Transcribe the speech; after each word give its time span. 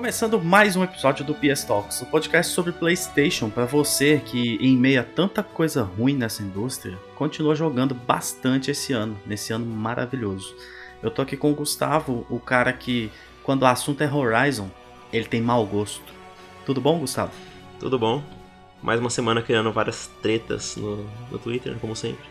Começando 0.00 0.40
mais 0.40 0.76
um 0.76 0.82
episódio 0.82 1.26
do 1.26 1.34
PS 1.34 1.62
Talks, 1.64 2.00
o 2.00 2.06
podcast 2.06 2.54
sobre 2.54 2.72
PlayStation 2.72 3.50
para 3.50 3.66
você 3.66 4.18
que, 4.24 4.56
em 4.56 4.74
meio 4.74 4.98
a 4.98 5.04
tanta 5.04 5.42
coisa 5.42 5.82
ruim 5.82 6.16
nessa 6.16 6.42
indústria, 6.42 6.98
continua 7.16 7.54
jogando 7.54 7.94
bastante 7.94 8.70
esse 8.70 8.94
ano, 8.94 9.14
nesse 9.26 9.52
ano 9.52 9.66
maravilhoso. 9.66 10.56
Eu 11.02 11.10
tô 11.10 11.20
aqui 11.20 11.36
com 11.36 11.52
o 11.52 11.54
Gustavo, 11.54 12.26
o 12.30 12.40
cara 12.40 12.72
que, 12.72 13.12
quando 13.42 13.60
o 13.60 13.66
assunto 13.66 14.02
é 14.02 14.10
Horizon, 14.10 14.70
ele 15.12 15.26
tem 15.26 15.42
mau 15.42 15.66
gosto. 15.66 16.14
Tudo 16.64 16.80
bom, 16.80 16.98
Gustavo? 16.98 17.32
Tudo 17.78 17.98
bom. 17.98 18.22
Mais 18.82 18.98
uma 18.98 19.10
semana 19.10 19.42
criando 19.42 19.70
várias 19.70 20.06
tretas 20.22 20.76
no, 20.76 21.06
no 21.30 21.38
Twitter, 21.38 21.76
como 21.78 21.94
sempre. 21.94 22.24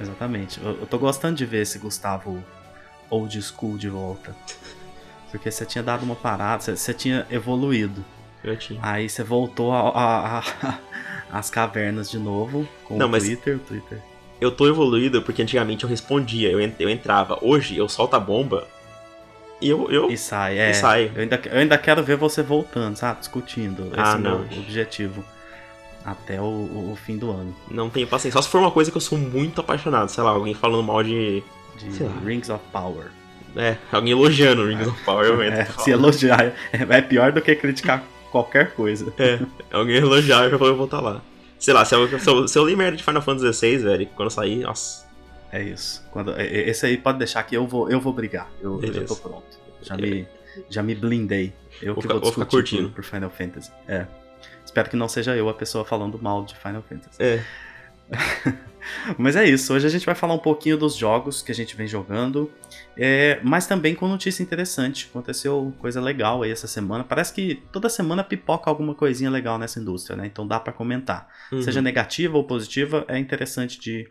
Exatamente. 0.00 0.60
Eu, 0.60 0.80
eu 0.80 0.86
tô 0.88 0.98
gostando 0.98 1.36
de 1.36 1.46
ver 1.46 1.62
esse 1.62 1.78
Gustavo 1.78 2.42
old 3.08 3.40
school 3.40 3.78
de 3.78 3.88
volta. 3.88 4.34
Porque 5.34 5.50
você 5.50 5.66
tinha 5.66 5.82
dado 5.82 6.04
uma 6.04 6.14
parada, 6.14 6.62
você, 6.62 6.76
você 6.76 6.94
tinha 6.94 7.26
evoluído. 7.28 8.04
Eu 8.44 8.56
tinha. 8.56 8.78
Aí 8.80 9.08
você 9.08 9.24
voltou 9.24 9.72
às 11.32 11.50
cavernas 11.50 12.08
de 12.08 12.18
novo 12.18 12.68
com 12.84 12.96
Não, 12.96 13.06
o 13.06 13.10
mas- 13.10 13.24
Twitter, 13.24 13.56
o 13.56 13.58
Twitter. 13.58 13.98
Eu 14.40 14.52
tô 14.52 14.68
evoluído 14.68 15.22
porque 15.22 15.42
antigamente 15.42 15.82
eu 15.84 15.90
respondia, 15.90 16.50
eu, 16.50 16.60
eu 16.78 16.88
entrava. 16.88 17.36
Hoje 17.42 17.76
eu 17.76 17.88
solto 17.88 18.14
a 18.14 18.20
bomba 18.20 18.66
e 19.60 19.68
eu. 19.68 19.90
eu 19.90 20.08
E 20.10 20.16
sai, 20.16 20.56
é. 20.58 20.70
E 20.70 20.74
sai. 20.74 21.10
Eu 21.14 21.22
ainda, 21.22 21.40
eu 21.46 21.58
ainda 21.58 21.78
quero 21.78 22.02
ver 22.02 22.16
você 22.16 22.40
voltando, 22.42 22.96
sabe? 22.96 23.18
Discutindo. 23.20 23.86
Esse 23.88 23.94
Ah, 24.00 24.12
é 24.12 24.16
o 24.16 24.20
meu 24.20 24.34
objetivo. 24.60 25.24
Até 26.04 26.40
o, 26.40 26.44
o- 26.44 26.98
fim 27.04 27.16
do 27.16 27.30
ano. 27.30 27.56
não 27.70 27.88
tenho 27.90 28.06
paciência. 28.06 28.38
Só 28.38 28.42
se 28.42 28.48
for 28.50 28.58
uma 28.58 28.70
coisa 28.70 28.90
que 28.90 28.96
eu 28.96 29.00
sou 29.00 29.16
muito 29.18 29.60
apaixonado, 29.60 30.10
sei 30.10 30.22
lá, 30.22 30.30
alguém 30.30 30.54
falando 30.54 30.82
mal 30.82 31.02
de. 31.02 31.42
De. 31.78 32.04
Rings 32.24 32.50
of 32.50 32.62
Power. 32.72 33.06
É, 33.56 33.76
alguém 33.92 34.12
elogiando 34.12 34.66
Rings 34.66 34.86
of 34.88 35.02
Power. 35.04 35.40
É, 35.52 35.64
se 35.64 35.90
elogiar 35.90 36.52
é, 36.72 37.00
pior 37.02 37.32
do 37.32 37.40
que 37.40 37.54
criticar 37.54 38.02
qualquer 38.30 38.72
coisa. 38.74 39.12
É, 39.18 39.38
alguém 39.72 39.96
elogiar, 39.96 40.50
eu 40.50 40.58
vou 40.58 40.74
voltar 40.76 41.00
lá. 41.00 41.22
Sei 41.58 41.72
lá, 41.72 41.84
se 41.84 41.94
eu, 41.94 42.18
se 42.18 42.28
eu, 42.28 42.48
se 42.48 42.58
eu 42.58 42.66
li 42.66 42.74
merda 42.76 42.96
de 42.96 43.04
Final 43.04 43.22
Fantasy 43.22 43.52
XVI, 43.52 43.76
velho, 43.78 44.06
quando 44.16 44.26
eu 44.26 44.30
sair, 44.30 44.56
nossa. 44.62 45.04
É 45.52 45.62
isso. 45.62 46.04
Quando, 46.10 46.32
é- 46.36 46.44
é- 46.46 46.68
esse 46.68 46.84
aí 46.84 46.96
pode 46.96 47.18
deixar 47.18 47.42
que 47.44 47.56
eu 47.56 47.66
vou, 47.66 47.88
eu 47.88 48.00
vou 48.00 48.12
brigar. 48.12 48.50
Eu, 48.60 48.80
eu 48.82 48.92
já 48.92 49.02
tô 49.04 49.14
pronto. 49.16 49.44
Já 49.82 49.96
me, 49.96 50.26
já 50.68 50.82
me 50.82 50.94
blindei. 50.96 51.52
Eu 51.80 51.94
Vou 51.94 52.02
que 52.02 52.08
ficar- 52.08 52.14
vou 52.14 52.22
vou 52.22 52.32
ficar 52.32 52.44
discutir 52.46 52.70
curtindo. 52.76 52.88
por, 52.90 52.96
por 53.02 53.04
Final 53.04 53.30
Fantasy. 53.30 53.70
É. 53.86 54.06
Espero 54.64 54.90
que 54.90 54.96
não 54.96 55.08
seja 55.08 55.36
eu 55.36 55.48
a 55.48 55.54
pessoa 55.54 55.84
falando 55.84 56.18
mal 56.20 56.44
de 56.44 56.56
Final 56.56 56.82
Fantasy. 56.82 57.16
É, 57.22 57.40
Mas 59.16 59.36
é 59.36 59.44
isso, 59.48 59.72
hoje 59.72 59.86
a 59.86 59.90
gente 59.90 60.04
vai 60.04 60.14
falar 60.14 60.34
um 60.34 60.38
pouquinho 60.38 60.76
dos 60.76 60.94
jogos 60.96 61.40
que 61.40 61.50
a 61.50 61.54
gente 61.54 61.74
vem 61.76 61.86
jogando, 61.86 62.50
é, 62.96 63.40
mas 63.42 63.66
também 63.66 63.94
com 63.94 64.06
notícia 64.06 64.42
interessante. 64.42 65.08
Aconteceu 65.10 65.74
coisa 65.78 66.00
legal 66.00 66.42
aí 66.42 66.50
essa 66.50 66.66
semana. 66.66 67.04
Parece 67.04 67.32
que 67.32 67.62
toda 67.72 67.88
semana 67.88 68.22
pipoca 68.22 68.70
alguma 68.70 68.94
coisinha 68.94 69.30
legal 69.30 69.58
nessa 69.58 69.80
indústria, 69.80 70.16
né? 70.16 70.26
Então 70.26 70.46
dá 70.46 70.60
pra 70.60 70.72
comentar. 70.72 71.28
uhum. 71.50 71.62
Seja 71.62 71.82
negativa 71.82 72.36
ou 72.36 72.44
positiva, 72.44 73.04
é 73.08 73.18
interessante 73.18 73.80
de, 73.80 74.08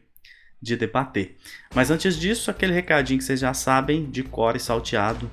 de 0.62 0.76
debater. 0.76 1.38
Mas 1.74 1.92
antes 1.92 2.18
disso, 2.18 2.52
aquele 2.52 2.74
recadinho 2.74 3.20
que 3.20 3.26
vocês 3.26 3.40
já 3.40 3.54
sabem, 3.54 4.10
de 4.10 4.24
core 4.24 4.60
salteado. 4.60 5.30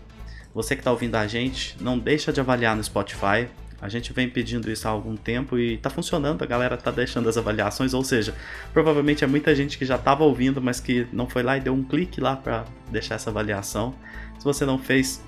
Você 0.55 0.75
que 0.75 0.83
tá 0.83 0.91
ouvindo 0.91 1.15
a 1.15 1.27
gente, 1.27 1.77
não 1.81 1.99
deixa 1.99 2.33
de 2.33 2.41
avaliar 2.41 2.77
no 2.77 2.83
Spotify. 2.83 3.49
A 3.81 3.89
gente 3.89 4.13
vem 4.13 4.29
pedindo 4.29 4.71
isso 4.71 4.87
há 4.87 4.91
algum 4.91 5.17
tempo 5.17 5.59
e 5.59 5.79
tá 5.79 5.89
funcionando, 5.89 6.43
a 6.43 6.47
galera 6.47 6.77
tá 6.77 6.91
deixando 6.91 7.29
as 7.29 7.37
avaliações, 7.39 7.95
ou 7.95 8.05
seja, 8.05 8.35
provavelmente 8.73 9.25
é 9.25 9.27
muita 9.27 9.55
gente 9.55 9.79
que 9.79 9.85
já 9.85 9.97
tava 9.97 10.23
ouvindo, 10.25 10.61
mas 10.61 10.81
que 10.81 11.07
não 11.13 11.27
foi 11.27 11.43
lá 11.43 11.57
e 11.57 11.61
deu 11.61 11.73
um 11.73 11.83
clique 11.83 12.21
lá 12.21 12.37
para 12.37 12.65
deixar 12.91 13.15
essa 13.15 13.31
avaliação. 13.31 13.95
Se 14.39 14.45
você 14.45 14.67
não 14.67 14.79
fez, 14.79 15.23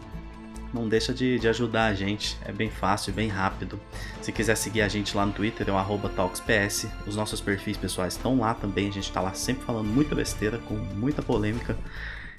não 0.73 0.89
deixa 0.89 1.13
de, 1.13 1.39
de 1.39 1.49
ajudar 1.49 1.87
a 1.87 1.95
gente, 1.95 2.39
é 2.45 2.53
bem 2.53 2.71
fácil 2.71 3.13
bem 3.13 3.29
rápido. 3.29 3.81
Se 4.21 4.33
quiser 4.33 4.57
seguir 4.57 4.83
a 4.83 4.89
gente 4.89 5.17
lá 5.17 5.25
no 5.25 5.33
Twitter, 5.33 5.69
é 5.69 5.73
o 5.73 6.09
TalksPS. 6.09 6.89
Os 7.07 7.17
nossos 7.17 7.41
perfis 7.41 7.77
pessoais 7.77 8.15
estão 8.15 8.39
lá 8.39 8.55
também, 8.55 8.89
a 8.89 8.93
gente 8.93 9.11
tá 9.11 9.21
lá 9.21 9.35
sempre 9.35 9.65
falando 9.65 9.87
muita 9.87 10.15
besteira, 10.15 10.59
com 10.59 10.75
muita 10.75 11.23
polêmica. 11.23 11.77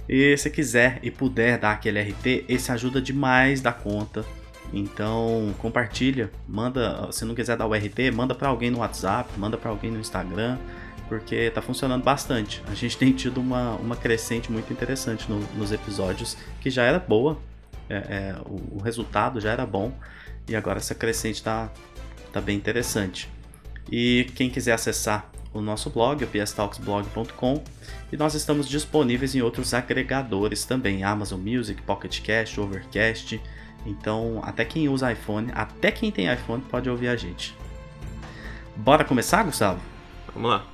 E 0.08 0.36
se 0.38 0.50
quiser 0.50 1.00
e 1.02 1.10
puder 1.10 1.58
dar 1.58 1.72
aquele 1.72 2.02
RT, 2.02 2.46
esse 2.50 2.72
ajuda 2.72 3.02
demais 3.02 3.62
da 3.62 3.72
conta. 3.72 4.26
Então, 4.74 5.54
compartilha, 5.60 6.32
manda, 6.48 7.08
se 7.12 7.24
não 7.26 7.36
quiser 7.36 7.56
dar 7.56 7.68
o 7.68 7.74
RT, 7.74 8.12
manda 8.14 8.34
pra 8.34 8.50
alguém 8.50 8.72
no 8.72 8.80
WhatsApp, 8.80 9.30
manda 9.38 9.56
pra 9.56 9.70
alguém 9.70 9.92
no 9.92 10.00
Instagram, 10.00 10.58
porque 11.08 11.52
tá 11.52 11.62
funcionando 11.62 12.04
bastante. 12.04 12.64
A 12.68 12.74
gente 12.74 12.98
tem 12.98 13.12
tido 13.14 13.40
uma, 13.40 13.76
uma 13.76 13.96
crescente 13.96 14.52
muito 14.52 14.74
interessante 14.74 15.30
no- 15.30 15.40
nos 15.56 15.72
episódios, 15.72 16.36
que 16.60 16.72
já 16.72 16.84
era 16.84 16.98
boa, 17.00 17.38
é, 17.88 17.96
é, 17.96 18.36
o, 18.48 18.78
o 18.78 18.82
resultado 18.84 19.40
já 19.40 19.52
era 19.52 19.66
bom, 19.66 19.94
e 20.48 20.56
agora 20.56 20.80
essa 20.80 20.96
crescente 20.96 21.44
tá, 21.44 21.70
tá 22.32 22.42
bem 22.42 22.58
interessante. 22.58 23.30
E 23.92 24.26
quem 24.34 24.50
quiser 24.50 24.74
acessar 24.74 25.30
o 25.54 25.62
nosso 25.62 25.92
blog, 25.92 26.24
o 26.24 26.28
pstalksblog.com, 26.28 27.64
e 28.12 28.18
nós 28.18 28.34
estamos 28.34 28.68
disponíveis 28.68 29.36
em 29.36 29.42
outros 29.44 29.72
agregadores 29.74 30.66
também, 30.66 31.04
Amazon 31.04 31.40
Music, 31.40 31.80
Pocket 31.84 32.22
Cast, 32.22 32.60
Overcast. 32.60 33.40
Então, 33.86 34.42
até 34.44 34.64
quem 34.64 34.88
usa 34.88 35.12
iPhone, 35.12 35.52
até 35.54 35.92
quem 35.92 36.12
tem 36.12 36.32
iPhone 36.32 36.62
pode 36.62 36.90
ouvir 36.90 37.10
a 37.10 37.16
gente. 37.16 37.56
Bora 38.76 39.04
começar, 39.04 39.44
Gustavo? 39.44 39.80
Vamos 40.34 40.50
lá. 40.50 40.66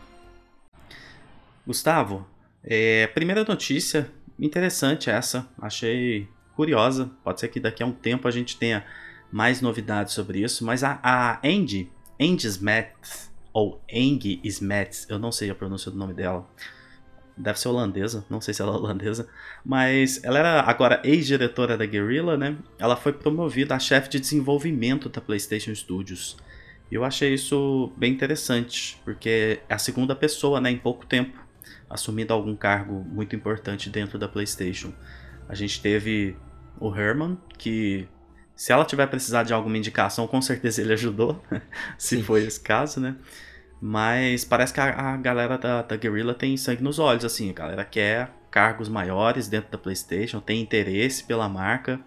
Gustavo, 1.66 2.25
é, 2.64 3.08
primeira 3.08 3.44
notícia 3.44 4.09
interessante 4.40 5.09
essa, 5.09 5.47
achei 5.62 6.28
curiosa. 6.56 7.12
Pode 7.24 7.40
ser 7.40 7.50
que 7.50 7.59
daqui 7.59 7.84
a 7.84 7.86
um 7.86 7.92
tempo 7.92 8.28
a 8.28 8.31
gente 8.31 8.58
tenha 8.58 8.86
mais 9.31 9.62
novidades 9.62 10.14
sobre 10.14 10.41
isso, 10.41 10.66
mas 10.66 10.84
a, 10.84 11.00
a 11.03 11.40
Andy, 11.46 11.91
Andy 12.20 12.47
Smets, 12.47 13.30
ou 13.53 13.84
Angie 13.91 14.40
Smets, 14.44 15.06
eu 15.09 15.20
não 15.20 15.31
sei 15.31 15.50
a 15.50 15.56
pronúncia 15.56 15.91
do 15.91 15.97
nome 15.97 16.14
dela. 16.14 16.47
Deve 17.42 17.58
ser 17.58 17.70
holandesa, 17.70 18.26
não 18.30 18.42
sei 18.42 18.54
se 18.54 18.62
ela 18.62 18.74
é 18.74 18.76
holandesa, 18.76 19.30
mas 19.64 20.22
ela 20.26 20.40
era 20.40 20.62
agora 20.62 21.02
ex-diretora 21.06 21.78
da 21.78 21.86
Guerrilla, 21.86 22.36
né? 22.36 22.58
Ela 22.78 22.98
foi 22.98 23.14
promovida 23.14 23.76
a 23.76 23.80
chefe 23.80 24.10
de 24.10 24.20
desenvolvimento 24.20 25.08
da 25.08 25.22
PlayStation 25.22 25.74
Studios. 25.74 26.36
E 26.92 26.96
eu 26.96 27.06
achei 27.06 27.34
isso 27.34 27.94
bem 27.96 28.12
interessante, 28.12 29.00
porque 29.06 29.62
é 29.70 29.74
a 29.74 29.78
segunda 29.78 30.14
pessoa, 30.16 30.60
né, 30.60 30.70
em 30.70 30.78
pouco 30.78 31.06
tempo, 31.06 31.40
assumindo 31.90 32.34
algum 32.34 32.56
cargo 32.56 33.06
muito 33.10 33.36
importante 33.36 33.90
dentro 33.90 34.20
da 34.20 34.28
PlayStation. 34.28 34.92
A 35.48 35.56
gente 35.56 35.82
teve 35.82 36.36
o 36.78 36.94
Herman, 36.94 37.38
que 37.58 38.08
se 38.56 38.74
ela 38.74 38.84
tiver 38.84 39.08
precisar 39.08 39.44
de 39.44 39.54
alguma 39.54 39.78
indicação, 39.78 40.28
com 40.28 40.42
certeza 40.42 40.82
ele 40.82 40.92
ajudou, 40.92 41.42
se 41.98 42.18
Sim. 42.18 42.24
foi 42.24 42.44
esse 42.44 42.60
caso, 42.60 43.00
né? 43.00 43.16
Mas 43.81 44.44
parece 44.44 44.73
que 44.73 44.79
a, 44.79 45.13
a 45.13 45.17
galera 45.17 45.57
da, 45.57 45.81
da 45.81 45.95
Guerrilla 45.95 46.34
tem 46.34 46.57
sangue 46.57 46.84
nos 46.84 47.00
olhos, 47.00 47.23
assim, 47.23 47.50
a 47.50 47.53
galera 47.53 47.85
quer 47.85 48.31
cargos 48.51 48.90
maiores 48.90 49.47
dentro 49.47 49.72
da 49.72 49.78
PlayStation, 49.78 50.40
tem 50.41 50.62
interesse 50.62 51.23
pela 51.23 51.47
marca, 51.47 52.00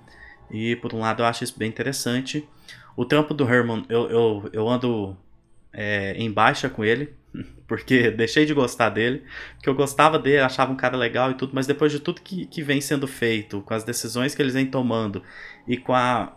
e 0.50 0.76
por 0.76 0.94
um 0.94 1.00
lado 1.00 1.22
eu 1.22 1.26
acho 1.26 1.44
isso 1.44 1.58
bem 1.58 1.68
interessante. 1.68 2.46
O 2.96 3.04
trampo 3.04 3.32
do 3.32 3.48
Herman, 3.48 3.86
eu, 3.88 4.10
eu, 4.10 4.50
eu 4.52 4.68
ando 4.68 5.16
é, 5.72 6.14
em 6.18 6.30
baixa 6.30 6.68
com 6.68 6.84
ele, 6.84 7.14
porque 7.66 8.10
deixei 8.10 8.44
de 8.44 8.52
gostar 8.52 8.90
dele, 8.90 9.22
porque 9.54 9.70
eu 9.70 9.74
gostava 9.74 10.18
dele, 10.18 10.40
achava 10.40 10.72
um 10.72 10.76
cara 10.76 10.96
legal 10.96 11.30
e 11.30 11.34
tudo, 11.34 11.52
mas 11.54 11.66
depois 11.66 11.90
de 11.90 12.00
tudo 12.00 12.20
que, 12.20 12.44
que 12.44 12.62
vem 12.62 12.82
sendo 12.82 13.08
feito, 13.08 13.62
com 13.62 13.72
as 13.72 13.82
decisões 13.82 14.34
que 14.34 14.42
eles 14.42 14.52
vêm 14.52 14.66
tomando 14.66 15.22
e 15.66 15.78
com 15.78 15.94
a, 15.94 16.36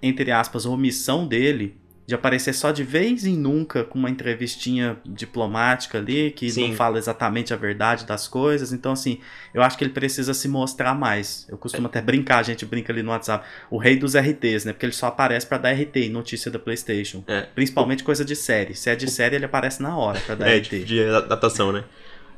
entre 0.00 0.30
aspas, 0.32 0.64
omissão 0.64 1.28
dele 1.28 1.76
de 2.06 2.14
aparecer 2.14 2.52
só 2.52 2.70
de 2.70 2.82
vez 2.84 3.24
em 3.24 3.34
nunca 3.36 3.82
com 3.82 3.98
uma 3.98 4.10
entrevistinha 4.10 4.98
diplomática 5.06 5.98
ali, 5.98 6.30
que 6.30 6.50
Sim. 6.50 6.68
não 6.68 6.76
fala 6.76 6.98
exatamente 6.98 7.52
a 7.54 7.56
verdade 7.56 8.04
das 8.04 8.28
coisas. 8.28 8.72
Então, 8.72 8.92
assim, 8.92 9.20
eu 9.54 9.62
acho 9.62 9.76
que 9.78 9.84
ele 9.84 9.92
precisa 9.92 10.34
se 10.34 10.46
mostrar 10.46 10.94
mais. 10.94 11.46
Eu 11.48 11.56
costumo 11.56 11.86
até 11.86 12.02
brincar, 12.02 12.38
a 12.38 12.42
gente 12.42 12.66
brinca 12.66 12.92
ali 12.92 13.02
no 13.02 13.10
WhatsApp, 13.10 13.46
o 13.70 13.78
rei 13.78 13.96
dos 13.96 14.14
RTs, 14.14 14.64
né? 14.66 14.72
Porque 14.72 14.84
ele 14.86 14.92
só 14.92 15.06
aparece 15.06 15.46
pra 15.46 15.56
dar 15.58 15.72
RT 15.72 15.96
em 15.96 16.10
notícia 16.10 16.50
da 16.50 16.58
PlayStation. 16.58 17.24
É. 17.26 17.42
Principalmente 17.54 18.04
coisa 18.04 18.24
de 18.24 18.36
série. 18.36 18.74
Se 18.74 18.90
é 18.90 18.94
de 18.96 19.10
série, 19.10 19.36
ele 19.36 19.46
aparece 19.46 19.82
na 19.82 19.96
hora 19.96 20.20
pra 20.20 20.34
dar 20.34 20.48
É, 20.48 20.58
RT. 20.58 20.68
de, 20.80 20.84
de 20.84 21.02
adaptação, 21.04 21.72
né? 21.72 21.84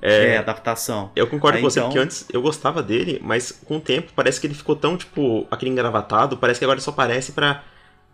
É, 0.01 0.35
É, 0.35 0.39
adaptação. 0.39 1.11
eu 1.17 1.27
concordo 1.27 1.57
Aí, 1.57 1.63
com 1.63 1.71
você, 1.71 1.81
então- 1.81 1.89
porque 1.91 1.99
antes 2.05 2.27
eu 2.33 2.41
gostava 2.43 2.83
dele, 2.83 3.19
mas 3.25 3.51
com 3.51 3.79
o 3.79 3.81
tempo 3.81 4.13
parece 4.15 4.41
que 4.41 4.47
ele 4.47 4.55
ficou 4.55 4.77
tão, 4.77 4.97
tipo, 4.97 5.47
aquele 5.51 5.71
engravatado, 5.73 6.37
parece 6.37 6.61
que 6.61 6.65
agora 6.65 6.79
só 6.81 6.91
aparece 6.91 7.33
pra, 7.33 7.65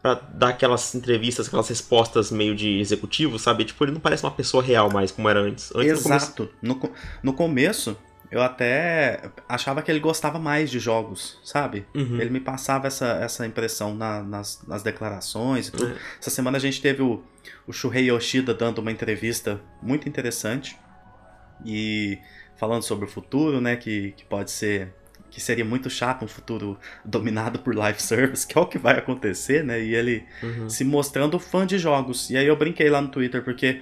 pra 0.03 0.15
dar 0.15 0.49
aquelas 0.49 0.95
entrevistas, 0.97 1.47
aquelas 1.47 1.69
respostas 1.69 2.31
meio 2.33 2.57
de 2.57 2.81
executivo, 2.81 3.39
sabe? 3.39 3.65
Tipo, 3.65 3.85
ele 3.85 3.93
não 3.93 4.01
parece 4.01 4.25
uma 4.25 4.33
pessoa 4.33 4.63
real 4.63 4.91
mais, 4.93 5.13
como 5.13 5.29
era 5.29 5.39
antes. 5.41 5.73
Antes 5.75 5.99
no 5.99 6.03
começo- 6.03 6.25
Exato. 6.27 6.51
No, 6.61 6.93
no 7.23 7.33
começo, 7.33 7.97
eu 8.31 8.43
até 8.43 9.31
achava 9.49 9.81
que 9.81 9.91
ele 9.93 10.01
gostava 10.01 10.39
mais 10.41 10.71
de 10.71 10.79
jogos, 10.81 11.39
sabe? 11.45 11.87
Uhum. 11.95 12.21
Ele 12.21 12.31
me 12.31 12.41
passava 12.41 12.89
essa, 12.89 13.07
essa 13.23 13.47
impressão 13.47 13.95
na- 13.95 14.23
nas, 14.25 14.61
nas 14.67 14.83
declarações 14.83 15.69
e 15.69 15.71
tudo. 15.73 15.93
É. 15.93 15.97
Essa 16.21 16.31
semana 16.31 16.57
a 16.57 16.61
gente 16.61 16.81
teve 16.83 17.01
o, 17.03 17.23
o 17.67 17.73
Shuhei 17.73 18.11
Yoshida 18.11 18.53
dando 18.53 18.79
uma 18.79 18.91
entrevista 18.91 19.61
muito 19.81 20.09
interessante 20.09 20.77
e 21.65 22.19
falando 22.57 22.83
sobre 22.83 23.05
o 23.05 23.09
futuro, 23.09 23.61
né? 23.61 23.77
Que, 23.77 24.13
que 24.17 24.25
pode 24.25 24.51
ser 24.51 24.93
que 25.33 25.41
seria 25.41 25.65
muito 25.65 25.89
chato 25.91 26.25
um 26.25 26.29
futuro 26.29 26.79
dominado 27.05 27.59
por 27.59 27.75
live 27.75 27.99
service, 28.03 28.47
que 28.47 28.57
é 28.57 28.61
o 28.61 28.67
que 28.67 28.79
vai 28.79 28.99
acontecer, 28.99 29.65
né? 29.65 29.83
E 29.83 29.95
ele 29.95 30.25
Uhum. 30.43 30.69
se 30.69 30.85
mostrando 30.85 31.39
fã 31.41 31.67
de 31.67 31.79
jogos. 31.79 32.31
E 32.31 32.37
aí 32.37 32.47
eu 32.47 32.55
brinquei 32.57 32.89
lá 32.91 33.01
no 33.01 33.09
Twitter, 33.09 33.43
porque 33.43 33.81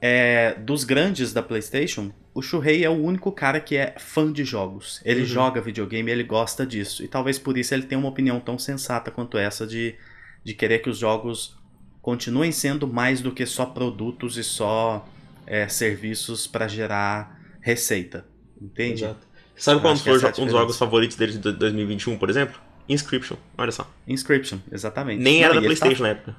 é, 0.00 0.54
dos 0.54 0.84
grandes 0.84 1.32
da 1.32 1.42
PlayStation, 1.42 2.10
o 2.32 2.40
Shuhei 2.40 2.84
é 2.84 2.88
o 2.88 2.94
único 2.94 3.30
cara 3.32 3.60
que 3.60 3.76
é 3.76 3.94
fã 3.98 4.32
de 4.32 4.44
jogos. 4.44 5.00
Ele 5.04 5.20
Uhum. 5.20 5.26
joga 5.26 5.60
videogame, 5.60 6.10
ele 6.10 6.22
gosta 6.24 6.64
disso. 6.64 7.02
E 7.04 7.08
talvez 7.08 7.38
por 7.38 7.58
isso 7.58 7.74
ele 7.74 7.82
tenha 7.82 7.98
uma 7.98 8.08
opinião 8.08 8.40
tão 8.40 8.58
sensata 8.58 9.10
quanto 9.10 9.36
essa 9.36 9.66
de, 9.66 9.96
de 10.44 10.54
querer 10.54 10.78
que 10.78 10.88
os 10.88 10.98
jogos 10.98 11.58
continuem 12.00 12.52
sendo 12.52 12.86
mais 12.88 13.20
do 13.20 13.32
que 13.32 13.44
só 13.44 13.66
produtos 13.66 14.38
e 14.38 14.44
só 14.44 15.06
é, 15.46 15.68
serviços 15.68 16.46
para 16.46 16.66
gerar 16.68 17.38
receita. 17.60 18.24
Entende? 18.60 19.04
Exato. 19.04 19.26
Sabe 19.60 19.80
qual 19.80 19.96
foi 19.96 20.12
é 20.14 20.26
um 20.40 20.44
dos 20.44 20.52
jogos 20.52 20.78
favoritos 20.78 21.16
dele 21.16 21.32
de 21.32 21.38
2021, 21.52 22.16
por 22.18 22.30
exemplo? 22.30 22.58
Inscription, 22.88 23.36
olha 23.56 23.70
só. 23.70 23.88
Inscription, 24.08 24.58
exatamente. 24.72 25.22
Nem 25.22 25.38
Não, 25.40 25.44
era 25.44 25.54
da 25.54 25.60
tá- 25.60 25.64
PlayStation 25.66 26.02
na 26.02 26.08
época. 26.08 26.36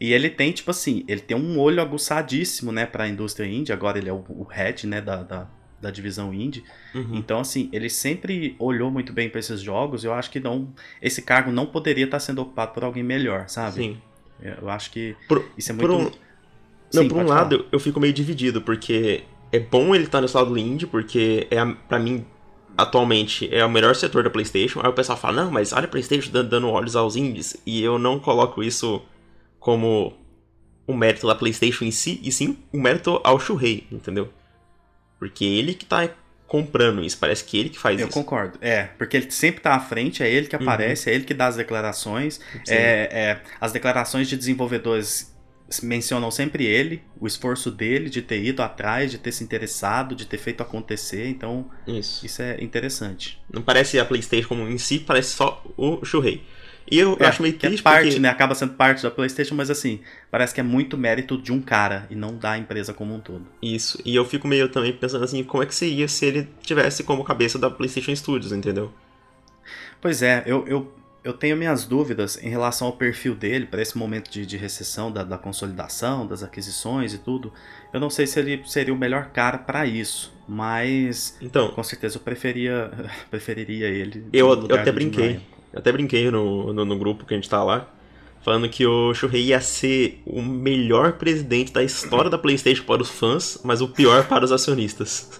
E 0.00 0.12
ele 0.14 0.30
tem, 0.30 0.50
tipo 0.52 0.70
assim, 0.70 1.04
ele 1.06 1.20
tem 1.20 1.36
um 1.36 1.58
olho 1.58 1.82
aguçadíssimo, 1.82 2.72
né, 2.72 2.86
pra 2.86 3.06
indústria 3.06 3.46
indie. 3.46 3.72
Agora 3.72 3.98
ele 3.98 4.08
é 4.08 4.12
o, 4.12 4.24
o 4.28 4.44
head, 4.44 4.86
né, 4.86 4.98
da, 5.00 5.22
da, 5.22 5.46
da 5.78 5.90
divisão 5.90 6.32
indie. 6.32 6.64
Uhum. 6.94 7.16
Então, 7.16 7.40
assim, 7.40 7.68
ele 7.70 7.90
sempre 7.90 8.56
olhou 8.58 8.90
muito 8.90 9.12
bem 9.12 9.28
pra 9.28 9.40
esses 9.40 9.60
jogos. 9.60 10.02
Eu 10.02 10.14
acho 10.14 10.30
que 10.30 10.40
não, 10.40 10.68
esse 11.02 11.20
cargo 11.20 11.52
não 11.52 11.66
poderia 11.66 12.06
estar 12.06 12.18
sendo 12.18 12.40
ocupado 12.40 12.72
por 12.72 12.82
alguém 12.84 13.02
melhor, 13.02 13.46
sabe? 13.48 13.74
Sim. 13.82 13.98
Eu 14.42 14.70
acho 14.70 14.90
que 14.90 15.14
Por- 15.28 15.44
isso 15.58 15.70
é 15.70 15.74
muito. 15.74 15.92
um- 15.94 16.10
Sim, 16.90 17.00
Não, 17.02 17.08
por 17.08 17.18
um 17.18 17.26
lado, 17.26 17.56
falar. 17.58 17.68
eu, 17.70 17.78
fico 17.78 18.00
meio 18.00 18.12
dividido, 18.14 18.62
porque 18.62 19.22
é 19.52 19.60
bom 19.60 19.94
ele 19.94 20.04
estar 20.04 20.20
nesse 20.22 20.34
lado 20.36 20.56
indie, 20.56 20.86
porque 20.86 21.46
é, 21.50 21.58
a- 21.58 21.66
pra 21.66 21.98
mim, 21.98 22.24
atualmente, 22.76 23.48
é 23.52 23.64
o 23.64 23.70
melhor 23.70 23.94
setor 23.94 24.22
da 24.22 24.30
PlayStation. 24.30 24.80
Aí 24.82 24.88
o 24.88 24.92
pessoal 24.92 25.18
fala, 25.18 25.44
não, 25.44 25.50
mas 25.50 25.72
olha 25.72 25.84
a 25.84 25.88
PlayStation 25.88 26.30
dando, 26.30 26.68
olhos 26.68 26.96
aos 26.96 27.16
indies. 27.16 27.56
E 27.66 27.82
eu 27.82 27.98
não 27.98 28.18
coloco 28.18 28.62
isso 28.62 29.02
como 29.58 30.16
um 30.88 30.94
mérito 30.96 31.26
da 31.26 31.34
PlayStation 31.34 31.84
em 31.84 31.90
si, 31.90 32.20
e 32.22 32.32
sim 32.32 32.58
um 32.72 32.80
mérito 32.80 33.20
ao 33.22 33.38
Shuhei, 33.38 33.86
entendeu? 33.92 34.28
Porque 35.18 35.44
ele 35.44 35.74
que 35.74 35.84
tá 35.84 36.08
comprando 36.46 37.04
isso, 37.04 37.16
parece 37.16 37.44
que 37.44 37.56
ele 37.56 37.68
que 37.68 37.78
faz 37.78 38.00
Eu 38.00 38.08
isso. 38.08 38.18
concordo. 38.18 38.58
É, 38.60 38.84
porque 38.98 39.16
ele 39.16 39.30
sempre 39.30 39.60
tá 39.60 39.74
à 39.76 39.78
frente, 39.78 40.20
é 40.20 40.28
ele 40.28 40.48
que 40.48 40.56
aparece, 40.56 41.08
é 41.08 41.14
ele 41.14 41.24
que 41.24 41.32
dá 41.32 41.46
as 41.46 41.54
declarações. 41.54 42.40
Uhum. 42.52 42.60
É, 42.68 43.08
é, 43.12 43.40
as 43.60 43.70
declarações 43.70 44.28
de 44.28 44.36
desenvolvedores 44.36 45.29
mencionam 45.82 46.30
sempre 46.30 46.64
ele, 46.66 47.02
o 47.20 47.26
esforço 47.26 47.70
dele 47.70 48.10
de 48.10 48.22
ter 48.22 48.42
ido 48.42 48.62
atrás, 48.62 49.10
de 49.10 49.18
ter 49.18 49.32
se 49.32 49.44
interessado, 49.44 50.14
de 50.14 50.26
ter 50.26 50.38
feito 50.38 50.62
acontecer. 50.62 51.28
Então, 51.28 51.70
Isso. 51.86 52.26
isso 52.26 52.42
é 52.42 52.62
interessante. 52.62 53.40
Não 53.52 53.62
parece 53.62 53.98
a 53.98 54.04
PlayStation 54.04 54.48
como 54.48 54.68
em 54.68 54.78
si, 54.78 54.98
parece 55.00 55.30
só 55.34 55.62
o 55.76 56.04
Shuhei. 56.04 56.42
E 56.90 56.98
eu, 56.98 57.16
eu 57.20 57.26
É, 57.26 57.28
acho 57.28 57.42
meio 57.42 57.54
que 57.56 57.66
é 57.66 57.68
triste 57.68 57.82
parte, 57.82 58.04
porque... 58.06 58.18
né? 58.18 58.28
Acaba 58.28 58.54
sendo 58.54 58.74
parte 58.74 59.02
da 59.02 59.10
PlayStation, 59.10 59.54
mas 59.54 59.70
assim, 59.70 60.00
parece 60.30 60.52
que 60.54 60.60
é 60.60 60.62
muito 60.64 60.98
mérito 60.98 61.38
de 61.40 61.52
um 61.52 61.60
cara 61.60 62.06
e 62.10 62.14
não 62.16 62.36
da 62.36 62.58
empresa 62.58 62.92
como 62.92 63.14
um 63.14 63.20
todo. 63.20 63.46
Isso. 63.62 64.00
E 64.04 64.14
eu 64.14 64.24
fico 64.24 64.46
meio 64.48 64.68
também 64.68 64.92
pensando 64.92 65.24
assim, 65.24 65.42
como 65.44 65.62
é 65.62 65.66
que 65.66 65.74
seria 65.74 66.08
se 66.08 66.24
ele 66.26 66.48
tivesse 66.62 67.04
como 67.04 67.24
cabeça 67.24 67.58
da 67.58 67.70
PlayStation 67.70 68.14
Studios, 68.16 68.52
entendeu? 68.52 68.92
Pois 70.00 70.22
é, 70.22 70.42
eu, 70.46 70.66
eu, 70.66 70.92
eu 71.22 71.32
tenho 71.32 71.56
minhas 71.56 71.84
dúvidas 71.84 72.42
em 72.42 72.48
relação 72.48 72.86
ao 72.86 72.94
perfil 72.94 73.34
dele 73.34 73.66
para 73.66 73.82
esse 73.82 73.96
momento 73.98 74.30
de, 74.30 74.46
de 74.46 74.56
recessão, 74.56 75.12
da, 75.12 75.22
da 75.22 75.36
consolidação, 75.36 76.26
das 76.26 76.42
aquisições 76.42 77.12
e 77.12 77.18
tudo. 77.18 77.52
Eu 77.92 78.00
não 78.00 78.08
sei 78.10 78.26
se 78.26 78.38
ele 78.40 78.62
seria 78.66 78.94
o 78.94 78.96
melhor 78.96 79.26
cara 79.26 79.58
para 79.58 79.84
isso, 79.86 80.32
mas 80.48 81.36
Então, 81.40 81.68
com 81.72 81.82
certeza 81.82 82.16
eu 82.16 82.20
preferia, 82.22 82.90
preferiria 83.30 83.88
ele. 83.88 84.26
Eu- 84.32 84.48
eu 84.68 84.76
até 84.76 84.90
brinquei. 84.92 85.40
Eu 85.72 85.78
até 85.78 85.92
brinquei 85.92 86.30
no, 86.30 86.72
no, 86.72 86.84
no 86.84 86.98
grupo 86.98 87.24
que 87.24 87.32
a 87.34 87.36
gente 87.36 87.48
tá 87.48 87.62
lá, 87.62 87.88
falando 88.42 88.68
que 88.68 88.84
o 88.86 89.14
Shuhei 89.14 89.44
ia 89.44 89.60
ser 89.60 90.20
o 90.26 90.42
melhor 90.42 91.12
presidente 91.12 91.72
da 91.72 91.82
história 91.82 92.28
da 92.30 92.38
PlayStation 92.38 92.84
para 92.84 93.02
os 93.02 93.10
fãs, 93.10 93.60
mas 93.62 93.80
o 93.80 93.88
pior 93.88 94.26
para 94.26 94.44
os 94.44 94.50
acionistas. 94.52 95.39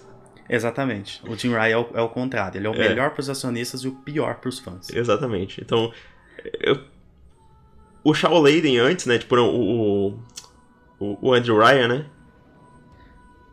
Exatamente. 0.53 1.21
O 1.27 1.35
Jim 1.35 1.49
Ryan 1.49 1.67
é 1.67 1.77
o, 1.77 1.89
é 1.95 2.01
o 2.01 2.09
contrário. 2.09 2.57
Ele 2.59 2.67
é 2.67 2.69
o 2.69 2.73
É. 2.75 2.89
melhor 2.89 3.11
para 3.11 3.21
os 3.21 3.29
acionistas 3.29 3.81
e 3.83 3.87
o 3.87 3.93
pior 3.93 4.35
para 4.35 4.49
os 4.49 4.59
fãs. 4.59 4.89
Exatamente. 4.89 5.61
Então, 5.61 5.91
eu- 6.59 6.81
o 8.03 8.13
Shaw 8.13 8.37
Layden 8.39 8.77
antes, 8.79 9.05
né, 9.05 9.17
tipo, 9.17 9.35
o, 9.37 10.19
o, 10.99 11.17
o 11.29 11.33
Andrew 11.33 11.57
Ryan, 11.57 11.87
né, 11.87 12.05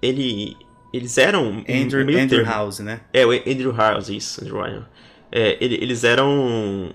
ele, 0.02 0.56
eles 0.92 1.18
eram 1.18 1.64
Andrew, 1.68 2.04
meio 2.04 2.18
Andrew 2.20 2.38
termo. 2.40 2.46
House, 2.50 2.78
né? 2.80 3.00
É, 3.12 3.26
o 3.26 3.30
Andrew 3.30 3.72
House, 3.72 4.08
isso, 4.08 4.42
Andrew 4.42 4.60
Ryan. 4.62 4.86
É, 5.30 5.56
ele- 5.62 5.74
eles 5.80 6.04
eram. 6.04 6.92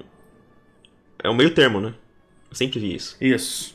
É 1.24 1.30
um 1.30 1.36
meio 1.36 1.54
termo, 1.54 1.80
né? 1.80 1.94
Eu 2.50 2.56
sempre 2.56 2.80
vi 2.80 2.96
isso. 2.96 3.16
Isso. 3.22 3.73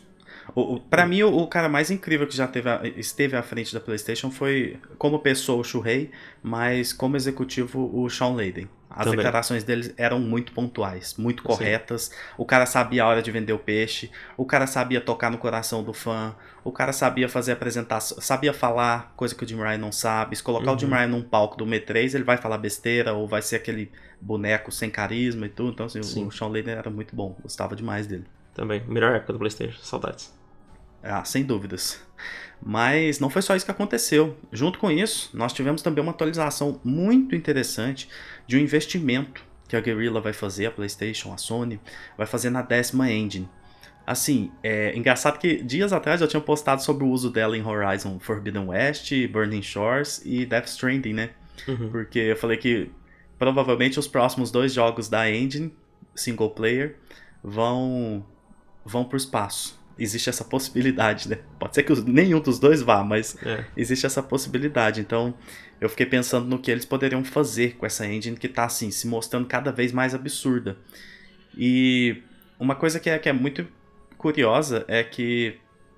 O, 0.54 0.80
pra 0.80 1.06
mim, 1.06 1.22
o, 1.22 1.46
cara 1.46 1.68
mais 1.68 1.90
incrível 1.90 2.26
que 2.26 2.34
já 2.36 2.46
teve 2.48 2.68
a- 2.68 2.80
esteve 2.96 3.36
à 3.36 3.42
frente 3.42 3.72
da 3.74 3.80
PlayStation 3.80 4.30
foi, 4.30 4.78
como 4.96 5.18
pessoa, 5.20 5.60
o 5.60 5.64
Shuhei, 5.64 6.10
mas 6.42 6.92
como 6.92 7.16
executivo, 7.16 7.90
o 7.94 8.08
Sean 8.08 8.34
Layden. 8.34 8.68
As 8.90 9.04
Também. 9.04 9.16
declarações 9.18 9.62
dele 9.62 9.92
eram 9.98 10.18
muito 10.18 10.50
pontuais, 10.52 11.14
muito 11.18 11.42
corretas. 11.42 12.10
O 12.38 12.44
cara 12.46 12.64
sabia 12.64 13.04
a 13.04 13.06
hora 13.06 13.20
de 13.22 13.30
vender 13.30 13.52
o 13.52 13.58
peixe, 13.58 14.10
o 14.36 14.46
cara 14.46 14.66
sabia 14.66 15.00
tocar 15.00 15.30
no 15.30 15.36
coração 15.36 15.84
do 15.84 15.92
fã, 15.92 16.34
o 16.64 16.72
cara 16.72 16.92
sabia 16.92 17.28
fazer 17.28 17.52
apresentação, 17.52 18.18
sabia 18.20 18.52
falar, 18.52 19.12
coisa 19.14 19.34
que 19.34 19.44
o 19.44 19.46
Jim 19.48 19.56
Ryan 19.58 19.76
não 19.78 19.92
sabe. 19.92 20.34
Se 20.34 20.42
colocar 20.42 20.72
o 20.72 20.78
Jim 20.78 20.86
Uhum. 20.86 20.92
Ryan 20.94 21.06
num 21.08 21.22
palco 21.22 21.56
do 21.58 21.66
M3, 21.66 22.14
ele 22.14 22.24
vai 22.24 22.38
falar 22.38 22.56
besteira 22.58 23.12
ou 23.12 23.28
vai 23.28 23.42
ser 23.42 23.56
aquele 23.56 23.92
boneco 24.20 24.72
sem 24.72 24.90
carisma 24.90 25.44
e 25.46 25.50
tudo. 25.50 25.72
Então, 25.72 25.86
assim, 25.86 26.02
Sim. 26.02 26.26
o 26.26 26.30
Sean 26.32 26.48
Layden 26.48 26.74
era 26.74 26.90
muito 26.90 27.14
bom, 27.14 27.36
gostava 27.42 27.76
demais 27.76 28.06
dele. 28.06 28.24
Também. 28.54 28.82
Melhor 28.88 29.14
época 29.14 29.34
do 29.34 29.38
PlayStation. 29.38 29.78
Saudades. 29.82 30.36
Ah, 31.02 31.24
sem 31.24 31.44
dúvidas. 31.44 32.00
Mas 32.60 33.20
não 33.20 33.30
foi 33.30 33.42
só 33.42 33.54
isso 33.54 33.64
que 33.64 33.70
aconteceu. 33.70 34.36
Junto 34.52 34.78
com 34.78 34.90
isso, 34.90 35.30
nós 35.32 35.52
tivemos 35.52 35.82
também 35.82 36.02
uma 36.02 36.12
atualização 36.12 36.80
muito 36.84 37.34
interessante 37.34 38.08
de 38.46 38.56
um 38.56 38.60
investimento 38.60 39.44
que 39.68 39.76
a 39.76 39.80
Guerrilla 39.80 40.20
vai 40.20 40.32
fazer, 40.32 40.66
a 40.66 40.70
PlayStation, 40.70 41.32
a 41.32 41.36
Sony, 41.36 41.78
vai 42.16 42.26
fazer 42.26 42.50
na 42.50 42.62
décima 42.62 43.10
engine. 43.12 43.48
Assim, 44.06 44.50
é 44.62 44.96
engraçado 44.96 45.38
que 45.38 45.62
dias 45.62 45.92
atrás 45.92 46.22
eu 46.22 46.26
tinha 46.26 46.40
postado 46.40 46.82
sobre 46.82 47.04
o 47.04 47.08
uso 47.08 47.30
dela 47.30 47.56
em 47.56 47.62
Horizon 47.62 48.18
Forbidden 48.18 48.68
West, 48.68 49.12
Burning 49.28 49.62
Shores 49.62 50.22
e 50.24 50.46
Death 50.46 50.68
Stranding, 50.68 51.12
né? 51.12 51.30
Uhum. 51.68 51.90
Porque 51.90 52.18
eu 52.18 52.36
falei 52.36 52.56
que 52.56 52.90
provavelmente 53.38 53.98
os 53.98 54.08
próximos 54.08 54.50
dois 54.50 54.72
jogos 54.72 55.10
da 55.10 55.30
engine, 55.30 55.70
single 56.14 56.50
player, 56.50 56.96
vão 57.44 58.24
vão 58.82 59.04
pro 59.04 59.18
espaço. 59.18 59.77
Existe 59.98 60.28
essa 60.30 60.44
possibilidade, 60.44 61.28
né? 61.28 61.38
Pode 61.58 61.74
ser 61.74 61.82
que 61.82 61.92
os- 61.92 62.04
nenhum 62.04 62.40
dos 62.40 62.58
dois 62.60 62.80
vá, 62.82 63.02
mas 63.02 63.36
É. 63.44 63.64
existe 63.76 64.06
essa 64.06 64.22
possibilidade. 64.22 65.00
Então, 65.00 65.34
eu 65.80 65.88
fiquei 65.88 66.06
pensando 66.06 66.46
no 66.46 66.58
que 66.58 66.70
eles 66.70 66.84
poderiam 66.84 67.24
fazer 67.24 67.76
com 67.76 67.84
essa 67.84 68.06
engine 68.06 68.36
que 68.36 68.46
tá 68.48 68.64
assim, 68.64 68.90
se 68.92 69.06
mostrando 69.08 69.46
cada 69.46 69.72
vez 69.72 69.90
mais 69.92 70.14
absurda. 70.14 70.76
E 71.56 72.22
uma 72.58 72.74
coisa 72.74 73.00
que 73.00 73.10
é, 73.10 73.18
que 73.18 73.28
é 73.28 73.32
muito 73.32 73.66
curiosa 74.16 74.84
é 74.88 75.02
que 75.02 75.56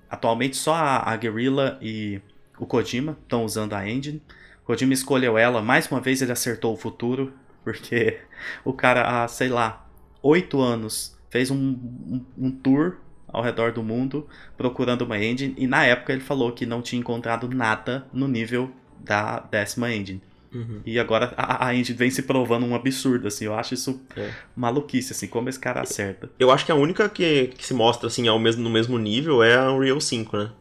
atualmente 0.09 0.57
só 0.57 0.73
a, 0.73 1.11
a 1.11 1.15
Guerrilla 1.15 1.77
e 1.81 2.21
o 2.57 2.65
Kojima 2.65 3.17
estão 3.21 3.45
usando 3.45 3.73
a 3.73 3.87
engine. 3.87 4.21
O 4.63 4.65
Kojima 4.65 4.93
escolheu 4.93 5.37
ela, 5.37 5.61
mais 5.61 5.89
uma 5.89 5.99
vez 6.01 6.21
ele 6.21 6.31
acertou 6.31 6.73
o 6.73 6.77
futuro, 6.77 7.33
porque 7.63 8.19
o 8.65 8.73
cara 8.73 9.23
há, 9.23 9.27
sei 9.27 9.49
lá, 9.49 9.87
oito 10.23 10.59
anos 10.61 11.17
fez 11.29 11.49
um, 11.51 11.55
um, 11.57 12.25
um 12.37 12.51
tour 12.51 12.97
ao 13.31 13.41
redor 13.41 13.71
do 13.71 13.83
mundo 13.83 14.27
procurando 14.57 15.03
uma 15.03 15.17
engine 15.17 15.53
e 15.57 15.67
na 15.67 15.85
época 15.85 16.13
ele 16.13 16.21
falou 16.21 16.51
que 16.51 16.65
não 16.65 16.81
tinha 16.81 16.99
encontrado 16.99 17.47
nada 17.49 18.05
no 18.13 18.27
nível 18.27 18.71
da 18.99 19.39
décima 19.39 19.93
engine. 19.93 20.21
Uhum. 20.53 20.81
E 20.85 20.99
agora 20.99 21.33
a, 21.37 21.67
a 21.67 21.75
engine 21.75 21.97
vem 21.97 22.11
se 22.11 22.23
provando 22.23 22.65
um 22.65 22.75
absurdo, 22.75 23.27
assim. 23.27 23.45
Eu 23.45 23.55
acho 23.55 23.73
isso 23.73 24.01
É. 24.17 24.31
maluquice, 24.55 25.13
assim, 25.13 25.27
como 25.27 25.47
esse 25.47 25.59
cara 25.59 25.81
acerta. 25.81 26.29
Eu 26.37 26.51
acho 26.51 26.65
que 26.65 26.71
a 26.71 26.75
única 26.75 27.07
que, 27.07 27.47
que 27.47 27.65
se 27.65 27.73
mostra 27.73 28.07
assim 28.07 28.27
ao 28.27 28.37
mesmo, 28.37 28.61
no 28.61 28.69
mesmo 28.69 28.97
nível 28.99 29.41
é 29.41 29.55
a 29.55 29.71
Unreal 29.71 30.01
5, 30.01 30.37
né? 30.37 30.51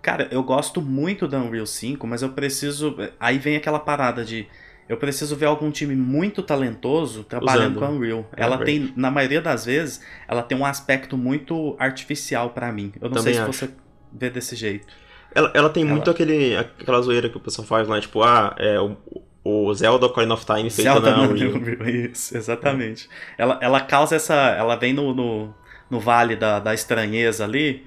Cara, 0.00 0.28
eu 0.30 0.42
gosto 0.42 0.80
muito 0.80 1.26
da 1.28 1.38
Unreal 1.38 1.66
5, 1.66 2.06
mas 2.06 2.22
eu 2.22 2.30
preciso. 2.30 2.96
Aí 3.20 3.38
vem 3.38 3.56
aquela 3.56 3.78
parada 3.78 4.24
de. 4.24 4.46
Eu 4.88 4.96
preciso 4.96 5.36
ver 5.36 5.46
algum 5.46 5.70
time 5.70 5.94
muito 5.94 6.42
talentoso 6.42 7.22
trabalhando 7.24 7.76
Usando. 7.76 7.78
com 7.78 7.84
a 7.84 7.88
Unreal. 7.90 8.26
É 8.36 8.42
ela 8.42 8.56
verdade. 8.56 8.86
tem, 8.86 8.92
na 8.96 9.10
maioria 9.10 9.40
das 9.42 9.64
vezes, 9.66 10.00
ela 10.26 10.42
tem 10.42 10.56
um 10.56 10.64
aspecto 10.64 11.16
muito 11.16 11.76
artificial 11.78 12.50
pra 12.50 12.72
mim. 12.72 12.92
Eu 13.00 13.08
não 13.10 13.16
Também 13.16 13.22
sei 13.24 13.34
se 13.34 13.40
acho. 13.40 13.52
você 13.52 13.70
vê 14.12 14.30
desse 14.30 14.56
jeito. 14.56 14.86
Ela, 15.34 15.50
ela 15.54 15.68
tem 15.68 15.82
Ela- 15.82 15.92
muito 15.92 16.10
aquele, 16.10 16.56
aquela 16.56 17.02
zoeira 17.02 17.28
que 17.28 17.36
o 17.36 17.40
pessoal 17.40 17.66
faz 17.68 17.86
lá, 17.86 18.00
tipo, 18.00 18.22
ah, 18.22 18.56
é, 18.58 18.80
o, 18.80 18.96
o 19.44 19.74
Zelda 19.74 20.06
Ocarina 20.06 20.32
of 20.32 20.46
Time 20.46 20.70
feito 20.70 20.90
Zelda 20.90 21.10
na 21.10 21.22
Unreal. 21.22 21.52
Unreal, 21.52 21.86
Isso, 22.10 22.34
exatamente. 22.36 23.10
Ela, 23.36 23.58
ela 23.60 23.80
causa 23.82 24.16
essa. 24.16 24.34
Ela 24.34 24.74
vem 24.76 24.94
no, 24.94 25.12
no, 25.14 25.54
no 25.90 26.00
vale 26.00 26.34
da, 26.34 26.58
da 26.60 26.72
estranheza 26.72 27.44
ali. 27.44 27.86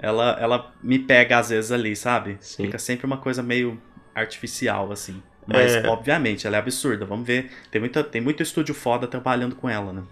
Ela, 0.00 0.38
ela 0.40 0.72
me 0.82 0.98
pega 0.98 1.38
às 1.38 1.50
vezes 1.50 1.72
ali, 1.72 1.94
sabe? 1.94 2.38
Sim. 2.40 2.64
Fica 2.64 2.78
sempre 2.78 3.04
uma 3.04 3.18
coisa 3.18 3.42
meio 3.42 3.78
artificial, 4.14 4.90
assim. 4.92 5.22
Mas, 5.50 5.74
É. 5.76 5.88
obviamente, 5.88 6.46
ela 6.46 6.56
é 6.56 6.58
absurda. 6.58 7.04
Vamos 7.06 7.26
ver. 7.26 7.50
Tem, 7.70 7.80
muita, 7.80 8.04
tem 8.04 8.20
muito 8.20 8.42
estúdio 8.42 8.74
foda 8.74 9.06
trabalhando 9.06 9.56
com 9.56 9.68
ela, 9.68 9.92
né? 9.92 10.02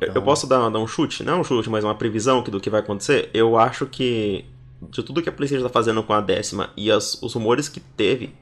Eu- 0.00 0.14
Eu 0.14 0.22
posso 0.22 0.46
dar, 0.46 0.68
dar 0.70 0.78
um 0.78 0.86
chute? 0.86 1.22
Não 1.22 1.40
um 1.40 1.44
chute, 1.44 1.68
mas 1.68 1.84
uma 1.84 1.94
previsão 1.94 2.42
do 2.42 2.60
que 2.60 2.70
vai 2.70 2.80
acontecer? 2.80 3.28
Eu 3.34 3.56
acho 3.58 3.84
que 3.86 4.44
de 4.90 5.02
tudo 5.02 5.22
que 5.22 5.28
a 5.28 5.32
PlayStation 5.32 5.64
tá 5.66 5.72
fazendo 5.72 6.02
com 6.02 6.12
a 6.12 6.20
décima 6.20 6.70
e 6.76 6.90
as- 6.90 7.20
os 7.22 7.32
rumores 7.34 7.68
que 7.68 7.80
teve, 7.80 8.34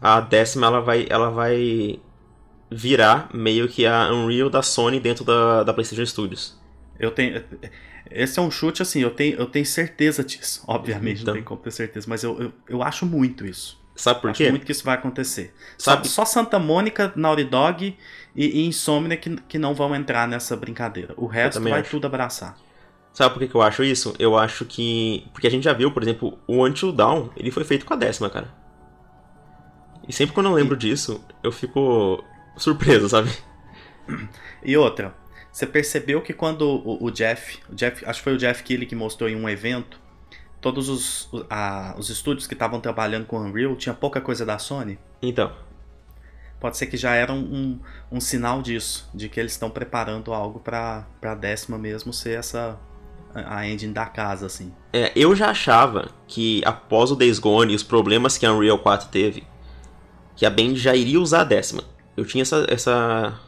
a 0.00 0.20
décima 0.20 0.66
ela 0.66 0.80
vai, 0.80 1.06
ela 1.10 1.30
vai 1.30 1.98
virar 2.70 3.28
meio 3.34 3.68
que 3.68 3.84
a 3.86 4.10
Unreal 4.12 4.48
da 4.50 4.62
Sony 4.62 4.98
dentro 4.98 5.24
da, 5.24 5.62
da 5.62 5.72
PlayStation 5.74 6.06
Studios. 6.06 6.58
Eu 6.98 7.10
tenho. 7.10 7.42
Esse 8.10 8.38
é 8.38 8.42
um 8.42 8.50
chute, 8.50 8.82
assim, 8.82 9.00
eu 9.00 9.10
tenho, 9.10 9.36
eu 9.36 9.46
tenho 9.46 9.64
certeza 9.64 10.22
disso. 10.24 10.62
Obviamente, 10.66 11.22
Então. 11.22 11.34
não 11.34 11.40
tem 11.40 11.44
como 11.44 11.60
ter 11.60 11.70
certeza, 11.70 12.06
mas 12.08 12.22
eu, 12.22 12.40
eu, 12.40 12.52
eu 12.68 12.82
acho 12.82 13.06
muito 13.06 13.46
isso. 13.46 13.80
Sabe 13.94 14.20
por 14.20 14.30
acho 14.30 14.38
quê? 14.38 14.50
muito 14.50 14.64
que 14.64 14.72
isso 14.72 14.84
vai 14.84 14.94
acontecer. 14.94 15.54
Só, 15.76 15.92
Sabe- 15.92 16.08
só 16.08 16.24
Santa 16.24 16.58
Mônica, 16.58 17.12
Naughty 17.14 17.44
Dog 17.44 17.96
e, 18.34 18.46
e 18.60 18.66
Insomnia 18.66 19.16
que, 19.16 19.36
que 19.48 19.58
não 19.58 19.74
vão 19.74 19.94
entrar 19.94 20.26
nessa 20.26 20.56
brincadeira. 20.56 21.14
O 21.16 21.26
resto 21.26 21.60
vai 21.62 21.80
acho. 21.80 21.90
tudo 21.90 22.06
abraçar. 22.06 22.56
Sabe 23.12 23.34
por 23.34 23.40
que, 23.40 23.48
que 23.48 23.54
eu 23.54 23.60
acho 23.62 23.84
isso? 23.84 24.14
Eu 24.18 24.38
acho 24.38 24.64
que. 24.64 25.26
Porque 25.32 25.46
a 25.46 25.50
gente 25.50 25.64
já 25.64 25.74
viu, 25.74 25.92
por 25.92 26.02
exemplo, 26.02 26.38
o 26.46 26.64
Until 26.64 26.90
Dawn, 26.92 27.28
ele 27.36 27.50
foi 27.50 27.62
feito 27.64 27.84
com 27.84 27.92
a 27.92 27.96
décima, 27.96 28.30
cara. 28.30 28.48
E 30.08 30.12
sempre 30.12 30.34
quando 30.34 30.46
eu 30.46 30.52
lembro 30.54 30.76
disso, 30.76 31.22
eu 31.42 31.52
fico 31.52 32.24
surpreso, 32.56 33.08
sabe? 33.08 33.30
E 34.64 34.76
outra, 34.76 35.14
você 35.50 35.66
percebeu 35.66 36.20
que 36.22 36.32
quando 36.32 36.62
o, 36.62 37.04
o 37.04 37.10
Jeff, 37.10 37.58
o 37.70 37.74
Jeff, 37.74 38.04
acho 38.04 38.20
que 38.20 38.24
foi 38.24 38.34
o 38.34 38.38
Jeff 38.38 38.62
Keighley 38.62 38.86
que 38.86 38.94
mostrou 38.96 39.28
em 39.28 39.36
um 39.36 39.48
evento, 39.48 40.00
todos 40.62 40.88
os, 40.88 41.28
a- 41.50 41.94
os 41.98 42.08
estúdios 42.08 42.46
que 42.46 42.54
estavam 42.54 42.80
trabalhando 42.80 43.26
com 43.26 43.38
Unreal 43.38 43.76
tinha 43.76 43.94
pouca 43.94 44.20
coisa 44.22 44.46
da 44.46 44.58
Sony? 44.58 44.98
Então, 45.20 45.52
Pode 46.60 46.76
ser 46.76 46.86
que 46.86 46.96
já 46.96 47.12
era 47.12 47.32
um, 47.32 47.40
um, 47.40 47.80
um 48.12 48.20
sinal 48.20 48.62
disso, 48.62 49.10
de 49.12 49.28
que 49.28 49.40
eles 49.40 49.50
estão 49.50 49.68
preparando 49.68 50.32
algo 50.32 50.60
pra, 50.60 51.04
pra 51.20 51.34
décima 51.34 51.76
mesmo 51.76 52.12
ser 52.12 52.38
essa 52.38 52.78
a 53.34 53.56
a 53.56 53.66
engine 53.68 53.92
da 53.92 54.06
casa, 54.06 54.46
assim. 54.46 54.72
é, 54.92 55.10
eu 55.16 55.34
já 55.34 55.50
achava 55.50 56.10
que 56.28 56.62
após 56.64 57.10
o 57.10 57.16
Days 57.16 57.40
Gone 57.40 57.72
e 57.72 57.76
os 57.76 57.82
problemas 57.82 58.38
que 58.38 58.46
a 58.46 58.52
Unreal 58.52 58.78
4 58.78 59.08
teve, 59.08 59.42
que 60.36 60.46
a 60.46 60.50
Band 60.50 60.76
já 60.76 60.94
iria 60.94 61.18
usar 61.20 61.40
a 61.40 61.44
décima. 61.44 61.82
Eu 62.16 62.24
tinha 62.24 62.42
essa, 62.42 62.64
essa, 62.68 63.40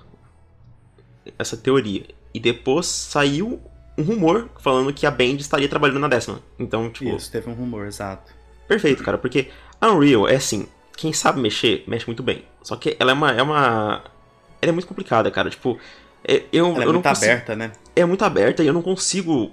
essa 1.38 1.56
teoria. 1.56 2.04
E 2.32 2.40
depois 2.40 2.86
saiu 2.86 3.60
um 3.96 4.02
rumor 4.02 4.48
falando 4.58 4.92
que 4.92 5.06
a 5.06 5.10
Band 5.10 5.36
estaria 5.36 5.68
trabalhando 5.68 6.00
na 6.00 6.08
décima. 6.08 6.40
Então, 6.58 6.90
tipo, 6.90 7.14
Isso, 7.16 7.30
teve 7.30 7.48
um 7.48 7.54
rumor, 7.54 7.86
exato. 7.86 8.32
Perfeito, 8.66 9.02
cara, 9.04 9.18
porque 9.18 9.48
a 9.80 9.90
Unreal 9.92 10.28
é 10.28 10.36
assim, 10.36 10.66
quem 10.96 11.12
sabe 11.12 11.40
mexer, 11.40 11.84
mexe 11.86 12.06
muito 12.06 12.22
bem. 12.22 12.44
Só 12.62 12.76
que 12.76 12.96
ela 12.98 13.10
é 13.10 13.14
uma. 13.14 13.30
É 13.32 13.42
uma 13.42 14.02
ela 14.62 14.70
é 14.70 14.72
muito 14.72 14.86
complicada, 14.86 15.30
cara. 15.30 15.50
Tipo, 15.50 15.78
é- 16.26 16.42
eu, 16.52 16.66
Ela 16.68 16.84
é 16.84 16.86
eu 16.86 16.92
muito 16.94 17.06
consigo- 17.06 17.30
aberta, 17.32 17.54
né? 17.54 17.72
É 17.94 18.04
muito 18.04 18.24
aberta 18.24 18.62
e 18.62 18.66
eu 18.66 18.72
não 18.72 18.80
consigo. 18.82 19.52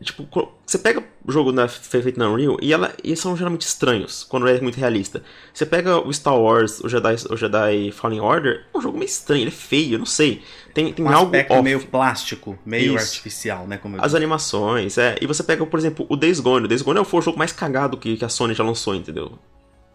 Tipo, 0.00 0.28
você 0.64 0.78
pega 0.78 1.02
o 1.24 1.32
jogo 1.32 1.50
na, 1.50 1.66
feito 1.66 2.16
na 2.18 2.28
Unreal 2.30 2.56
e 2.62 2.72
ela, 2.72 2.94
e 3.02 3.16
são 3.16 3.36
geralmente 3.36 3.62
estranhos 3.66 4.22
quando 4.22 4.46
é 4.46 4.60
muito 4.60 4.76
realista. 4.76 5.22
Você 5.52 5.66
pega 5.66 5.98
o 5.98 6.12
Star 6.12 6.38
Wars, 6.38 6.78
o 6.80 6.88
Jedi, 6.88 7.16
o 7.30 7.36
Jedi 7.36 7.90
Fallen 7.90 8.20
Order, 8.20 8.64
é 8.72 8.78
um 8.78 8.80
jogo 8.80 8.96
meio 8.96 9.08
estranho, 9.08 9.42
ele 9.42 9.48
é 9.48 9.52
feio, 9.52 9.94
eu 9.94 9.98
não 9.98 10.06
sei. 10.06 10.42
Tem, 10.74 10.92
tem 10.92 11.04
Um 11.04 11.08
algo 11.08 11.24
aspecto 11.26 11.52
off. 11.52 11.62
meio 11.62 11.86
plástico, 11.86 12.58
meio 12.64 12.96
Isso. 12.96 13.04
artificial, 13.06 13.66
né? 13.66 13.76
Como 13.76 13.96
As 13.96 14.02
disse. 14.04 14.16
animações, 14.16 14.96
é. 14.98 15.16
E 15.20 15.26
você 15.26 15.42
pega, 15.42 15.64
por 15.66 15.78
exemplo, 15.78 16.06
o 16.08 16.16
Days 16.16 16.40
Gone. 16.40 16.64
O 16.64 16.68
Days 16.68 16.82
Gone 16.82 17.04
foi 17.04 17.20
o 17.20 17.22
jogo 17.22 17.38
mais 17.38 17.52
cagado 17.52 17.96
que, 17.96 18.16
que 18.16 18.24
a 18.24 18.28
Sony 18.28 18.54
já 18.54 18.64
lançou, 18.64 18.94
entendeu? 18.94 19.38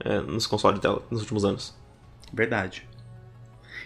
É, 0.04 0.20
nos 0.20 0.46
consoles 0.46 0.80
dela, 0.80 1.02
nos 1.10 1.22
últimos 1.22 1.44
anos. 1.44 1.76
Verdade. 2.32 2.88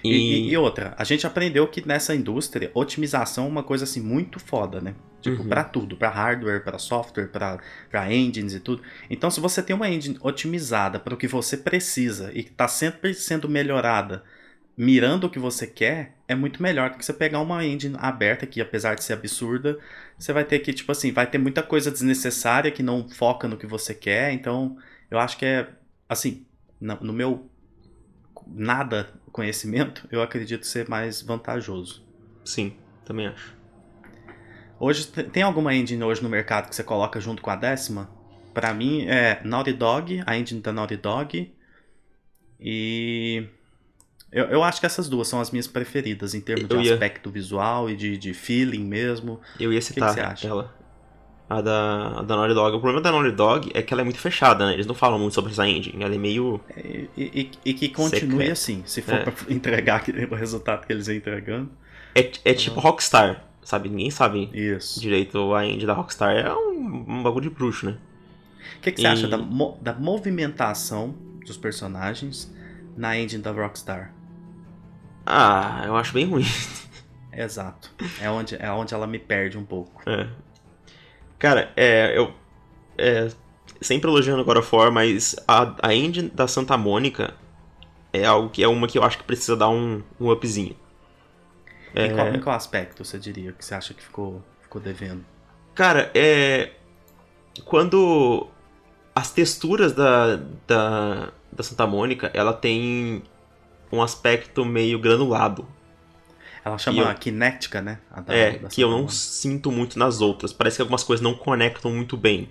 E, 0.03 0.09
E, 0.09 0.33
e- 0.47 0.49
e 0.51 0.57
outra, 0.57 0.93
a 0.97 1.03
gente 1.03 1.25
aprendeu 1.27 1.67
que 1.67 1.87
nessa 1.87 2.13
indústria, 2.15 2.71
otimização 2.73 3.45
é 3.45 3.47
uma 3.47 3.63
coisa 3.63 3.83
assim 3.83 4.01
muito 4.01 4.39
foda, 4.39 4.81
né? 4.81 4.95
Tipo, 5.21 5.43
Uhum. 5.43 5.47
pra 5.49 5.63
tudo, 5.63 5.95
pra 5.95 6.09
hardware, 6.09 6.63
pra 6.63 6.79
software, 6.79 7.27
pra 7.27 7.59
pra 7.91 8.11
engines 8.11 8.55
e 8.55 8.59
tudo. 8.59 8.81
Então, 9.09 9.29
se 9.29 9.39
você 9.39 9.61
tem 9.61 9.75
uma 9.75 9.87
engine 9.87 10.17
otimizada 10.21 10.99
para 10.99 11.13
o 11.13 11.17
que 11.17 11.27
você 11.27 11.55
precisa 11.55 12.31
e 12.33 12.41
que 12.43 12.49
tá 12.49 12.67
sempre 12.67 13.13
sendo 13.13 13.47
melhorada, 13.47 14.23
mirando 14.81 15.25
o 15.25 15.29
que 15.29 15.37
você 15.37 15.67
quer, 15.67 16.17
é 16.27 16.33
muito 16.33 16.59
melhor 16.59 16.89
do 16.89 16.97
que 16.97 17.05
você 17.05 17.13
pegar 17.13 17.39
uma 17.39 17.63
engine 17.63 17.95
aberta 17.99 18.47
que, 18.47 18.59
apesar 18.59 18.95
de 18.95 19.03
ser 19.03 19.13
absurda, 19.13 19.77
você 20.17 20.33
vai 20.33 20.43
ter 20.43 20.57
que, 20.57 20.73
tipo 20.73 20.91
assim, 20.91 21.11
vai 21.11 21.27
ter 21.29 21.37
muita 21.37 21.61
coisa 21.61 21.91
desnecessária 21.91 22.71
que 22.71 22.81
não 22.81 23.07
foca 23.07 23.47
no 23.47 23.57
que 23.57 23.67
você 23.67 23.93
quer. 23.93 24.31
Então, 24.33 24.75
eu 25.11 25.19
acho 25.19 25.37
que 25.37 25.45
é, 25.45 25.69
assim, 26.09 26.47
no, 26.79 27.13
meu 27.13 27.47
nada 28.47 29.13
conhecimento, 29.31 30.07
eu 30.11 30.19
acredito 30.19 30.65
ser 30.65 30.89
mais 30.89 31.21
vantajoso. 31.21 32.03
sim, 32.43 32.75
também 33.05 33.27
acho. 33.27 33.55
Hoje, 34.79 35.05
te- 35.05 35.23
tem 35.25 35.43
alguma 35.43 35.75
engine 35.75 36.03
hoje 36.03 36.23
no 36.23 36.29
mercado 36.29 36.69
que 36.69 36.75
você 36.75 36.83
coloca 36.83 37.19
junto 37.21 37.39
com 37.39 37.51
a 37.51 37.55
décima? 37.55 38.09
Pra 38.51 38.73
mim 38.73 39.05
é 39.05 39.39
Naughty 39.43 39.73
Dog, 39.73 40.23
a 40.25 40.35
engine 40.35 40.59
da 40.59 40.71
Naughty 40.73 40.97
Dog. 40.97 41.53
E. 42.59 43.47
Eu, 44.31 44.45
eu 44.45 44.63
acho 44.63 44.79
que 44.79 44.85
essas 44.85 45.09
duas 45.09 45.27
são 45.27 45.41
as 45.41 45.51
minhas 45.51 45.67
preferidas 45.67 46.33
em 46.33 46.39
termos 46.41 46.69
Eu 46.69 46.77
de 46.81 46.87
ia- 46.87 46.93
aspecto 46.93 47.29
visual 47.29 47.89
e 47.89 47.95
de, 47.95 48.17
de 48.17 48.33
feeling 48.33 48.85
mesmo. 48.85 49.39
Eu 49.59 49.73
ia 49.73 49.79
que 49.79 49.85
citar 49.85 50.13
você 50.13 50.21
acha? 50.21 50.47
ela. 50.47 50.73
A 51.49 51.59
da, 51.59 52.19
a 52.19 52.21
da 52.21 52.37
Naughty 52.37 52.53
Dog. 52.53 52.77
O 52.77 52.79
problema 52.79 53.01
da 53.01 53.11
Naughty 53.11 53.31
Dog 53.35 53.71
é 53.73 53.81
que 53.81 53.93
ela 53.93 54.01
é 54.01 54.05
muito 54.05 54.19
fechada, 54.19 54.65
né? 54.67 54.73
Eles 54.73 54.85
não 54.87 54.95
falam 54.95 55.19
muito 55.19 55.33
sobre 55.33 55.51
essa 55.51 55.67
engine. 55.67 56.01
Ela 56.01 56.15
é 56.15 56.17
meio. 56.17 56.61
E, 56.77 57.09
e- 57.17 57.51
e 57.65 57.73
que 57.73 57.89
continue 57.89 58.49
assim, 58.49 58.83
se 58.85 59.01
for 59.01 59.15
É. 59.15 59.23
pra 59.23 59.33
entregar 59.53 60.01
o 60.31 60.35
resultado 60.35 60.87
que 60.87 60.93
eles 60.93 61.07
vêm 61.07 61.17
entregando. 61.17 61.69
É, 62.15 62.31
é 62.45 62.53
tipo 62.53 62.79
Rockstar, 62.79 63.43
sabe? 63.63 63.89
Ninguém 63.89 64.09
sabe 64.11 64.49
Isso. 64.53 64.97
direito 65.01 65.53
a 65.53 65.65
engine 65.65 65.85
da 65.85 65.93
Rockstar. 65.93 66.37
É 66.37 66.53
um, 66.53 67.03
um 67.05 67.21
bagulho 67.23 67.49
de 67.49 67.53
bruxo, 67.53 67.85
né? 67.85 67.97
O 68.77 68.81
que, 68.81 68.93
que 68.93 69.01
você 69.01 69.07
E- 69.07 69.09
acha 69.09 69.27
da, 69.27 69.37
mo- 69.37 69.77
da 69.81 69.93
movimentação 69.93 71.13
dos 71.45 71.57
personagens 71.57 72.49
na 72.95 73.17
engine 73.19 73.43
da 73.43 73.51
Rockstar? 73.51 74.13
Ah, 75.25 75.83
eu 75.85 75.95
acho 75.95 76.13
bem 76.13 76.25
ruim. 76.25 76.45
Exato. 77.31 77.91
É 78.19 78.29
onde, 78.29 78.55
é 78.55 78.71
onde 78.71 78.93
ela 78.93 79.07
me 79.07 79.19
perde 79.19 79.57
um 79.57 79.65
pouco. 79.65 80.01
É. 80.09 80.27
Cara, 81.39 81.71
é, 81.75 82.17
eu. 82.17 82.33
É, 82.97 83.29
sempre 83.81 84.09
elogiando 84.09 84.43
God 84.43 84.57
of 84.57 84.75
War, 84.75 84.91
mas 84.91 85.35
a, 85.47 85.75
a 85.81 85.95
engine 85.95 86.29
da 86.29 86.47
Santa 86.47 86.77
Mônica 86.77 87.33
é 88.13 88.25
algo 88.25 88.49
que 88.49 88.63
é 88.63 88.67
uma 88.67 88.87
que 88.87 88.97
eu 88.97 89.03
acho 89.03 89.17
que 89.17 89.23
precisa 89.23 89.55
dar 89.55 89.69
um, 89.69 90.03
um 90.19 90.29
upzinho. 90.29 90.75
É. 91.95 92.07
Em, 92.07 92.15
qual, 92.15 92.27
em 92.27 92.39
qual 92.39 92.55
aspecto 92.55 93.03
você 93.03 93.17
diria 93.17 93.51
que 93.53 93.63
você 93.63 93.73
acha 93.73 93.93
que 93.93 94.03
ficou, 94.03 94.43
ficou 94.61 94.81
devendo? 94.81 95.25
Cara, 95.73 96.11
é. 96.13 96.71
Quando 97.65 98.47
as 99.15 99.31
texturas 99.31 99.93
da, 99.93 100.37
da, 100.67 101.31
da 101.51 101.63
Santa 101.63 101.85
Mônica, 101.85 102.31
ela 102.33 102.53
tem 102.53 103.23
um 103.91 104.01
aspecto 104.01 104.63
meio 104.65 104.99
granulado. 104.99 105.67
Ela 106.63 106.77
chama 106.77 107.01
eu- 107.01 107.15
Kinética, 107.15 107.81
né? 107.81 107.99
Da- 108.25 108.33
é, 108.33 108.51
da 108.59 108.69
que 108.69 108.81
eu 108.81 108.89
não 108.91 109.07
sinto 109.09 109.71
muito 109.71 109.97
nas 109.97 110.21
outras. 110.21 110.53
Parece 110.53 110.75
que 110.77 110.81
algumas 110.81 111.03
coisas 111.03 111.23
não 111.23 111.33
conectam 111.33 111.91
muito 111.91 112.15
bem. 112.15 112.49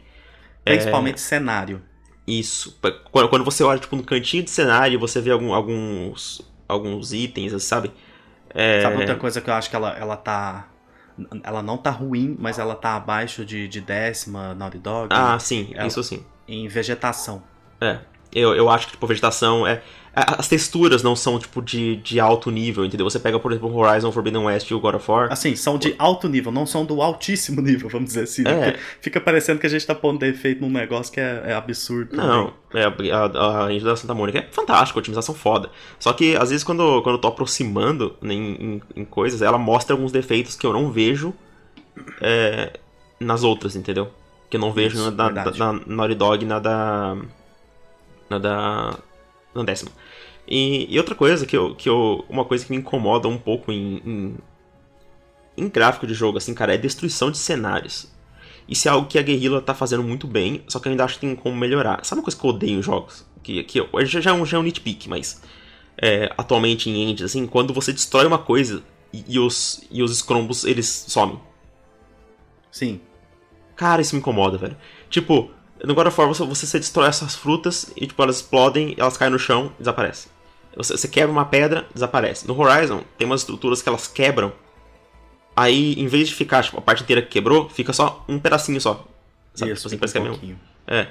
Principalmente 0.65 1.21
cenário. 1.21 1.81
Isso. 2.27 2.79
Quando 3.11 3.45
você 3.45 3.63
olha, 3.63 3.79
tipo, 3.79 3.97
no 3.97 4.03
cantinho 4.05 4.43
de 4.43 4.51
cenário, 4.51 4.99
você 4.99 5.21
vê 5.21 5.31
algum- 5.31 5.55
alguns, 5.55 6.43
alguns 6.69 7.13
itens, 7.13 7.63
sabe? 7.63 7.91
É, 8.53 8.83
Sabe 8.83 8.97
outra 8.97 9.15
coisa 9.17 9.41
que 9.41 9.49
eu 9.49 9.55
acho 9.55 9.71
que 9.71 9.77
ela, 9.77 9.97
ela 9.97 10.17
tá. 10.17 10.69
Ela 11.45 11.63
não 11.63 11.77
tá 11.77 11.91
ruim, 11.91 12.35
mas 12.39 12.59
ela 12.59 12.75
tá 12.75 12.97
abaixo 12.97 13.45
de, 13.45 13.69
de 13.69 13.81
décima 13.81 14.55
Naughty 14.55 14.79
Dog 14.79 15.09
Ah, 15.13 15.39
sim, 15.39 15.71
Ela- 15.75 15.87
isso 15.87 16.03
sim. 16.03 16.25
em 16.49 16.67
vegetação. 16.67 17.43
É. 17.81 17.99
Eu, 18.33 18.55
eu 18.55 18.69
acho 18.71 18.87
que, 18.87 18.93
tipo, 18.93 19.05
a 19.05 19.09
vegetação 19.09 19.67
é. 19.67 19.83
a- 20.15 20.37
As 20.39 20.47
texturas 20.49 21.03
não 21.03 21.17
são, 21.17 21.39
tipo, 21.39 21.61
de, 21.61 21.97
de 21.97 22.21
alto 22.21 22.51
nível, 22.51 22.85
entendeu? 22.85 23.09
Você 23.09 23.19
pega, 23.19 23.39
por 23.41 23.51
exemplo, 23.53 23.75
Horizon 23.77 24.13
Forbidden 24.13 24.43
West 24.45 24.71
e 24.71 24.75
o 24.75 24.79
God 24.81 24.95
of 24.97 25.11
War. 25.11 25.33
Assim, 25.33 25.57
são 25.57 25.77
de 25.79 25.95
alto 25.99 26.29
nível, 26.29 26.53
não 26.53 26.65
são 26.67 26.85
do 26.85 27.03
altíssimo 27.03 27.61
nível, 27.63 27.89
vamos 27.89 28.09
dizer 28.09 28.23
assim. 28.25 28.43
né? 28.43 28.51
É. 28.69 28.71
Porque 28.73 28.81
Fica 29.01 29.21
parecendo 29.21 29.59
que 29.61 29.67
a 29.67 29.71
gente 29.71 29.85
tá 29.87 29.95
pondo 29.95 30.19
defeito 30.21 30.61
num 30.61 30.71
negócio 30.71 31.13
que 31.13 31.19
é, 31.21 31.43
é 31.47 31.55
absurdo. 31.55 32.17
Não, 32.17 32.53
é, 32.73 32.85
a, 32.85 33.65
a 33.67 33.73
engine 33.73 33.85
da 33.91 33.97
Santa 33.97 34.15
Mônica 34.15 34.39
é 34.39 34.49
fantástica, 34.51 34.99
otimização 34.99 35.35
foda. 35.35 35.71
Só 35.99 36.13
que, 36.13 36.37
às 36.37 36.51
vezes, 36.51 36.63
quando, 36.65 37.03
quando 37.03 37.17
eu 37.17 37.21
tô 37.21 37.29
aproximando 37.29 38.15
né, 38.23 38.35
em, 38.35 38.53
em, 38.55 38.83
em 38.97 39.05
coisas, 39.05 39.43
ela 39.43 39.59
mostra 39.59 39.95
alguns 39.95 40.13
defeitos 40.13 40.55
que 40.55 40.67
eu 40.67 40.73
não 40.73 40.91
vejo 40.93 41.35
é, 42.21 42.73
nas 43.19 43.43
outras, 43.43 43.75
entendeu? 43.77 44.09
Que 44.49 44.57
eu 44.57 44.61
não 44.61 44.73
vejo 44.73 44.97
Isso, 44.97 45.11
na, 45.13 45.29
da, 45.29 45.73
Naughty 45.87 46.15
Dog 46.15 46.45
na 46.45 46.59
da. 46.59 47.17
Na 48.31 48.39
da. 48.39 48.99
Na 49.55 49.63
décima. 49.65 49.91
E, 50.49 50.87
e 50.93 50.97
outra 50.99 51.15
coisa 51.15 51.45
que 51.45 51.57
eu, 51.57 51.75
que 51.75 51.89
eu. 51.89 52.25
Uma 52.29 52.45
coisa 52.45 52.65
que 52.65 52.71
me 52.71 52.79
incomoda 52.79 53.29
um 53.29 53.37
pouco 53.37 53.71
em, 53.71 53.97
em. 54.05 54.39
em 55.57 55.69
gráfico 55.69 56.07
de 56.07 56.15
jogo, 56.15 56.39
assim, 56.39 56.55
cara, 56.55 56.75
é 56.75 56.79
destruição 56.79 57.31
de 57.31 57.37
cenários. 57.39 58.11
Isso 58.69 58.89
é 58.89 58.91
algo 58.91 59.09
que 59.09 59.19
a 59.19 59.23
Guerrilla 59.23 59.61
tá 59.61 59.75
fazendo 59.75 60.03
muito 60.03 60.27
bem, 60.29 60.63
só 60.69 60.79
que 60.79 60.87
eu 60.87 60.93
ainda 60.93 61.05
acho 61.05 61.15
que 61.15 61.21
tem 61.23 61.35
como 61.35 61.57
melhorar. 61.57 62.05
Sabe 62.05 62.21
uma 62.21 62.25
coisa 62.25 62.39
que 62.39 62.47
eu 62.47 62.51
odeio 62.51 62.79
em 62.79 62.83
jogos? 62.83 63.27
Que, 63.43 63.65
que 63.65 63.81
eu, 63.81 63.89
já, 64.07 64.21
já 64.21 64.31
é 64.31 64.33
um, 64.35 64.47
já 64.47 64.57
é 64.57 64.61
um 64.61 64.63
nitpick, 64.63 65.09
mas. 65.09 65.43
é, 66.01 66.33
atualmente 66.39 66.89
em 66.89 67.03
engines, 67.03 67.23
assim, 67.23 67.47
quando 67.47 67.75
você 67.75 67.93
destrói 67.93 68.27
uma 68.27 68.39
coisa 68.39 68.83
e, 69.13 69.25
e 69.29 69.39
os, 69.39 69.83
e 69.91 70.03
os 70.03 70.17
scrombos, 70.17 70.65
eles 70.65 70.87
somem. 71.09 71.39
Sim. 72.71 73.01
Cara, 73.77 74.01
isso 74.01 74.15
me 74.15 74.21
incomoda, 74.21 74.57
velho. 74.57 74.77
Tipo, 75.09 75.51
no 75.85 75.95
God 75.95 76.07
of 76.09 76.21
War 76.21 76.29
você, 76.29 76.45
você 76.45 76.79
destrói 76.79 77.09
essas 77.09 77.35
frutas 77.35 77.93
e 77.97 78.07
tipo, 78.07 78.23
elas 78.23 78.37
explodem, 78.37 78.95
elas 78.99 79.17
caem 79.17 79.31
no 79.33 79.39
chão 79.39 79.73
e 79.77 79.79
desaparecem. 79.81 80.31
Você, 80.77 80.97
você 80.97 81.09
quebra 81.09 81.31
uma 81.33 81.45
pedra, 81.45 81.87
desaparece. 81.93 82.47
No 82.47 82.59
Horizon, 82.61 83.03
tem 83.19 83.27
umas 83.27 83.41
estruturas 83.41 83.83
que 83.83 83.89
elas 83.89 84.07
quebram. 84.07 84.53
Aí, 85.57 85.95
em 85.95 86.07
vez 86.07 86.29
de 86.29 86.35
ficar, 86.35 86.63
tipo, 86.63 86.79
a 86.79 86.81
parte 86.81 87.03
inteira 87.03 87.21
que 87.21 87.29
quebrou, 87.29 87.69
fica 87.69 87.93
só 87.93 88.25
um 88.29 88.39
pedacinho 88.39 88.81
só. 88.81 89.05
Sabe? 89.55 89.73
Isso, 89.73 89.89
Tipo 89.89 90.05
assim, 90.05 90.15
parece 90.15 90.19
um 90.19 90.39
que 90.39 90.45
é 90.47 90.49
mesmo. 90.49 90.61
É. 90.87 91.07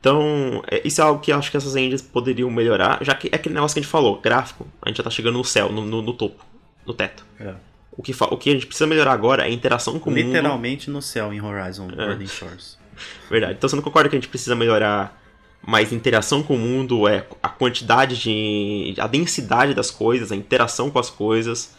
Então, 0.00 0.62
é, 0.70 0.82
isso 0.86 1.00
é 1.00 1.04
algo 1.04 1.20
que 1.20 1.32
eu 1.32 1.36
acho 1.36 1.50
que 1.50 1.56
essas 1.56 1.74
engines 1.74 2.00
poderiam 2.00 2.48
melhorar, 2.50 2.98
já 3.02 3.14
que 3.14 3.28
é 3.32 3.36
aquele 3.36 3.54
negócio 3.54 3.74
que 3.74 3.80
a 3.80 3.82
gente 3.82 3.90
falou, 3.90 4.20
gráfico, 4.20 4.66
a 4.80 4.88
gente 4.88 4.98
já 4.98 5.02
tá 5.02 5.10
chegando 5.10 5.36
no 5.36 5.44
céu, 5.44 5.70
no, 5.72 5.84
no- 5.84 6.00
no 6.02 6.12
topo, 6.12 6.44
no 6.86 6.94
teto. 6.94 7.24
É. 7.40 7.54
O 7.90 8.02
que, 8.02 8.14
o 8.20 8.36
que 8.36 8.50
a 8.50 8.52
gente 8.52 8.66
precisa 8.66 8.86
melhorar 8.86 9.12
agora 9.12 9.42
é 9.42 9.46
a 9.46 9.50
interação 9.50 9.98
com 9.98 10.10
o 10.10 10.12
mundo. 10.12 10.26
Literalmente 10.26 10.90
no 10.90 11.02
céu 11.02 11.32
em 11.32 11.40
Horizon 11.42 11.88
É. 11.96 12.06
Burning 12.06 12.26
Shores. 12.26 12.78
Verdade. 13.30 13.54
Então 13.54 13.68
você 13.68 13.76
não 13.76 13.82
concorda 13.82 14.08
que 14.08 14.16
a 14.16 14.18
gente 14.18 14.28
precisa 14.28 14.54
melhorar 14.54 15.20
mais 15.66 15.92
interação 15.92 16.42
com 16.42 16.54
o 16.54 16.58
mundo, 16.58 17.08
é 17.08 17.26
a 17.42 17.48
quantidade 17.48 18.16
de. 18.16 18.94
a 18.98 19.06
densidade 19.06 19.74
das 19.74 19.90
coisas, 19.90 20.30
a 20.30 20.36
interação 20.36 20.90
com 20.90 20.98
as 20.98 21.10
coisas, 21.10 21.74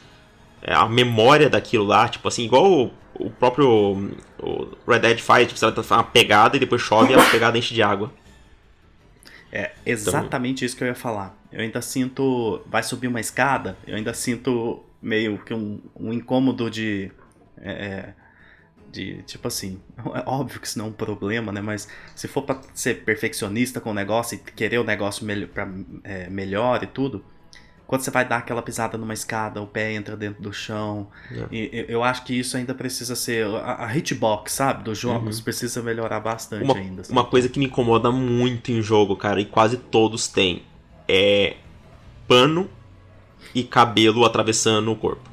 é, 0.62 0.74
a 0.74 0.88
memória 0.88 1.50
daquilo 1.50 1.86
lá, 1.86 2.10
tipo 2.10 2.28
assim, 2.28 2.44
igual 2.44 2.72
o, 2.72 2.92
o 3.16 3.30
próprio 3.30 4.12
o 4.40 4.68
Red 4.88 5.00
Dead 5.00 5.20
faz, 5.20 5.48
tipo, 5.48 5.60
faz 5.60 5.92
uma 5.92 6.04
pegada 6.04 6.58
e 6.58 6.60
depois 6.60 6.82
chove 6.82 7.14
e 7.14 7.16
a 7.16 7.30
pegada 7.30 7.58
enche 7.58 7.74
de 7.74 7.82
água. 7.82 8.12
É 9.52 9.72
exatamente 9.86 10.66
isso 10.66 10.76
que 10.76 10.84
eu 10.84 10.88
ia 10.88 10.96
falar. 10.96 11.38
Eu 11.52 11.62
ainda 11.62 11.82
sinto. 11.82 12.62
Vai 12.66 12.84
subir 12.84 13.08
uma 13.08 13.22
escada, 13.22 13.78
eu 13.88 13.96
ainda 13.96 14.14
sinto 14.14 14.84
meio 15.02 15.38
que 15.40 15.54
um, 15.54 15.80
um 15.96 16.12
incômodo 16.12 16.70
de. 16.70 17.10
é, 17.58 18.10
de 18.92 19.22
tipo 19.24 19.48
assim. 19.48 19.80
É 20.16 20.24
óbvio 20.26 20.60
que 20.60 20.68
isso 20.68 20.78
não 20.78 20.86
é 20.86 20.90
um 20.90 20.94
problema, 20.94 21.52
né? 21.52 21.62
Mas 21.62 21.88
se 22.16 22.28
for 22.28 22.42
pra 22.44 22.60
ser 22.74 23.04
perfeccionista 23.04 23.80
com 23.82 23.92
o 23.92 23.94
negócio 23.94 24.36
e 24.36 24.52
querer 24.52 24.78
o 24.80 24.84
negócio 24.84 25.26
melhor, 25.26 25.48
pra, 25.50 25.68
é, 26.04 26.30
melhor 26.30 26.84
e 26.84 26.88
tudo. 26.88 27.24
Quando 27.86 28.02
você 28.02 28.12
vai 28.12 28.28
dar 28.28 28.40
aquela 28.40 28.62
pisada 28.62 28.98
numa 28.98 29.14
escada, 29.14 29.62
o 29.62 29.66
pé 29.68 29.94
entra 29.94 30.18
dentro 30.18 30.44
do 30.44 30.52
chão. 30.52 31.08
É. 31.32 31.46
E 31.50 31.86
eu- 31.88 32.04
acho 32.04 32.26
que 32.26 32.38
isso 32.38 32.58
ainda 32.58 32.74
precisa 32.76 33.16
ser. 33.16 33.46
A, 33.48 33.86
a 33.86 33.96
hitbox, 33.98 34.52
sabe? 34.52 34.84
Dos 34.84 34.98
jogos 34.98 35.40
precisa 35.40 35.82
melhorar 35.82 36.20
bastante 36.20 36.66
Uma, 36.66 36.76
ainda. 36.76 37.02
assim. 37.02 37.14
uma 37.14 37.24
coisa 37.24 37.48
que 37.48 37.58
me 37.58 37.66
incomoda 37.68 38.12
muito 38.12 38.74
em 38.74 38.82
jogo, 38.82 39.16
cara, 39.16 39.40
e 39.40 39.46
quase 39.46 39.78
todos 39.78 40.28
têm, 40.28 40.64
é 41.08 41.56
pano 42.28 42.70
e 43.56 43.64
cabelo 43.64 44.26
atravessando 44.26 44.92
o 44.92 44.96
corpo. 44.98 45.30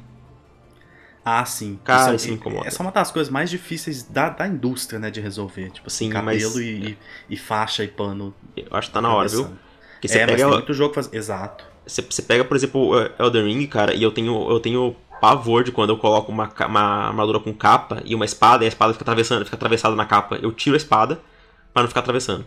Ah, 1.27 1.43
sim. 1.43 1.79
Cara, 1.83 2.11
é- 2.11 2.15
isso 2.15 2.27
me 2.27 2.35
incomoda. 2.35 2.67
Essa 2.67 2.81
é 2.81 2.85
uma 2.85 2.91
das 2.91 3.09
coisas 3.09 3.31
mais 3.31 3.49
difíceis 3.49 4.03
da, 4.03 4.29
da 4.29 4.47
indústria, 4.47 4.99
né, 4.99 5.09
de 5.09 5.19
resolver. 5.19 5.71
Tipo 5.71 5.87
assim, 5.87 6.05
Sim, 6.05 6.11
cabelo 6.11 6.51
mas- 6.53 6.55
e, 6.57 6.69
e- 6.69 6.97
e 7.31 7.35
faixa 7.37 7.83
e 7.83 7.87
pano. 7.87 8.33
Eu 8.55 8.67
acho 8.71 8.89
que 8.89 8.93
tá 8.93 9.01
na 9.01 9.11
hora, 9.11 9.27
viu? 9.27 9.47
Porque 9.93 10.07
você 10.07 10.19
é, 10.19 10.25
mas 10.27 10.35
pega 10.35 10.43
tem 10.47 10.53
muito 10.53 10.73
jogo 10.73 10.93
faz... 10.93 11.11
Exato. 11.11 11.65
Você, 11.87 12.01
você 12.03 12.21
pega, 12.21 12.43
por 12.45 12.55
exemplo, 12.55 12.91
o 12.91 13.23
Elden 13.23 13.45
Ring, 13.47 13.65
cara, 13.67 13.93
e 13.93 14.03
eu 14.03 14.11
tenho, 14.11 14.49
eu 14.51 14.59
tenho 14.59 14.95
pavor 15.19 15.63
de 15.63 15.71
quando 15.71 15.89
eu 15.91 15.97
coloco 15.97 16.31
uma, 16.31 16.51
uma 16.67 17.07
armadura 17.07 17.39
com 17.39 17.51
capa 17.53 18.01
e 18.05 18.13
uma 18.13 18.25
espada, 18.25 18.63
e 18.63 18.65
a 18.65 18.67
espada 18.67 18.93
fica 18.93 19.03
atravessando, 19.03 19.43
fica 19.45 19.55
atravessada 19.55 19.95
na 19.95 20.05
capa. 20.05 20.35
Eu 20.41 20.51
tiro 20.51 20.75
a 20.75 20.77
espada 20.77 21.19
pra 21.73 21.81
não 21.81 21.87
ficar 21.89 22.01
atravessando. 22.01 22.45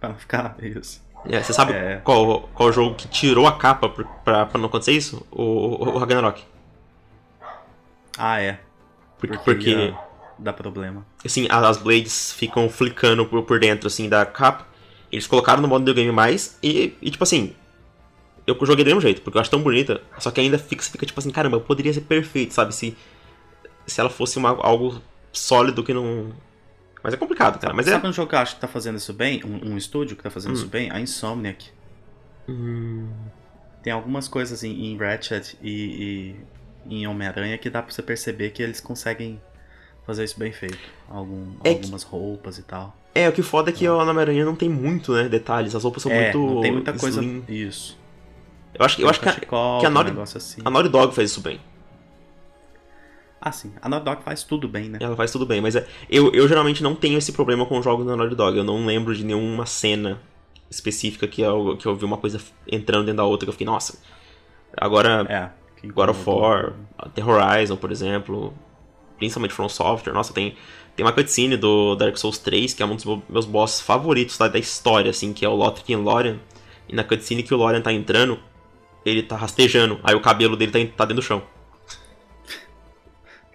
Pra 0.00 0.08
não 0.08 0.16
ficar 0.16 0.56
isso. 0.62 1.00
É, 1.26 1.40
você 1.42 1.52
sabe 1.52 1.74
É. 1.74 1.96
qual, 2.02 2.48
qual 2.54 2.72
jogo 2.72 2.94
que 2.96 3.06
tirou 3.06 3.46
a 3.46 3.52
capa 3.52 3.88
pra, 4.24 4.46
pra 4.46 4.58
não 4.58 4.66
acontecer 4.66 4.92
isso? 4.92 5.24
O, 5.30 5.42
o, 5.42 5.88
o 5.94 5.98
Ragnarok. 5.98 6.42
Ah, 8.20 8.40
é. 8.40 8.60
Porque, 9.18 9.38
porque 9.38 9.70
ia 9.70 9.98
Dá 10.38 10.52
problema. 10.52 11.04
assim, 11.24 11.46
as 11.50 11.76
blades 11.76 12.32
ficam 12.32 12.68
flicando 12.70 13.26
por, 13.26 13.42
por 13.42 13.60
dentro, 13.60 13.86
assim, 13.88 14.08
da 14.08 14.24
capa. 14.24 14.66
Eles 15.12 15.26
colocaram 15.26 15.60
no 15.60 15.68
modo 15.68 15.84
de 15.84 15.92
game 15.92 16.12
mais 16.12 16.56
e, 16.62 16.94
e, 17.02 17.10
tipo 17.10 17.22
assim, 17.24 17.54
eu 18.46 18.56
joguei 18.64 18.84
do 18.84 18.88
mesmo 18.88 19.00
jeito, 19.00 19.20
porque 19.22 19.36
eu 19.36 19.40
acho 19.40 19.50
tão 19.50 19.62
bonita, 19.62 20.00
só 20.18 20.30
que 20.30 20.40
ainda 20.40 20.56
fica, 20.58 20.82
fica 20.82 21.04
tipo 21.04 21.18
assim, 21.20 21.30
caramba, 21.30 21.60
poderia 21.60 21.92
ser 21.92 22.02
perfeito, 22.02 22.54
sabe? 22.54 22.74
Se, 22.74 22.96
se 23.86 24.00
ela 24.00 24.08
fosse 24.08 24.38
uma, 24.38 24.50
algo 24.50 25.00
sólido 25.32 25.82
que 25.84 25.92
não. 25.92 26.32
Mas 27.02 27.12
é 27.12 27.16
complicado, 27.16 27.58
cara. 27.58 27.74
Mas 27.74 27.86
é. 27.88 27.92
Sabe 27.92 28.06
um 28.08 28.12
jogo 28.12 28.28
que 28.28 28.34
eu 28.34 28.38
acho 28.38 28.54
que 28.54 28.60
tá 28.60 28.68
fazendo 28.68 28.96
isso 28.96 29.12
bem? 29.12 29.42
Um, 29.44 29.72
um 29.72 29.76
estúdio 29.76 30.16
que 30.16 30.22
tá 30.22 30.30
fazendo 30.30 30.52
Hum. 30.52 30.54
isso 30.54 30.66
bem? 30.68 30.90
A 30.90 31.00
Insomniac. 31.00 31.70
Hum, 32.48 33.08
Tem 33.82 33.92
algumas 33.92 34.28
coisas 34.28 34.62
em, 34.64 34.86
em 34.86 34.96
Ratchet 34.96 35.56
e, 35.62 35.70
e 35.70 36.36
em 36.88 37.06
Homem-Aranha 37.06 37.56
que 37.58 37.68
dá 37.70 37.82
pra 37.82 37.92
você 37.92 38.02
perceber 38.02 38.50
que 38.50 38.62
eles 38.62 38.80
conseguem 38.80 39.40
fazer 40.06 40.24
isso 40.24 40.38
bem 40.38 40.52
feito. 40.52 40.78
Algum, 41.08 41.52
É 41.64 41.74
que- 41.74 41.80
algumas 41.82 42.02
roupas 42.02 42.58
e 42.58 42.62
tal. 42.62 42.96
É, 43.14 43.28
o 43.28 43.32
que 43.32 43.42
foda 43.42 43.70
é 43.70 43.72
que 43.72 43.88
o 43.88 43.96
Homem-Aranha 43.98 44.44
não 44.44 44.54
tem 44.54 44.68
muito, 44.68 45.12
né? 45.12 45.28
Detalhes. 45.28 45.74
As 45.74 45.82
roupas 45.84 46.02
são 46.02 46.12
é, 46.12 46.32
muito. 46.32 46.54
não 46.54 46.60
tem 46.62 46.72
muita 46.72 46.92
coisa. 46.92 47.20
slim. 47.20 47.44
Isso. 47.48 47.98
Eu 48.74 48.84
acho 48.84 48.96
que, 48.96 49.02
eu 49.02 49.08
acho 49.10 49.20
que, 49.20 49.28
a, 49.28 49.32
que 49.34 49.54
a 49.54 49.56
um 49.88 49.90
Naughty- 49.90 50.10
negócio 50.10 50.36
assim. 50.38 50.62
a 50.64 50.70
Naughty 50.70 50.88
Dog 50.88 51.14
faz 51.14 51.30
isso 51.30 51.40
bem. 51.40 51.60
Ah, 53.40 53.50
sim. 53.52 53.72
A 53.80 53.88
Naughty 53.88 54.04
Dog 54.04 54.22
faz 54.22 54.44
tudo 54.44 54.68
bem, 54.68 54.88
né? 54.88 54.98
Ela 55.00 55.16
faz 55.16 55.30
tudo 55.32 55.46
bem, 55.46 55.60
mas 55.60 55.74
é, 55.74 55.86
eu, 56.10 56.30
eu 56.32 56.46
geralmente 56.46 56.82
não 56.82 56.94
tenho 56.94 57.16
esse 57.18 57.32
problema 57.32 57.64
com 57.66 57.80
jogos 57.82 58.06
da 58.06 58.14
Naughty 58.14 58.34
Dog. 58.36 58.56
Eu 58.56 58.64
não 58.64 58.84
lembro 58.84 59.14
de 59.14 59.24
nenhuma 59.24 59.64
cena 59.66 60.20
específica 60.70 61.26
que 61.26 61.40
eu, 61.40 61.76
que 61.76 61.86
eu 61.86 61.96
vi 61.96 62.04
uma 62.04 62.18
coisa 62.18 62.40
entrando 62.70 63.06
dentro 63.06 63.16
da 63.16 63.24
outra 63.24 63.46
que 63.46 63.48
eu 63.48 63.52
fiquei, 63.54 63.66
nossa. 63.66 63.98
Agora, 64.76 65.26
É. 65.28 65.50
God 65.88 66.10
of. 66.10 66.28
War, 66.28 66.72
The 67.14 67.22
Horizon, 67.22 67.76
por 67.76 67.90
exemplo, 67.90 68.52
principalmente 69.18 69.54
From 69.54 69.68
Software, 69.68 70.12
nossa, 70.12 70.32
tem, 70.32 70.54
tem 70.96 71.04
uma 71.04 71.12
cutscene 71.12 71.56
do 71.56 71.94
Dark 71.96 72.16
Souls 72.18 72.38
3, 72.38 72.74
que 72.74 72.82
é 72.82 72.86
um 72.86 72.94
dos 72.96 73.04
meus- 73.28 73.46
bosses 73.46 73.80
favoritos 73.80 74.36
da, 74.38 74.48
da 74.48 74.58
história, 74.58 75.10
assim, 75.10 75.32
que 75.32 75.44
é 75.44 75.48
o 75.48 75.54
Lothric 75.54 75.94
Lorian. 75.96 76.38
E 76.88 76.94
na 76.94 77.04
cutscene 77.04 77.42
que 77.42 77.54
o 77.54 77.56
Lorian 77.56 77.80
tá 77.80 77.92
entrando, 77.92 78.38
ele 79.04 79.22
tá 79.22 79.36
rastejando, 79.36 79.98
aí 80.02 80.14
o 80.14 80.20
cabelo 80.20 80.56
dele 80.56 80.72
tá, 80.72 80.78
em- 80.78 80.86
tá 80.88 81.04
dentro 81.04 81.22
do 81.22 81.26
chão. 81.26 81.42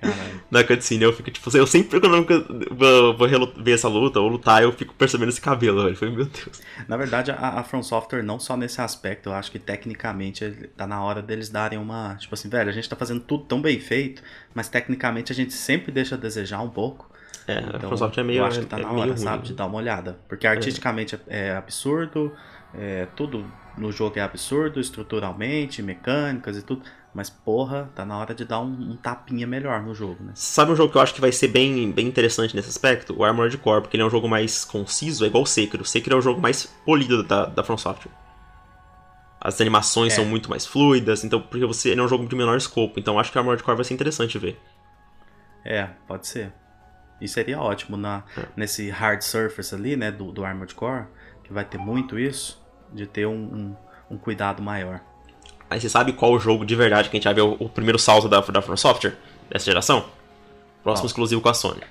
Caralho. 0.01 0.34
Na 0.55 0.63
cutscene. 0.63 1.03
Eu 1.03 1.13
fico, 1.13 1.29
tipo, 1.31 1.55
eu 1.57 1.67
sempre 1.67 1.99
quando 1.99 2.15
eu 2.15 3.15
vou, 3.15 3.27
ver 3.57 3.71
essa 3.73 3.87
luta 3.87 4.19
ou 4.19 4.27
lutar, 4.27 4.63
eu 4.63 4.71
fico 4.71 4.93
percebendo 4.93 5.29
esse 5.29 5.41
cabelo, 5.41 5.83
velho. 5.83 5.95
Foi, 5.95 6.09
meu 6.09 6.25
Deus. 6.25 6.61
Na 6.87 6.97
verdade, 6.97 7.31
a, 7.31 7.59
a 7.59 7.63
From 7.63 7.83
Software, 7.83 8.23
não 8.23 8.39
só 8.39 8.55
nesse 8.57 8.81
aspecto, 8.81 9.29
eu 9.29 9.33
acho 9.33 9.51
que 9.51 9.59
tecnicamente 9.59 10.43
ele- 10.43 10.67
tá 10.67 10.87
na 10.87 11.03
hora 11.03 11.21
deles 11.21 11.49
darem 11.49 11.77
uma. 11.77 12.15
Tipo 12.15 12.33
assim, 12.33 12.49
velho, 12.49 12.69
a 12.69 12.73
gente 12.73 12.89
tá 12.89 12.95
fazendo 12.95 13.19
tudo 13.21 13.43
tão 13.45 13.61
bem 13.61 13.79
feito, 13.79 14.21
mas 14.53 14.67
tecnicamente 14.69 15.31
a 15.31 15.35
gente 15.35 15.53
sempre 15.53 15.91
deixa 15.91 16.15
a 16.15 16.17
desejar 16.17 16.61
um 16.61 16.69
pouco. 16.69 17.09
É, 17.47 17.57
a 17.57 17.61
Então, 17.61 17.79
From 17.89 17.97
Software 17.97 18.23
é 18.23 18.25
meio. 18.27 18.39
eu 18.39 18.45
acho 18.45 18.59
que 18.61 18.65
tá 18.65 18.79
é 18.79 18.81
na 18.81 18.91
hora, 18.91 19.05
ruim. 19.11 19.17
sabe, 19.17 19.43
de 19.47 19.53
dar 19.53 19.67
uma 19.67 19.77
olhada. 19.77 20.17
Porque 20.27 20.47
artisticamente 20.47 21.15
é, 21.27 21.49
é 21.49 21.55
absurdo, 21.55 22.31
é, 22.73 23.07
tudo 23.15 23.45
no 23.77 23.91
jogo 23.91 24.17
é 24.17 24.21
absurdo, 24.21 24.79
estruturalmente, 24.79 25.81
mecânicas 25.81 26.57
e 26.57 26.61
tudo. 26.61 26.83
Mas, 27.13 27.29
porra, 27.29 27.89
tá 27.95 28.03
na 28.05 28.17
hora 28.17 28.33
de 28.35 28.43
dar 28.43 28.59
um, 28.59 28.91
um 28.91 28.97
tapinha 28.97 29.47
melhor 29.47 29.81
no 29.81 29.95
jogo, 29.95 30.21
né? 30.21 30.31
Sabe 30.35 30.71
um 30.73 30.75
jogo 30.75 30.91
que 30.91 30.97
eu 30.97 31.01
acho 31.01 31.13
que 31.13 31.21
vai 31.21 31.31
ser 31.31 31.47
bem, 31.47 31.89
bem 31.91 32.07
interessante 32.07 32.53
nesse 32.55 32.67
aspecto? 32.69 33.15
O 33.17 33.23
Armored 33.23 33.57
Core, 33.57 33.81
porque 33.81 33.95
ele 33.95 34.03
é 34.03 34.05
um 34.05 34.09
jogo 34.09 34.27
mais 34.27 34.65
conciso, 34.65 35.23
é 35.23 35.27
igual 35.27 35.43
o 35.43 35.47
Sekiro. 35.47 35.83
O 35.83 35.85
Sekiro 35.85 36.15
é 36.15 36.19
o 36.19 36.21
jogo 36.21 36.41
mais 36.41 36.65
polido 36.85 37.23
da, 37.23 37.45
da 37.45 37.63
From 37.63 37.77
Software. 37.77 38.11
As 39.39 39.61
animações 39.61 40.11
É. 40.13 40.15
são 40.17 40.25
muito 40.25 40.49
mais 40.49 40.65
fluidas, 40.65 41.23
então 41.23 41.39
porque 41.39 41.65
você 41.65 41.89
ele 41.89 42.01
é 42.01 42.03
um 42.03 42.07
jogo 42.07 42.27
de 42.27 42.35
menor 42.35 42.57
escopo, 42.57 42.99
então 42.99 43.17
acho 43.19 43.31
que 43.31 43.37
o 43.37 43.39
Armored 43.39 43.63
Core 43.63 43.77
vai 43.77 43.85
ser 43.85 43.93
interessante 43.93 44.37
ver. 44.39 44.59
É, 45.63 45.87
pode 46.07 46.27
ser. 46.27 46.51
E 47.21 47.27
seria 47.27 47.59
ótimo 47.61 47.95
na, 47.95 48.23
É. 48.37 48.41
nesse 48.57 48.89
hard 48.89 49.21
surface 49.21 49.73
ali, 49.73 49.95
né, 49.95 50.11
do, 50.11 50.31
do 50.31 50.43
Armored 50.43 50.73
Core, 50.75 51.05
que 51.43 51.53
vai 51.53 51.63
ter 51.63 51.77
muito 51.77 52.17
isso, 52.19 52.61
de 52.91 53.05
ter 53.05 53.25
um, 53.25 53.33
um, 53.33 53.75
um 54.11 54.17
cuidado 54.17 54.61
maior. 54.61 55.01
Aí 55.69 55.79
você 55.79 55.89
sabe 55.89 56.13
qual 56.13 56.31
o 56.31 56.39
jogo 56.39 56.65
de 56.65 56.75
verdade 56.75 57.09
que 57.09 57.15
a 57.15 57.17
gente 57.17 57.25
vai 57.25 57.33
ver 57.33 57.41
o, 57.41 57.53
o 57.59 57.69
primeiro 57.69 57.97
salto 57.97 58.29
da, 58.29 58.39
da 58.39 58.61
From 58.61 58.77
Software 58.77 59.17
dessa 59.49 59.65
geração? 59.65 60.05
Próximo 60.83 61.07
exclusivo 61.07 61.41
com 61.41 61.49
a 61.49 61.53
Sony. 61.53 61.81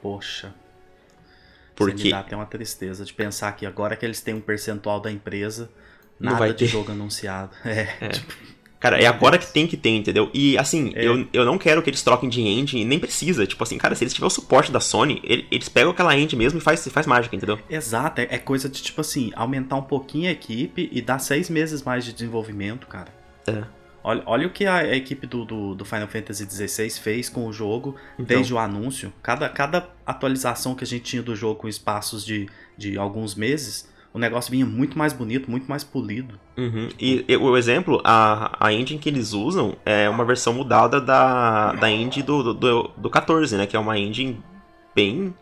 Poxa. 0.00 0.48
Você 0.48 1.74
Porque 1.76 2.04
me 2.04 2.10
dá 2.10 2.20
até 2.20 2.34
uma 2.34 2.46
tristeza 2.46 3.04
de 3.04 3.12
pensar 3.12 3.52
que 3.52 3.66
agora 3.66 3.96
que 3.96 4.04
eles 4.04 4.20
têm 4.20 4.34
um 4.34 4.40
percentual 4.40 5.00
da 5.00 5.10
empresa, 5.10 5.70
Não 6.18 6.32
nada 6.32 6.38
vai 6.38 6.54
de 6.54 6.66
jogo 6.66 6.92
anunciado. 6.92 7.52
É, 7.64 8.08
tipo, 8.08 8.34
Cara, 8.82 9.00
é 9.00 9.06
agora 9.06 9.38
que 9.38 9.46
tem 9.46 9.66
que 9.66 9.76
ter, 9.76 9.90
entendeu? 9.90 10.28
E 10.34 10.58
assim, 10.58 10.92
É. 10.96 11.06
eu, 11.06 11.24
eu 11.32 11.44
não 11.44 11.56
quero 11.56 11.80
que 11.80 11.88
eles 11.88 12.02
troquem 12.02 12.28
de 12.28 12.40
engine, 12.42 12.84
nem 12.84 12.98
precisa. 12.98 13.46
Tipo 13.46 13.62
assim, 13.62 13.78
cara, 13.78 13.94
se 13.94 14.02
eles 14.02 14.12
tiverem 14.12 14.26
o 14.26 14.30
suporte 14.30 14.72
da 14.72 14.80
Sony, 14.80 15.20
ele- 15.22 15.46
eles 15.52 15.68
pegam 15.68 15.92
aquela 15.92 16.14
engine 16.18 16.36
mesmo 16.42 16.58
e 16.58 16.60
faz, 16.60 16.86
faz 16.88 17.06
mágica, 17.06 17.36
entendeu? 17.36 17.58
exato, 17.70 18.20
é, 18.20 18.26
é 18.28 18.38
coisa 18.38 18.68
de 18.68 18.82
tipo 18.82 19.00
assim, 19.00 19.30
aumentar 19.36 19.76
um 19.76 19.82
pouquinho 19.82 20.28
a 20.28 20.32
equipe 20.32 20.88
e 20.92 21.00
dar 21.00 21.20
seis 21.20 21.48
meses 21.48 21.82
mais 21.84 22.04
de 22.04 22.12
desenvolvimento, 22.12 22.88
cara. 22.88 23.08
É. 23.46 23.62
Olha, 24.04 24.22
olha 24.26 24.46
o 24.48 24.50
que 24.50 24.66
a, 24.66 24.78
a 24.78 24.96
equipe 24.96 25.28
do, 25.28 25.44
do, 25.44 25.74
do 25.76 25.84
Final 25.84 26.08
Fantasy 26.08 26.44
XVI 26.50 26.90
fez 26.90 27.28
com 27.28 27.46
o 27.46 27.52
jogo 27.52 27.94
Então. 28.14 28.26
desde 28.36 28.52
o 28.52 28.58
anúncio. 28.58 29.12
Cada, 29.22 29.48
cada 29.48 29.88
atualização 30.04 30.74
que 30.74 30.82
a 30.82 30.86
gente 30.86 31.04
tinha 31.04 31.22
do 31.22 31.36
jogo 31.36 31.60
com 31.60 31.68
espaços 31.68 32.24
de, 32.26 32.48
de 32.76 32.98
alguns 32.98 33.36
meses, 33.36 33.88
o 34.12 34.18
negócio 34.18 34.50
vinha 34.50 34.66
muito 34.66 34.98
mais 34.98 35.12
bonito, 35.12 35.50
muito 35.50 35.66
mais 35.66 35.82
polido. 35.82 36.38
Uhum. 36.56 36.88
E, 37.00 37.24
e, 37.26 37.36
o 37.36 37.56
exemplo, 37.56 38.00
a, 38.04 38.56
a 38.60 38.72
engine 38.72 38.98
que 38.98 39.08
eles 39.08 39.32
usam 39.32 39.76
é 39.84 40.08
uma 40.08 40.24
versão 40.24 40.52
mudada 40.52 41.00
da, 41.00 41.72
da 41.72 41.90
engine 41.90 42.22
do, 42.22 42.52
do, 42.52 42.90
do 42.96 43.10
14, 43.10 43.56
né? 43.56 43.66
Que 43.66 43.76
é 43.76 43.78
uma 43.78 43.98
engine 43.98 44.42
bem, 44.94 45.34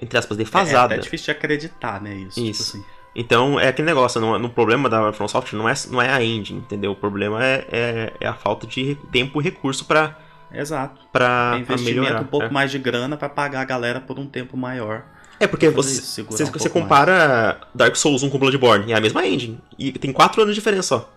entre 0.00 0.18
aspas, 0.18 0.36
defasada. 0.36 0.94
É, 0.94 0.98
é 0.98 1.00
difícil 1.00 1.26
de 1.26 1.30
acreditar, 1.32 2.00
né? 2.00 2.14
Isso. 2.14 2.40
Isso. 2.40 2.64
Tipo 2.64 2.78
assim. 2.78 2.98
Então, 3.16 3.58
é 3.58 3.68
aquele 3.68 3.86
negócio, 3.86 4.20
no, 4.20 4.38
no 4.38 4.50
problema 4.50 4.88
da 4.88 5.12
FromSoft 5.12 5.56
não 5.56 5.68
é, 5.68 5.72
não 5.90 6.00
é 6.00 6.10
a 6.10 6.22
engine, 6.22 6.60
entendeu? 6.60 6.92
O 6.92 6.96
problema 6.96 7.44
é, 7.44 7.66
é, 7.72 8.12
é 8.20 8.28
a 8.28 8.34
falta 8.34 8.66
de 8.66 8.96
tempo 9.10 9.40
e 9.40 9.44
recurso 9.44 9.86
para 9.86 10.16
Exato. 10.52 11.00
Pra, 11.12 11.52
é 11.54 11.58
investimento 11.58 11.94
pra 11.94 12.02
melhorar. 12.02 12.20
um 12.22 12.26
pouco 12.26 12.46
é. 12.46 12.50
mais 12.50 12.70
de 12.70 12.78
grana 12.78 13.16
para 13.16 13.28
pagar 13.28 13.60
a 13.60 13.64
galera 13.64 14.00
por 14.00 14.18
um 14.18 14.26
tempo 14.26 14.56
maior. 14.56 15.04
É, 15.40 15.46
porque 15.46 15.68
você, 15.70 15.92
isso, 16.00 16.24
você, 16.24 16.44
um 16.44 16.46
você 16.50 16.68
compara 16.68 17.60
Dark 17.74 17.94
Souls 17.96 18.22
1 18.22 18.30
com 18.30 18.38
Bloodborne, 18.38 18.92
é 18.92 18.96
a 18.96 19.00
mesma 19.00 19.24
engine. 19.26 19.60
E 19.78 19.92
tem 19.92 20.12
4 20.12 20.42
anos 20.42 20.54
de 20.54 20.60
diferença 20.60 20.88
só. 20.88 21.12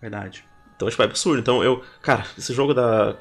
Verdade. 0.00 0.44
Então, 0.76 0.88
tipo, 0.88 1.02
é 1.02 1.04
absurdo. 1.04 1.38
Então, 1.40 1.62
eu. 1.62 1.82
Cara, 2.02 2.24
esse 2.36 2.52
jogo 2.52 2.74
da. 2.74 3.16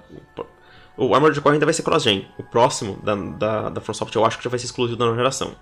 O 0.97 1.13
Armored 1.15 1.39
Core 1.41 1.53
ainda 1.53 1.65
vai 1.65 1.73
ser 1.73 1.83
cross-gen. 1.83 2.27
O 2.37 2.43
próximo 2.43 2.99
da, 3.03 3.15
da, 3.15 3.69
da 3.69 3.81
FromSoft 3.81 4.15
eu 4.15 4.25
acho 4.25 4.37
que 4.37 4.43
já 4.43 4.49
vai 4.49 4.59
ser 4.59 4.65
exclusivo 4.65 4.97
da 4.97 5.05
nova 5.05 5.17
geração. 5.17 5.55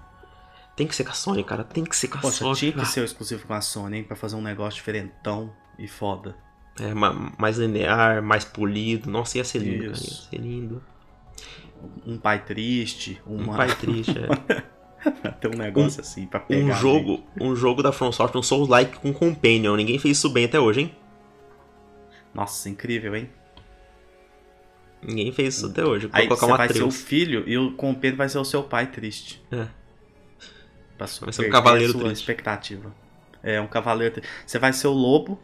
Tem 0.75 0.87
que 0.87 0.95
ser 0.95 1.03
com 1.03 1.11
a 1.11 1.13
Sony, 1.13 1.43
cara. 1.43 1.63
Tem 1.63 1.83
que 1.83 1.95
ser 1.95 2.07
com 2.07 2.17
a 2.17 2.21
Poxa, 2.21 2.37
Sony. 2.37 2.55
tinha 2.55 2.71
que 2.71 2.85
ser 2.85 3.03
exclusivo 3.03 3.45
com 3.45 3.53
a 3.53 3.61
Sony, 3.61 3.97
hein? 3.97 4.03
Pra 4.03 4.15
fazer 4.15 4.35
um 4.37 4.41
negócio 4.41 4.75
diferentão 4.75 5.51
e 5.77 5.87
foda. 5.87 6.35
É, 6.79 6.93
ma- 6.93 7.33
mais 7.37 7.57
linear, 7.57 8.23
mais 8.23 8.45
polido. 8.45 9.09
Nossa, 9.11 9.37
ia 9.37 9.43
ser 9.43 9.59
lindo, 9.59 9.77
cara. 9.79 9.87
Ia 9.87 9.91
Isso. 9.93 10.29
ser 10.29 10.37
lindo. 10.37 10.81
Um 12.05 12.17
pai 12.17 12.43
triste, 12.43 13.21
Um 13.25 13.37
uma... 13.43 13.57
pai 13.57 13.75
triste, 13.75 14.15
é. 14.17 14.63
ter 15.39 15.47
um 15.47 15.57
negócio 15.57 16.01
assim 16.01 16.25
pra 16.25 16.39
pegar. 16.39 16.75
Um 16.75 16.77
jogo, 16.77 17.23
um 17.39 17.55
jogo 17.55 17.81
da 17.81 17.91
FromSoft, 17.91 18.37
um 18.37 18.43
Souls-like 18.43 18.99
com 18.99 19.13
Companion. 19.13 19.75
Ninguém 19.75 19.97
fez 19.97 20.17
isso 20.17 20.29
bem 20.29 20.45
até 20.45 20.59
hoje, 20.59 20.81
hein? 20.81 20.95
Nossa, 22.33 22.69
incrível, 22.69 23.15
hein? 23.15 23.29
Ninguém 25.01 25.31
fez 25.31 25.55
isso 25.55 25.67
até 25.67 25.85
hoje. 25.85 26.09
Aí 26.11 26.27
você 26.27 26.45
vai 26.45 26.69
ser 26.69 26.83
o 26.83 26.91
filho 26.91 27.43
e 27.47 27.57
o 27.57 27.71
compêndio 27.73 28.17
vai 28.17 28.27
ser 28.27 28.37
o 28.37 28.45
seu 28.45 28.63
pai 28.63 28.87
triste. 28.87 29.41
É. 29.51 29.67
Pra 30.97 31.07
Vai 31.21 31.31
ser 31.31 31.47
um 31.47 31.49
cavaleiro 31.49 31.93
sua 31.93 32.01
triste. 32.01 32.19
expectativa. 32.19 32.93
É, 33.41 33.61
um 33.61 33.67
cavaleiro 33.67 34.15
triste. 34.15 34.29
Você 34.45 34.59
vai 34.59 34.73
ser 34.73 34.87
o 34.87 34.91
lobo 34.93 35.39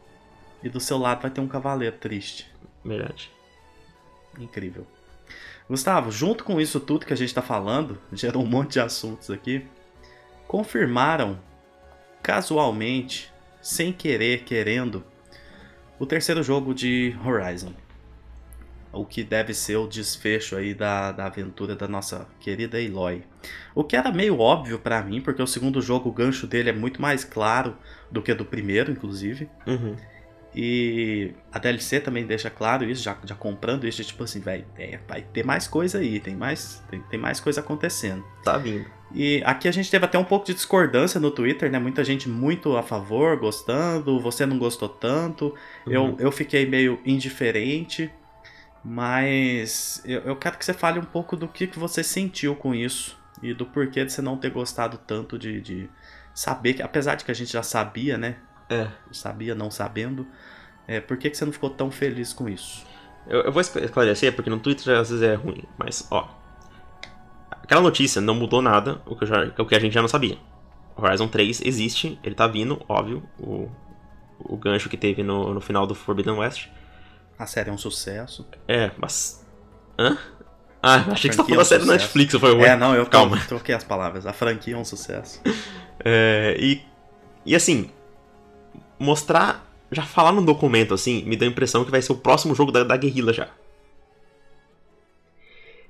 e 0.61 0.67
do 0.67 0.81
seu 0.81 0.97
lado 0.97 1.21
vai 1.21 1.31
ter 1.31 1.39
um 1.39 1.47
cavaleiro 1.47 1.95
triste. 1.97 2.45
Verdade. 2.83 3.31
Incrível. 4.37 4.85
Gustavo, 5.69 6.11
junto 6.11 6.43
com 6.43 6.61
isso 6.61 6.79
tudo 6.79 7.05
que 7.05 7.13
a 7.13 7.17
gente 7.17 7.33
tá 7.33 7.41
falando, 7.41 7.97
gerou 8.13 8.43
um 8.43 8.47
monte 8.47 8.73
de 8.73 8.79
assuntos 8.79 9.29
aqui. 9.31 9.65
Confirmaram 10.47 11.39
casualmente, 12.21 13.31
sem 13.61 13.91
querer, 13.91 14.43
querendo, 14.43 15.03
o 15.99 16.05
terceiro 16.05 16.43
jogo 16.43 16.73
de 16.73 17.15
Horizon. 17.23 17.73
O 18.91 19.05
que 19.05 19.23
deve 19.23 19.53
ser 19.53 19.75
o 19.75 19.87
desfecho 19.87 20.55
aí 20.55 20.73
da, 20.73 21.11
da 21.11 21.25
aventura 21.25 21.75
da 21.75 21.87
nossa 21.87 22.27
querida 22.39 22.81
Eloy. 22.81 23.23
O 23.73 23.83
que 23.83 23.95
era 23.95 24.11
meio 24.11 24.39
óbvio 24.39 24.79
pra 24.79 25.03
mim, 25.03 25.19
porque 25.19 25.41
o 25.41 25.47
segundo 25.47 25.81
jogo, 25.81 26.09
o 26.09 26.13
gancho 26.13 26.47
dele 26.47 26.69
é 26.69 26.73
muito 26.73 27.01
mais 27.01 27.25
claro 27.25 27.75
do 28.09 28.21
que 28.21 28.33
do 28.33 28.45
primeiro, 28.45 28.91
inclusive. 28.91 29.49
Uhum. 29.67 29.97
E 30.55 31.33
a 31.51 31.59
DLC 31.59 31.99
também 31.99 32.25
deixa 32.25 32.49
claro 32.49 32.89
isso, 32.89 33.03
já, 33.03 33.17
já 33.25 33.35
comprando 33.35 33.85
isso, 33.85 34.01
tipo 34.05 34.23
assim, 34.23 34.41
é, 34.77 34.97
vai 35.05 35.21
ter 35.21 35.45
mais 35.45 35.67
coisa 35.67 35.97
aí, 35.97 36.17
tem 36.17 36.33
mais, 36.33 36.81
tem, 36.89 37.01
tem 37.01 37.19
mais 37.19 37.41
coisa 37.41 37.59
acontecendo. 37.59 38.23
Tá 38.41 38.57
vindo. 38.57 38.85
E 39.13 39.43
aqui 39.45 39.67
a 39.67 39.71
gente 39.71 39.91
teve 39.91 40.05
até 40.05 40.17
um 40.17 40.23
pouco 40.23 40.45
de 40.45 40.53
discordância 40.53 41.19
no 41.19 41.29
Twitter, 41.29 41.69
né? 41.69 41.77
Muita 41.77 42.05
gente 42.05 42.29
muito 42.29 42.77
a 42.77 42.81
favor, 42.81 43.37
gostando, 43.37 44.17
você 44.21 44.45
não 44.45 44.57
gostou 44.57 44.87
tanto. 44.87 45.53
Uhum. 45.85 45.91
Eu, 45.91 46.15
eu 46.19 46.31
fiquei 46.31 46.65
meio 46.65 47.01
indiferente, 47.05 48.09
mas 48.81 50.01
eu, 50.05 50.21
eu 50.21 50.35
quero 50.37 50.57
que 50.57 50.63
você 50.63 50.73
fale 50.73 50.99
um 50.99 51.05
pouco 51.05 51.35
do 51.35 51.49
que, 51.49 51.67
que 51.67 51.77
você 51.77 52.01
sentiu 52.01 52.55
com 52.55 52.73
isso 52.73 53.17
e 53.43 53.53
do 53.53 53.65
porquê 53.65 54.05
de 54.05 54.11
você 54.13 54.21
não 54.21 54.37
ter 54.37 54.51
gostado 54.51 54.97
tanto 55.05 55.37
de, 55.37 55.59
de 55.59 55.89
saber 56.33 56.75
que, 56.75 56.81
apesar 56.81 57.15
de 57.15 57.25
que 57.25 57.31
a 57.31 57.35
gente 57.35 57.51
já 57.51 57.61
sabia, 57.63 58.17
né? 58.17 58.37
É. 58.69 58.87
Sabia 59.11 59.53
não 59.55 59.69
sabendo, 59.69 60.27
é, 60.87 60.99
por 60.99 61.17
que, 61.17 61.29
que 61.29 61.37
você 61.37 61.45
não 61.45 61.51
ficou 61.53 61.69
tão 61.69 61.91
feliz 61.91 62.33
com 62.33 62.49
isso? 62.49 62.85
Eu, 63.27 63.41
eu 63.41 63.51
vou 63.51 63.61
esclarecer, 63.61 64.33
porque 64.35 64.49
no 64.49 64.59
Twitter 64.59 64.97
às 64.97 65.09
vezes 65.09 65.23
é 65.23 65.33
ruim, 65.35 65.63
mas 65.77 66.07
ó. 66.11 66.27
Aquela 67.51 67.81
notícia 67.81 68.21
não 68.21 68.35
mudou 68.35 68.61
nada, 68.61 69.01
o 69.05 69.15
que, 69.15 69.25
já- 69.25 69.51
o 69.57 69.65
que 69.65 69.75
a 69.75 69.79
gente 69.79 69.93
já 69.93 70.01
não 70.01 70.07
sabia. 70.07 70.37
Horizon 70.95 71.27
3 71.27 71.61
existe, 71.65 72.19
ele 72.23 72.35
tá 72.35 72.47
vindo, 72.47 72.81
óbvio. 72.87 73.23
O, 73.39 73.69
o 74.39 74.55
gancho 74.57 74.87
que 74.89 74.97
teve 74.97 75.23
no, 75.23 75.53
no 75.53 75.59
final 75.61 75.85
do 75.87 75.95
Forbidden 75.95 76.35
West. 76.35 76.67
A 77.37 77.45
série 77.45 77.69
é 77.69 77.73
um 77.73 77.77
sucesso. 77.77 78.47
É, 78.67 78.91
mas. 78.97 79.45
Hã? 79.99 80.17
Ah, 80.81 81.03
achei 81.11 81.29
que 81.29 81.35
você 81.35 81.41
tá 81.41 81.43
falando 81.43 81.55
é 81.55 81.57
um 81.57 81.61
a 81.61 81.65
série 81.65 81.85
da. 81.85 81.93
Netflix, 81.93 82.33
falei, 82.35 82.55
ué. 82.57 82.69
É, 82.69 82.75
não, 82.77 82.95
eu 82.95 83.05
calma. 83.07 83.37
troquei 83.47 83.73
as 83.75 83.83
palavras. 83.83 84.25
A 84.25 84.31
franquia 84.33 84.75
é 84.75 84.77
um 84.77 84.85
sucesso. 84.85 85.41
É, 86.07 86.55
e, 86.59 86.83
e 87.45 87.55
assim, 87.55 87.89
mostrar, 88.99 89.69
já 89.91 90.03
falar 90.03 90.31
num 90.31 90.43
documento 90.45 90.93
assim, 90.93 91.23
me 91.23 91.35
deu 91.35 91.47
a 91.47 91.51
impressão 91.51 91.83
que 91.85 91.91
vai 91.91 92.01
ser 92.01 92.11
o 92.11 92.17
próximo 92.17 92.55
jogo 92.55 92.71
da, 92.71 92.83
da 92.83 92.97
Guerrilla 92.97 93.33
já. 93.33 93.49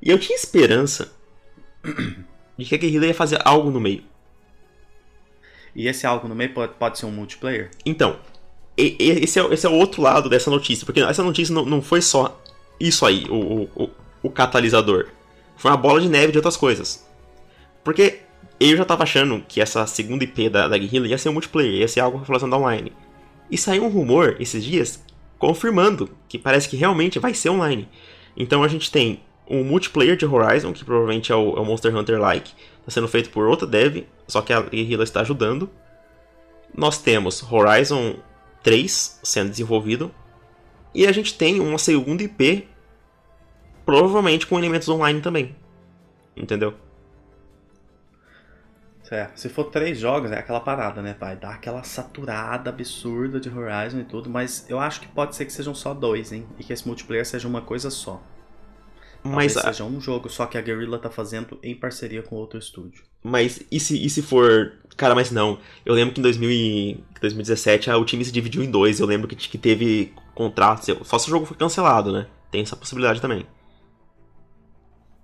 E 0.02 0.10
eu 0.10 0.20
tinha 0.20 0.36
esperança 0.36 1.12
de 2.58 2.66
que 2.66 2.76
a 2.76 2.78
Guerrilla 2.78 3.08
ia 3.08 3.14
fazer 3.14 3.40
algo 3.44 3.72
no 3.72 3.80
meio. 3.80 4.04
E 5.76 5.88
esse 5.88 6.06
algo 6.06 6.28
no 6.28 6.36
meio 6.36 6.54
pode, 6.54 6.74
pode 6.76 6.98
ser 6.98 7.06
um 7.06 7.12
multiplayer? 7.12 7.70
Então, 7.86 8.20
esse 8.78 9.40
é, 9.40 9.44
esse 9.54 9.66
é 9.66 9.70
o 9.70 9.74
outro 9.74 10.02
lado 10.02 10.30
dessa 10.30 10.50
notícia, 10.50 10.86
porque 10.86 11.02
essa 11.02 11.24
notícia 11.24 11.54
não, 11.54 11.66
não 11.66 11.82
foi 11.82 12.02
só 12.02 12.40
isso 12.80 13.06
aí, 13.06 13.26
o, 13.30 13.36
o, 13.36 13.84
o- 13.84 13.90
o 14.24 14.30
catalisador. 14.30 15.08
Foi 15.58 15.72
uma 15.72 15.78
bola 15.78 16.02
de 16.02 16.10
neve 16.10 16.32
de 16.32 16.38
outras 16.38 16.58
coisas. 16.58 17.06
Porque 17.84 18.20
eu 18.60 18.78
já 18.78 18.86
tava 18.86 19.04
achando 19.04 19.44
que 19.48 19.60
essa 19.60 19.86
segunda 19.86 20.24
IP 20.24 20.50
da, 20.50 20.68
da 20.68 20.78
Guerrilla 20.78 21.08
ia 21.08 21.18
ser 21.18 21.30
um 21.30 21.34
multiplayer, 21.34 21.74
ia 21.74 21.88
ser 21.88 22.00
algo 22.00 22.18
relacionado 22.18 22.60
online. 22.60 22.92
E 23.50 23.58
saiu 23.58 23.86
um 23.86 23.90
rumor 23.90 24.38
esses 24.40 24.64
dias 24.64 25.04
confirmando 25.38 26.10
que 26.28 26.40
parece 26.40 26.70
que 26.70 26.78
realmente 26.78 27.20
vai 27.20 27.34
ser 27.34 27.50
online. 27.50 27.88
Então 28.36 28.64
a 28.64 28.68
gente 28.68 28.92
tem 28.92 29.22
o 29.48 29.64
multiplayer 29.64 30.16
de 30.16 30.26
Horizon, 30.26 30.74
que 30.74 30.84
provavelmente 30.84 31.32
é 31.32 31.36
o, 31.36 31.56
é 31.58 31.60
o 31.60 31.66
Monster 31.66 31.96
Hunter 31.96 32.20
Like, 32.20 32.52
está 32.80 32.92
sendo 32.92 33.08
feito 33.08 33.30
por 33.30 33.46
outra 33.48 33.68
dev, 33.68 34.06
só 34.28 34.42
que 34.42 34.54
a 34.54 34.62
Guerrilla 34.62 35.04
está 35.04 35.22
ajudando. 35.22 35.70
Nós 36.76 36.98
temos 36.98 37.44
Horizon 37.50 38.16
3 38.64 39.20
sendo 39.24 39.50
desenvolvido. 39.52 40.12
E 40.94 41.06
a 41.06 41.12
gente 41.12 41.38
tem 41.38 41.60
uma 41.60 41.78
segunda 41.78 42.24
IP, 42.24 42.68
provavelmente 43.86 44.48
com 44.48 44.58
elementos 44.58 44.90
online 44.90 45.22
também. 45.22 45.56
Entendeu? 46.36 46.74
É, 49.12 49.30
se 49.36 49.50
for 49.50 49.66
três 49.66 50.00
jogos, 50.00 50.32
é 50.32 50.40
aquela 50.40 50.60
parada, 50.60 51.02
né? 51.02 51.16
Vai 51.20 51.36
dar 51.36 51.52
aquela 51.54 51.84
saturada 51.84 52.70
absurda 52.72 53.40
de 53.40 53.50
Horizon 53.50 54.00
e 54.00 54.04
tudo, 54.04 54.30
mas 54.30 54.66
eu 54.68 54.80
acho 54.80 55.00
que 55.02 55.08
pode 55.08 55.36
ser 55.36 55.46
que 55.46 55.54
sejam 55.54 55.76
só 55.76 55.94
dois, 55.94 56.32
hein? 56.32 56.48
E 56.58 56.64
que 56.64 56.74
esse 56.74 56.88
multiplayer 56.88 57.26
seja 57.26 57.48
uma 57.48 57.62
coisa 57.62 57.92
só. 57.92 58.22
Mas, 59.24 59.54
Talvez 59.54 59.58
a- 59.58 59.62
seja 59.74 59.84
um 59.84 60.00
jogo 60.00 60.30
só 60.30 60.46
que 60.46 60.58
a 60.58 60.62
Guerrilla 60.62 61.00
tá 61.00 61.10
fazendo 61.10 61.60
em 61.64 61.76
parceria 61.76 62.22
com 62.24 62.36
outro 62.36 62.60
estúdio. 62.60 63.04
mas 63.24 63.60
e 63.72 63.80
se, 63.80 64.04
e 64.06 64.10
se 64.10 64.22
for. 64.22 64.74
Cara, 64.98 65.16
mas 65.16 65.32
não. 65.32 65.60
Eu 65.86 65.94
lembro 65.96 66.14
que 66.14 66.20
em 66.20 66.24
2000 66.24 66.52
e- 66.52 67.04
2017 67.22 67.90
ah, 67.90 67.98
o 67.98 68.06
time 68.06 68.24
se 68.24 68.32
dividiu 68.32 68.64
em 68.64 68.70
dois. 68.70 69.00
Eu 69.00 69.08
lembro 69.08 69.28
que, 69.28 69.36
que 69.36 69.58
teve 69.58 70.14
contratos. 70.36 70.88
Só 71.08 71.18
se 71.20 71.28
o 71.28 71.32
jogo 71.32 71.46
foi 71.46 71.58
cancelado, 71.58 72.12
né? 72.12 72.28
Tem 72.52 72.62
essa 72.62 72.76
possibilidade 72.76 73.20
também. 73.22 73.46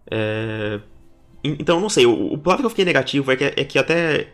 É, 0.10 0.80
Então, 1.44 1.80
não 1.80 1.90
sei. 1.90 2.06
O, 2.06 2.34
o 2.34 2.38
que 2.38 2.66
eu 2.66 2.70
fiquei 2.70 2.86
negativo 2.86 3.32
é 3.32 3.36
que, 3.36 3.44
é 3.44 3.66
que 3.66 3.80
até 3.80 4.34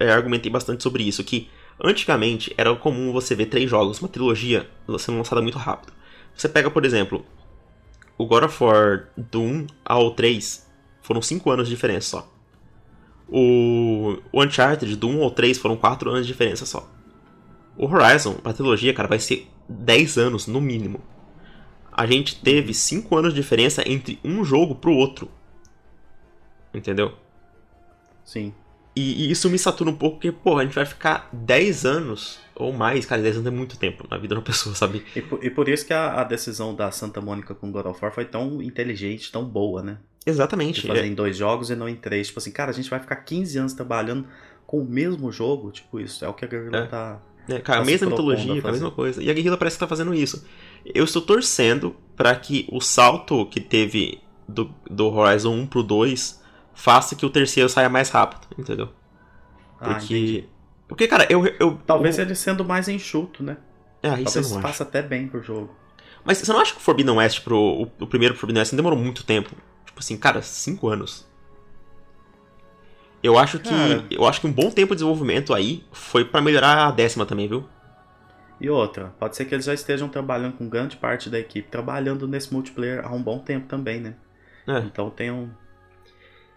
é, 0.00 0.10
argumentei 0.10 0.50
bastante 0.50 0.82
sobre 0.82 1.02
isso. 1.02 1.22
Que 1.24 1.48
antigamente 1.82 2.52
era 2.56 2.74
comum 2.76 3.12
você 3.12 3.34
ver 3.34 3.46
três 3.46 3.68
jogos, 3.70 4.00
uma 4.00 4.08
trilogia, 4.08 4.68
sendo 4.98 5.18
lançada 5.18 5.42
muito 5.42 5.58
rápido. 5.58 5.92
Você 6.34 6.48
pega, 6.48 6.70
por 6.70 6.84
exemplo, 6.84 7.24
o 8.18 8.26
God 8.26 8.44
of 8.44 8.62
War 8.62 9.08
do 9.16 9.40
1 9.40 9.66
ao 9.84 10.10
3 10.12 10.66
foram 11.02 11.22
5 11.22 11.50
anos 11.50 11.68
de 11.68 11.74
diferença 11.74 12.08
só. 12.08 12.32
O, 13.28 14.18
o 14.32 14.42
Uncharted 14.42 14.96
do 14.96 15.08
1 15.08 15.22
ao 15.22 15.30
3 15.30 15.58
foram 15.58 15.76
4 15.76 16.10
anos 16.10 16.26
de 16.26 16.32
diferença 16.32 16.64
só. 16.64 16.88
O 17.76 17.86
Horizon, 17.86 18.34
pra 18.34 18.52
trilogia, 18.52 18.94
cara, 18.94 19.08
vai 19.08 19.18
ser 19.18 19.46
10 19.68 20.16
anos 20.18 20.46
no 20.46 20.60
mínimo. 20.60 21.02
A 21.92 22.06
gente 22.06 22.36
teve 22.36 22.72
5 22.72 23.16
anos 23.16 23.34
de 23.34 23.40
diferença 23.40 23.82
entre 23.86 24.18
um 24.24 24.44
jogo 24.44 24.74
pro 24.74 24.92
outro. 24.92 25.30
Entendeu? 26.76 27.12
Sim. 28.24 28.52
E, 28.94 29.26
e 29.26 29.30
isso 29.30 29.50
me 29.50 29.58
satura 29.58 29.90
um 29.90 29.94
pouco, 29.96 30.16
porque, 30.16 30.32
pô, 30.32 30.58
a 30.58 30.64
gente 30.64 30.74
vai 30.74 30.86
ficar 30.86 31.28
10 31.32 31.84
anos 31.84 32.38
ou 32.54 32.72
mais, 32.72 33.04
cara, 33.04 33.20
10 33.20 33.36
anos 33.36 33.46
é 33.46 33.50
muito 33.50 33.78
tempo 33.78 34.06
na 34.10 34.16
vida 34.16 34.34
de 34.34 34.38
uma 34.38 34.44
pessoa, 34.44 34.74
sabe? 34.74 35.04
E 35.14 35.20
por, 35.20 35.44
e 35.44 35.50
por 35.50 35.68
isso 35.68 35.84
que 35.86 35.92
a, 35.92 36.20
a 36.20 36.24
decisão 36.24 36.74
da 36.74 36.90
Santa 36.90 37.20
Mônica 37.20 37.54
com 37.54 37.70
God 37.70 37.86
of 37.86 37.98
War 38.02 38.12
foi 38.12 38.24
tão 38.24 38.62
inteligente, 38.62 39.30
tão 39.30 39.44
boa, 39.44 39.82
né? 39.82 39.98
De 40.24 40.30
Exatamente. 40.32 40.86
fazer 40.86 41.00
é- 41.00 41.06
em 41.06 41.14
dois 41.14 41.36
jogos 41.36 41.68
e 41.70 41.76
não 41.76 41.88
em 41.88 41.94
três. 41.94 42.28
Tipo 42.28 42.38
assim, 42.40 42.50
cara, 42.50 42.70
a 42.70 42.74
gente 42.74 42.88
vai 42.88 42.98
ficar 42.98 43.16
15 43.16 43.58
anos 43.58 43.72
trabalhando 43.74 44.26
com 44.66 44.80
o 44.80 44.84
mesmo 44.84 45.30
jogo, 45.30 45.70
tipo 45.70 46.00
isso, 46.00 46.24
é 46.24 46.28
o 46.28 46.34
que 46.34 46.44
a 46.44 46.48
Guerrilla 46.48 46.78
É. 46.78 46.86
tá. 46.86 47.20
É, 47.48 47.60
cara, 47.60 47.78
a 47.78 47.82
Tá 47.82 47.84
se 47.84 47.90
mesma 47.92 48.10
mitologia, 48.10 48.60
a 48.64 48.68
a 48.68 48.72
mesma 48.72 48.90
coisa. 48.90 49.22
E 49.22 49.30
a 49.30 49.32
Guerrilla 49.32 49.56
parece 49.56 49.76
que 49.76 49.80
tá 49.80 49.86
fazendo 49.86 50.12
isso. 50.12 50.44
Eu 50.84 51.04
estou 51.04 51.22
torcendo 51.22 51.94
pra 52.16 52.34
que 52.34 52.66
o 52.72 52.80
salto 52.80 53.46
que 53.46 53.60
teve 53.60 54.20
do, 54.48 54.74
do 54.90 55.06
Horizon 55.06 55.52
1 55.54 55.66
pro 55.68 55.82
2 55.84 56.42
faça 56.76 57.16
que 57.16 57.26
o 57.26 57.30
terceiro 57.30 57.68
saia 57.68 57.88
mais 57.88 58.10
rápido, 58.10 58.46
entendeu? 58.56 58.90
Ah. 59.80 59.94
Porque. 59.94 60.44
porque, 60.86 61.08
cara, 61.08 61.26
eu. 61.28 61.44
eu 61.58 61.80
Talvez 61.84 62.18
eu, 62.18 62.24
ele 62.24 62.34
sendo 62.36 62.64
mais 62.64 62.88
enxuto, 62.88 63.42
né? 63.42 63.56
É, 64.02 64.10
isso 64.10 64.24
Talvez 64.24 64.50
não 64.50 64.58
acho. 64.58 64.68
faça 64.68 64.82
até 64.84 65.02
bem 65.02 65.26
pro 65.26 65.42
jogo. 65.42 65.74
Mas 66.24 66.38
você 66.38 66.52
não 66.52 66.60
acha 66.60 66.72
que 66.72 66.78
o 66.78 66.82
Forbidden 66.82 67.16
West 67.16 67.42
pro. 67.42 67.58
O, 67.58 67.82
o 68.00 68.06
primeiro 68.06 68.36
Forbidden 68.36 68.60
West 68.60 68.72
não 68.72 68.76
demorou 68.76 68.98
muito 68.98 69.24
tempo? 69.24 69.50
Tipo 69.84 69.98
assim, 69.98 70.16
cara, 70.16 70.42
5 70.42 70.88
anos. 70.88 71.26
Eu 73.22 73.38
acho 73.38 73.58
que. 73.58 73.70
Cara. 73.70 74.04
Eu 74.10 74.26
acho 74.26 74.40
que 74.40 74.46
um 74.46 74.52
bom 74.52 74.70
tempo 74.70 74.94
de 74.94 74.96
desenvolvimento 74.96 75.54
aí 75.54 75.82
foi 75.90 76.24
pra 76.24 76.42
melhorar 76.42 76.86
a 76.86 76.90
décima 76.90 77.24
também, 77.24 77.48
viu? 77.48 77.66
E 78.60 78.70
outra, 78.70 79.14
pode 79.18 79.36
ser 79.36 79.44
que 79.44 79.54
eles 79.54 79.66
já 79.66 79.74
estejam 79.74 80.08
trabalhando 80.08 80.56
com 80.56 80.68
grande 80.68 80.96
parte 80.96 81.28
da 81.28 81.38
equipe, 81.38 81.68
trabalhando 81.68 82.26
nesse 82.26 82.52
multiplayer 82.52 83.04
há 83.04 83.10
um 83.10 83.22
bom 83.22 83.38
tempo 83.38 83.66
também, 83.66 84.00
né? 84.00 84.14
É. 84.66 84.78
Então 84.78 85.10
tem 85.10 85.30
um. 85.30 85.50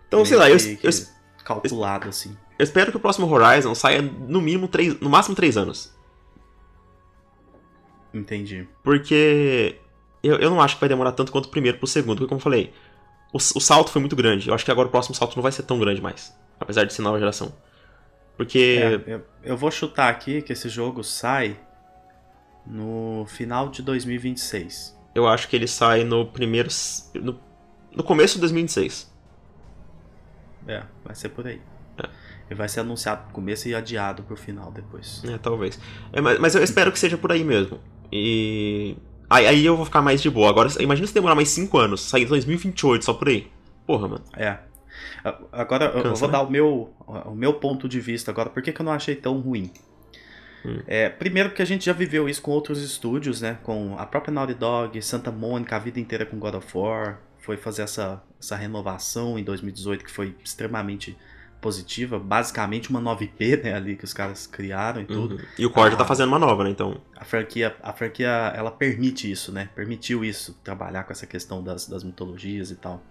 Então, 0.09 0.25
sei 0.25 0.35
lá, 0.37 0.49
eu, 0.49 0.57
que- 0.57 0.79
eu, 0.83 0.91
calculado 1.45 2.09
assim. 2.09 2.35
eu 2.57 2.63
espero 2.63 2.91
que 2.91 2.97
o 2.97 2.99
próximo 2.99 3.31
Horizon 3.31 3.73
saia 3.73 4.01
no 4.01 4.41
mínimo 4.41 4.67
três, 4.67 4.99
no 4.99 5.09
máximo 5.09 5.35
3 5.35 5.55
anos. 5.55 5.93
Entendi. 8.13 8.67
Porque 8.83 9.75
eu, 10.23 10.37
eu 10.37 10.49
não 10.49 10.59
acho 10.61 10.75
que 10.75 10.79
vai 10.81 10.89
demorar 10.89 11.11
tanto 11.11 11.31
quanto 11.31 11.45
o 11.45 11.49
primeiro 11.49 11.77
pro 11.77 11.87
segundo, 11.87 12.17
porque 12.17 12.27
como 12.27 12.39
eu 12.39 12.43
falei, 12.43 12.73
o, 13.31 13.37
o 13.37 13.61
salto 13.61 13.91
foi 13.91 13.99
muito 14.01 14.15
grande. 14.15 14.49
Eu 14.49 14.55
acho 14.55 14.65
que 14.65 14.71
agora 14.71 14.87
o 14.87 14.91
próximo 14.91 15.13
salto 15.15 15.35
não 15.35 15.43
vai 15.43 15.51
ser 15.51 15.63
tão 15.63 15.79
grande 15.79 16.01
mais. 16.01 16.35
Apesar 16.59 16.83
de 16.85 16.93
ser 16.93 17.01
nova 17.03 17.19
geração. 17.19 17.53
Porque. 18.35 18.79
É, 19.05 19.13
eu, 19.13 19.21
eu 19.43 19.57
vou 19.57 19.69
chutar 19.69 20.09
aqui 20.09 20.41
que 20.41 20.53
esse 20.53 20.69
jogo 20.69 21.03
sai 21.03 21.57
no 22.65 23.25
final 23.27 23.69
de 23.69 23.81
2026. 23.81 24.97
Eu 25.13 25.27
acho 25.27 25.47
que 25.47 25.55
ele 25.55 25.67
sai 25.67 26.03
no 26.03 26.25
primeiro. 26.25 26.69
No, 27.15 27.39
no 27.95 28.03
começo 28.03 28.35
de 28.35 28.41
2026. 28.41 29.09
É, 30.69 30.83
vai 31.03 31.15
ser 31.15 31.29
por 31.29 31.47
aí. 31.47 31.59
É. 31.97 32.09
Ele 32.49 32.55
vai 32.57 32.67
ser 32.69 32.79
anunciado 32.79 33.27
no 33.27 33.31
começo 33.33 33.67
e 33.67 33.75
adiado 33.75 34.23
pro 34.23 34.35
final 34.35 34.71
depois. 34.71 35.21
É, 35.25 35.37
talvez. 35.37 35.79
É, 36.13 36.21
mas, 36.21 36.39
mas 36.39 36.55
eu 36.55 36.63
espero 36.63 36.91
que 36.91 36.97
seja 36.99 37.17
por 37.17 37.31
aí 37.31 37.43
mesmo. 37.43 37.79
E. 38.11 38.95
Aí, 39.29 39.45
aí 39.45 39.65
eu 39.65 39.75
vou 39.75 39.85
ficar 39.85 40.01
mais 40.01 40.21
de 40.21 40.29
boa. 40.29 40.49
Agora, 40.49 40.69
imagina 40.79 41.05
se 41.07 41.13
demorar 41.13 41.35
mais 41.35 41.49
5 41.49 41.77
anos, 41.77 42.01
sair 42.01 42.23
em 42.23 42.27
2028 42.27 43.05
só 43.05 43.13
por 43.13 43.27
aí. 43.29 43.51
Porra, 43.85 44.07
mano. 44.07 44.23
É. 44.35 44.57
Agora 45.51 45.85
eu- 45.85 45.97
eu 45.97 46.03
Cansa, 46.03 46.19
vou 46.21 46.27
né? 46.29 46.31
dar 46.31 46.41
o 46.41 46.49
meu, 46.49 46.93
o 47.07 47.35
meu 47.35 47.53
ponto 47.53 47.87
de 47.87 47.99
vista 47.99 48.31
agora. 48.31 48.49
Por 48.49 48.63
que, 48.63 48.71
que 48.71 48.81
eu 48.81 48.85
não 48.85 48.91
achei 48.93 49.15
tão 49.15 49.39
ruim? 49.39 49.71
Hum. 50.65 50.79
É, 50.87 51.07
primeiro 51.09 51.49
porque 51.49 51.61
a 51.61 51.65
gente 51.65 51.85
já 51.85 51.93
viveu 51.93 52.27
isso 52.27 52.41
com 52.41 52.51
outros 52.51 52.81
estúdios, 52.81 53.41
né? 53.41 53.57
Com 53.63 53.95
a 53.97 54.05
própria 54.05 54.33
Naughty 54.33 54.55
Dog, 54.55 55.01
Santa 55.01 55.31
Mônica, 55.31 55.75
a 55.75 55.79
vida 55.79 55.99
inteira 55.99 56.25
com 56.25 56.37
God 56.39 56.55
of 56.55 56.67
War. 56.77 57.19
Foi 57.39 57.57
fazer 57.57 57.83
essa, 57.83 58.21
essa 58.39 58.55
renovação 58.55 59.37
em 59.39 59.43
2018 59.43 60.05
que 60.05 60.11
foi 60.11 60.35
extremamente 60.43 61.17
positiva. 61.61 62.17
Basicamente 62.19 62.89
uma 62.89 63.01
9P, 63.01 63.63
né? 63.63 63.73
Ali 63.73 63.95
que 63.95 64.05
os 64.05 64.13
caras 64.13 64.47
criaram 64.47 65.01
e 65.01 65.05
tudo. 65.05 65.35
Uhum. 65.35 65.41
E 65.57 65.65
o 65.65 65.69
Cord 65.69 65.93
Ah. 65.93 65.97
tá 65.97 66.05
fazendo 66.05 66.29
uma 66.29 66.39
nova, 66.39 66.63
né? 66.63 66.69
Então. 66.69 67.01
A 67.15 67.25
franquia, 67.25 67.75
a 67.81 67.93
franquia, 67.93 68.53
ela 68.55 68.71
permite 68.71 69.29
isso, 69.29 69.51
né? 69.51 69.69
Permitiu 69.75 70.23
isso, 70.23 70.57
trabalhar 70.63 71.03
com 71.03 71.11
essa 71.11 71.25
questão 71.27 71.63
das, 71.63 71.87
das 71.87 72.03
mitologias 72.03 72.71
e 72.71 72.75
tal. 72.75 73.03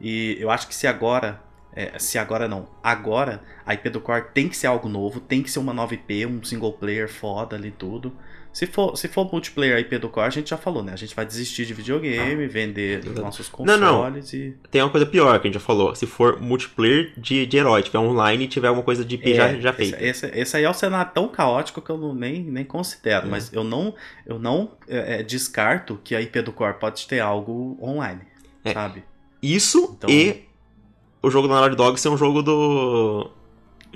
E 0.00 0.36
eu 0.38 0.50
acho 0.50 0.68
que 0.68 0.74
se 0.74 0.86
agora, 0.86 1.40
é, 1.72 1.98
se 1.98 2.18
agora 2.18 2.46
não, 2.46 2.68
agora 2.82 3.42
a 3.64 3.72
IP 3.72 3.88
do 3.90 4.00
Core 4.00 4.26
tem 4.34 4.48
que 4.48 4.56
ser 4.56 4.66
algo 4.66 4.88
novo, 4.88 5.20
tem 5.20 5.42
que 5.42 5.50
ser 5.50 5.58
uma 5.58 5.72
nova 5.72 5.94
IP, 5.94 6.26
um 6.26 6.42
single 6.44 6.72
player 6.74 7.08
foda 7.08 7.56
ali 7.56 7.70
tudo. 7.70 8.12
Se 8.56 8.66
for, 8.66 8.96
se 8.96 9.06
for 9.06 9.30
multiplayer 9.30 9.78
IP 9.80 9.98
do 9.98 10.08
Core, 10.08 10.28
a 10.28 10.30
gente 10.30 10.48
já 10.48 10.56
falou, 10.56 10.82
né? 10.82 10.90
A 10.94 10.96
gente 10.96 11.14
vai 11.14 11.26
desistir 11.26 11.66
de 11.66 11.74
videogame, 11.74 12.46
vender 12.46 13.00
Exato. 13.04 13.20
nossos 13.20 13.52
Não, 13.58 13.76
não. 13.76 13.96
consoles 13.98 14.32
e... 14.32 14.56
Tem 14.70 14.80
uma 14.80 14.88
coisa 14.88 15.04
pior 15.04 15.38
que 15.38 15.46
a 15.46 15.50
gente 15.50 15.60
já 15.60 15.66
falou. 15.66 15.94
Se 15.94 16.06
for 16.06 16.40
multiplayer 16.40 17.12
de, 17.18 17.44
de 17.44 17.56
herói, 17.58 17.82
tiver 17.82 17.98
online 17.98 18.44
e 18.44 18.48
tiver 18.48 18.68
alguma 18.68 18.82
coisa 18.82 19.04
de 19.04 19.14
IP 19.16 19.34
já, 19.34 19.48
É, 19.48 19.60
já 19.60 19.68
esse, 19.68 19.76
feita. 19.78 20.02
esse, 20.02 20.26
esse 20.28 20.56
aí 20.56 20.64
é 20.64 20.70
um 20.70 20.72
cenário 20.72 21.12
tão 21.12 21.28
caótico 21.28 21.82
que 21.82 21.90
eu 21.90 21.98
não, 21.98 22.14
nem, 22.14 22.42
nem 22.44 22.64
considero, 22.64 23.26
É. 23.26 23.30
mas 23.30 23.52
eu 23.52 23.62
não, 23.62 23.94
eu 24.24 24.38
não 24.38 24.70
é, 24.88 25.20
é, 25.20 25.22
descarto 25.22 26.00
que 26.02 26.14
a 26.14 26.22
IP 26.22 26.40
do 26.40 26.50
Core 26.50 26.78
pode 26.80 27.06
ter 27.06 27.20
algo 27.20 27.76
online, 27.82 28.22
É. 28.64 28.72
sabe? 28.72 29.04
Isso 29.42 29.94
Então- 29.98 30.08
e 30.08 30.46
o 31.22 31.28
jogo 31.30 31.46
da 31.46 31.56
Naughty 31.56 31.76
Dog 31.76 32.00
ser 32.00 32.08
um 32.08 32.16
jogo 32.16 32.40
do. 32.42 33.30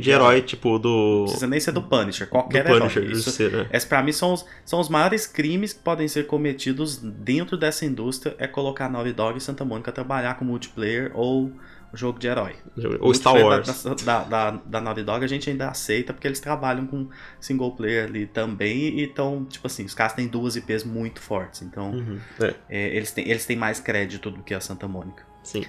De 0.01 0.11
herói, 0.11 0.43
tipo, 0.43 0.79
do. 0.79 1.19
Não 1.19 1.25
precisa 1.25 1.47
nem 1.47 1.61
ser 1.61 1.73
do 1.73 1.83
Punisher, 1.83 2.27
do 2.27 2.31
qualquer 2.31 2.65
Punisher. 2.67 3.03
herói. 3.03 3.13
Isso, 3.13 3.25
Justiceiro, 3.25 3.57
né? 3.59 3.69
esse 3.73 3.87
pra 3.87 4.03
mim 4.03 4.13
são 4.13 4.33
os, 4.33 4.45
são 4.65 4.81
os 4.81 4.89
maiores 4.89 5.27
crimes 5.27 5.73
que 5.73 5.81
podem 5.81 6.09
ser 6.09 6.27
cometidos 6.27 6.97
dentro 6.97 7.57
dessa 7.57 7.85
indústria 7.85 8.35
é 8.39 8.47
colocar 8.47 8.89
Naughty 8.89 9.13
Dog 9.13 9.39
e 9.39 9.41
Santa 9.41 9.65
Mônica 9.65 9.93
trabalhar 9.93 10.35
com 10.35 10.45
multiplayer 10.45 11.13
ou 11.15 11.53
jogo 11.93 12.21
de 12.21 12.29
herói. 12.29 12.55
Ou 13.01 13.13
Star 13.13 13.35
Wars. 13.35 13.83
Da, 13.83 13.95
da, 13.95 14.25
da, 14.25 14.51
da 14.65 14.81
Naughty 14.81 15.03
Dog 15.03 15.25
a 15.25 15.29
gente 15.29 15.51
ainda 15.51 15.69
aceita 15.69 16.13
porque 16.13 16.29
eles 16.29 16.39
trabalham 16.39 16.87
com 16.87 17.09
single 17.41 17.73
player 17.73 18.05
ali 18.05 18.27
também 18.27 19.01
e 19.01 19.05
então, 19.05 19.45
tipo 19.45 19.67
assim, 19.67 19.85
os 19.85 19.93
caras 19.95 20.13
têm 20.13 20.29
duas 20.29 20.55
IPs 20.55 20.85
muito 20.85 21.21
fortes, 21.21 21.63
então 21.63 21.91
Uhum. 21.91 22.21
É, 22.41 22.55
é, 22.69 22.97
eles, 22.97 23.11
têm, 23.11 23.29
eles 23.29 23.45
têm 23.45 23.57
mais 23.57 23.81
crédito 23.81 24.31
do 24.31 24.41
que 24.43 24.55
a 24.55 24.61
Santa 24.61 24.87
Mônica. 24.87 25.25
sim. 25.43 25.65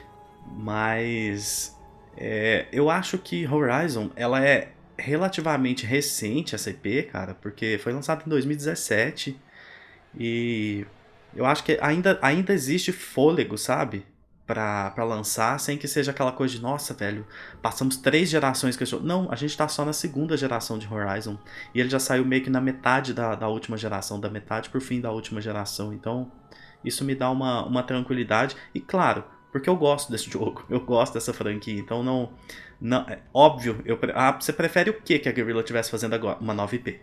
Mas 0.57 1.75
é, 2.17 2.67
eu 2.71 2.89
acho 2.89 3.17
que 3.17 3.47
Horizon 3.47 4.11
ela 4.15 4.43
é 4.43 4.71
relativamente 4.97 5.85
recente 5.85 6.55
essa 6.55 6.69
IP, 6.69 7.03
cara, 7.03 7.33
porque 7.33 7.79
foi 7.81 7.91
lançada 7.91 8.23
em 8.25 8.29
2017 8.29 9.39
e 10.17 10.85
eu 11.35 11.45
acho 11.45 11.63
que 11.63 11.77
ainda, 11.81 12.19
ainda 12.21 12.53
existe 12.53 12.91
fôlego, 12.91 13.57
sabe? 13.57 14.05
Pra, 14.45 14.91
pra 14.91 15.05
lançar 15.05 15.57
sem 15.61 15.77
que 15.77 15.87
seja 15.87 16.11
aquela 16.11 16.33
coisa 16.33 16.53
de 16.53 16.61
nossa, 16.61 16.93
velho, 16.93 17.25
passamos 17.61 17.95
três 17.95 18.27
gerações 18.27 18.75
que 18.75 18.83
eu 18.83 18.99
Não, 18.99 19.31
a 19.31 19.35
gente 19.35 19.55
tá 19.55 19.65
só 19.69 19.85
na 19.85 19.93
segunda 19.93 20.35
geração 20.35 20.77
de 20.77 20.93
Horizon. 20.93 21.37
E 21.73 21.79
ele 21.79 21.89
já 21.89 21.99
saiu 21.99 22.25
meio 22.25 22.43
que 22.43 22.49
na 22.49 22.59
metade 22.59 23.13
da, 23.13 23.33
da 23.33 23.47
última 23.47 23.77
geração, 23.77 24.19
da 24.19 24.29
metade 24.29 24.69
pro 24.69 24.81
fim 24.81 24.99
da 24.99 25.09
última 25.09 25.39
geração. 25.39 25.93
Então, 25.93 26.29
isso 26.83 27.05
me 27.05 27.15
dá 27.15 27.31
uma, 27.31 27.65
uma 27.65 27.81
tranquilidade. 27.81 28.57
E 28.75 28.81
claro, 28.81 29.23
porque 29.51 29.69
eu 29.69 29.75
gosto 29.75 30.11
desse 30.11 30.29
jogo, 30.31 30.63
eu 30.69 30.79
gosto 30.79 31.13
dessa 31.13 31.33
franquia, 31.33 31.79
então 31.79 32.03
não. 32.03 32.31
não 32.79 33.01
é 33.01 33.19
óbvio, 33.33 33.81
eu, 33.85 33.99
ah, 34.13 34.37
você 34.39 34.53
prefere 34.53 34.89
o 34.89 35.01
que 35.01 35.19
que 35.19 35.29
a 35.29 35.31
Guerrilla 35.31 35.61
estivesse 35.61 35.91
fazendo 35.91 36.13
agora? 36.13 36.37
Uma 36.39 36.53
nova 36.53 36.75
IP. 36.75 36.99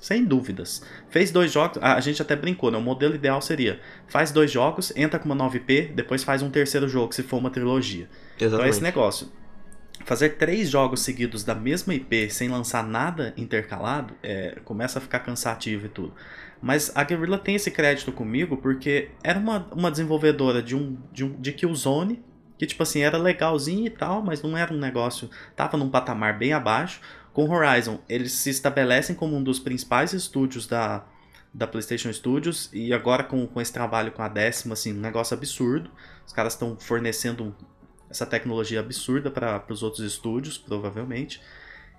Sem 0.00 0.24
dúvidas. 0.24 0.80
Fez 1.10 1.32
dois 1.32 1.50
jogos, 1.50 1.78
a 1.82 1.94
a 1.94 2.00
gente 2.00 2.22
até 2.22 2.36
brincou, 2.36 2.70
né? 2.70 2.78
O 2.78 2.80
modelo 2.80 3.16
ideal 3.16 3.42
seria: 3.42 3.80
faz 4.06 4.30
dois 4.30 4.50
jogos, 4.50 4.92
entra 4.94 5.18
com 5.18 5.26
uma 5.26 5.34
nova 5.34 5.56
IP, 5.56 5.92
depois 5.94 6.22
faz 6.22 6.40
um 6.40 6.50
terceiro 6.50 6.88
jogo, 6.88 7.12
se 7.12 7.24
for 7.24 7.38
uma 7.38 7.50
trilogia. 7.50 8.08
Então 8.36 8.46
é 8.46 8.48
Exatamente. 8.48 8.70
esse 8.70 8.82
negócio. 8.82 9.28
Fazer 10.08 10.38
três 10.38 10.70
jogos 10.70 11.02
seguidos 11.02 11.44
da 11.44 11.54
mesma 11.54 11.92
IP 11.92 12.30
sem 12.30 12.48
lançar 12.48 12.82
nada 12.82 13.34
intercalado 13.36 14.14
é, 14.22 14.58
começa 14.64 14.98
a 14.98 15.02
ficar 15.02 15.18
cansativo 15.18 15.84
e 15.84 15.88
tudo. 15.90 16.14
Mas 16.62 16.90
a 16.96 17.04
Guerrilla 17.04 17.36
tem 17.36 17.56
esse 17.56 17.70
crédito 17.70 18.10
comigo 18.10 18.56
porque 18.56 19.10
era 19.22 19.38
uma, 19.38 19.68
uma 19.70 19.90
desenvolvedora 19.90 20.62
de 20.62 20.74
um, 20.74 20.96
de 21.12 21.24
um 21.24 21.38
de 21.38 21.52
Killzone 21.52 22.24
que 22.56 22.64
tipo 22.64 22.82
assim 22.82 23.02
era 23.02 23.18
legalzinho 23.18 23.86
e 23.86 23.90
tal, 23.90 24.22
mas 24.22 24.40
não 24.42 24.56
era 24.56 24.72
um 24.72 24.78
negócio, 24.78 25.28
tava 25.54 25.76
num 25.76 25.90
patamar 25.90 26.38
bem 26.38 26.54
abaixo. 26.54 27.02
Com 27.34 27.46
Horizon, 27.50 28.00
eles 28.08 28.32
se 28.32 28.48
estabelecem 28.48 29.14
como 29.14 29.36
um 29.36 29.42
dos 29.42 29.58
principais 29.58 30.14
estúdios 30.14 30.66
da, 30.66 31.04
da 31.52 31.66
PlayStation 31.66 32.10
Studios 32.10 32.70
e 32.72 32.94
agora 32.94 33.24
com, 33.24 33.46
com 33.46 33.60
esse 33.60 33.74
trabalho 33.74 34.10
com 34.12 34.22
a 34.22 34.28
décima, 34.28 34.72
assim, 34.72 34.94
um 34.94 35.00
negócio 35.00 35.36
absurdo. 35.36 35.90
Os 36.26 36.32
caras 36.32 36.54
estão 36.54 36.78
fornecendo 36.80 37.54
essa 38.10 38.24
tecnologia 38.26 38.80
absurda 38.80 39.30
para 39.30 39.64
os 39.70 39.82
outros 39.82 40.04
estúdios, 40.04 40.56
provavelmente. 40.56 41.40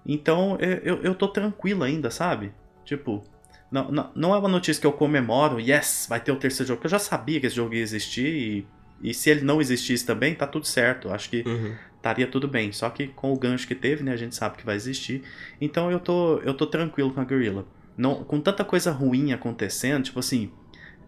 Então 0.06 0.58
eu, 0.60 1.02
eu, 1.04 1.15
tô 1.15 1.28
tranquilo 1.28 1.84
ainda, 1.84 2.10
sabe? 2.10 2.52
Tipo, 2.86 3.24
não, 3.72 3.91
não, 3.91 4.12
não 4.15 4.36
é 4.36 4.38
uma 4.38 4.50
notícia 4.50 4.80
que 4.82 4.88
eu 4.88 4.93
comemoro, 4.93 5.60
yes, 5.60 6.08
vai 6.10 6.19
ter 6.19 6.32
o 6.32 6.36
terceiro 6.38 6.67
jogo, 6.67 6.78
porque 6.78 6.88
eu 6.88 6.98
já 6.98 7.00
sabia 7.00 7.39
que 7.39 7.45
esse 7.48 7.56
jogo 7.56 7.74
ia 7.76 7.82
existir 7.82 8.28
e, 8.28 8.67
e 9.10 9.13
se 9.13 9.30
ele 9.30 9.41
não 9.41 9.62
existisse 9.62 10.06
também, 10.06 10.34
tá 10.34 10.48
tudo 10.48 10.65
certo. 10.65 11.10
Acho 11.10 11.30
que 11.30 11.43
Uhum. 11.45 11.76
estaria 11.95 12.26
tudo 12.28 12.48
bem. 12.48 12.72
Só 12.72 12.89
que 12.89 13.08
com 13.08 13.32
o 13.32 13.38
gancho 13.38 13.67
que 13.67 13.76
teve, 13.76 14.04
né, 14.04 14.13
a 14.13 14.17
gente 14.17 14.36
sabe 14.36 14.58
que 14.58 14.65
vai 14.65 14.76
existir. 14.76 15.24
Então 15.62 15.91
eu 15.91 16.00
tô, 16.00 16.39
eu 16.39 16.54
tô 16.54 16.65
tranquilo 16.65 17.12
com 17.13 17.22
a 17.22 17.26
Guerrilla. 17.26 17.65
Não, 17.95 18.24
com 18.24 18.39
tanta 18.39 18.63
coisa 18.63 18.91
ruim 18.91 19.34
acontecendo, 19.34 20.06
tipo 20.06 20.19
assim, 20.19 20.50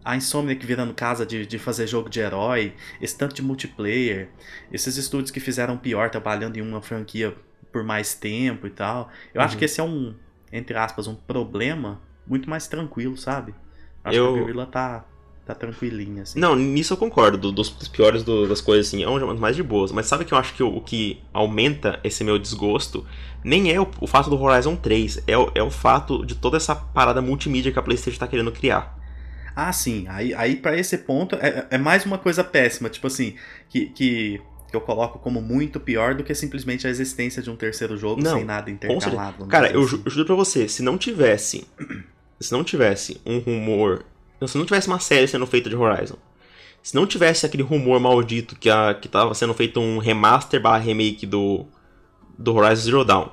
a 0.04 0.16
Insomniac 0.16 0.64
virando 0.66 0.92
casa 0.94 1.24
de, 1.24 1.46
de 1.46 1.58
fazer 1.58 1.86
jogo 1.86 2.08
de 2.08 2.20
herói, 2.20 2.74
esse 3.00 3.16
tanto 3.16 3.34
de 3.34 3.42
multiplayer, 3.42 4.28
esses 4.72 4.96
estúdios 4.96 5.30
que 5.30 5.40
fizeram 5.40 5.76
pior 5.76 6.10
trabalhando 6.10 6.56
em 6.56 6.60
uma 6.60 6.82
franquia 6.82 7.34
por 7.72 7.82
mais 7.84 8.14
tempo 8.14 8.66
e 8.66 8.70
tal. 8.70 9.08
Eu 9.32 9.40
acho 9.40 9.54
Uhum. 9.54 9.58
que 9.58 9.64
esse 9.64 9.80
é 9.80 9.84
um, 9.84 10.14
entre 10.52 10.76
aspas, 10.76 11.06
um 11.06 11.14
problema 11.14 12.00
muito 12.26 12.48
mais 12.50 12.66
tranquilo, 12.66 13.16
sabe? 13.16 13.54
Acho 14.04 14.16
Eu- 14.18 14.32
que 14.32 14.38
a 14.38 14.42
Guerrilla 14.42 14.66
tá, 14.66 15.04
tá 15.46 15.54
tranquilinha, 15.54 16.22
assim. 16.22 16.38
Não, 16.38 16.54
nisso 16.56 16.92
eu 16.92 16.96
concordo. 16.96 17.38
do- 17.38 17.52
dos, 17.52 17.70
dos 17.70 17.88
piores 17.88 18.22
do- 18.22 18.46
das 18.46 18.60
coisas, 18.60 18.88
assim, 18.88 19.02
é 19.02 19.08
um 19.08 19.18
jogo 19.18 19.38
mais 19.40 19.56
de 19.56 19.62
boas. 19.62 19.90
Mas 19.92 20.06
sabe 20.06 20.24
que 20.24 20.34
eu 20.34 20.38
acho 20.38 20.54
que 20.54 20.62
o, 20.62 20.76
o 20.76 20.80
que 20.80 21.20
aumenta 21.32 21.98
esse 22.04 22.22
meu 22.24 22.38
desgosto 22.38 23.06
nem 23.44 23.72
é 23.72 23.80
o, 23.80 23.88
o 24.00 24.06
fato 24.06 24.28
do 24.30 24.40
Horizon 24.40 24.76
3, 24.76 25.22
é 25.26 25.36
o, 25.38 25.50
é 25.54 25.62
o 25.62 25.70
fato 25.70 26.24
de 26.26 26.34
toda 26.34 26.56
essa 26.56 26.74
parada 26.76 27.22
multimídia 27.22 27.72
que 27.72 27.78
a 27.78 27.82
PlayStation 27.82 28.18
tá 28.20 28.26
querendo 28.28 28.52
criar. 28.52 29.00
Ah, 29.54 29.72
sim. 29.72 30.06
Aí, 30.08 30.32
aí 30.34 30.56
para 30.56 30.76
esse 30.78 30.98
ponto, 30.98 31.36
é, 31.36 31.66
é 31.70 31.78
mais 31.78 32.04
uma 32.06 32.18
coisa 32.18 32.42
péssima, 32.42 32.88
tipo 32.88 33.06
assim, 33.06 33.34
que, 33.68 33.86
que, 33.86 34.40
que 34.70 34.76
eu 34.76 34.80
coloco 34.80 35.18
como 35.18 35.40
muito 35.42 35.78
pior 35.78 36.14
do 36.14 36.24
que 36.24 36.34
simplesmente 36.34 36.86
a 36.86 36.90
existência 36.90 37.42
de 37.42 37.50
um 37.50 37.56
terceiro 37.56 37.96
jogo 37.96 38.22
Não, 38.22 38.36
sem 38.36 38.44
nada 38.44 38.70
intercalado. 38.70 39.46
Cara, 39.46 39.66
dizer 39.66 39.76
eu, 39.78 39.82
assim. 39.82 39.90
ju- 39.96 40.02
eu 40.04 40.10
juro 40.10 40.26
pra 40.26 40.34
você, 40.34 40.68
se 40.68 40.82
não 40.82 40.96
tivesse. 40.96 41.66
Se 42.40 42.52
não 42.52 42.64
tivesse 42.64 43.20
um 43.26 43.38
rumor. 43.38 44.04
Se 44.46 44.58
não 44.58 44.64
tivesse 44.64 44.88
uma 44.88 44.98
série 44.98 45.28
sendo 45.28 45.46
feita 45.46 45.68
de 45.70 45.76
Horizon. 45.76 46.16
Se 46.82 46.94
não 46.96 47.06
tivesse 47.06 47.46
aquele 47.46 47.62
rumor 47.62 48.00
maldito 48.00 48.56
que, 48.56 48.68
a, 48.68 48.92
que 48.94 49.08
tava 49.08 49.34
sendo 49.34 49.54
feito 49.54 49.78
um 49.78 49.98
remaster 49.98 50.60
barra 50.60 50.78
remake 50.78 51.24
do. 51.26 51.66
Do 52.36 52.52
Horizon 52.54 52.82
Zero 52.82 53.04
Dawn. 53.04 53.28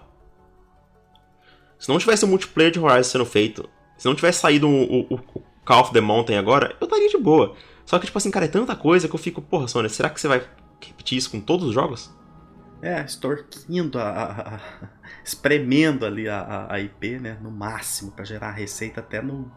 Se 1.80 1.90
não 1.90 1.98
tivesse 1.98 2.26
o 2.26 2.28
multiplayer 2.28 2.72
de 2.72 2.80
Horizon 2.80 3.10
sendo 3.10 3.26
feito. 3.26 3.68
Se 3.98 4.06
não 4.06 4.14
tivesse 4.14 4.40
saído 4.42 4.68
o, 4.70 5.02
o, 5.14 5.16
o 5.16 5.44
Call 5.70 5.82
of 5.82 5.94
the 5.94 6.02
Mountain 6.02 6.36
agora, 6.36 6.76
eu 6.82 6.86
estaria 6.86 7.08
de 7.08 7.18
boa. 7.20 7.56
Só 7.86 8.00
que, 8.00 8.08
tipo 8.08 8.18
assim, 8.18 8.32
cara, 8.32 8.46
é 8.46 8.48
tanta 8.48 8.76
coisa 8.76 9.08
que 9.08 9.14
eu 9.14 9.20
fico, 9.20 9.40
porra, 9.40 9.68
Sônia, 9.68 9.88
será 9.88 10.10
que 10.10 10.20
você 10.20 10.28
vai 10.28 10.42
repetir 10.82 11.16
isso 11.18 11.30
com 11.30 11.40
todos 11.40 11.68
os 11.68 11.74
jogos? 11.76 12.12
É, 12.82 13.04
extorquindo, 13.06 14.00
a, 14.00 14.10
a- 14.10 14.56
a- 14.56 14.60
espremendo 15.24 16.06
ali 16.08 16.28
a, 16.28 16.68
a- 16.70 16.80
IP, 16.80 17.20
né, 17.20 17.38
no 17.42 17.52
máximo, 17.52 18.12
pra 18.12 18.26
gerar 18.26 18.52
receita 18.52 19.00
até 19.00 19.22
no... 19.22 19.52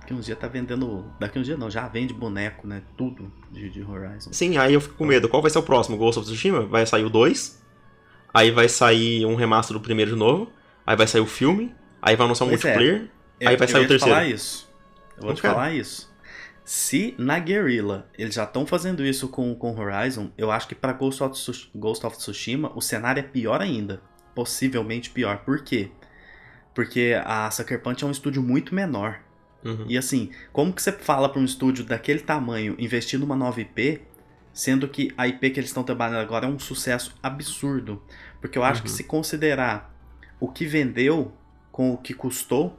Daqui 0.00 0.14
uns 0.14 0.24
dias 0.24 0.38
tá 0.38 0.48
vendendo... 0.48 1.04
Daqui 1.20 1.38
uns 1.38 1.44
dias 1.44 1.58
não, 1.58 1.68
já 1.70 1.86
vende 1.86 2.14
boneco, 2.14 2.66
né, 2.66 2.82
tudo 2.96 3.30
de, 3.50 3.68
de 3.68 3.82
Horizon. 3.82 4.32
Sim, 4.32 4.56
aí 4.56 4.72
eu 4.72 4.80
fico 4.80 4.94
com 4.94 5.04
medo. 5.04 5.28
Qual 5.28 5.42
vai 5.42 5.50
ser 5.50 5.58
o 5.58 5.62
próximo? 5.62 5.98
Ghost 5.98 6.18
of 6.20 6.26
Tsushima? 6.26 6.62
Vai 6.64 6.86
sair 6.86 7.04
o 7.04 7.10
2. 7.10 7.62
Aí 8.32 8.50
vai 8.50 8.68
sair 8.70 9.26
um 9.26 9.34
remaster 9.34 9.74
do 9.76 9.80
primeiro 9.82 10.12
de 10.12 10.16
novo. 10.16 10.50
Aí 10.86 10.96
vai 10.96 11.06
sair 11.06 11.20
o 11.20 11.26
filme. 11.26 11.74
Aí 12.00 12.16
vai 12.16 12.24
anunciar 12.24 12.46
um 12.46 12.50
Pois 12.52 12.64
é. 12.64 12.68
multiplayer. 12.68 13.10
Eu- 13.40 13.48
Aí 13.50 13.56
vai 13.56 13.68
sair 13.68 13.84
o 13.84 13.88
terceiro. 13.88 14.14
falar 14.14 14.26
isso. 14.26 14.67
Eu 15.18 15.22
vou 15.22 15.28
Não 15.30 15.34
te 15.34 15.42
quero. 15.42 15.54
falar 15.54 15.72
isso. 15.74 16.12
Se 16.64 17.14
na 17.18 17.38
Guerrilla 17.38 18.08
eles 18.18 18.34
já 18.34 18.44
estão 18.44 18.66
fazendo 18.66 19.04
isso 19.04 19.28
com, 19.28 19.54
com 19.54 19.74
Horizon, 19.78 20.30
eu 20.36 20.50
acho 20.50 20.68
que 20.68 20.74
pra 20.74 20.92
Ghost 20.92 21.22
of, 21.22 21.70
Ghost 21.74 22.04
of 22.06 22.16
Tsushima 22.18 22.70
o 22.74 22.80
cenário 22.80 23.20
é 23.20 23.22
pior 23.22 23.60
ainda. 23.62 24.02
Possivelmente 24.34 25.10
pior. 25.10 25.38
Por 25.38 25.62
quê? 25.62 25.90
Porque 26.74 27.20
a 27.24 27.50
Sucker 27.50 27.80
Punch 27.82 28.04
é 28.04 28.06
um 28.06 28.10
estúdio 28.10 28.42
muito 28.42 28.74
menor. 28.74 29.18
Uhum. 29.64 29.86
E 29.88 29.98
assim, 29.98 30.30
como 30.52 30.72
que 30.72 30.80
você 30.80 30.92
fala 30.92 31.28
pra 31.28 31.40
um 31.40 31.44
estúdio 31.44 31.84
daquele 31.84 32.20
tamanho 32.20 32.76
investir 32.78 33.18
numa 33.18 33.34
nova 33.34 33.60
IP, 33.60 34.02
sendo 34.52 34.86
que 34.88 35.12
a 35.16 35.26
IP 35.26 35.50
que 35.50 35.58
eles 35.60 35.70
estão 35.70 35.82
trabalhando 35.82 36.20
agora 36.20 36.46
é 36.46 36.48
um 36.48 36.58
sucesso 36.58 37.14
absurdo? 37.22 38.00
Porque 38.40 38.56
eu 38.56 38.62
acho 38.62 38.82
que 38.82 38.88
Uhum. 38.90 38.94
se 38.94 39.04
considerar 39.04 39.92
o 40.38 40.46
que 40.48 40.64
vendeu 40.66 41.32
com 41.72 41.92
o 41.92 41.96
que 41.98 42.14
custou, 42.14 42.78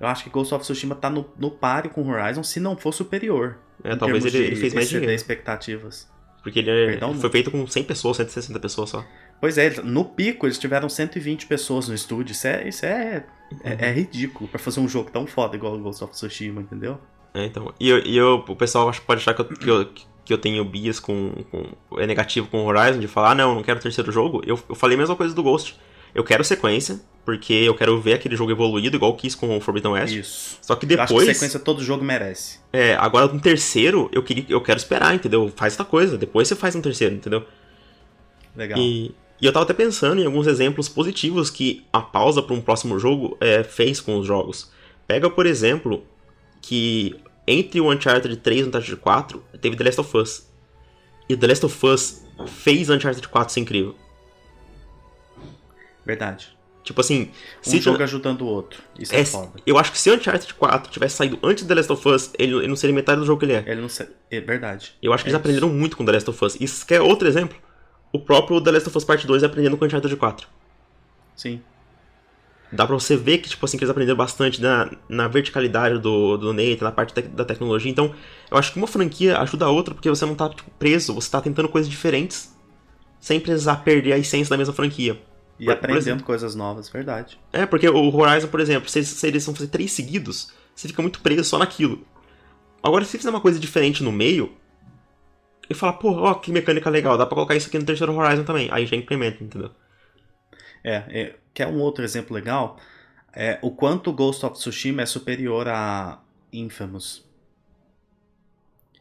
eu 0.00 0.06
acho 0.06 0.24
que 0.24 0.30
Ghost 0.30 0.54
of 0.54 0.62
Tsushima 0.64 0.94
tá 0.94 1.10
no, 1.10 1.26
no 1.38 1.50
páreo 1.50 1.90
com 1.90 2.08
Horizon, 2.08 2.42
se 2.42 2.58
não 2.58 2.76
for 2.76 2.92
superior. 2.92 3.58
É, 3.84 3.94
talvez 3.96 4.24
ele, 4.24 4.38
de 4.38 4.44
ele 4.44 4.56
fez 4.56 4.74
mais 4.74 4.88
dinheiro. 4.88 5.12
expectativas. 5.12 6.08
Porque 6.42 6.58
ele 6.60 6.70
é- 6.70 6.86
Perdão, 6.92 7.14
foi 7.14 7.30
feito 7.30 7.50
com 7.50 7.66
100 7.66 7.84
pessoas, 7.84 8.16
160 8.16 8.58
pessoas 8.58 8.90
só. 8.90 9.04
Pois 9.40 9.56
é, 9.58 9.80
no 9.82 10.04
pico 10.04 10.46
eles 10.46 10.58
tiveram 10.58 10.88
120 10.88 11.46
pessoas 11.46 11.88
no 11.88 11.94
estúdio. 11.94 12.32
Isso 12.32 12.46
é, 12.46 12.68
isso 12.68 12.84
é, 12.86 13.24
é, 13.62 13.88
é 13.88 13.92
ridículo 13.92 14.48
pra 14.48 14.58
fazer 14.58 14.80
um 14.80 14.88
jogo 14.88 15.10
tão 15.10 15.26
foda 15.26 15.56
igual 15.56 15.74
o 15.74 15.78
Ghost 15.78 16.02
of 16.04 16.12
Tsushima, 16.12 16.60
entendeu? 16.62 16.98
É, 17.34 17.44
então. 17.44 17.72
E, 17.78 17.88
eu, 17.88 17.98
e 18.00 18.16
eu- 18.16 18.44
o 18.48 18.56
pessoal 18.56 18.90
pode 19.06 19.20
achar 19.20 19.34
que 19.34 19.40
eu, 19.42 19.46
que 19.46 19.68
eu, 19.70 19.86
que 20.24 20.32
eu 20.32 20.38
tenho 20.38 20.64
bias 20.64 20.98
com, 21.00 21.32
com- 21.50 21.98
É 21.98 22.06
negativo 22.06 22.48
com 22.48 22.62
o 22.62 22.66
Horizon, 22.66 23.00
de 23.00 23.08
falar, 23.08 23.32
ah, 23.32 23.34
não, 23.34 23.54
não 23.54 23.62
quero 23.62 23.80
terceiro 23.80 24.10
jogo. 24.12 24.42
Eu, 24.46 24.58
eu 24.68 24.74
falei 24.74 24.96
a 24.96 24.98
mesma 24.98 25.16
coisa 25.16 25.34
do 25.34 25.42
Ghost. 25.42 25.78
Eu 26.14 26.24
quero 26.24 26.42
sequência, 26.44 27.00
porque 27.30 27.52
eu 27.52 27.76
quero 27.76 28.00
ver 28.00 28.14
aquele 28.14 28.34
jogo 28.34 28.50
evoluído, 28.50 28.96
igual 28.96 29.14
quis 29.14 29.36
com 29.36 29.56
o 29.56 29.60
Forbidden 29.60 29.92
West. 29.92 30.12
Isso. 30.12 30.58
Só 30.60 30.74
que 30.74 30.84
Eu 30.84 31.00
acho 31.00 31.06
que 31.06 31.14
depois. 31.14 31.36
sequência 31.36 31.60
todo 31.60 31.80
jogo 31.80 32.02
merece. 32.02 32.58
É, 32.72 32.94
agora 32.96 33.32
no 33.32 33.40
terceiro, 33.40 34.10
eu, 34.12 34.20
queria, 34.20 34.44
eu 34.48 34.60
quero 34.60 34.78
esperar, 34.78 35.14
entendeu? 35.14 35.48
Faz 35.54 35.74
outra 35.74 35.84
coisa, 35.86 36.18
depois 36.18 36.48
você 36.48 36.56
faz 36.56 36.74
um 36.74 36.80
terceiro, 36.80 37.14
entendeu? 37.14 37.46
Legal. 38.56 38.76
E, 38.80 39.14
e 39.40 39.46
eu 39.46 39.52
tava 39.52 39.62
até 39.64 39.72
pensando 39.72 40.20
em 40.20 40.26
alguns 40.26 40.48
exemplos 40.48 40.88
positivos 40.88 41.50
que 41.50 41.86
a 41.92 42.00
pausa 42.00 42.42
para 42.42 42.52
um 42.52 42.60
próximo 42.60 42.98
jogo 42.98 43.38
é, 43.40 43.62
fez 43.62 44.00
com 44.00 44.18
os 44.18 44.26
jogos. 44.26 44.72
Pega, 45.06 45.30
por 45.30 45.46
exemplo, 45.46 46.04
que 46.60 47.14
entre 47.46 47.80
o 47.80 47.92
Uncharted 47.92 48.36
3 48.38 48.60
e 48.60 48.64
o 48.64 48.68
Uncharted 48.70 48.96
4 48.96 49.44
teve 49.60 49.76
The 49.76 49.84
Last 49.84 50.00
of 50.00 50.16
Us. 50.16 50.50
E 51.28 51.36
The 51.36 51.46
Last 51.46 51.64
of 51.64 51.86
Us 51.86 52.24
fez 52.48 52.90
Uncharted 52.90 53.28
4 53.28 53.54
ser 53.54 53.60
incrível. 53.60 53.94
Verdade. 56.04 56.58
Tipo 56.90 57.00
assim, 57.02 57.30
Um 57.66 57.70
se 57.70 57.78
jogo 57.80 58.02
ajudando 58.02 58.42
o 58.42 58.46
outro. 58.46 58.82
Isso 58.98 59.14
é, 59.14 59.20
é, 59.20 59.24
foda. 59.24 59.52
eu 59.64 59.78
acho 59.78 59.92
que 59.92 59.98
se 59.98 60.10
o 60.10 60.14
Uncharted 60.14 60.52
4 60.54 60.90
tivesse 60.90 61.14
saído 61.16 61.38
antes 61.40 61.62
do 61.62 61.68
The 61.68 61.74
Last 61.76 61.92
of 61.92 62.08
Us, 62.08 62.30
ele, 62.36 62.52
ele 62.56 62.66
não 62.66 62.74
seria 62.74 62.94
metade 62.94 63.20
do 63.20 63.26
jogo 63.26 63.38
que 63.38 63.44
ele 63.46 63.52
é. 63.52 63.64
Ele 63.64 63.80
não. 63.80 63.88
É 64.30 64.40
verdade. 64.40 64.92
Eu 65.00 65.12
acho 65.12 65.22
que 65.22 65.28
É 65.28 65.30
eles 65.30 65.34
isso. 65.34 65.40
aprenderam 65.40 65.68
muito 65.68 65.96
com 65.96 66.04
The 66.04 66.12
Last 66.12 66.28
of 66.30 66.44
Us. 66.44 66.56
Isso 66.60 66.84
quer 66.84 67.00
outro 67.00 67.28
exemplo? 67.28 67.56
O 68.12 68.18
próprio 68.18 68.60
The 68.60 68.72
Last 68.72 68.88
of 68.88 68.98
Us 68.98 69.04
Part 69.04 69.24
2 69.24 69.44
aprendendo 69.44 69.76
com 69.76 69.84
o 69.84 69.86
Uncharted 69.86 70.16
4. 70.16 70.48
Sim. 71.36 71.60
Dá 72.72 72.86
pra 72.86 72.94
você 72.94 73.16
ver 73.16 73.38
que, 73.38 73.48
tipo 73.48 73.64
assim, 73.64 73.76
que 73.78 73.84
eles 73.84 73.90
aprenderam 73.90 74.16
bastante 74.16 74.60
na, 74.60 74.90
na 75.08 75.26
verticalidade 75.28 75.98
do, 75.98 76.36
do 76.36 76.52
Nathan, 76.52 76.84
na 76.84 76.92
parte 76.92 77.12
tec- 77.12 77.28
da 77.30 77.44
tecnologia. 77.44 77.90
Então, 77.90 78.14
eu 78.50 78.56
acho 78.56 78.72
que 78.72 78.78
uma 78.78 78.86
franquia 78.86 79.38
ajuda 79.38 79.64
a 79.64 79.70
outra 79.70 79.92
porque 79.94 80.08
você 80.08 80.24
não 80.24 80.34
tá 80.36 80.48
tipo, 80.48 80.70
preso, 80.78 81.12
você 81.14 81.30
tá 81.30 81.40
tentando 81.40 81.68
coisas 81.68 81.88
diferentes. 81.90 82.54
Sem 83.20 83.38
precisar 83.40 83.76
perder 83.84 84.12
a 84.14 84.18
essência 84.18 84.50
da 84.50 84.56
mesma 84.56 84.72
franquia. 84.72 85.20
E 85.60 85.66
Por- 85.66 85.74
por 85.74 85.78
aprendendo 85.78 85.98
exemplo. 85.98 86.24
coisas 86.24 86.54
novas, 86.54 86.88
verdade. 86.88 87.38
É, 87.52 87.66
porque 87.66 87.86
o 87.86 88.16
Horizon, 88.16 88.48
por 88.48 88.60
exemplo, 88.60 88.88
se, 88.88 89.04
se 89.04 89.26
eles 89.26 89.44
vão 89.44 89.54
fazer 89.54 89.68
três 89.68 89.92
seguidos, 89.92 90.50
você 90.74 90.88
fica 90.88 91.02
muito 91.02 91.20
preso 91.20 91.44
só 91.44 91.58
naquilo. 91.58 92.04
Agora, 92.82 93.04
se 93.04 93.18
fizer 93.18 93.28
uma 93.28 93.42
coisa 93.42 93.60
diferente 93.60 94.02
no 94.02 94.10
meio, 94.10 94.56
e 95.68 95.74
falar, 95.74 95.92
pô, 95.92 96.12
ó, 96.12 96.34
que 96.34 96.50
mecânica 96.50 96.88
legal, 96.88 97.18
dá 97.18 97.26
pra 97.26 97.34
colocar 97.34 97.54
isso 97.54 97.68
aqui 97.68 97.78
no 97.78 97.84
terceiro 97.84 98.12
Horizon 98.16 98.42
também. 98.42 98.68
Aí 98.72 98.86
já 98.86 98.96
implementa, 98.96 99.44
entendeu? 99.44 99.70
É, 100.82 100.94
é, 101.08 101.36
quer 101.52 101.66
um 101.68 101.78
outro 101.78 102.02
exemplo 102.02 102.34
legal? 102.34 102.78
É 103.32 103.58
o 103.62 103.70
quanto 103.70 104.12
Ghost 104.12 104.44
of 104.46 104.56
Tsushima 104.56 105.02
é 105.02 105.06
superior 105.06 105.68
a 105.68 106.20
Infamous. 106.52 107.22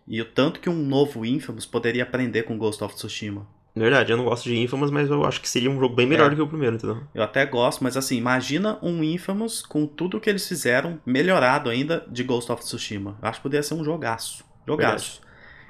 E 0.05 0.21
o 0.21 0.25
tanto 0.25 0.59
que 0.59 0.69
um 0.69 0.75
novo 0.75 1.25
Infamous 1.25 1.65
poderia 1.65 2.03
aprender 2.03 2.43
com 2.43 2.57
Ghost 2.57 2.83
of 2.83 2.93
Tsushima. 2.95 3.47
Verdade, 3.79 4.11
eu 4.11 4.17
não 4.17 4.25
gosto 4.25 4.43
de 4.49 4.57
Infamous, 4.57 4.91
mas 4.91 5.09
eu 5.09 5.23
acho 5.25 5.39
que 5.41 5.47
seria 5.49 5.69
um 5.71 5.79
jogo 5.79 5.95
bem 5.95 6.05
melhor 6.05 6.27
É. 6.27 6.29
do 6.31 6.35
que 6.35 6.41
o 6.41 6.47
primeiro, 6.47 6.75
entendeu? 6.75 7.01
Eu 7.13 7.23
até 7.23 7.45
gosto, 7.45 7.83
mas 7.83 7.95
assim, 7.95 8.17
imagina 8.17 8.77
um 8.81 9.03
Infamous 9.03 9.61
com 9.61 9.85
tudo 9.87 10.19
que 10.19 10.29
eles 10.29 10.47
fizeram, 10.47 10.99
melhorado 11.05 11.69
ainda 11.69 12.05
de 12.09 12.23
Ghost 12.23 12.51
of 12.51 12.61
Tsushima. 12.63 13.17
Eu 13.21 13.27
acho 13.29 13.39
que 13.39 13.43
poderia 13.43 13.63
ser 13.63 13.73
um 13.75 13.83
jogaço. 13.83 14.43
Jogaço. 14.67 15.21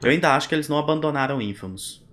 Eu 0.03 0.09
ainda 0.11 0.33
acho 0.35 0.47
que 0.49 0.55
eles 0.55 0.67
não 0.69 0.77
abandonaram 0.77 1.41
Infamous. 1.41 2.05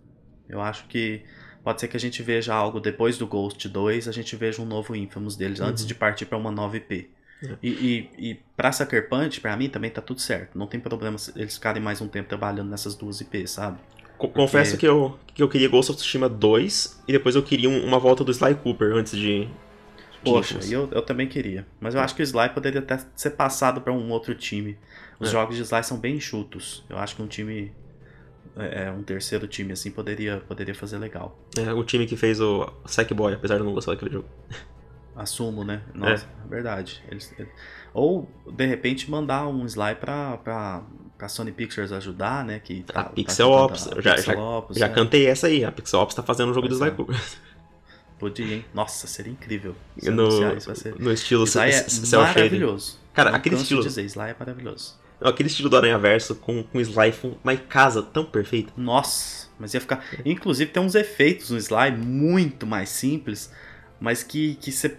Eu 0.49 0.61
acho 0.61 0.87
que 0.87 1.23
pode 1.65 1.81
ser 1.81 1.89
que 1.89 1.97
a 1.97 2.01
gente 2.01 2.23
veja 2.23 2.55
algo 2.55 2.79
depois 2.79 3.17
do 3.19 3.27
Ghost 3.27 3.69
2, 3.69 4.07
a 4.07 4.13
gente 4.13 4.37
veja 4.37 4.61
um 4.63 4.67
novo 4.67 4.95
Infamous 4.95 5.35
deles, 5.37 5.61
Uhum. 5.61 5.67
antes 5.67 5.87
de 5.87 5.95
partir 5.95 6.27
pra 6.27 6.37
uma 6.39 6.51
nova 6.51 6.77
IP. 6.77 7.11
É. 7.43 7.57
E, 7.63 7.69
e, 8.19 8.31
e 8.31 8.35
pra 8.57 8.73
Sucker 8.73 9.09
Punch, 9.09 9.41
pra 9.41 9.57
mim 9.57 9.69
também 9.69 9.91
tá 9.91 10.01
tudo 10.01 10.21
certo. 10.21 10.57
Não 10.59 10.67
tem 10.67 10.81
problema 10.81 11.17
eles 11.35 11.55
ficarem 11.55 11.83
mais 11.83 12.01
um 12.01 12.09
tempo 12.09 12.29
trabalhando 12.29 12.71
nessas 12.71 12.95
duas 12.95 13.21
IPs, 13.21 13.51
sabe? 13.51 13.79
Co- 14.19 14.29
Confesso 14.29 14.77
que 14.79 14.87
eu, 14.87 15.19
que 15.35 15.43
eu 15.43 15.49
queria 15.49 15.69
Ghost 15.69 15.91
of 15.93 15.99
Tsushima 16.01 16.29
2 16.29 17.03
e 17.07 17.13
depois 17.13 17.35
eu 17.37 17.43
queria 17.43 17.69
um- 17.69 17.85
uma 17.85 17.99
volta 17.99 18.25
do 18.25 18.31
Sly 18.31 18.55
Cooper 18.57 18.93
antes 18.95 19.17
de. 19.19 19.49
Poxa, 20.25 20.59
eu, 20.71 20.89
eu 20.91 21.03
também 21.03 21.29
queria. 21.29 21.67
Mas 21.81 21.95
eu 21.95 22.01
acho 22.01 22.15
que 22.15 22.23
o 22.23 22.25
Sly 22.25 22.49
poderia 22.49 22.81
até 22.81 22.99
ser 23.15 23.31
passado 23.31 23.81
pra 23.81 23.93
um 23.93 24.11
outro 24.11 24.35
time. 24.35 24.77
Os 25.21 25.29
É. 25.29 25.33
jogos 25.33 25.57
de 25.57 25.63
Sly 25.63 25.83
são 25.85 25.99
bem 25.99 26.17
enxutos. 26.17 26.85
Eu 26.89 26.99
acho 26.99 27.15
que 27.17 27.23
um 27.23 27.27
time. 27.27 27.73
É, 28.57 28.85
é, 28.87 28.91
um 28.91 29.03
terceiro 29.03 29.47
time 29.47 29.73
assim 29.73 29.91
poderia, 29.91 30.39
poderia 30.49 30.75
fazer 30.75 30.97
legal. 30.99 31.39
É, 31.59 31.73
o 31.75 31.85
time 31.85 32.07
que 32.07 32.17
fez 32.17 32.41
o 32.41 32.67
Sackboy, 32.87 33.35
apesar 33.35 33.57
de 33.57 33.61
eu 33.61 33.67
não 33.67 33.75
gostar 33.75 33.93
daquele 33.93 34.13
jogo. 34.13 34.27
Assumo, 35.17 35.65
né? 35.65 35.81
Nossa, 35.95 36.27
é 36.45 36.49
verdade. 36.49 37.03
Eles- 37.11 37.35
ou, 37.95 38.29
de 38.53 38.67
repente, 38.67 39.11
mandar 39.11 39.49
um 39.49 39.65
Sly 39.65 39.95
pra, 39.95 40.37
pra, 40.37 40.83
pra 41.17 41.29
Sony 41.29 41.51
Pictures 41.53 41.91
ajudar, 41.91 42.45
né? 42.45 42.61
Que 42.61 42.83
tá, 42.83 43.01
A 43.01 43.05
tá 43.05 43.11
Pixel 43.11 43.49
ajudando 43.49 43.71
Ops, 43.71 43.87
a 43.89 44.01
já, 44.03 44.15
Pixel 44.15 44.35
já, 44.35 44.41
Ops, 44.43 44.77
já 44.77 44.89
né? 44.89 44.95
cantei 44.95 45.27
essa 45.27 45.47
aí. 45.47 45.65
A 45.65 45.73
Pixel 45.73 46.01
Ops 46.01 46.15
tá 46.15 46.23
fazendo 46.23 46.51
o 46.51 46.55
jogo 46.55 46.69
do 46.69 46.79
Pois 46.79 46.93
Sly 46.95 47.07
é. 47.17 47.21
Podia, 48.19 48.55
hein? 48.57 48.65
Nossa, 48.73 49.07
seria 49.07 49.33
incrível. 49.33 49.75
Se 49.99 50.11
No, 50.11 50.29
isso, 50.57 50.75
ser... 50.75 50.95
no 50.99 51.13
estilo 51.13 51.45
Sly 51.45 51.71
é 51.71 52.17
maravilhoso. 52.19 52.99
Cara, 53.13 53.31
Não 53.31 53.39
aquele 53.39 53.57
estilo- 53.57 53.83
dizer, 53.83 54.05
Sly 54.05 54.31
é 54.31 54.37
maravilhoso. 54.39 54.99
Aquele 55.21 55.49
estilo 55.49 55.71
do 55.71 55.77
Aranha 55.79 55.99
Verso 55.99 56.35
com, 56.35 56.63
com 56.63 56.79
Sly, 56.81 57.15
uma 57.43 57.57
casa 57.57 58.03
tão 58.03 58.25
perfeita. 58.25 58.73
Nossa, 58.77 59.49
mas 59.59 59.73
ia 59.73 59.81
ficar. 59.81 60.05
Inclusive 60.25 60.71
tem 60.71 60.83
uns 60.83 60.95
efeitos 60.95 61.51
no 61.51 61.57
slime 61.57 61.97
muito 61.97 62.67
mais 62.67 62.91
simples, 62.91 63.51
mas 63.99 64.23
que 64.23 64.57
que 64.57 64.71
você 64.71 64.97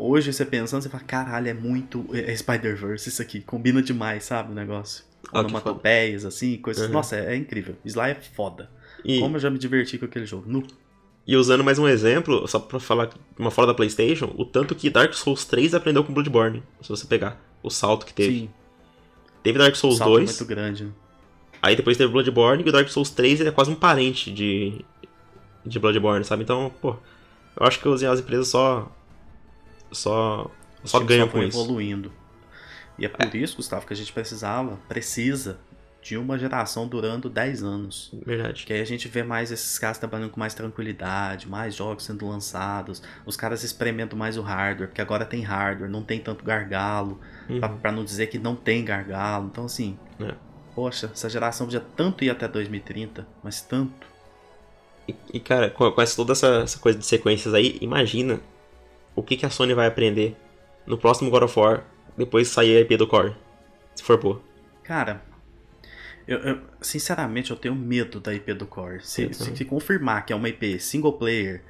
hoje 0.00 0.32
você 0.32 0.44
pensando, 0.44 0.82
você 0.82 0.88
fala, 0.88 1.02
caralho, 1.04 1.48
é 1.48 1.54
muito 1.54 2.06
é 2.12 2.34
Spider-Verse 2.34 3.08
isso 3.08 3.22
aqui, 3.22 3.40
combina 3.40 3.82
demais, 3.82 4.24
sabe, 4.24 4.52
o 4.52 4.54
negócio. 4.54 5.04
Ah, 5.32 5.40
onomatopeias, 5.40 6.24
assim, 6.24 6.56
coisas. 6.56 6.86
Uhum. 6.86 6.92
Nossa, 6.92 7.16
é, 7.16 7.34
é 7.34 7.36
incrível. 7.36 7.76
Sly 7.84 8.10
é 8.10 8.14
foda. 8.14 8.70
E, 9.04 9.20
Como 9.20 9.36
eu 9.36 9.40
já 9.40 9.50
me 9.50 9.58
diverti 9.58 9.98
com 9.98 10.04
aquele 10.06 10.26
jogo. 10.26 10.44
Nu. 10.50 10.62
e 11.26 11.36
usando 11.36 11.62
mais 11.62 11.78
um 11.78 11.86
exemplo, 11.86 12.46
só 12.48 12.58
pra 12.58 12.80
falar 12.80 13.10
uma 13.38 13.50
fora 13.50 13.68
da 13.68 13.74
PlayStation, 13.74 14.32
o 14.36 14.44
tanto 14.44 14.74
que 14.74 14.90
Dark 14.90 15.12
Souls 15.14 15.44
3 15.44 15.74
aprendeu 15.74 16.02
com 16.02 16.12
Bloodborne. 16.12 16.62
Se 16.82 16.88
você 16.88 17.06
pegar 17.06 17.40
o 17.62 17.70
salto 17.70 18.06
que 18.06 18.14
teve. 18.14 18.40
Sim, 18.40 18.50
Teve 19.42 19.58
Dark 19.58 19.74
o 19.74 19.76
Souls 19.76 19.98
salto 19.98 20.12
é 20.12 20.16
2, 20.24 20.30
muito 20.30 20.44
grande. 20.46 20.84
né? 20.84 20.90
aí 21.62 21.76
depois 21.76 21.96
teve 21.96 22.10
Bloodborne, 22.10 22.62
e 22.64 22.68
o 22.68 22.72
Dark 22.72 22.88
Souls 22.88 23.10
3 23.10 23.40
ele 23.40 23.48
é 23.48 23.52
quase 23.52 23.70
um 23.70 23.74
parente 23.74 24.30
de, 24.32 24.84
de 25.64 25.78
Bloodborne, 25.78 26.24
sabe? 26.24 26.42
Então, 26.42 26.72
pô, 26.80 26.96
eu 27.58 27.66
acho 27.66 27.80
que 27.80 27.88
as 27.88 28.20
empresas 28.20 28.48
só. 28.48 28.90
Só. 29.92 30.50
Os 30.82 30.90
Só 30.90 31.00
ganham 31.00 31.28
foi 31.28 31.42
com 31.42 31.46
isso. 31.48 31.58
evoluindo. 31.60 32.12
E 32.98 33.04
é 33.04 33.08
por 33.08 33.34
isso, 33.34 33.56
Gustavo, 33.56 33.86
que 33.86 33.92
a 33.92 33.96
gente 33.96 34.12
precisava, 34.12 34.78
precisa, 34.88 35.58
de 36.02 36.16
uma 36.16 36.38
geração 36.38 36.86
durando 36.88 37.28
10 37.28 37.62
anos. 37.62 38.10
Verdade. 38.24 38.64
Que 38.64 38.72
aí 38.72 38.80
a 38.80 38.84
gente 38.86 39.06
vê 39.08 39.22
mais 39.22 39.50
esses 39.50 39.78
caras 39.78 39.98
trabalhando 39.98 40.30
com 40.30 40.40
mais 40.40 40.54
tranquilidade, 40.54 41.48
mais 41.48 41.74
jogos 41.74 42.04
sendo 42.04 42.26
lançados, 42.28 43.02
os 43.26 43.36
caras 43.36 43.62
experimentam 43.62 44.18
mais 44.18 44.36
o 44.38 44.42
hardware, 44.42 44.88
porque 44.88 45.00
agora 45.00 45.24
tem 45.26 45.42
hardware, 45.42 45.90
não 45.90 46.02
tem 46.02 46.18
tanto 46.20 46.44
gargalo, 46.44 47.20
pra, 47.58 47.68
Uhum. 47.70 47.78
pra 47.78 47.92
não 47.92 48.04
dizer 48.04 48.28
que 48.28 48.38
não 48.38 48.54
tem 48.56 48.84
gargalo. 48.84 49.48
Então, 49.52 49.64
assim, 49.66 49.98
É. 50.18 50.34
poxa, 50.74 51.10
essa 51.12 51.28
geração 51.28 51.66
podia 51.66 51.80
tanto 51.80 52.24
ir 52.24 52.30
até 52.30 52.48
2030, 52.48 53.26
mas 53.42 53.60
tanto. 53.60 54.06
E, 55.08 55.14
e, 55.34 55.40
cara, 55.40 55.70
com, 55.70 55.90
com 55.90 56.00
essa, 56.02 56.16
toda 56.16 56.32
essa, 56.32 56.46
essa 56.62 56.78
coisa 56.78 56.98
de 56.98 57.04
sequências 57.04 57.52
aí, 57.54 57.76
imagina 57.80 58.40
o 59.14 59.22
que, 59.22 59.36
que 59.36 59.46
a 59.46 59.50
Sony 59.50 59.74
vai 59.74 59.86
aprender 59.86 60.36
no 60.86 60.98
próximo 60.98 61.30
God 61.30 61.44
of 61.44 61.58
War, 61.58 61.84
depois 62.16 62.48
sair 62.48 62.76
a 62.76 62.80
IP 62.80 62.96
do 62.96 63.06
Core. 63.06 63.34
Se 63.94 64.02
for 64.02 64.18
boa. 64.18 64.40
Cara, 64.82 65.22
eu, 66.26 66.38
eu- 66.40 66.60
sinceramente 66.80 67.50
eu 67.50 67.56
tenho 67.56 67.74
medo 67.74 68.20
da 68.20 68.32
IP 68.34 68.54
do 68.54 68.66
Core. 68.66 69.00
Se, 69.04 69.32
se, 69.34 69.56
se 69.56 69.64
confirmar 69.64 70.24
que 70.26 70.32
é 70.32 70.36
uma 70.36 70.48
IP 70.48 70.78
single 70.78 71.12
player 71.12 71.62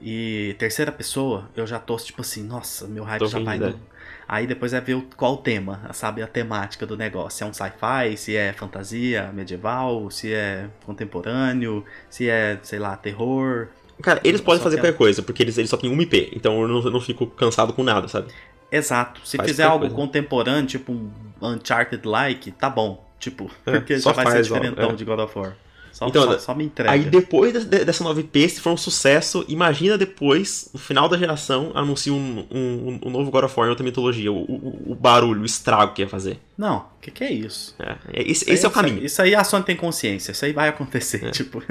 e 0.00 0.54
terceira 0.58 0.92
pessoa, 0.92 1.48
eu 1.56 1.66
já 1.66 1.78
tô 1.78 1.96
tipo 1.96 2.20
assim, 2.22 2.42
nossa, 2.42 2.86
meu 2.86 3.04
hype 3.04 3.20
Tô 3.20 3.26
já 3.26 3.38
vai. 3.40 3.58
no- 3.58 3.80
Aí 4.26 4.46
depois 4.46 4.72
é 4.72 4.80
ver 4.80 5.00
qual 5.16 5.34
o 5.34 5.36
tema, 5.38 5.90
sabe? 5.92 6.22
A 6.22 6.26
temática 6.26 6.86
do 6.86 6.96
negócio. 6.96 7.38
Se 7.38 7.44
é 7.44 7.46
um 7.46 7.52
sci-fi, 7.52 8.16
se 8.16 8.36
é 8.36 8.52
fantasia 8.54 9.30
medieval, 9.32 10.10
se 10.10 10.32
é 10.32 10.68
contemporâneo, 10.86 11.84
se 12.10 12.28
é, 12.28 12.58
sei 12.62 12.78
lá, 12.78 12.96
terror. 12.96 13.68
Cara, 14.02 14.20
eles 14.24 14.40
podem 14.40 14.62
fazer 14.62 14.76
que- 14.76 14.82
qualquer 14.82 14.96
coisa, 14.96 15.22
porque 15.22 15.42
eles, 15.42 15.56
eles 15.58 15.70
só 15.70 15.76
têm 15.76 15.90
uma 15.90 16.02
IP, 16.02 16.32
então 16.34 16.60
eu 16.62 16.68
não, 16.68 16.82
eu 16.82 16.90
não 16.90 17.00
fico 17.00 17.26
cansado 17.26 17.72
com 17.72 17.82
nada, 17.82 18.08
sabe? 18.08 18.28
Exato. 18.70 19.20
Se 19.24 19.36
Faz 19.36 19.48
fizer 19.50 19.62
algo 19.64 19.80
coisa. 19.80 19.94
contemporâneo, 19.94 20.66
tipo 20.66 20.90
um 20.92 21.10
Uncharted-like, 21.40 22.50
tá 22.52 22.68
bom. 22.68 23.04
Tipo, 23.18 23.50
É, 23.66 23.72
porque 23.78 23.98
só 23.98 24.12
já 24.12 24.22
vai 24.24 24.32
ser 24.32 24.42
diferentão 24.42 24.90
é. 24.90 24.94
de 24.94 25.04
God 25.04 25.20
of 25.20 25.38
War. 25.38 25.56
Só, 25.92 26.08
Então, 26.08 26.24
só, 26.24 26.38
só 26.40 26.54
me 26.56 26.64
entrega. 26.64 26.90
Aí 26.90 27.04
depois 27.04 27.52
de- 27.66 27.84
dessa 27.84 28.02
nova 28.02 28.18
IP, 28.18 28.48
se 28.48 28.60
for 28.60 28.72
um 28.72 28.76
sucesso, 28.76 29.44
imagina 29.46 29.96
depois, 29.96 30.68
no 30.74 30.80
final 30.80 31.08
da 31.08 31.16
geração, 31.16 31.70
anuncia 31.72 32.12
um, 32.12 32.44
um, 32.50 32.98
um 33.04 33.10
novo 33.10 33.30
God 33.30 33.44
of 33.44 33.54
War 33.56 33.68
em 33.68 33.70
outra 33.70 33.84
mitologia. 33.84 34.32
O, 34.32 34.38
o- 34.42 34.82
o 34.88 34.94
barulho, 34.96 35.42
o 35.42 35.44
estrago 35.44 35.94
que 35.94 36.02
ia 36.02 36.08
fazer. 36.08 36.40
Não, 36.58 36.78
o 36.78 36.84
que, 37.00 37.12
que 37.12 37.22
é 37.22 37.32
isso? 37.32 37.76
É, 37.78 37.96
é- 38.12 38.22
esse, 38.22 38.30
Isso 38.42 38.44
aí- 38.48 38.54
esse 38.54 38.64
é 38.66 38.68
o 38.68 38.72
caminho. 38.72 39.04
Isso 39.04 39.22
aí 39.22 39.36
a 39.36 39.44
Sony 39.44 39.62
tem 39.64 39.76
consciência, 39.76 40.32
isso 40.32 40.44
aí 40.44 40.52
vai 40.52 40.68
acontecer. 40.68 41.30
Tipo, 41.32 41.62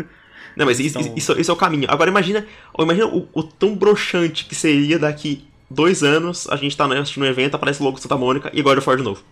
Não, 0.55 0.65
mas 0.65 0.79
isso, 0.79 0.99
Então- 0.99 1.13
isso, 1.15 1.39
isso 1.39 1.51
é 1.51 1.53
o 1.53 1.57
caminho. 1.57 1.85
Agora 1.89 2.09
imagina, 2.09 2.45
imagina 2.79 3.07
o, 3.07 3.27
o 3.33 3.43
tão 3.43 3.75
broxante 3.75 4.45
que 4.45 4.53
seria 4.55 4.99
daqui 4.99 5.47
dois 5.69 6.03
anos, 6.03 6.47
a 6.49 6.55
gente 6.55 6.75
tá 6.77 6.87
né, 6.87 6.99
assistindo 6.99 7.23
um 7.23 7.27
evento, 7.27 7.55
aparece 7.55 7.81
o 7.81 7.83
logo 7.85 7.97
Santa 7.99 8.15
Mônica 8.17 8.49
e 8.53 8.61
God 8.61 8.77
of 8.77 8.87
War 8.87 8.97
de 8.97 9.03
novo. 9.03 9.23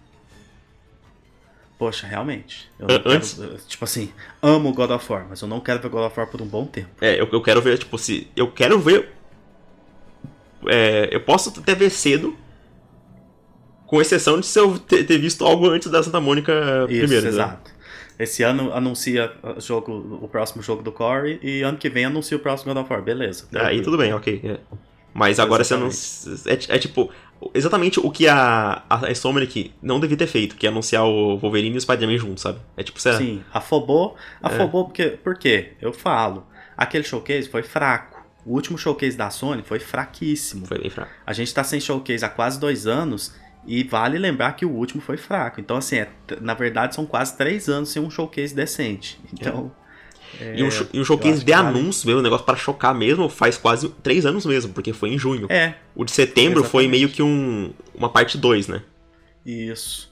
poxa, 1.78 2.05
realmente. 2.05 2.70
Eu 2.80 2.86
An- 2.86 2.93
não 2.93 2.99
quero- 3.01 3.16
antes- 3.16 3.39
tipo 3.68 3.84
assim, 3.84 4.12
amo 4.41 4.72
God 4.74 4.91
of 4.91 5.12
War, 5.12 5.26
mas 5.30 5.41
eu 5.41 5.47
não 5.47 5.59
quero 5.59 5.80
ver 5.82 5.89
God 5.89 6.03
of 6.05 6.20
War 6.20 6.28
por 6.30 6.41
um 6.41 6.45
bom 6.45 6.66
tempo. 6.66 6.89
É, 7.01 7.20
eu, 7.20 7.28
eu 7.32 7.41
quero 7.41 7.62
ver, 7.62 7.78
tipo, 7.80 7.97
se. 7.97 8.28
Eu 8.36 8.51
quero 8.51 8.80
ver. 8.80 9.09
É, 10.68 11.09
eu 11.12 11.22
posso 11.22 11.49
até 11.59 11.74
ver 11.74 11.89
cedo. 11.89 12.36
Com 13.88 13.99
exceção 13.99 14.39
de 14.39 14.45
se 14.45 14.57
eu 14.59 14.80
ter, 14.80 15.03
ter 15.05 15.18
visto 15.18 15.43
algo 15.43 15.68
antes 15.70 15.89
da 15.91 16.01
Santa 16.01 16.22
Mônica 16.22 16.53
Isso, 16.88 16.99
primeiro. 16.99 17.32
né? 17.36 17.57
Esse 18.20 18.43
ano 18.43 18.74
anuncia 18.74 19.32
o 19.43 19.59
jogo, 19.59 20.20
o 20.22 20.28
próximo 20.28 20.62
jogo 20.62 20.84
do 20.84 20.91
Core 20.91 21.39
e 21.41 21.62
ano 21.62 21.78
que 21.78 21.89
vem 21.89 22.05
anuncia 22.05 22.38
o 22.38 22.39
próximo 22.39 22.74
God 22.74 22.84
of 22.84 22.93
War, 22.93 23.01
beleza. 23.01 23.47
Aí 23.53 23.82
tudo 23.82 23.97
bem, 23.97 24.14
ok. 24.14 24.41
é. 24.43 24.59
Mas 25.14 25.39
agora 25.39 25.64
você 25.64 25.76
não. 25.76 25.88
É, 25.88 26.76
é 26.76 26.80
tipo. 26.80 27.12
Exatamente 27.55 27.99
o 27.99 28.12
que 28.12 28.28
a, 28.28 28.84
a 28.88 29.09
Insomniac 29.09 29.74
não 29.82 29.99
devia 29.99 30.16
ter 30.16 30.28
feito, 30.28 30.55
que 30.55 30.68
é 30.68 30.70
anunciar 30.70 31.05
o 31.05 31.38
Wolverine 31.38 31.74
e 31.74 31.78
o 31.78 31.82
Spider-Man 31.82 32.18
juntos, 32.18 32.43
sabe? 32.43 32.59
É 32.78 32.84
tipo, 32.84 32.99
você. 33.01 33.18
Sim, 33.18 33.43
afobou. 33.51 34.16
É. 34.43 34.47
Afobou 34.47 34.86
porque, 34.86 35.07
por 35.09 35.36
quê? 35.36 35.74
Eu 35.82 35.91
falo, 35.91 36.45
aquele 36.78 37.03
showcase 37.03 37.49
foi 37.49 37.64
fraco. 37.64 38.22
O 38.45 38.53
último 38.53 38.78
showcase 38.78 39.18
da 39.18 39.30
Sony 39.30 39.64
foi 39.64 39.80
fraquíssimo. 39.80 40.66
Foi 40.66 40.80
bem 40.80 40.89
fraco. 40.89 41.12
A 41.26 41.34
gente 41.34 41.53
tá 41.53 41.64
sem 41.64 41.80
showcase 41.80 42.24
há 42.24 42.30
quase 42.30 42.59
dois 42.59 42.88
anos 42.88 43.34
e 43.66 43.84
vale 43.84 44.18
lembrar 44.18 44.53
que 44.53 44.66
o 44.66 44.72
último 44.72 45.01
foi 45.01 45.18
fraco. 45.18 45.59
Então, 45.62 45.78
assim, 45.78 45.97
é- 45.97 46.09
na 46.41 46.53
verdade 46.53 46.95
são 46.95 47.05
quase 47.05 47.38
três 47.38 47.70
anos 47.70 47.89
sem 47.89 48.01
um 48.01 48.09
showcase 48.09 48.53
decente. 48.55 49.20
Então. 49.34 49.72
E 50.55 50.64
um, 50.64 50.68
é, 50.68 50.72
show- 50.72 50.88
e 50.93 50.97
um 50.97 51.01
eu 51.01 51.05
showcase 51.05 51.30
acho 51.36 51.39
de 51.39 51.45
que 51.45 51.51
vale. 51.57 51.68
anúncio, 51.78 52.07
mesmo, 52.07 52.22
um 52.22 52.24
negócio 52.24 52.45
para 52.45 52.55
chocar 52.55 52.95
mesmo, 52.95 53.28
faz 53.28 53.57
quase 53.57 53.89
três 54.01 54.26
anos 54.26 54.45
mesmo, 54.45 54.72
porque 54.74 54.93
foi 54.93 55.09
em 55.09 55.18
junho. 55.20 55.45
É, 55.49 55.76
O 55.93 56.05
de 56.05 56.12
setembro 56.12 56.64
foi 56.64 56.84
Exatamente. 56.86 56.89
meio 56.89 57.09
que 57.09 57.22
um, 57.22 57.74
uma 57.93 58.09
parte 58.09 58.38
2, 58.38 58.68
né? 58.68 58.82
isso. 59.45 60.09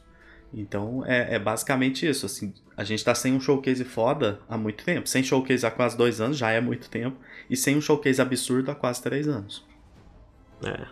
Então 0.54 1.06
é, 1.06 1.36
é 1.36 1.40
basicamente 1.40 2.08
isso. 2.10 2.26
Assim, 2.26 2.54
a 2.76 2.84
gente 2.84 3.04
tá 3.06 3.14
sem 3.16 3.34
um 3.34 3.40
showcase 3.40 3.84
foda 3.86 4.40
há 4.50 4.58
muito 4.58 4.84
tempo. 4.84 5.08
Sem 5.08 5.24
showcase 5.24 5.66
há 5.66 5.72
quase 5.72 5.96
dois 5.96 6.20
anos, 6.20 6.38
já 6.38 6.50
é 6.52 6.60
muito 6.60 6.90
tempo. 6.90 7.16
E 7.50 7.56
sem 7.56 7.78
um 7.78 7.82
showcase 7.82 8.20
absurdo 8.22 8.72
há 8.72 8.76
quase 8.76 9.02
três 9.02 9.28
anos. 9.28 9.64
É. 10.66 10.86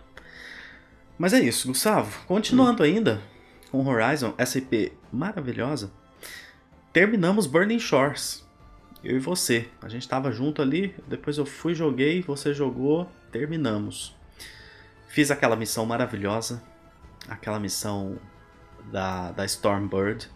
Mas 1.18 1.34
é 1.34 1.40
isso, 1.40 1.68
Gustavo. 1.68 2.26
Continuando 2.28 2.84
ainda 2.84 3.22
com 3.72 3.86
Horizon, 3.86 4.34
essa 4.38 4.58
IP 4.58 4.94
maravilhosa, 5.12 5.92
terminamos 6.94 7.48
Burning 7.48 7.80
Shores. 7.80 8.46
Eu 9.04 9.16
e 9.18 9.20
você. 9.20 9.68
A 9.82 9.90
gente 9.90 10.08
tava 10.08 10.32
junto 10.32 10.62
ali, 10.62 10.94
depois 11.08 11.38
eu 11.38 11.46
fui, 11.46 11.74
joguei, 11.74 12.22
você 12.22 12.54
jogou, 12.54 13.10
terminamos. 13.32 14.16
Fiz 15.08 15.32
aquela 15.32 15.56
missão 15.56 15.86
maravilhosa, 15.86 16.62
aquela 17.28 17.60
missão 17.60 18.18
da, 18.92 19.32
da 19.32 19.46
Stormbird, 19.46 20.30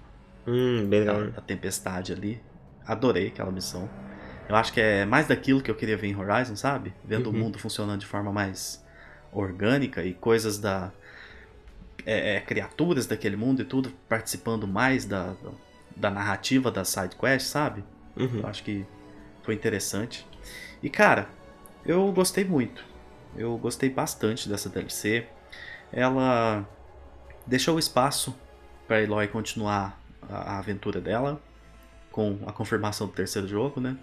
Hum, 0.47 0.87
bem 0.89 1.05
da, 1.05 1.13
legal. 1.13 1.31
da 1.33 1.41
tempestade 1.41 2.11
ali. 2.13 2.41
Adorei 2.87 3.27
aquela 3.27 3.51
missão. 3.51 3.87
Eu 4.49 4.55
acho 4.55 4.73
que 4.73 4.81
é 4.81 5.05
mais 5.05 5.27
daquilo 5.27 5.61
que 5.61 5.69
eu 5.69 5.75
queria 5.75 5.95
ver 5.95 6.07
em 6.07 6.15
Horizon, 6.15 6.55
sabe? 6.55 6.91
Vendo 7.05 7.27
o 7.27 7.29
Uhum. 7.31 7.39
mundo 7.39 7.59
funcionando 7.59 7.99
de 7.99 8.07
forma 8.07 8.31
mais 8.31 8.83
orgânica 9.31 10.03
e 10.03 10.13
coisas 10.13 10.57
da. 10.57 10.91
é, 12.05 12.35
é, 12.35 12.41
criaturas 12.41 13.05
daquele 13.05 13.35
mundo 13.35 13.61
e 13.61 13.65
tudo 13.65 13.91
participando 14.09 14.67
mais 14.67 15.05
da, 15.05 15.33
da 15.95 16.09
narrativa 16.09 16.71
da 16.71 16.83
side 16.83 17.15
quest, 17.15 17.47
sabe? 17.47 17.83
Uhum. 18.15 18.39
Eu 18.39 18.47
acho 18.47 18.63
que 18.63 18.85
foi 19.43 19.53
interessante. 19.53 20.25
E 20.81 20.89
cara, 20.89 21.29
eu 21.85 22.11
gostei 22.11 22.43
muito. 22.43 22.83
Eu 23.35 23.57
gostei 23.57 23.89
bastante 23.89 24.49
dessa 24.49 24.69
DLC. 24.69 25.25
Ela 25.91 26.67
deixou 27.45 27.79
espaço 27.79 28.35
para 28.87 29.01
Eloy 29.01 29.27
continuar 29.27 29.99
a, 30.29 30.55
a 30.55 30.57
aventura 30.59 30.99
dela 30.99 31.41
com 32.11 32.39
a 32.45 32.51
confirmação 32.51 33.07
do 33.07 33.13
terceiro 33.13 33.47
jogo, 33.47 33.79
né? 33.79 33.97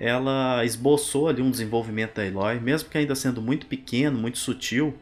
Ela 0.00 0.64
esboçou 0.64 1.26
ali 1.28 1.42
um 1.42 1.50
desenvolvimento 1.50 2.14
da 2.14 2.24
Eloy, 2.24 2.60
mesmo 2.60 2.88
que 2.88 2.96
ainda 2.96 3.14
sendo 3.16 3.42
muito 3.42 3.66
pequeno, 3.66 4.16
muito 4.16 4.38
sutil, 4.38 4.94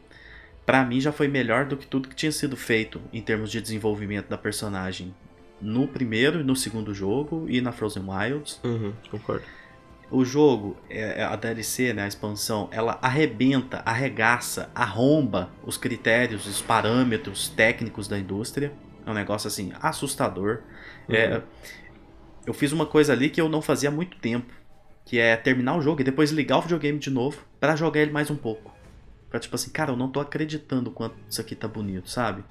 pra 0.65 0.83
mim 0.83 0.99
já 0.99 1.11
foi 1.11 1.27
melhor 1.27 1.65
do 1.65 1.77
que 1.77 1.85
tudo 1.85 2.09
que 2.09 2.15
tinha 2.15 2.31
sido 2.31 2.57
feito 2.57 2.99
em 3.13 3.21
termos 3.21 3.51
de 3.51 3.61
desenvolvimento 3.61 4.27
da 4.27 4.37
personagem 4.37 5.13
no 5.61 5.87
primeiro 5.87 6.39
e 6.41 6.43
no 6.43 6.55
segundo 6.55 6.93
jogo 6.95 7.45
e 7.47 7.61
na 7.61 7.71
Frozen 7.71 8.03
Wilds. 8.07 8.59
Uhum, 8.63 8.91
concordo. 9.11 9.43
O 10.09 10.23
jogo, 10.25 10.77
é- 10.89 11.21
é 11.21 11.23
a 11.23 11.35
DLC, 11.35 11.93
né, 11.93 12.03
a 12.03 12.07
expansão, 12.07 12.67
ela 12.71 12.97
arrebenta, 13.01 13.83
arregaça, 13.85 14.69
arromba 14.73 15.51
os 15.65 15.77
critérios, 15.77 16.47
os 16.47 16.61
parâmetros 16.61 17.49
técnicos 17.49 18.07
da 18.07 18.17
indústria. 18.17 18.71
É 19.05 19.11
um 19.11 19.13
negócio 19.13 19.47
assim 19.47 19.71
assustador. 19.81 20.61
É, 21.09 21.41
eu 22.45 22.53
fiz 22.53 22.71
uma 22.71 22.85
coisa 22.85 23.13
ali 23.13 23.29
que 23.29 23.39
eu 23.39 23.49
não 23.49 23.61
fazia 23.61 23.89
há 23.89 23.91
muito 23.91 24.17
tempo, 24.17 24.53
que 25.07 25.17
é 25.19 25.37
terminar 25.37 25.77
o 25.77 25.81
jogo 25.81 26.01
e 26.01 26.03
depois 26.03 26.31
ligar 26.31 26.57
o 26.57 26.61
videogame 26.61 26.99
de 26.99 27.09
novo 27.09 27.37
pra 27.61 27.77
jogar 27.77 28.01
ele 28.01 28.11
mais 28.11 28.29
um 28.29 28.35
pouco. 28.35 28.75
Pra 29.29 29.39
tipo 29.39 29.55
assim, 29.55 29.69
cara, 29.71 29.91
eu 29.91 29.95
não 29.95 30.09
tô 30.09 30.19
acreditando 30.19 30.91
quanto 30.91 31.15
isso 31.29 31.39
aqui 31.39 31.55
tá 31.55 31.65
bonito, 31.67 32.09
sabe? 32.09 32.43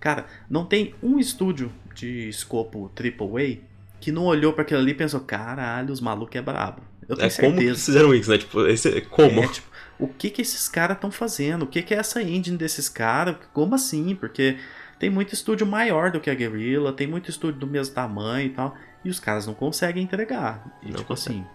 Cara, 0.00 0.24
não 0.48 0.64
tem 0.64 0.94
um 1.02 1.18
estúdio 1.18 1.70
de 1.94 2.28
escopo 2.30 2.90
AAA 2.98 3.58
que 4.00 4.10
não 4.10 4.24
olhou 4.24 4.54
pra 4.54 4.62
aquilo 4.62 4.80
ali 4.80 4.92
e 4.92 4.94
pensou, 4.94 5.20
caralho, 5.20 5.92
os 5.92 6.00
malucos 6.00 6.34
é 6.34 6.40
brabo. 6.42 6.80
Eu 7.06 7.14
tenho 7.14 7.26
É 7.28 7.30
como 7.30 7.30
que 7.30 7.40
certeza. 7.40 7.62
eles 7.68 7.84
fizeram 7.84 8.14
isso, 8.14 8.30
né? 8.30 8.38
Tipo, 8.38 8.66
esse, 8.66 9.00
como? 9.02 9.44
É, 9.44 9.48
tipo, 9.48 9.66
o 9.98 10.08
que 10.08 10.30
que 10.30 10.40
esses 10.42 10.68
caras 10.68 10.96
estão 10.96 11.10
fazendo? 11.10 11.62
O 11.64 11.66
que 11.66 11.82
que 11.82 11.92
é 11.94 11.98
essa 11.98 12.22
engine 12.22 12.56
desses 12.56 12.88
caras? 12.88 13.36
Como 13.52 13.74
assim? 13.74 14.14
Porque 14.16 14.56
tem 14.98 15.10
muito 15.10 15.34
estúdio 15.34 15.66
maior 15.66 16.10
do 16.10 16.20
que 16.20 16.30
a 16.30 16.34
Guerrilla, 16.34 16.92
tem 16.92 17.06
muito 17.06 17.28
estúdio 17.30 17.60
do 17.60 17.66
mesmo 17.66 17.94
tamanho 17.94 18.46
e 18.46 18.50
tal, 18.50 18.74
e 19.04 19.10
os 19.10 19.20
caras 19.20 19.46
não 19.46 19.54
conseguem 19.54 20.02
entregar. 20.02 20.78
E 20.82 20.86
Não 20.86 20.96
tipo 20.96 21.08
consegue. 21.08 21.38
assim, 21.40 21.46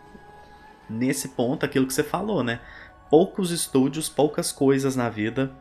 nesse 0.90 1.30
ponto, 1.30 1.66
aquilo 1.66 1.86
que 1.88 1.94
você 1.94 2.04
falou, 2.04 2.44
né? 2.44 2.60
Poucos 3.10 3.52
estúdios, 3.52 4.10
poucas 4.10 4.52
coisas 4.52 4.96
na 4.96 5.10
vida 5.10 5.52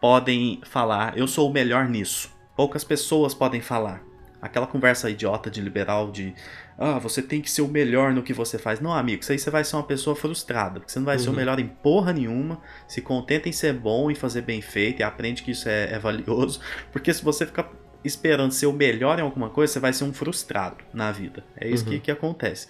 podem 0.00 0.60
falar, 0.64 1.16
eu 1.18 1.26
sou 1.26 1.48
o 1.48 1.52
melhor 1.52 1.88
nisso. 1.88 2.30
Poucas 2.56 2.84
pessoas 2.84 3.34
podem 3.34 3.60
falar. 3.60 4.02
Aquela 4.40 4.66
conversa 4.68 5.10
idiota 5.10 5.50
de 5.50 5.60
liberal 5.60 6.12
de 6.12 6.32
ah, 6.78 6.96
você 6.98 7.20
tem 7.20 7.40
que 7.40 7.50
ser 7.50 7.62
o 7.62 7.66
melhor 7.68 8.12
no 8.12 8.22
que 8.22 8.32
você 8.32 8.56
faz. 8.56 8.78
Não, 8.78 8.92
amigo, 8.92 9.20
isso 9.22 9.32
aí 9.32 9.38
você 9.38 9.50
vai 9.50 9.64
ser 9.64 9.74
uma 9.74 9.82
pessoa 9.82 10.14
frustrada, 10.14 10.78
porque 10.78 10.92
você 10.92 11.00
não 11.00 11.06
vai 11.06 11.18
ser 11.18 11.28
o 11.28 11.30
Uhum. 11.32 11.36
melhor 11.38 11.58
em 11.58 11.66
porra 11.66 12.12
nenhuma. 12.12 12.60
Se 12.86 13.00
contenta 13.02 13.48
em 13.48 13.52
ser 13.52 13.72
bom 13.74 14.08
e 14.10 14.14
fazer 14.14 14.42
bem 14.42 14.62
feito 14.62 15.00
e 15.00 15.02
aprende 15.02 15.42
que 15.42 15.50
isso 15.50 15.68
é, 15.68 15.92
é 15.92 15.98
valioso. 15.98 16.60
Porque 16.92 17.12
se 17.12 17.24
você 17.24 17.44
ficar 17.44 17.68
esperando 18.04 18.52
ser 18.52 18.66
o 18.66 18.72
melhor 18.72 19.18
em 19.18 19.22
alguma 19.22 19.50
coisa, 19.50 19.72
você 19.72 19.80
vai 19.80 19.92
ser 19.92 20.04
um 20.04 20.12
frustrado 20.12 20.76
na 20.94 21.10
vida. 21.10 21.44
É 21.56 21.66
isso 21.68 21.82
Uhum. 21.84 21.90
que, 21.90 21.98
que 22.00 22.10
acontece. 22.12 22.68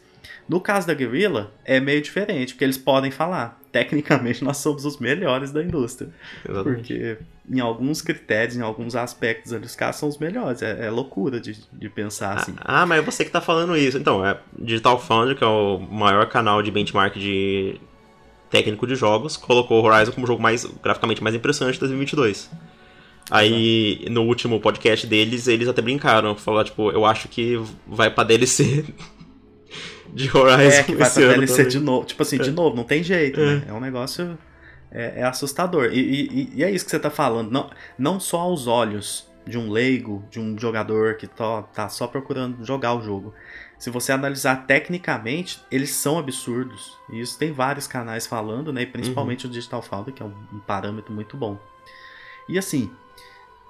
No 0.49 0.61
caso 0.61 0.87
da 0.87 0.95
Guerrilla, 0.95 1.53
é 1.65 1.79
meio 1.79 2.01
diferente, 2.01 2.55
porque 2.55 2.65
eles 2.65 2.79
podem 2.79 3.11
falar. 3.11 3.61
Tecnicamente, 3.71 4.43
nós 4.45 4.57
somos 4.59 4.85
os 4.85 4.99
melhores 4.99 5.51
da 5.51 5.63
indústria. 5.63 6.11
Exatamente. 6.49 6.77
Porque 6.77 7.19
em 7.51 7.61
alguns 7.61 8.03
critérios, 8.03 8.57
em 8.57 8.63
alguns 8.63 8.95
aspectos 8.95 9.53
os 9.53 9.75
caras 9.75 9.97
são 9.97 10.09
os 10.09 10.19
melhores. 10.19 10.63
É, 10.63 10.87
é 10.87 10.91
loucura 10.91 11.41
de, 11.41 11.57
de 11.73 11.89
pensar 11.89 12.39
assim. 12.39 12.55
Ah, 12.59 12.87
mas 12.87 13.01
é 13.01 13.03
você 13.03 13.25
que 13.25 13.31
tá 13.31 13.41
falando 13.41 13.77
isso. 13.77 13.99
Então, 13.99 14.25
é 14.25 14.39
Digital 14.59 14.99
Foundry, 15.01 15.35
que 15.35 15.45
é 15.45 15.47
o 15.47 15.79
maior 15.79 16.27
canal 16.29 16.63
de 16.63 16.71
benchmark 16.71 17.19
de 17.19 17.81
técnico 18.51 18.87
de 18.87 18.95
jogos, 18.95 19.37
colocou 19.37 19.83
o 19.83 19.87
Horizon 19.87 20.13
como 20.13 20.25
o 20.25 20.27
jogo 20.27 20.43
mais 20.43 20.65
graficamente 20.83 21.23
mais 21.23 21.35
impressionante 21.35 21.75
de 21.75 21.81
2022. 21.81 22.51
Aí, 23.31 24.07
no 24.11 24.23
último 24.23 24.59
podcast 24.59 25.07
deles, 25.07 25.47
eles 25.49 25.69
até 25.69 25.83
brincaram, 25.83 26.35
falaram, 26.35 26.65
tipo, 26.65 26.91
eu 26.91 27.05
acho 27.05 27.29
que 27.29 27.61
vai 27.87 28.11
pra 28.11 28.25
DLC 28.25 28.87
de 30.19 30.37
Horizon 30.37 30.61
É, 30.79 30.83
que 30.83 30.95
vai 30.95 31.07
esse 31.07 31.21
pra 31.21 31.29
DLC 31.33 31.57
também. 31.57 31.69
de 31.71 31.79
novo. 31.81 32.07
Tipo 32.07 32.23
assim, 32.23 32.39
de 32.39 32.51
novo, 32.51 32.77
não 32.77 32.85
tem 32.85 33.03
jeito, 33.03 33.41
né? 33.41 33.63
É 33.69 33.73
um 33.73 33.81
negócio. 33.81 34.39
É, 34.91 35.21
é 35.21 35.23
assustador. 35.25 35.91
E, 35.93 35.99
e- 36.01 36.53
e 36.57 36.65
é 36.65 36.71
isso 36.71 36.85
que 36.85 36.91
você 36.91 36.99
tá 36.99 37.11
falando. 37.11 37.51
Não, 37.51 37.71
não 37.99 38.19
só 38.19 38.39
aos 38.41 38.67
olhos 38.67 39.27
de 39.47 39.57
um 39.59 39.71
leigo, 39.71 40.25
de 40.31 40.39
um 40.41 40.59
jogador 40.59 41.17
que 41.17 41.27
tá, 41.27 41.63
tá 41.63 41.89
só 41.89 42.07
procurando 42.07 42.65
jogar 42.65 42.95
o 42.95 43.03
jogo. 43.03 43.35
Se 43.79 43.91
você 43.91 44.13
analisar 44.13 44.67
tecnicamente, 44.67 45.61
eles 45.71 45.91
são 45.91 46.19
absurdos. 46.19 46.97
E 47.11 47.21
isso 47.21 47.39
tem 47.39 47.53
vários 47.53 47.87
canais 47.87 48.27
falando, 48.27 48.73
né? 48.73 48.83
E 48.83 48.87
principalmente 48.87 49.47
o 49.47 49.49
Digital 49.49 49.81
Foundry, 49.83 50.13
que 50.13 50.23
é 50.23 50.27
um, 50.27 50.35
um 50.53 50.59
parâmetro 50.59 51.13
muito 51.15 51.37
bom. 51.37 51.59
E 52.49 52.59
assim, 52.59 52.91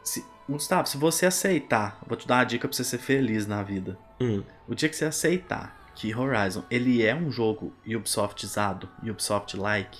se- 0.02 0.24
Gustavo, 0.48 0.88
se 0.88 0.96
você 0.96 1.26
aceitar, 1.26 1.98
vou 2.06 2.16
te 2.16 2.26
dar 2.26 2.36
uma 2.36 2.44
dica 2.44 2.66
pra 2.66 2.74
você 2.76 2.82
ser 2.84 2.98
feliz 2.98 3.46
na 3.46 3.62
vida. 3.62 3.98
Hum, 4.20 4.42
O 4.66 4.74
dia 4.74 4.88
que 4.88 4.96
você 4.96 5.04
aceitar 5.04 5.77
que 5.98 6.14
Horizon 6.14 6.62
ele 6.70 7.04
é 7.04 7.12
um 7.14 7.28
jogo 7.30 7.74
Ubisoftizado, 7.84 8.88
Ubisoft-like, 9.02 9.98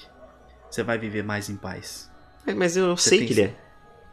você 0.71 0.83
vai 0.85 0.97
viver 0.97 1.25
mais 1.25 1.49
em 1.51 1.57
paz. 1.57 2.09
mas 2.57 2.77
eu 2.77 2.97
Você 2.97 3.11
sei 3.11 3.27
que 3.27 3.33
ele 3.33 3.43
é. 3.43 3.55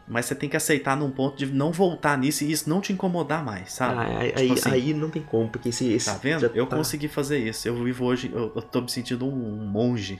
Mas 0.07 0.25
você 0.25 0.35
tem 0.35 0.49
que 0.49 0.57
aceitar 0.57 0.95
num 0.97 1.09
ponto 1.11 1.35
de 1.37 1.45
não 1.47 1.71
voltar 1.71 2.17
nisso 2.17 2.43
e 2.43 2.51
isso 2.51 2.69
não 2.69 2.79
te 2.81 2.91
incomodar 2.93 3.43
mais, 3.43 3.73
sabe? 3.73 3.95
Ah, 3.99 4.19
aí, 4.19 4.31
Tipo 4.33 4.53
assim, 4.53 4.69
aí 4.71 4.93
não 4.93 5.09
tem 5.09 5.21
como, 5.23 5.49
porque 5.49 5.69
esse. 5.69 5.91
esse 5.93 6.05
tá 6.05 6.17
vendo? 6.17 6.45
Eu 6.55 6.67
tá- 6.67 6.75
consegui 6.77 7.07
fazer 7.07 7.37
isso. 7.39 7.67
Eu 7.67 7.75
vivo 7.83 8.05
hoje, 8.05 8.31
eu, 8.33 8.51
eu 8.55 8.61
tô 8.61 8.81
me 8.81 8.89
sentindo 8.89 9.27
um 9.27 9.65
monge. 9.65 10.19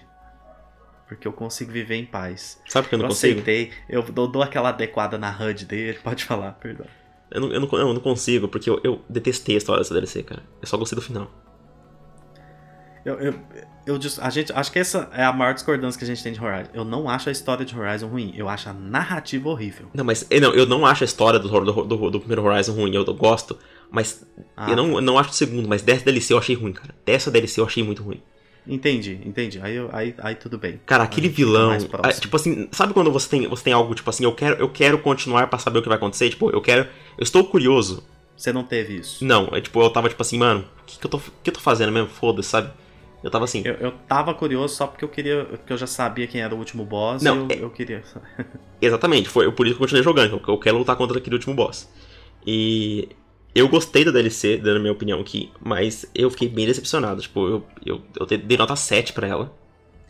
Porque 1.08 1.28
eu 1.28 1.34
consigo 1.34 1.72
viver 1.72 1.96
em 1.96 2.06
paz. 2.06 2.60
Sabe 2.68 2.90
que 2.90 2.96
eu 2.96 2.98
não 3.00 3.06
eu 3.06 3.10
consigo? 3.10 3.40
aceitei, 3.42 3.72
eu 3.88 4.02
dou, 4.04 4.28
dou 4.28 4.42
aquela 4.42 4.70
adequada 4.70 5.20
na 5.20 5.30
HUD 5.30 5.66
dele, 5.66 6.00
pode 6.04 6.26
falar, 6.26 6.54
perdão. 6.54 6.88
Eu 7.30 7.42
não, 7.42 7.52
eu 7.52 7.60
não, 7.60 7.70
eu 7.78 7.94
não 7.94 8.02
consigo, 8.02 8.48
porque 8.48 8.68
eu, 8.70 8.80
eu 8.84 9.02
detestei 9.08 9.54
a 9.56 9.58
história 9.60 9.82
dessa 9.84 9.94
DLC, 9.94 10.24
cara. 10.24 10.44
Eu 10.62 10.68
só 10.68 10.78
gostei 10.78 10.96
do 10.96 11.02
final. 11.02 11.30
Eu, 13.06 13.20
eu, 13.20 13.34
eu 13.86 14.00
a 14.20 14.30
gente, 14.32 14.52
acho 14.52 14.72
que 14.72 14.80
essa 14.80 15.08
é 15.14 15.24
a 15.24 15.32
maior 15.32 15.54
discordância 15.54 15.98
que 15.98 16.04
a 16.04 16.08
gente 16.08 16.24
tem 16.24 16.34
de 16.34 16.44
Horizon. 16.44 16.72
Eu 16.74 16.84
não 16.84 17.08
acho 17.08 17.30
a 17.30 17.32
história 17.32 17.64
de 17.64 17.78
Horizon 17.78 18.08
ruim, 18.08 18.34
eu 18.36 18.50
acho 18.50 18.68
a 18.68 18.74
narrativa 18.74 19.48
horrível. 19.48 19.88
Não, 19.94 20.04
mas 20.04 20.26
eh, 20.32 20.40
não, 20.40 20.52
eu 20.56 20.66
não 20.66 20.84
acho 20.84 21.04
a 21.04 21.06
história 21.06 21.38
do, 21.38 21.48
do, 21.48 21.84
do, 21.84 22.10
do 22.10 22.20
primeiro 22.20 22.44
Horizon 22.44 22.74
ruim, 22.74 22.96
eu, 22.96 23.06
eu 23.06 23.14
gosto, 23.14 23.60
mas 23.92 24.26
Ah, 24.58 24.72
eu 24.72 24.76
não, 24.76 24.96
eu 24.96 25.02
não 25.02 25.20
acho 25.20 25.30
do 25.30 25.36
segundo, 25.36 25.70
mas 25.70 25.84
dessa 25.84 26.04
DLC 26.04 26.34
eu 26.34 26.40
achei 26.40 26.56
ruim, 26.56 26.74
cara. 26.74 26.96
Dessa 27.06 27.30
DLC 27.30 27.62
eu 27.62 27.66
achei 27.66 27.84
muito 27.84 28.02
ruim. 28.02 28.20
Entendi, 28.68 29.20
entendi. 29.24 29.60
Aí, 29.62 29.78
aí, 29.92 30.16
aí 30.18 30.34
tudo 30.34 30.58
bem. 30.58 30.80
Cara, 30.84 31.04
aquele 31.04 31.28
Aí 31.28 31.34
vilão, 31.34 31.70
mais 31.70 31.88
ah, 31.94 32.12
tipo 32.12 32.36
assim, 32.36 32.68
sabe 32.72 32.92
quando 32.92 33.12
você 33.12 33.30
tem, 33.30 33.48
você 33.48 33.66
tem 33.66 33.74
algo 33.74 33.94
tipo 33.94 34.10
assim, 34.10 34.24
eu 34.24 34.34
quero, 34.34 34.56
eu 34.60 34.70
quero 34.70 34.98
continuar 34.98 35.46
pra 35.46 35.60
saber 35.60 35.78
o 35.78 35.82
que 35.84 35.88
vai 35.88 35.98
acontecer, 35.98 36.32
tipo, 36.32 36.50
eu 36.50 36.60
quero, 36.60 36.88
eu 37.20 37.24
estou 37.24 37.44
curioso. 37.44 38.04
Você 38.36 38.52
não 38.52 38.64
teve 38.64 38.96
isso. 38.96 39.24
Não, 39.24 39.50
é 39.54 39.62
tipo, 39.62 39.80
eu 39.80 39.90
tava 39.92 40.10
tipo 40.10 40.22
assim, 40.24 40.40
mano, 40.40 40.66
o 40.82 40.86
que, 40.86 40.98
que 40.98 41.06
eu 41.06 41.10
tô, 41.12 41.18
o 41.18 41.22
que 41.44 41.52
eu 41.52 41.54
tô 41.54 41.60
fazendo 41.60 41.92
mesmo? 41.92 42.10
Foda-se, 42.10 42.50
sabe? 42.50 42.72
Eu 43.26 43.32
tava 43.32 43.46
assim, 43.46 43.64
Eu, 43.66 43.74
eu 43.76 43.92
tava 44.08 44.36
curioso 44.36 44.76
só 44.76 44.86
porque 44.86 45.04
eu 45.04 45.10
queria. 45.10 45.46
Porque 45.46 45.74
eu 45.74 45.78
já 45.78 45.88
sabia 45.88 46.28
quem 46.28 46.42
era 46.42 46.54
o 46.54 46.60
último 46.60 46.86
boss 46.86 47.24
Não, 47.24 47.48
e 47.50 47.54
é- 47.54 47.58
eu, 47.58 47.62
eu 47.64 47.70
queria. 47.72 48.04
Exatamente, 48.80 49.28
foi 49.30 49.52
por 49.52 49.66
isso 49.66 49.76
que 49.76 49.82
eu 49.82 49.86
continuei 49.86 50.04
jogando, 50.04 50.40
que 50.40 50.48
eu 50.48 50.60
quero 50.60 50.78
lutar 50.78 50.96
contra 50.96 51.18
aquele 51.18 51.36
último 51.36 51.56
boss. 51.56 51.90
E 52.46 53.10
eu 53.56 53.68
gostei 53.68 54.06
da 54.06 54.12
DLC, 54.12 54.58
dando 54.58 54.78
a 54.78 54.80
minha 54.80 54.92
opinião 54.94 55.20
aqui, 55.20 55.52
mas 55.60 56.06
eu 56.14 56.30
fiquei 56.30 56.48
bem 56.48 56.68
decepcionado. 56.68 57.20
Tipo, 57.20 57.48
eu, 57.48 57.66
eu, 57.84 58.02
eu 58.20 58.26
dei- 58.28 58.38
dei 58.38 58.58
nota 58.60 58.76
7 58.76 59.12
pra 59.12 59.26
ela, 59.28 59.52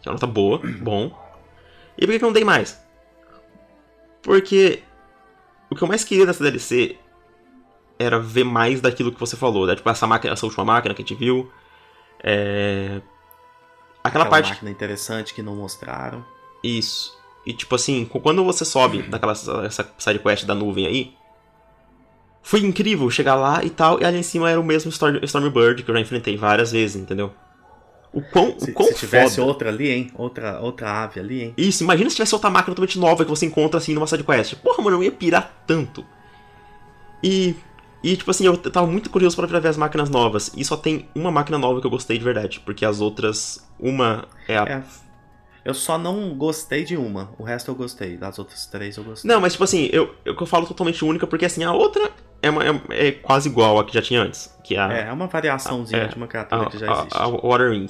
que 0.01 0.09
é 0.09 0.11
uma 0.11 0.15
nota 0.15 0.27
boa, 0.27 0.59
bom. 0.83 1.17
E 1.97 2.05
por 2.05 2.11
que 2.11 2.19
que 2.19 2.25
eu 2.25 2.27
não 2.27 2.33
dei 2.33 2.43
mais? 2.43 2.77
Porque 4.21 4.83
o 5.71 5.75
que 5.75 5.81
eu 5.83 5.87
mais 5.87 6.03
queria 6.03 6.25
dessa 6.25 6.43
DLC 6.43 6.97
era 7.97 8.19
ver 8.19 8.43
mais 8.43 8.81
daquilo 8.81 9.11
que 9.13 9.19
você 9.21 9.37
falou, 9.37 9.65
né? 9.65 9.73
Tipo, 9.75 9.89
essa 9.89 10.05
máquina, 10.05 10.33
essa 10.33 10.45
última 10.45 10.65
máquina 10.65 10.93
que 10.93 11.01
a 11.01 11.05
gente 11.05 11.17
viu. 11.17 11.49
É... 12.23 13.01
Aquela, 14.03 14.25
Aquela 14.25 14.25
parte 14.25 14.49
máquina 14.49 14.69
interessante 14.71 15.33
que 15.33 15.41
não 15.41 15.55
mostraram. 15.55 16.23
isso. 16.63 17.15
E 17.45 17.53
tipo 17.53 17.75
assim, 17.75 18.05
quando 18.05 18.43
você 18.43 18.65
sobe 18.65 19.03
daquela 19.03 19.33
essa 19.33 19.87
side 19.99 20.17
quest 20.19 20.45
da 20.45 20.55
nuvem 20.55 20.87
aí, 20.87 21.13
foi 22.41 22.61
incrível 22.61 23.07
chegar 23.09 23.35
lá 23.35 23.63
e 23.63 23.69
tal, 23.69 24.01
e 24.01 24.05
ali 24.05 24.17
em 24.17 24.23
cima 24.23 24.49
era 24.49 24.59
o 24.59 24.63
mesmo 24.63 24.89
Storm, 24.89 25.17
Stormbird 25.23 25.83
que 25.83 25.89
eu 25.91 25.95
já 25.95 26.01
enfrentei 26.01 26.35
várias 26.37 26.71
vezes, 26.71 26.95
entendeu? 26.95 27.31
O 28.11 28.21
quão, 28.21 28.55
Se, 28.59 28.71
o 28.71 28.73
quão 28.73 28.87
se 28.87 28.95
tivesse 28.95 29.35
foda. 29.35 29.47
outra 29.47 29.69
ali, 29.69 29.89
hein? 29.91 30.11
Outra, 30.15 30.59
outra 30.61 31.03
ave 31.03 31.19
ali, 31.19 31.43
hein? 31.43 31.53
Isso, 31.57 31.83
imagina 31.83 32.09
se 32.09 32.15
tivesse 32.15 32.33
outra 32.33 32.49
máquina 32.49 32.73
totalmente 32.73 32.97
nova 32.97 33.23
que 33.25 33.29
você 33.29 33.45
encontra 33.45 33.77
assim 33.77 33.93
numa 33.93 34.07
side 34.07 34.23
quest. 34.23 34.55
Porra, 34.55 34.81
mano, 34.83 34.97
eu 34.97 35.03
ia 35.03 35.11
pirar 35.11 35.63
tanto. 35.67 36.03
E 37.21 37.55
e 38.11 38.17
tipo 38.17 38.29
assim, 38.31 38.45
eu 38.45 38.55
tava 38.57 38.87
muito 38.87 39.09
curioso 39.09 39.35
pra 39.35 39.45
ver 39.59 39.67
as 39.67 39.77
máquinas 39.77 40.09
novas. 40.09 40.51
E 40.55 40.63
só 40.63 40.77
tem 40.77 41.07
uma 41.15 41.31
máquina 41.31 41.57
nova 41.57 41.79
que 41.81 41.87
eu 41.87 41.91
gostei 41.91 42.17
de 42.17 42.23
verdade, 42.23 42.59
porque 42.59 42.85
as 42.85 43.01
outras, 43.01 43.67
uma 43.79 44.27
é 44.47 44.57
a 44.57 44.63
É. 44.63 44.83
Eu 45.63 45.73
só 45.73 45.97
não 45.97 46.35
gostei 46.35 46.83
de 46.83 46.95
uma. 46.95 47.31
O 47.39 47.43
resto 47.43 47.71
eu 47.71 47.75
gostei. 47.75 48.17
Das 48.17 48.37
outras 48.37 48.67
três 48.67 48.97
eu 48.97 49.03
gostei. 49.03 49.27
Não, 49.27 49.41
mas 49.41 49.53
tipo 49.53 49.63
assim, 49.63 49.89
eu, 49.91 50.13
eu, 50.23 50.35
eu 50.39 50.45
falo 50.45 50.67
totalmente 50.67 51.03
única 51.03 51.25
porque 51.25 51.43
assim, 51.45 51.63
a 51.63 51.73
outra 51.73 52.11
é, 52.39 52.51
uma- 52.51 52.63
é- 52.63 53.07
é 53.07 53.11
quase 53.13 53.49
igual 53.49 53.79
a 53.79 53.83
que 53.83 53.91
já 53.91 53.99
tinha 54.01 54.21
antes. 54.21 54.55
Que 54.63 54.75
é 54.75 54.79
a, 54.79 54.93
É, 54.93 55.07
é 55.07 55.11
uma 55.11 55.25
variaçãozinha 55.25 56.03
É, 56.03 56.07
de 56.07 56.15
uma 56.15 56.27
criatura 56.27 56.61
a, 56.61 56.69
que 56.69 56.77
já 56.77 56.87
a, 56.91 56.99
existe. 56.99 57.17
a 57.17 57.25
Water 57.27 57.71
Ring. 57.71 57.87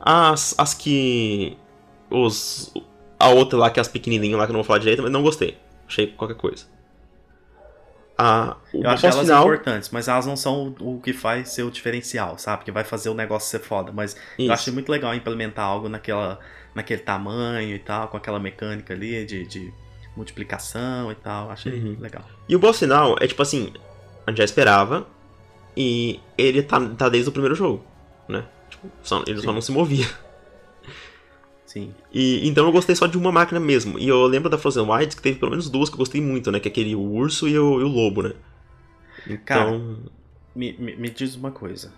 As, 0.00 0.54
as 0.56 0.72
que. 0.72 1.58
Os. 2.10 2.72
A 3.18 3.28
outra 3.28 3.58
lá, 3.58 3.68
que 3.70 3.78
é 3.78 3.82
as 3.82 3.88
pequenininhas 3.88 4.38
lá, 4.38 4.46
que 4.46 4.52
eu 4.52 4.54
não 4.54 4.60
vou 4.60 4.66
falar 4.66 4.78
direito, 4.78 5.02
mas 5.02 5.12
não 5.12 5.22
gostei. 5.22 5.58
Achei 5.86 6.06
qualquer 6.06 6.36
coisa. 6.38 6.64
A, 8.20 8.56
o 8.74 8.82
Eu 8.84 8.90
acho 8.90 9.06
elas 9.06 9.20
final. 9.20 9.44
importantes, 9.44 9.88
mas 9.90 10.06
elas 10.08 10.26
não 10.26 10.36
são 10.36 10.74
o, 10.80 10.96
o 10.96 11.00
que 11.00 11.12
faz 11.12 11.48
ser 11.50 11.62
o 11.62 11.70
diferencial, 11.70 12.36
sabe? 12.38 12.64
Que 12.64 12.70
vai 12.70 12.84
fazer 12.84 13.08
o 13.08 13.14
negócio 13.14 13.48
ser 13.48 13.60
foda. 13.60 13.90
Mas 13.92 14.14
eu 14.38 14.44
Isso. 14.44 14.52
achei 14.52 14.72
muito 14.72 14.90
legal 14.92 15.14
implementar 15.14 15.64
algo 15.64 15.88
naquela, 15.88 16.38
naquele 16.74 17.00
tamanho 17.00 17.74
e 17.74 17.78
tal, 17.78 18.08
com 18.08 18.16
aquela 18.16 18.38
mecânica 18.38 18.92
ali 18.92 19.24
de, 19.24 19.46
de 19.46 19.72
multiplicação 20.16 21.10
e 21.10 21.14
tal. 21.14 21.50
Achei 21.50 21.72
Uhum. 21.72 21.96
legal. 21.98 22.24
E 22.48 22.54
o 22.54 22.58
boss 22.58 22.78
final 22.78 23.16
é 23.20 23.26
tipo 23.26 23.40
assim, 23.42 23.72
a 24.26 24.30
gente 24.30 24.38
já 24.38 24.44
esperava. 24.44 25.06
E 25.76 26.20
ele 26.36 26.62
tá, 26.62 26.80
tá 26.98 27.08
desde 27.08 27.28
o 27.28 27.32
primeiro 27.32 27.54
jogo, 27.54 27.82
né? 28.28 28.44
Tipo, 28.68 28.90
só- 29.02 29.22
ele 29.26 29.36
só 29.40 29.48
Sim. 29.48 29.54
não 29.54 29.60
se 29.62 29.72
movia. 29.72 30.06
Sim. 31.72 31.94
E, 32.12 32.48
então 32.48 32.66
eu 32.66 32.72
gostei 32.72 32.96
só 32.96 33.06
de 33.06 33.16
uma 33.16 33.30
máquina 33.30 33.60
mesmo. 33.60 33.96
E 33.96 34.08
eu 34.08 34.26
lembro 34.26 34.50
da 34.50 34.58
Frozen 34.58 34.82
Wilds 34.90 35.14
que 35.14 35.22
teve 35.22 35.38
pelo 35.38 35.52
menos 35.52 35.70
duas 35.70 35.88
que 35.88 35.94
eu 35.94 35.98
gostei 35.98 36.20
muito, 36.20 36.50
né? 36.50 36.58
Que 36.58 36.68
é 36.68 36.72
aquele 36.72 36.96
o 36.96 37.00
urso 37.00 37.46
e 37.46 37.56
o, 37.56 37.80
e 37.80 37.84
o 37.84 37.88
lobo, 37.88 38.22
né? 38.22 38.32
Cara, 39.44 39.70
Então. 39.70 39.98
Me, 40.52 40.72
me, 40.72 40.96
me 40.96 41.10
diz 41.10 41.36
uma 41.36 41.52
coisa. 41.52 41.92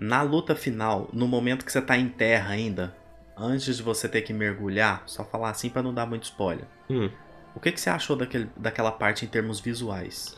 Na 0.00 0.22
luta 0.22 0.54
final, 0.54 1.08
no 1.12 1.26
momento 1.26 1.64
que 1.64 1.72
você 1.72 1.82
tá 1.82 1.96
em 1.98 2.08
terra 2.08 2.50
ainda, 2.52 2.96
antes 3.36 3.76
de 3.76 3.82
você 3.82 4.08
ter 4.08 4.22
que 4.22 4.32
mergulhar, 4.32 5.02
só 5.06 5.24
falar 5.24 5.50
assim 5.50 5.68
pra 5.68 5.82
não 5.82 5.92
dar 5.92 6.06
muito 6.06 6.22
spoiler. 6.24 6.66
hum, 6.88 7.10
O 7.56 7.58
que, 7.60 7.72
que 7.72 7.80
você 7.80 7.90
achou 7.90 8.14
daquele, 8.14 8.48
daquela 8.56 8.92
parte 8.92 9.24
em 9.24 9.28
termos 9.28 9.58
visuais? 9.58 10.36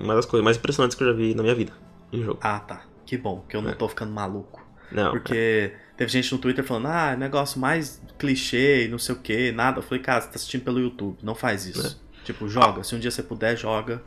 uma 0.00 0.14
das 0.16 0.26
coisas 0.26 0.42
mais 0.42 0.56
impressionantes 0.56 0.96
que 0.96 1.04
eu 1.04 1.08
já 1.08 1.12
vi 1.12 1.32
na 1.34 1.42
minha 1.44 1.54
vida 1.54 1.72
em 2.12 2.22
jogo. 2.24 2.40
Ah, 2.42 2.58
tá. 2.58 2.82
Que 3.06 3.16
bom, 3.16 3.44
que 3.48 3.54
eu 3.54 3.62
não 3.62 3.70
É. 3.70 3.74
tô 3.74 3.86
ficando 3.88 4.10
maluco. 4.10 4.63
Não, 4.92 5.10
Porque 5.12 5.72
teve 5.96 6.10
gente 6.12 6.32
no 6.32 6.38
Twitter 6.38 6.64
falando, 6.64 6.86
ah, 6.86 7.16
negócio 7.16 7.58
mais 7.60 8.00
clichê 8.18 8.84
e 8.84 8.88
não 8.88 8.98
sei 8.98 9.14
o 9.14 9.18
que, 9.18 9.50
nada. 9.52 9.78
Eu 9.78 9.82
falei, 9.82 10.02
cara, 10.02 10.20
você 10.20 10.28
tá 10.28 10.34
assistindo 10.36 10.62
pelo 10.62 10.78
YouTube, 10.80 11.18
não 11.22 11.34
faz 11.34 11.66
isso. 11.66 12.00
Tipo, 12.24 12.48
joga. 12.48 12.82
Se 12.84 12.94
um 12.94 12.98
dia 12.98 13.10
você 13.10 13.22
puder, 13.22 13.56
joga. 13.56 14.02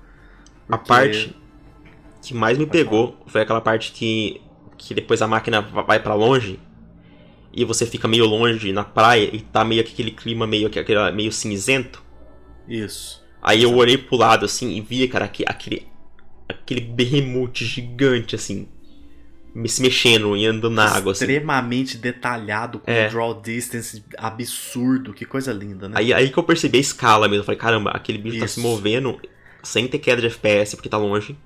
A 0.69 0.77
porque- 0.77 0.87
parte 0.87 1.35
que 2.21 2.33
mais 2.33 2.57
me 2.57 2.65
pegou 2.65 3.17
foi 3.27 3.41
aquela 3.41 3.61
parte 3.61 3.91
que, 3.91 4.41
que 4.77 4.93
depois 4.93 5.21
a 5.21 5.27
máquina 5.27 5.61
va- 5.61 5.81
vai 5.83 5.99
pra 6.01 6.13
longe 6.13 6.59
e 7.53 7.63
você 7.63 7.85
fica 7.85 8.07
meio 8.07 8.25
longe 8.25 8.71
na 8.73 8.83
praia 8.83 9.29
e 9.33 9.41
tá 9.41 9.63
meio 9.63 9.83
que 9.83 9.93
aquele 9.93 10.11
clima 10.11 10.45
meio, 10.47 10.69
que- 10.69 10.79
aquele, 10.79 11.11
meio 11.11 11.31
cinzento. 11.31 12.03
Isso. 12.67 13.23
Aí 13.41 13.63
eu 13.63 13.73
olhei 13.75 13.97
pro 13.97 14.17
lado 14.17 14.45
assim 14.45 14.71
e 14.75 14.81
via, 14.81 15.07
cara, 15.07 15.27
que, 15.27 15.43
aquele, 15.47 15.87
aquele 16.49 16.81
behemoth 16.81 17.55
gigante 17.63 18.35
assim, 18.35 18.67
se 19.67 19.81
mexendo 19.81 20.35
e 20.37 20.45
andando 20.45 20.69
na 20.75 20.85
água 20.85 21.11
assim. 21.13 21.25
Extremamente 21.25 21.97
detalhado, 21.97 22.79
com 22.79 22.91
É. 22.91 23.07
um 23.07 23.09
draw 23.09 23.41
distance 23.41 24.03
absurdo. 24.17 25.13
Que 25.13 25.25
coisa 25.25 25.51
linda, 25.51 25.89
né? 25.89 25.95
Aí, 25.97 26.13
aí 26.13 26.29
que 26.29 26.37
eu 26.37 26.43
percebi 26.43 26.77
a 26.77 26.81
escala 26.81 27.27
mesmo. 27.27 27.41
Eu 27.41 27.45
falei, 27.45 27.59
caramba, 27.59 27.91
aquele 27.91 28.17
bicho 28.17 28.39
tá 28.39 28.47
se 28.47 28.59
Isso. 28.59 28.67
movendo 28.67 29.19
sem 29.63 29.87
ter 29.87 29.99
queda 29.99 30.21
de 30.21 30.27
FPS 30.27 30.75
porque 30.75 30.89
tá 30.89 30.97
longe. 30.97 31.37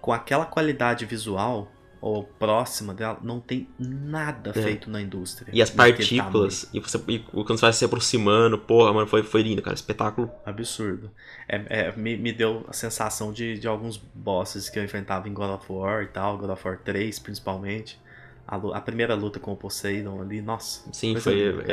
Com 0.00 0.12
aquela 0.12 0.44
qualidade 0.46 1.04
visual, 1.06 1.70
ou 2.00 2.24
próxima 2.24 2.94
dela, 2.94 3.18
não 3.22 3.40
tem 3.40 3.68
nada 3.78 4.50
É. 4.50 4.62
feito 4.62 4.88
na 4.90 5.02
indústria. 5.02 5.50
E 5.52 5.60
as 5.60 5.68
partículas, 5.68 6.68
e, 6.72 6.80
você, 6.80 6.98
e 7.08 7.18
quando 7.18 7.48
você 7.58 7.60
vai 7.66 7.72
se 7.74 7.84
aproximando, 7.84 8.56
porra, 8.58 8.92
mano, 8.92 9.06
foi, 9.06 9.22
foi 9.22 9.42
lindo, 9.42 9.60
cara. 9.60 9.74
Espetáculo. 9.74 10.30
Absurdo. 10.46 11.10
É, 11.46 11.88
é, 11.88 11.96
me, 11.96 12.16
me 12.16 12.32
deu 12.32 12.64
a 12.68 12.72
sensação 12.72 13.32
de, 13.32 13.58
de 13.58 13.68
alguns 13.68 13.98
bosses 13.98 14.70
que 14.70 14.78
eu 14.78 14.84
enfrentava 14.84 15.28
em 15.28 15.34
God 15.34 15.50
of 15.50 15.70
War 15.70 16.02
e 16.02 16.06
tal, 16.06 16.38
God 16.38 16.50
of 16.50 16.66
War 16.66 16.78
3 16.78 17.18
principalmente. 17.18 18.00
A, 18.48 18.56
a 18.56 18.80
primeira 18.80 19.14
luta 19.14 19.38
com 19.38 19.52
o 19.52 19.56
Poseidon 19.56 20.22
ali, 20.22 20.40
nossa. 20.40 20.90
Sim, 20.92 21.16
foi. 21.16 21.34
linda, 21.52 21.72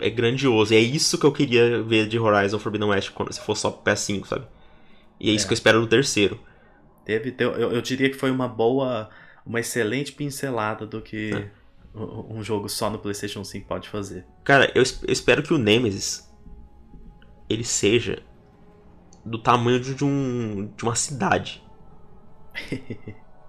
É, 0.00 0.06
é 0.06 0.10
grandioso. 0.10 0.72
E 0.72 0.76
é 0.76 0.80
isso 0.80 1.18
que 1.18 1.26
eu 1.26 1.32
queria 1.32 1.82
ver 1.82 2.06
de 2.06 2.18
Horizon 2.18 2.58
Forbidden 2.58 2.88
West 2.90 3.10
quando 3.10 3.32
se 3.32 3.40
for 3.40 3.56
só 3.56 3.70
PS5, 3.70 4.24
sabe? 4.26 4.46
E 5.20 5.30
é 5.30 5.32
isso 5.32 5.46
É. 5.46 5.48
que 5.48 5.52
eu 5.52 5.56
espero 5.56 5.80
do 5.80 5.86
terceiro. 5.86 6.38
Teve, 7.04 7.32
teu- 7.32 7.52
eu, 7.52 7.72
eu 7.72 7.82
diria 7.82 8.08
que 8.08 8.16
foi 8.16 8.30
uma 8.30 8.48
boa, 8.48 9.10
uma 9.44 9.60
excelente 9.60 10.12
pincelada 10.12 10.86
do 10.86 11.00
que 11.02 11.32
É. 11.34 11.50
um 11.94 12.42
jogo 12.42 12.68
só 12.68 12.88
no 12.90 12.98
PlayStation 12.98 13.44
5 13.44 13.66
pode 13.68 13.88
fazer. 13.88 14.24
Cara, 14.42 14.70
eu, 14.74 14.82
eu 14.82 15.12
espero 15.12 15.42
que 15.42 15.52
o 15.54 15.58
Nemesis 15.58 16.28
ele 17.48 17.64
seja 17.64 18.22
do 19.24 19.38
tamanho 19.38 19.78
de, 19.80 19.94
de 19.94 20.04
um 20.04 20.72
de 20.76 20.82
uma 20.82 20.94
cidade. 20.94 21.62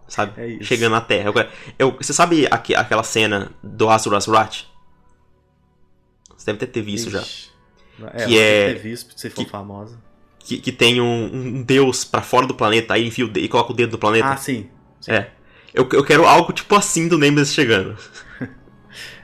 Sabe? 0.08 0.40
É 0.40 0.48
isso. 0.48 0.64
Chegando 0.66 0.92
na 0.92 1.02
Terra. 1.02 1.30
Eu, 1.30 1.88
eu- 1.90 1.98
você 1.98 2.14
sabe 2.14 2.48
aque- 2.52 2.76
aquela 2.76 3.04
cena 3.04 3.52
do 3.64 3.90
Azura's 3.90 4.28
Wrath? 4.28 4.64
Você 6.38 6.46
deve 6.48 6.60
ter, 6.60 6.68
ter 6.68 6.82
visto 6.82 7.10
já. 7.10 7.22
Ixi. 7.22 7.50
É, 8.14 8.26
Que 8.26 8.38
é- 8.38 8.68
deve 8.68 8.80
ter 8.80 8.90
visto, 8.90 9.20
se 9.20 9.30
for 9.30 9.44
que- 9.46 9.50
famosa. 9.50 10.00
Que, 10.38 10.60
que 10.60 10.72
tem 10.72 11.02
um, 11.02 11.26
um 11.34 11.64
deus 11.64 12.06
pra 12.06 12.22
fora 12.22 12.46
do 12.46 12.54
planeta, 12.54 12.94
aí 12.94 13.08
enfia 13.08 13.26
e 13.38 13.48
coloca 13.50 13.72
o 13.72 13.76
dedo 13.76 13.94
no 13.94 13.98
planeta. 13.98 14.28
Ah, 14.28 14.38
sim. 14.38 14.70
sim. 15.02 15.12
É. 15.12 15.32
Eu, 15.76 15.88
eu 15.92 16.04
quero 16.04 16.26
algo 16.26 16.54
tipo 16.54 16.74
assim 16.76 17.08
do 17.08 17.18
Nemesis 17.18 17.54
chegando. 17.54 17.98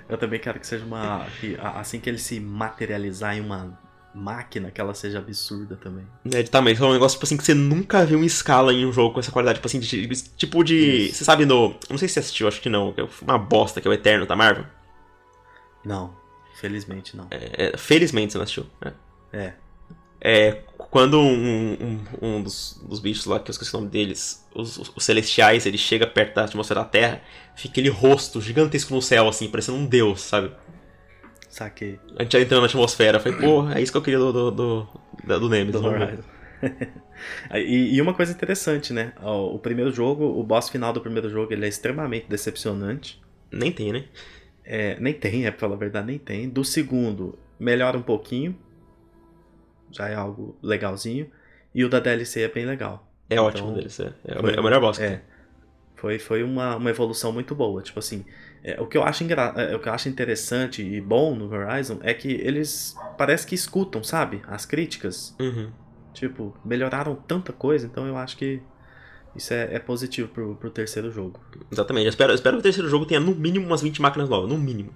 Eu 0.10 0.18
também 0.18 0.40
quero 0.40 0.60
que 0.60 0.68
seja 0.68 0.84
uma. 0.84 1.26
que 1.40 1.58
assim 1.62 2.00
que 2.00 2.10
ele 2.10 2.18
se 2.18 2.38
materializar 2.40 3.38
em 3.38 3.40
uma 3.40 3.80
máquina, 4.14 4.70
que 4.70 4.82
ela 4.82 4.94
seja 4.94 5.20
absurda 5.20 5.78
também. 5.78 6.06
É 6.34 6.44
tamanho. 6.44 6.76
É 6.78 6.86
um 6.86 6.92
negócio 6.92 7.16
tipo 7.16 7.26
assim 7.26 7.38
que 7.38 7.46
você 7.46 7.54
nunca 7.54 8.06
viu 8.06 8.22
em 8.22 8.26
escala 8.26 8.74
em 8.74 8.86
um 8.86 8.92
jogo 8.92 9.14
com 9.14 9.20
essa 9.22 9.32
qualidade. 9.32 9.60
Tipo 9.60 9.68
assim, 9.68 9.80
de, 9.80 10.06
de- 10.08 10.24
tipo 10.36 10.64
de. 10.66 11.06
Isso. 11.08 11.16
Você 11.20 11.24
sabe 11.24 11.46
no. 11.46 11.76
Não 11.90 11.98
sei 11.98 12.10
se 12.10 12.16
você 12.16 12.20
assistiu, 12.20 12.48
acho 12.50 12.60
que 12.60 12.68
não. 12.68 12.94
é 12.98 13.08
Uma 13.22 13.38
bosta 13.38 13.80
que 13.80 13.88
é 13.88 13.92
o 13.92 13.94
Eterno 13.94 14.26
da 14.26 14.36
Marvel. 14.36 14.66
Não, 15.86 16.14
felizmente 16.56 17.16
não. 17.16 17.28
É, 17.32 17.72
é, 17.74 17.78
felizmente 17.78 18.34
você 18.34 18.38
não 18.38 18.44
assistiu. 18.44 18.66
né? 18.84 18.94
É. 19.32 19.54
É, 20.22 20.60
quando 20.92 21.20
um, 21.20 21.74
um, 21.74 22.00
um 22.22 22.44
dos, 22.44 22.80
dos 22.88 23.00
bichos 23.00 23.26
lá, 23.26 23.40
que 23.40 23.50
eu 23.50 23.54
esqueci 23.54 23.74
o 23.76 23.80
nome 23.80 23.90
deles, 23.92 24.46
os, 24.54 24.78
os- 24.78 24.92
os 24.96 25.04
celestiais, 25.06 25.66
ele 25.66 25.78
chega 25.78 26.06
perto 26.08 26.36
da 26.36 26.46
atmosfera 26.46 26.82
da 26.82 26.86
Terra, 26.86 27.22
fica 27.56 27.74
aquele 27.74 27.90
rosto 27.90 28.40
gigantesco 28.42 28.94
no 28.94 29.02
céu, 29.02 29.28
assim, 29.28 29.50
parecendo 29.50 29.78
um 29.78 29.86
deus, 29.86 30.22
sabe? 30.22 30.52
Saquei. 31.50 32.00
A 32.18 32.24
gente 32.24 32.34
já 32.34 32.40
entrando 32.42 32.62
na 32.62 32.68
atmosfera. 32.68 33.20
Falei, 33.20 33.38
porra, 33.40 33.78
é 33.78 33.82
isso 33.82 33.92
que 33.92 33.98
eu 33.98 34.02
queria 34.02 34.20
do, 34.20 34.32
do, 34.32 34.52
do, 34.52 35.40
do 35.40 35.50
Nemesis. 35.50 35.82
Do. 35.82 35.88
Horizon. 35.88 36.24
e, 37.56 37.96
e 37.96 38.02
uma 38.02 38.14
coisa 38.14 38.32
interessante, 38.32 38.94
né? 38.94 39.14
O, 39.22 39.56
o 39.56 39.60
primeiro 39.60 39.92
jogo, 39.92 40.24
o 40.26 40.44
boss 40.44 40.70
final 40.70 40.94
do 40.94 41.02
primeiro 41.02 41.30
jogo, 41.30 41.52
ele 41.52 41.66
é 41.66 41.68
extremamente 41.70 42.28
decepcionante. 42.28 43.22
Nem 43.52 43.72
tem, 43.72 43.92
né? 43.92 44.06
É, 44.64 44.98
nem 45.00 45.14
tem, 45.14 45.46
é 45.46 45.52
pra 45.52 45.60
falar 45.62 45.76
a 45.76 45.80
verdade, 45.80 46.08
nem 46.08 46.18
tem. 46.18 46.48
Do 46.48 46.64
segundo, 46.64 47.38
melhora 47.60 47.98
um 47.98 48.02
pouquinho. 48.02 48.56
Já 49.92 50.08
é 50.10 50.16
algo 50.16 50.58
legalzinho. 50.62 51.30
E 51.74 51.84
o 51.86 51.90
da 51.90 52.00
DLC 52.00 52.42
é 52.42 52.48
bem 52.48 52.66
legal. 52.66 53.08
É 53.30 53.36
Então, 53.36 53.46
ótimo 53.46 53.72
deles. 53.74 54.00
É, 54.00 54.14
é, 54.26 54.38
o 54.38 54.42
foi- 54.42 54.56
é 54.56 54.60
o 54.60 54.64
melhor 54.64 54.82
boss 54.82 54.98
que 54.98 55.04
É. 55.04 55.10
tem. 55.10 55.22
Foi, 55.96 56.18
foi 56.20 56.42
uma, 56.44 56.76
uma 56.78 56.90
evolução 56.90 57.32
muito 57.32 57.54
boa. 57.54 57.82
Tipo 57.82 58.00
assim, 58.00 58.26
é, 58.64 58.82
o, 58.82 58.88
que 58.88 58.98
eu 58.98 59.04
acho 59.04 59.24
engra... 59.24 59.54
é, 59.56 59.76
o 59.76 59.80
que 59.80 59.88
eu 59.88 59.94
acho 59.94 60.10
interessante 60.10 60.82
e 60.82 61.00
bom 61.00 61.36
no 61.36 61.48
Horizon 61.54 62.00
é 62.02 62.14
que 62.14 62.28
eles 62.32 62.96
parece 63.18 63.46
que 63.46 63.54
escutam, 63.56 64.04
sabe? 64.04 64.42
As 64.48 64.66
críticas. 64.66 65.36
Uhum. 65.40 65.70
Tipo, 66.14 66.58
melhoraram 66.66 67.16
tanta 67.16 67.54
coisa, 67.54 67.86
então 67.86 68.06
eu 68.08 68.18
acho 68.18 68.36
que 68.36 68.62
isso 69.36 69.54
é, 69.54 69.76
é 69.76 69.80
positivo 69.80 70.28
pro, 70.28 70.56
pro 70.56 70.70
terceiro 70.72 71.10
jogo. 71.12 71.40
Exatamente. 71.72 72.06
Eu 72.06 72.10
espero, 72.10 72.32
eu 72.32 72.36
espero 72.36 72.58
que 72.58 72.62
o 72.62 72.64
terceiro 72.64 72.90
jogo 72.90 73.06
tenha 73.06 73.20
no 73.20 73.34
mínimo 73.36 73.66
umas 73.68 73.82
20 73.82 74.02
máquinas 74.02 74.28
novas. 74.28 74.50
No 74.50 74.58
mínimo. 74.58 74.92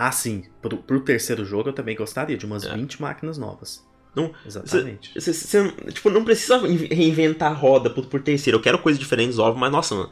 Ah, 0.00 0.12
sim. 0.12 0.44
Pro, 0.62 0.76
pro 0.76 1.00
terceiro 1.00 1.44
jogo 1.44 1.70
eu 1.70 1.72
também 1.72 1.96
gostaria 1.96 2.36
de 2.36 2.46
umas 2.46 2.62
É. 2.64 2.72
20 2.74 3.02
máquinas 3.02 3.36
novas. 3.36 3.84
Não, 4.14 4.32
Exatamente. 4.46 5.12
Você, 5.20 5.32
você, 5.34 5.70
tipo, 5.92 6.08
não 6.08 6.24
precisa 6.24 6.56
in- 6.68 6.86
reinventar 6.86 7.50
a 7.50 7.54
roda 7.54 7.90
por, 7.90 8.06
por 8.06 8.20
terceiro. 8.22 8.56
Eu 8.58 8.62
quero 8.62 8.78
coisas 8.78 8.98
diferentes, 8.98 9.38
óbvio, 9.38 9.60
mas 9.60 9.70
nossa, 9.72 9.94
mano. 9.94 10.10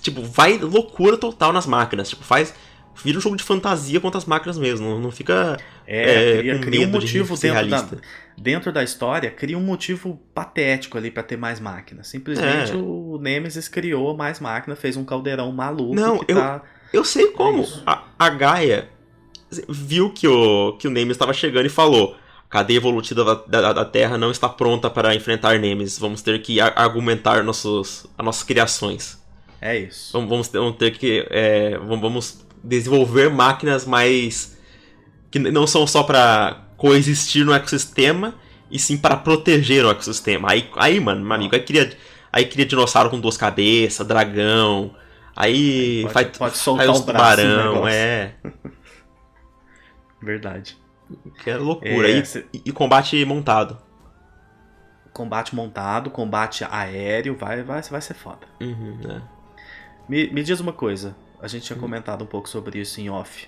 Tipo, 0.00 0.22
vai 0.22 0.56
loucura 0.58 1.16
total 1.16 1.52
nas 1.52 1.66
máquinas. 1.66 2.08
Tipo, 2.08 2.22
faz. 2.24 2.54
Vira 3.02 3.16
um 3.18 3.20
jogo 3.20 3.36
de 3.36 3.42
fantasia 3.42 3.98
contra 4.00 4.18
as 4.18 4.24
máquinas 4.24 4.58
mesmo. 4.58 4.88
Não, 4.88 5.00
não 5.00 5.10
fica. 5.10 5.56
É, 5.86 6.34
é, 6.34 6.38
cria, 6.38 6.58
cria 6.58 6.80
um 6.82 6.86
de 6.86 6.92
motivo 6.92 7.36
ser 7.36 7.52
dentro 7.54 7.70
da, 7.70 7.88
dentro 8.36 8.72
da 8.72 8.84
história, 8.84 9.30
cria 9.30 9.56
um 9.58 9.62
motivo 9.62 10.20
patético 10.34 10.96
ali 10.98 11.10
pra 11.10 11.22
ter 11.22 11.36
mais 11.36 11.58
máquinas. 11.58 12.08
Simplesmente 12.08 12.72
É. 12.72 12.76
o 12.76 13.18
Nemesis 13.20 13.66
criou 13.66 14.16
mais 14.16 14.40
máquina, 14.40 14.76
fez 14.76 14.96
um 14.96 15.04
caldeirão 15.04 15.50
maluco 15.52 15.94
Não, 15.94 16.18
que 16.18 16.32
eu- 16.32 16.36
tá. 16.36 16.62
Eu 16.92 17.04
sei 17.04 17.28
como. 17.28 17.62
É 17.62 17.66
a, 17.86 18.02
a 18.18 18.28
Gaia 18.28 18.88
viu 19.68 20.10
que 20.10 20.26
o, 20.26 20.72
que 20.78 20.88
o 20.88 20.90
Nemesis 20.90 21.16
estava 21.16 21.32
chegando 21.32 21.66
e 21.66 21.70
falou: 21.70 22.16
a 22.46 22.48
cadeia 22.48 22.76
evolutiva 22.76 23.24
da, 23.24 23.34
da, 23.34 23.72
da 23.72 23.84
Terra 23.84 24.18
não 24.18 24.30
está 24.30 24.48
pronta 24.48 24.90
para 24.90 25.14
enfrentar 25.14 25.58
Nemesis. 25.58 25.98
Vamos 25.98 26.22
ter 26.22 26.40
que 26.42 26.60
argumentar 26.60 27.42
nossos, 27.42 28.06
as 28.16 28.24
nossas 28.24 28.42
criações. 28.42 29.20
É 29.60 29.78
isso. 29.78 30.12
Vamos, 30.12 30.28
vamos 30.28 30.48
ter, 30.48 30.58
vamos 30.58 30.76
ter 30.76 30.90
que. 30.92 31.26
é, 31.30 31.78
vamos 31.78 32.44
desenvolver 32.62 33.30
máquinas 33.30 33.86
mais. 33.86 34.56
que 35.30 35.38
não 35.38 35.66
são 35.66 35.86
só 35.86 36.02
para 36.02 36.68
coexistir 36.76 37.44
no 37.44 37.52
ecossistema, 37.52 38.34
e 38.70 38.78
sim 38.78 38.96
para 38.96 39.16
proteger 39.16 39.84
o 39.84 39.90
ecossistema. 39.90 40.50
Aí, 40.50 40.68
aí 40.76 40.98
mano, 40.98 41.24
meu 41.24 41.32
amigo, 41.32 41.54
aí 41.54 41.62
cria, 41.62 41.92
aí 42.32 42.44
cria 42.44 42.66
dinossauro 42.66 43.08
com 43.08 43.20
duas 43.20 43.36
cabeças, 43.36 44.06
dragão. 44.06 44.92
Aí 45.34 46.02
Pode- 46.02 46.12
faz, 46.14 46.38
pode 46.38 46.56
soltar 46.58 46.86
faz 46.86 46.98
uns 46.98 47.02
o 47.02 47.06
braço 47.06 47.42
no 47.42 47.48
tubarão, 47.48 47.72
negócio. 47.74 47.94
é. 47.94 48.34
Verdade. 50.20 50.76
Que 51.42 51.50
é 51.50 51.56
loucura. 51.56 52.08
É, 52.10 52.18
e, 52.18 52.24
cê- 52.24 52.46
e 52.52 52.72
combate 52.72 53.22
montado. 53.24 53.78
Combate 55.12 55.54
montado, 55.54 56.10
combate 56.10 56.64
aéreo, 56.70 57.36
vai, 57.36 57.62
vai, 57.62 57.82
vai 57.82 58.00
ser 58.00 58.14
foda. 58.14 58.46
Uhum, 58.60 58.98
é. 59.10 59.20
Me, 60.08 60.28
me 60.30 60.42
diz 60.42 60.58
uma 60.60 60.72
coisa. 60.72 61.14
A 61.40 61.48
gente 61.48 61.64
tinha 61.66 61.78
comentado 61.78 62.22
um 62.22 62.26
pouco 62.26 62.48
sobre 62.48 62.78
isso 62.80 63.00
em 63.00 63.10
off. 63.10 63.46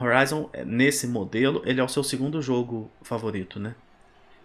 Horizon, 0.00 0.48
é, 0.52 0.64
nesse 0.64 1.06
modelo, 1.06 1.62
ele 1.66 1.80
é 1.80 1.84
o 1.84 1.88
seu 1.88 2.02
segundo 2.04 2.40
jogo 2.40 2.90
favorito, 3.02 3.58
né? 3.58 3.74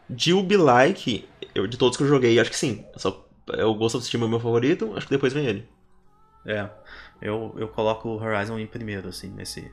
De 0.09 0.33
Ubi-like, 0.33 1.27
de 1.69 1.77
todos 1.77 1.95
que 1.95 2.03
eu 2.03 2.07
joguei, 2.07 2.37
acho 2.39 2.49
que 2.49 2.57
sim. 2.57 2.83
Só, 2.97 3.25
é 3.53 3.63
o 3.63 3.73
Ghost 3.75 3.97
of 3.97 4.03
Tsushima 4.03 4.25
é 4.25 4.27
o 4.27 4.29
meu 4.29 4.39
favorito, 4.39 4.93
acho 4.97 5.07
que 5.07 5.13
depois 5.13 5.31
vem 5.31 5.45
ele. 5.45 5.69
É. 6.45 6.69
Eu, 7.21 7.53
eu 7.57 7.67
coloco 7.67 8.09
o 8.09 8.15
Horizon 8.21 8.57
em 8.59 8.67
primeiro, 8.67 9.07
assim, 9.09 9.29
nesse. 9.29 9.71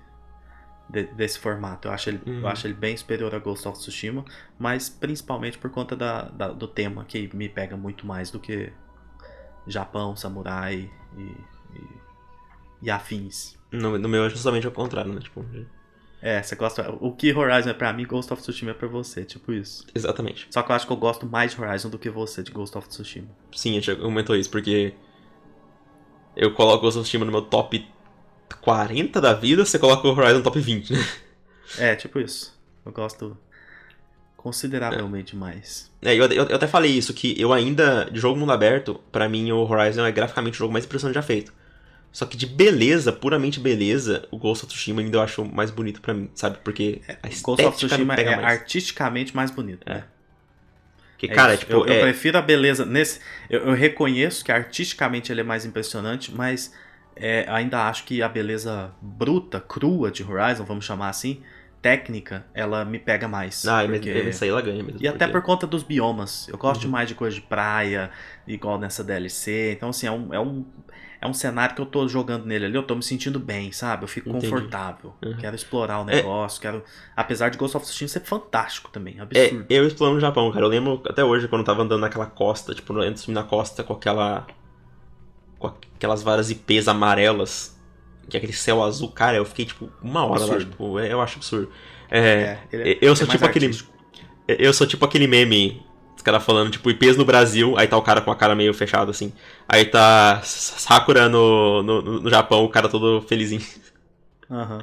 de- 0.90 1.04
desse 1.14 1.38
formato. 1.38 1.86
Eu 1.88 1.92
acho, 1.92 2.08
ele, 2.08 2.20
Uhum. 2.26 2.40
eu 2.40 2.48
acho 2.48 2.66
ele 2.66 2.72
bem 2.74 2.96
superior 2.96 3.34
a 3.34 3.38
Ghost 3.38 3.68
of 3.68 3.78
Tsushima, 3.78 4.24
mas 4.58 4.88
principalmente 4.88 5.58
por 5.58 5.70
conta 5.70 5.94
da, 5.94 6.22
da- 6.22 6.48
do 6.52 6.66
tema, 6.66 7.04
que 7.04 7.28
me 7.36 7.46
pega 7.46 7.76
muito 7.76 8.06
mais 8.06 8.30
do 8.30 8.40
que 8.40 8.72
Japão, 9.66 10.16
samurai 10.16 10.90
e, 11.16 11.20
e, 11.20 11.86
e 12.82 12.90
afins. 12.90 13.58
No, 13.70 13.98
no 13.98 14.08
meu 14.08 14.24
é 14.24 14.30
justamente 14.30 14.66
ao 14.66 14.72
contrário, 14.72 15.12
né? 15.12 15.20
Tipo, 15.20 15.44
É, 16.22 16.42
você 16.42 16.56
gosta. 16.56 16.90
O 17.00 17.12
que 17.14 17.34
Horizon 17.34 17.68
é 17.70 17.74
pra 17.74 17.92
mim, 17.92 18.06
Ghost 18.06 18.32
of 18.32 18.40
Tsushima 18.42 18.70
é 18.70 18.74
pra 18.74 18.88
você, 18.88 19.24
tipo 19.26 19.52
isso. 19.52 19.86
exatamente. 19.94 20.48
Só 20.50 20.62
que 20.62 20.72
eu 20.72 20.76
acho 20.76 20.86
que 20.86 20.92
eu 20.92 20.96
gosto 20.96 21.26
mais 21.26 21.54
de 21.54 21.60
Horizon 21.60 21.90
do 21.90 21.98
que 21.98 22.08
você 22.08 22.42
de 22.42 22.50
Ghost 22.50 22.76
of 22.78 22.88
Tsushima. 22.88 23.28
Sim, 23.54 23.72
a 23.76 23.80
gente 23.80 23.94
comentou 24.00 24.34
isso, 24.34 24.50
porque 24.50 24.94
eu 26.38 26.54
coloco 26.54 26.78
o 26.78 26.80
Ghost 26.82 26.98
of 26.98 27.04
Tsushima 27.04 27.24
no 27.24 27.32
meu 27.32 27.42
top 27.42 27.86
40 28.62 29.20
da 29.20 29.34
vida, 29.34 29.64
você 29.64 29.78
coloca 29.78 30.06
o 30.06 30.10
Horizon 30.10 30.38
no 30.38 30.42
top 30.42 30.58
20, 30.60 30.92
né? 30.92 31.06
É, 31.78 31.94
tipo 31.96 32.18
isso. 32.18 32.56
Eu 32.86 32.92
gosto. 32.92 33.36
consideravelmente 34.36 35.36
mais. 35.36 35.90
É, 36.02 36.14
eu, 36.14 36.24
eu, 36.26 36.46
eu 36.46 36.56
até 36.56 36.66
falei 36.66 36.92
isso, 36.92 37.12
que 37.12 37.38
eu 37.40 37.52
ainda, 37.52 38.08
de 38.10 38.18
jogo 38.18 38.38
mundo 38.38 38.52
aberto, 38.52 39.00
pra 39.12 39.28
mim 39.28 39.50
o 39.52 39.58
Horizon 39.68 40.06
é 40.06 40.12
graficamente 40.12 40.54
o 40.54 40.58
jogo 40.58 40.72
mais 40.72 40.84
impressionante 40.84 41.14
já 41.14 41.22
feito. 41.22 41.52
Só 42.10 42.24
que 42.24 42.36
de 42.36 42.46
beleza, 42.46 43.12
puramente 43.12 43.60
beleza, 43.60 44.26
o 44.30 44.38
Ghost 44.38 44.64
of 44.64 44.72
Tsushima 44.72 45.02
ainda 45.02 45.18
eu 45.18 45.22
acho 45.22 45.44
mais 45.44 45.70
bonito 45.70 46.00
pra 46.00 46.14
mim, 46.14 46.30
sabe? 46.34 46.58
Porque 46.64 47.02
a 47.22 47.28
Ghost 47.28 47.50
of 47.50 47.62
estética 47.62 47.98
me 47.98 48.04
Tsushima 48.06 48.16
pega 48.16 48.30
é 48.30 48.36
mais. 48.36 48.60
artisticamente 48.60 49.36
mais 49.36 49.50
bonito. 49.50 49.86
né? 49.86 50.04
Porque, 51.18 51.32
É 51.32 51.34
cara, 51.34 51.54
isso. 51.54 51.64
tipo, 51.64 51.72
eu, 51.72 51.86
eu 51.86 51.94
é, 51.94 52.00
prefiro 52.00 52.38
a 52.38 52.42
beleza 52.42 52.86
nesse. 52.86 53.20
Eu, 53.50 53.66
eu 53.66 53.74
reconheço 53.74 54.44
que 54.44 54.52
artisticamente 54.52 55.32
ele 55.32 55.40
é 55.40 55.44
mais 55.44 55.64
impressionante, 55.66 56.32
mas 56.32 56.72
é, 57.16 57.44
ainda 57.48 57.88
acho 57.88 58.04
que 58.04 58.22
a 58.22 58.28
beleza 58.28 58.92
bruta, 59.02 59.60
crua 59.60 60.10
de 60.12 60.22
Horizon, 60.22 60.64
vamos 60.64 60.84
chamar 60.84 61.08
assim, 61.08 61.42
técnica, 61.82 62.46
ela 62.54 62.84
me 62.84 62.98
pega 63.00 63.26
mais. 63.26 63.66
ah, 63.66 63.84
porque- 63.84 64.10
essa 64.10 64.44
aí 64.44 64.50
ela 64.50 64.62
ganha 64.62 64.82
mesmo. 64.82 65.00
E 65.00 65.08
até 65.08 65.26
por 65.26 65.42
conta 65.42 65.66
dos 65.66 65.82
biomas. 65.82 66.46
Eu 66.48 66.56
gosto 66.56 66.82
Uhum. 66.82 66.86
demais 66.88 67.08
de 67.08 67.14
coisa 67.16 67.34
de 67.34 67.42
praia, 67.42 68.10
igual 68.46 68.78
nessa 68.78 69.02
DLC. 69.02 69.72
Então, 69.72 69.88
assim, 69.90 70.06
é 70.06 70.12
um, 70.12 70.32
é 70.34 70.38
um, 70.40 70.64
é 71.20 71.26
um 71.26 71.34
cenário 71.34 71.74
que 71.74 71.80
eu 71.80 71.86
tô 71.86 72.06
jogando 72.06 72.44
nele 72.46 72.66
ali, 72.66 72.74
eu 72.76 72.82
tô 72.82 72.94
me 72.94 73.02
sentindo 73.02 73.38
bem, 73.40 73.72
sabe? 73.72 74.04
Eu 74.04 74.08
fico 74.08 74.28
Entendi. 74.30 74.48
confortável. 74.48 75.14
Uhum. 75.24 75.36
Quero 75.36 75.56
explorar 75.56 75.98
o 76.04 76.08
É. 76.10 76.16
negócio, 76.16 76.60
quero. 76.60 76.82
Apesar 77.16 77.48
de 77.50 77.58
Ghost 77.58 77.76
of 77.76 77.84
Tsushima 77.84 78.08
ser 78.08 78.20
fantástico 78.20 78.90
também, 78.90 79.16
É, 79.18 79.22
absurdo. 79.22 79.66
eu 79.68 79.86
explorando 79.86 80.14
no 80.16 80.20
Japão, 80.20 80.50
cara. 80.52 80.64
Eu 80.64 80.68
lembro 80.68 81.02
até 81.06 81.24
hoje 81.24 81.48
quando 81.48 81.60
eu 81.60 81.66
tava 81.66 81.82
andando 81.82 82.00
naquela 82.00 82.26
costa, 82.26 82.74
tipo, 82.74 82.92
antes 82.98 83.26
na 83.28 83.42
costa 83.42 83.82
com 83.82 83.92
aquela. 83.92 84.46
com 85.58 85.66
aquelas 85.96 86.22
várias 86.22 86.50
IPs 86.50 86.86
amarelas, 86.86 87.76
que 88.28 88.36
é 88.36 88.38
aquele 88.38 88.52
céu 88.52 88.80
azul, 88.82 89.10
cara, 89.10 89.36
eu 89.36 89.44
fiquei, 89.44 89.64
tipo, 89.64 89.90
uma 90.00 90.24
hora 90.24 90.38
lá, 90.40 90.44
Absurdo. 90.54 90.70
tipo, 90.70 90.98
é, 91.00 91.12
eu 91.12 91.20
acho 91.20 91.38
absurdo. 91.38 91.68
É, 92.08 92.58
é- 92.72 92.98
eu 93.02 93.12
é 93.12 93.16
sou 93.16 93.26
tipo 93.26 93.44
aquele. 93.44 93.66
artístico. 93.66 93.92
Eu 94.46 94.72
sou 94.72 94.86
tipo 94.86 95.04
aquele 95.04 95.26
meme, 95.26 95.82
os 96.18 96.22
caras 96.22 96.44
falando, 96.44 96.70
tipo, 96.70 96.90
IPs 96.90 97.16
no 97.16 97.24
Brasil, 97.24 97.74
aí 97.78 97.86
tá 97.88 97.96
o 97.96 98.02
cara 98.02 98.20
com 98.20 98.30
a 98.30 98.36
cara 98.36 98.54
meio 98.54 98.74
fechada, 98.74 99.10
assim. 99.10 99.32
Aí 99.68 99.84
tá 99.86 100.40
Sakura 100.42 101.28
no, 101.28 101.82
no, 101.82 102.02
no 102.20 102.28
Japão, 102.30 102.64
o 102.64 102.68
cara 102.68 102.88
todo 102.88 103.22
felizinho. 103.22 103.62
Aham, 104.50 104.82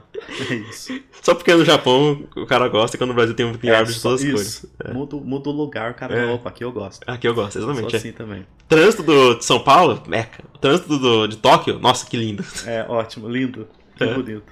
é 0.51 0.53
isso. 0.55 1.01
Só 1.23 1.33
porque 1.33 1.51
no 1.55 1.65
Japão 1.65 2.23
o 2.35 2.45
cara 2.45 2.67
gosta 2.69 2.95
e 2.95 2.99
quando 2.99 3.09
no 3.09 3.15
Brasil 3.15 3.35
tem, 3.35 3.51
tem 3.57 3.71
É, 3.71 3.75
árvore 3.75 3.95
de 3.95 4.01
todas 4.01 4.23
as 4.23 4.29
cores. 4.31 4.65
Muda, 4.93 5.17
muda 5.17 5.49
o 5.49 5.53
lugar, 5.53 5.91
o 5.91 5.93
cara, 5.95 6.15
É. 6.15 6.25
opa, 6.31 6.49
aqui 6.49 6.63
eu 6.63 6.71
gosto. 6.71 7.03
Aqui 7.07 7.27
eu 7.27 7.33
gosto, 7.33 7.57
exatamente. 7.57 7.95
é. 7.95 7.97
assim 7.97 8.11
também. 8.11 8.45
Trânsito 8.69 9.01
do, 9.03 9.33
de 9.39 9.43
São 9.43 9.59
Paulo, 9.59 10.01
meca. 10.07 10.43
O 10.53 10.57
trânsito 10.59 10.97
do, 10.99 11.27
de 11.27 11.37
Tóquio, 11.37 11.79
nossa, 11.79 12.05
que 12.05 12.15
lindo. 12.15 12.45
É, 12.67 12.85
ótimo, 12.87 13.27
lindo. 13.27 13.67
Que 13.97 14.03
É. 14.03 14.13
bonito. 14.13 14.43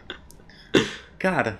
Cara, 1.19 1.59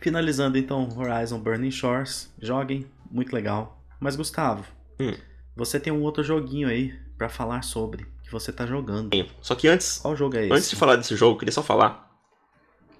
finalizando 0.00 0.56
então 0.56 0.88
Horizon 0.96 1.40
Burning 1.40 1.72
Shores, 1.72 2.32
joguem, 2.40 2.86
muito 3.10 3.34
legal. 3.34 3.73
Mas 4.00 4.16
Gustavo, 4.16 4.64
Hum. 5.00 5.12
você 5.56 5.78
tem 5.80 5.92
um 5.92 6.02
outro 6.02 6.22
joguinho 6.22 6.68
aí 6.68 6.92
pra 7.16 7.28
falar 7.28 7.62
sobre, 7.62 8.06
que 8.22 8.30
você 8.32 8.52
tá 8.52 8.66
jogando. 8.66 9.10
Só 9.40 9.54
que 9.54 9.68
antes, 9.68 9.98
Qual 9.98 10.16
jogo 10.16 10.36
é 10.36 10.44
esse? 10.46 10.52
antes 10.52 10.70
de 10.70 10.76
falar 10.76 10.96
desse 10.96 11.14
jogo, 11.16 11.34
eu 11.34 11.38
queria 11.38 11.52
só 11.52 11.62
falar 11.62 12.10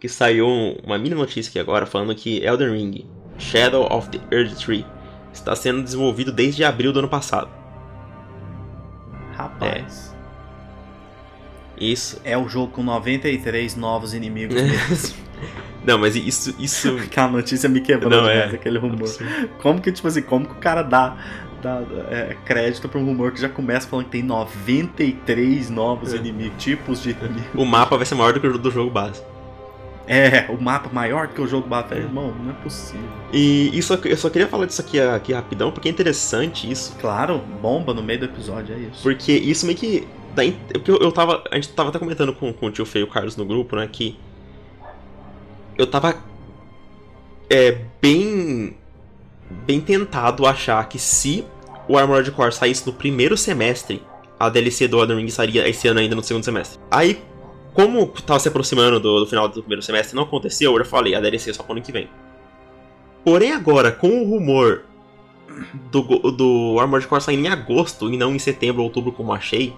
que 0.00 0.08
saiu 0.08 0.46
um- 0.46 0.76
uma 0.84 0.98
mini 0.98 1.14
notícia 1.14 1.48
aqui 1.50 1.58
agora 1.58 1.86
falando 1.86 2.14
que 2.14 2.38
Elden 2.44 2.72
Ring, 2.72 3.10
Shadow 3.38 3.86
of 3.92 4.08
the 4.10 4.20
Earth 4.34 4.54
Tree, 4.58 4.84
está 5.32 5.54
sendo 5.56 5.82
desenvolvido 5.82 6.30
desde 6.32 6.62
abril 6.64 6.92
do 6.92 6.98
ano 7.00 7.08
passado. 7.08 7.50
Rapaz, 9.32 10.14
Isso. 11.76 12.20
é, 12.24 12.38
o 12.38 12.48
jogo 12.48 12.72
com 12.72 12.82
93 12.84 13.74
novos 13.74 14.14
inimigos 14.14 14.54
mesmo. 14.62 15.16
Não, 15.86 15.98
mas 15.98 16.16
isso, 16.16 16.54
isso 16.58 16.96
Aquela 17.04 17.28
notícia 17.28 17.68
me 17.68 17.80
quebrou 17.80 18.10
Não, 18.10 18.20
demais, 18.20 18.52
é. 18.52 18.56
aquele 18.56 18.78
rumor. 18.78 19.08
Como 19.60 19.80
que, 19.80 19.92
tipo 19.92 20.08
assim, 20.08 20.22
como 20.22 20.46
que 20.46 20.52
o 20.52 20.56
cara 20.56 20.82
dá, 20.82 21.16
dá 21.62 21.82
é, 22.10 22.36
crédito 22.44 22.88
pra 22.88 22.98
um 22.98 23.04
rumor 23.04 23.32
que 23.32 23.40
já 23.40 23.48
começa 23.48 23.86
falando 23.88 24.06
que 24.06 24.12
tem 24.12 24.22
93 24.22 25.70
novos 25.70 26.12
É. 26.12 26.16
inimigos, 26.16 26.62
tipos 26.62 27.02
de 27.02 27.10
inimigos. 27.10 27.48
o 27.54 27.64
mapa 27.64 27.96
vai 27.96 28.06
ser 28.06 28.14
maior 28.14 28.32
do 28.32 28.40
que 28.40 28.46
o 28.46 28.58
do 28.58 28.70
jogo 28.70 28.90
base. 28.90 29.22
É, 30.06 30.44
o 30.50 30.60
mapa 30.62 30.90
maior 30.92 31.28
do 31.28 31.32
que 31.34 31.40
o 31.40 31.46
jogo 31.46 31.66
base. 31.66 31.94
Irmão, 31.94 32.34
não 32.42 32.50
é 32.50 32.54
possível. 32.54 33.08
E 33.32 33.70
isso, 33.76 33.98
eu 34.04 34.16
só 34.18 34.28
queria 34.28 34.46
falar 34.46 34.66
disso 34.66 34.82
aqui, 34.82 35.00
aqui 35.00 35.32
rapidão, 35.32 35.72
porque 35.72 35.88
é 35.88 35.90
interessante 35.90 36.70
isso. 36.70 36.94
Claro, 37.00 37.38
bomba 37.62 37.94
no 37.94 38.02
meio 38.02 38.18
do 38.18 38.24
episódio, 38.26 38.74
é 38.74 38.78
isso. 38.80 39.02
Porque 39.02 39.32
isso 39.32 39.64
meio 39.64 39.78
que. 39.78 40.06
In- 40.42 40.52
porque 40.72 40.90
eu, 40.90 40.98
eu 40.98 41.10
tava. 41.10 41.42
A 41.50 41.54
gente 41.54 41.70
tava 41.70 41.88
até 41.88 41.98
comentando 41.98 42.34
com, 42.34 42.52
com 42.52 42.66
o 42.66 42.70
tio 42.70 42.84
Feio 42.84 43.04
e 43.04 43.08
o 43.08 43.10
Carlos 43.10 43.34
no 43.36 43.46
grupo, 43.46 43.76
né? 43.76 43.88
Que. 43.90 44.14
Eu 45.76 45.86
tava. 45.86 46.16
É. 47.48 47.78
Bem. 48.00 48.76
Bem 49.66 49.80
tentado 49.80 50.46
achar 50.46 50.88
que 50.88 50.98
se 50.98 51.44
o 51.86 51.98
Armored 51.98 52.30
Core 52.30 52.52
saísse 52.52 52.86
no 52.86 52.92
primeiro 52.92 53.36
semestre, 53.36 54.02
a 54.38 54.48
DLC 54.48 54.88
do 54.88 54.98
Elden 54.98 55.18
Ring 55.18 55.28
sairia 55.28 55.68
esse 55.68 55.86
ano 55.86 56.00
ainda 56.00 56.16
no 56.16 56.22
segundo 56.22 56.44
semestre. 56.44 56.80
Aí, 56.90 57.20
como 57.74 58.06
tava 58.06 58.40
se 58.40 58.48
aproximando 58.48 58.98
do, 58.98 59.20
do 59.20 59.26
final 59.26 59.48
do 59.48 59.60
primeiro 59.60 59.82
semestre, 59.82 60.16
não 60.16 60.22
aconteceu, 60.22 60.72
eu 60.72 60.78
já 60.78 60.84
falei, 60.84 61.14
a 61.14 61.20
DLC 61.20 61.50
é 61.50 61.52
só 61.52 61.62
pro 61.62 61.72
ano 61.72 61.82
que 61.82 61.92
vem. 61.92 62.08
Porém, 63.24 63.52
agora, 63.52 63.92
com 63.92 64.08
o 64.08 64.24
rumor 64.24 64.84
do, 65.90 66.02
do 66.30 66.78
Armored 66.78 67.06
Core 67.06 67.22
saindo 67.22 67.46
em 67.46 67.48
agosto 67.48 68.12
e 68.12 68.16
não 68.16 68.34
em 68.34 68.38
setembro 68.38 68.80
ou 68.82 68.88
outubro, 68.88 69.12
como 69.12 69.32
achei. 69.32 69.74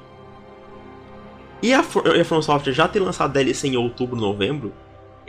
E 1.63 1.73
a, 1.73 1.81
a 1.81 2.25
From 2.25 2.43
Software 2.43 2.73
já 2.73 2.87
ter 2.87 3.01
lançado 3.01 3.33
DLC 3.33 3.69
em 3.69 3.77
outubro, 3.77 4.17
novembro, 4.17 4.73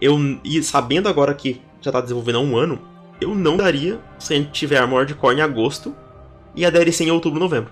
eu 0.02 0.18
e 0.44 0.62
sabendo 0.64 1.08
agora 1.10 1.34
que 1.34 1.62
já 1.82 1.92
tá 1.92 2.02
desenvolvendo 2.02 2.38
há 2.38 2.42
um 2.42 2.56
ano, 2.58 2.80
eu 3.20 3.34
não 3.34 3.58
daria 3.58 4.00
se 4.20 4.34
a 4.34 4.38
gente 4.38 4.52
tiver 4.52 4.78
Armored 4.78 5.14
Core 5.16 5.38
em 5.38 5.42
agosto 5.42 5.96
e 6.56 6.66
a 6.66 6.70
DLC 6.70 7.04
em 7.04 7.12
outubro, 7.12 7.40
novembro. 7.40 7.72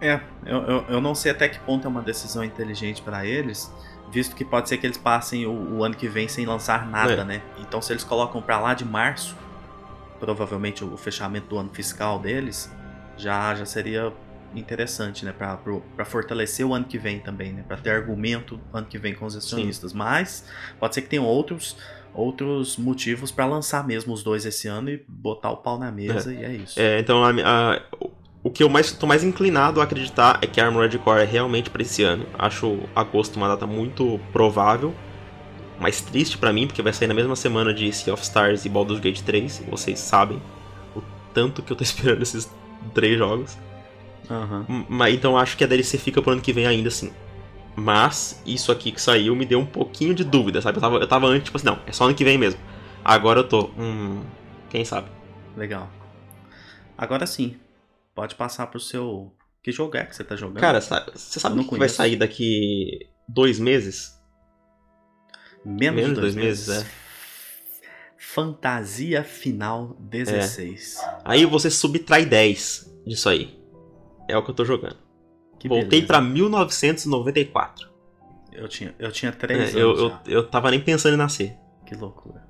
É, 0.00 0.20
eu, 0.44 0.58
eu, 0.62 0.84
eu 0.88 1.00
não 1.00 1.14
sei 1.14 1.32
até 1.32 1.48
que 1.48 1.58
ponto 1.60 1.86
é 1.86 1.88
uma 1.88 2.02
decisão 2.02 2.44
inteligente 2.44 3.00
pra 3.02 3.24
eles, 3.24 3.72
visto 4.12 4.36
que 4.36 4.44
pode 4.44 4.68
ser 4.68 4.76
que 4.76 4.86
eles 4.86 4.98
passem 4.98 5.46
o, 5.46 5.76
o 5.78 5.84
ano 5.84 5.94
que 5.94 6.06
vem 6.06 6.28
sem 6.28 6.44
lançar 6.44 6.86
nada, 6.86 7.12
É. 7.12 7.24
né? 7.24 7.42
Então 7.58 7.80
se 7.80 7.92
eles 7.92 8.04
colocam 8.04 8.42
pra 8.42 8.58
lá 8.60 8.74
de 8.74 8.84
março, 8.84 9.34
provavelmente 10.20 10.84
o 10.84 10.96
fechamento 10.96 11.48
do 11.48 11.58
ano 11.58 11.70
fiscal 11.72 12.18
deles, 12.18 12.70
já, 13.16 13.54
já 13.54 13.64
seria 13.64 14.12
interessante, 14.60 15.24
né? 15.24 15.32
Pra 15.32 16.04
fortalecer 16.04 16.66
o 16.66 16.74
ano 16.74 16.84
que 16.84 16.98
vem 16.98 17.18
também, 17.20 17.52
né? 17.52 17.64
Pra 17.66 17.76
ter 17.76 17.90
argumento 17.90 18.58
ano 18.72 18.86
que 18.86 18.98
vem 18.98 19.14
com 19.14 19.26
os 19.26 19.36
acionistas. 19.36 19.92
Mas 19.92 20.44
pode 20.80 20.94
ser 20.94 21.02
que 21.02 21.08
tenham 21.08 21.24
outros, 21.24 21.76
outros 22.14 22.76
motivos 22.76 23.30
pra 23.30 23.46
lançar 23.46 23.86
mesmo 23.86 24.12
os 24.14 24.22
dois 24.22 24.44
esse 24.46 24.68
ano 24.68 24.90
e 24.90 25.04
botar 25.08 25.50
o 25.50 25.56
pau 25.58 25.78
na 25.78 25.90
mesa 25.92 26.32
e 26.32 26.44
é 26.44 26.52
isso. 26.54 26.80
É, 26.80 26.98
então 27.00 27.22
a, 27.24 27.30
a- 27.30 27.80
o 28.42 28.50
que 28.50 28.62
eu 28.62 28.68
mais 28.68 28.92
tô 28.92 29.06
mais 29.06 29.24
inclinado 29.24 29.80
a 29.80 29.84
acreditar 29.84 30.38
é 30.40 30.46
que 30.46 30.60
a 30.60 30.66
Armored 30.66 30.96
Core 30.98 31.22
é 31.22 31.24
realmente 31.24 31.68
pra 31.68 31.82
esse 31.82 32.02
ano. 32.04 32.24
Acho 32.38 32.78
agosto 32.94 33.36
uma 33.36 33.48
data 33.48 33.66
muito 33.66 34.20
provável. 34.32 34.94
Mais 35.80 36.00
triste 36.00 36.38
pra 36.38 36.52
mim, 36.54 36.66
porque 36.66 36.80
vai 36.80 36.92
sair 36.92 37.08
na 37.08 37.12
mesma 37.12 37.36
semana 37.36 37.74
de 37.74 37.92
Sea 37.92 38.14
of 38.14 38.22
Stars 38.22 38.64
e 38.64 38.68
Baldur's 38.68 38.98
Gate 39.00 39.20
3. 39.20 39.60
e 39.60 39.64
Vocês 39.70 39.98
sabem 39.98 40.40
o 40.94 41.02
tanto 41.34 41.60
que 41.62 41.70
eu 41.72 41.76
tô 41.76 41.82
esperando 41.84 42.22
esses 42.22 42.48
três 42.94 43.18
jogos. 43.18 43.58
Aham. 44.30 44.66
M- 44.68 44.86
Mas 44.88 45.14
então 45.14 45.36
acho 45.38 45.56
que 45.56 45.64
a 45.64 45.66
DLC 45.66 45.98
fica 45.98 46.20
pro 46.22 46.32
ano 46.32 46.40
que 46.42 46.52
vem 46.52 46.66
ainda 46.66 46.88
assim. 46.88 47.12
Mas 47.76 48.40
isso 48.46 48.72
aqui 48.72 48.90
que 48.90 49.00
saiu 49.00 49.36
me 49.36 49.44
deu 49.44 49.58
um 49.60 49.66
pouquinho 49.66 50.14
de 50.14 50.24
dúvida, 50.24 50.62
sabe? 50.62 50.78
Eu 50.78 50.80
tava, 50.80 50.96
eu 50.96 51.06
tava 51.06 51.26
antes, 51.26 51.44
tipo 51.44 51.56
assim, 51.58 51.66
não, 51.66 51.78
é 51.86 51.92
só 51.92 52.04
ano 52.04 52.14
que 52.14 52.24
vem 52.24 52.38
mesmo. 52.38 52.58
Agora 53.04 53.40
eu 53.40 53.48
tô, 53.48 53.70
hum, 53.78 54.22
quem 54.70 54.84
sabe? 54.84 55.08
Legal. 55.56 55.90
Agora 56.96 57.26
sim, 57.26 57.56
pode 58.14 58.34
passar 58.34 58.66
pro 58.68 58.80
seu. 58.80 59.32
Que 59.62 59.70
jogo 59.70 59.96
é 59.96 60.04
que 60.06 60.16
você 60.16 60.24
tá 60.24 60.36
jogando? 60.36 60.58
Cara, 60.60 60.80
você 60.80 61.38
sabe 61.38 61.54
o 61.54 61.58
não 61.58 61.64
que 61.68 61.78
vai 61.78 61.88
sair 61.88 62.16
daqui 62.16 63.08
dois 63.28 63.58
meses? 63.58 64.16
menos, 65.64 65.96
menos 65.96 66.08
de 66.10 66.14
dois, 66.14 66.34
dois 66.34 66.34
meses, 66.34 66.68
meses. 66.68 66.84
é. 66.84 67.06
Fantasia 68.18 69.22
Final 69.22 69.96
16. 70.00 70.98
Aí 71.24 71.44
você 71.44 71.70
subtrai 71.70 72.24
10 72.24 72.90
disso 73.06 73.28
aí. 73.28 73.56
É 74.28 74.36
o 74.36 74.42
que 74.42 74.50
eu 74.50 74.54
tô 74.54 74.64
jogando. 74.64 74.96
Que 75.58 75.68
Voltei 75.68 75.88
beleza. 76.00 76.06
pra 76.06 76.20
1994. 76.20 77.88
Eu 78.52 78.68
tinha, 78.68 78.94
eu 78.98 79.12
tinha 79.12 79.30
É, 79.30 79.32
3 79.32 79.74
eu, 79.74 79.88
anos. 79.90 80.00
eu, 80.02 80.08
já. 80.10 80.22
eu 80.26 80.48
tava 80.48 80.70
nem 80.70 80.80
pensando 80.80 81.14
em 81.14 81.18
nascer. 81.18 81.56
Que 81.84 81.94
loucura. 81.94 82.44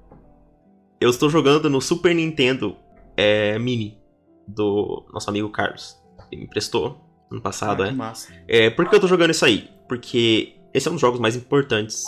Eu 1.00 1.10
estou 1.10 1.28
jogando 1.28 1.68
no 1.68 1.80
Super 1.80 2.14
Nintendo 2.14 2.76
é, 3.16 3.58
Mini 3.58 3.98
do 4.46 5.04
nosso 5.12 5.28
amigo 5.28 5.48
Carlos. 5.50 5.96
Ele 6.30 6.40
me 6.40 6.46
emprestou 6.46 7.00
ano 7.30 7.40
passado, 7.40 7.82
ah, 7.82 7.88
é. 7.88 7.90
massa. 7.90 8.32
É, 8.48 8.70
por 8.70 8.88
que 8.88 8.94
eu 8.94 9.00
tô 9.00 9.06
jogando 9.08 9.30
isso 9.30 9.44
aí? 9.44 9.68
Porque 9.88 10.56
esse 10.72 10.86
é 10.88 10.90
um 10.90 10.94
dos 10.94 11.00
jogos 11.00 11.20
mais 11.20 11.36
importantes 11.36 12.04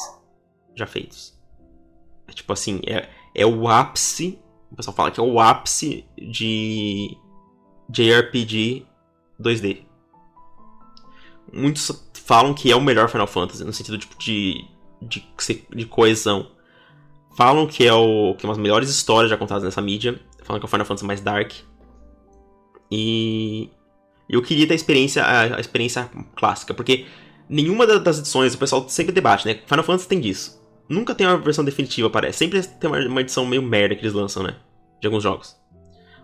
já 0.74 0.86
feitos. 0.86 1.36
É 2.26 2.32
tipo 2.32 2.52
assim, 2.52 2.80
é, 2.86 3.08
é 3.34 3.44
o 3.46 3.68
ápice. 3.68 4.38
O 4.70 4.76
pessoal 4.76 4.94
fala 4.94 5.10
que 5.10 5.18
é 5.20 5.22
o 5.22 5.40
ápice 5.40 6.06
de 6.16 7.16
JRPG 7.88 8.86
2D. 9.41 9.82
Muitos 11.53 12.11
falam 12.26 12.53
que 12.53 12.70
é 12.70 12.76
o 12.76 12.80
melhor 12.80 13.09
Final 13.09 13.26
Fantasy, 13.26 13.64
no 13.64 13.72
sentido 13.72 13.97
tipo, 13.99 14.18
de, 14.18 14.64
de, 15.01 15.26
de 15.74 15.86
coesão. 15.86 16.51
falam 17.36 17.66
que 17.66 17.86
é 17.86 17.93
o 17.93 18.34
que 18.34 18.45
é 18.45 18.49
uma 18.49 18.55
das 18.55 18.62
melhores 18.62 18.91
histórias 18.91 19.30
já 19.30 19.36
contadas 19.36 19.64
nessa 19.64 19.80
mídia. 19.80 20.20
Falam 20.43 20.61
que 20.61 20.66
é 20.66 20.68
o 20.68 20.70
Final 20.70 20.86
Fantasy 20.86 21.07
mais 21.07 21.20
dark. 21.20 21.53
E 22.91 23.70
eu 24.28 24.43
queria 24.43 24.66
ter 24.66 24.74
a 24.74 24.76
experiência, 24.76 25.22
a, 25.22 25.57
a 25.57 25.61
experiência 25.61 26.11
clássica, 26.36 26.74
porque 26.74 27.07
nenhuma 27.49 27.86
das 27.86 28.18
edições, 28.18 28.55
o 28.55 28.59
pessoal 28.59 28.86
sempre 28.89 29.12
debate, 29.12 29.47
né? 29.47 29.61
Final 29.66 29.84
Fantasy 29.84 30.09
tem 30.09 30.20
disso. 30.20 30.59
Nunca 30.89 31.14
tem 31.14 31.26
uma 31.26 31.39
versão 31.39 31.64
definitiva, 31.64 32.11
parece. 32.11 32.39
Sempre 32.39 32.62
tem 32.62 32.91
uma, 32.91 32.99
uma 33.07 33.20
edição 33.20 33.47
meio 33.47 33.62
merda 33.62 33.95
que 33.95 34.03
eles 34.03 34.14
lançam, 34.14 34.43
né? 34.43 34.57
De 35.01 35.07
alguns 35.07 35.22
jogos. 35.22 35.57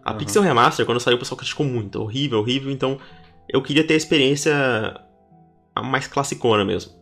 A 0.05 0.13
uhum. 0.13 0.19
Pixel 0.19 0.43
Remaster, 0.43 0.85
quando 0.85 1.01
saiu, 1.01 1.17
o 1.17 1.19
pessoal 1.19 1.39
criticou 1.39 1.65
muito. 1.65 2.01
Horrível, 2.01 2.41
horrível. 2.41 2.71
Então, 2.71 2.99
eu 3.49 3.63
queria 3.63 3.85
ter 3.85 3.95
a 3.95 3.97
experiência 3.97 5.01
mais 5.83 6.07
classicona 6.07 6.65
mesmo. 6.65 6.93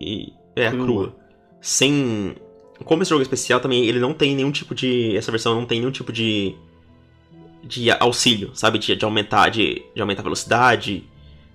E 0.00 0.32
é, 0.54 0.70
crua. 0.70 0.84
crua. 0.84 1.16
Sem. 1.60 2.36
Como 2.84 3.02
esse 3.02 3.10
jogo 3.10 3.20
é 3.20 3.24
especial 3.24 3.60
também, 3.60 3.84
ele 3.84 3.98
não 3.98 4.14
tem 4.14 4.34
nenhum 4.34 4.52
tipo 4.52 4.74
de. 4.74 5.16
Essa 5.16 5.30
versão 5.30 5.54
não 5.54 5.66
tem 5.66 5.80
nenhum 5.80 5.92
tipo 5.92 6.12
de. 6.12 6.54
De 7.64 7.90
auxílio, 7.92 8.50
sabe? 8.54 8.78
De, 8.78 8.96
de 8.96 9.04
aumentar, 9.04 9.48
de, 9.48 9.84
de 9.94 10.00
aumentar 10.00 10.22
a 10.22 10.24
velocidade, 10.24 11.04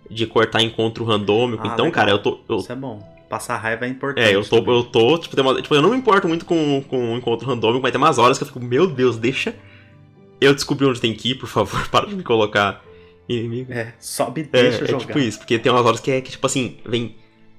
de 0.09 0.25
cortar 0.25 0.61
encontro 0.61 1.03
randômico. 1.03 1.63
Ah, 1.67 1.71
então, 1.73 1.85
legal. 1.85 1.91
cara, 1.91 2.11
eu 2.11 2.19
tô. 2.19 2.39
Eu... 2.47 2.57
Isso 2.57 2.71
é 2.71 2.75
bom. 2.75 3.01
Passar 3.29 3.57
raiva 3.57 3.85
é 3.85 3.89
importante. 3.89 4.25
É, 4.25 4.33
eu 4.33 4.43
tô, 4.43 4.57
eu 4.57 4.83
tô, 4.83 5.17
tipo, 5.17 5.39
uma, 5.41 5.61
tipo, 5.61 5.75
eu 5.75 5.81
não 5.81 5.89
me 5.89 5.97
importo 5.97 6.29
muito 6.29 6.45
com, 6.45 6.81
com 6.87 7.13
o 7.13 7.17
encontro 7.17 7.45
randômico, 7.45 7.83
mas 7.83 7.91
tem 7.91 7.99
umas 7.99 8.17
horas 8.17 8.37
que 8.37 8.45
eu 8.45 8.47
fico, 8.47 8.59
meu 8.61 8.87
Deus, 8.87 9.17
deixa 9.17 9.53
eu 10.39 10.53
descobrir 10.53 10.85
onde 10.85 11.01
tem 11.01 11.13
que 11.13 11.31
ir, 11.31 11.35
por 11.35 11.47
favor, 11.47 11.87
para 11.89 12.07
de 12.07 12.15
me 12.15 12.23
colocar 12.23 12.83
inimigo. 13.27 13.71
É, 13.71 13.93
sobe 13.99 14.41
e 14.41 14.43
deixa 14.45 14.83
é, 14.83 14.87
jogar. 14.87 15.03
É 15.03 15.05
tipo 15.05 15.19
isso, 15.19 15.37
porque 15.39 15.59
tem 15.59 15.71
umas 15.71 15.85
horas 15.85 15.99
que 15.99 16.11
é 16.11 16.21
que, 16.21 16.31
tipo 16.31 16.45
assim, 16.45 16.79
vem 16.85 17.15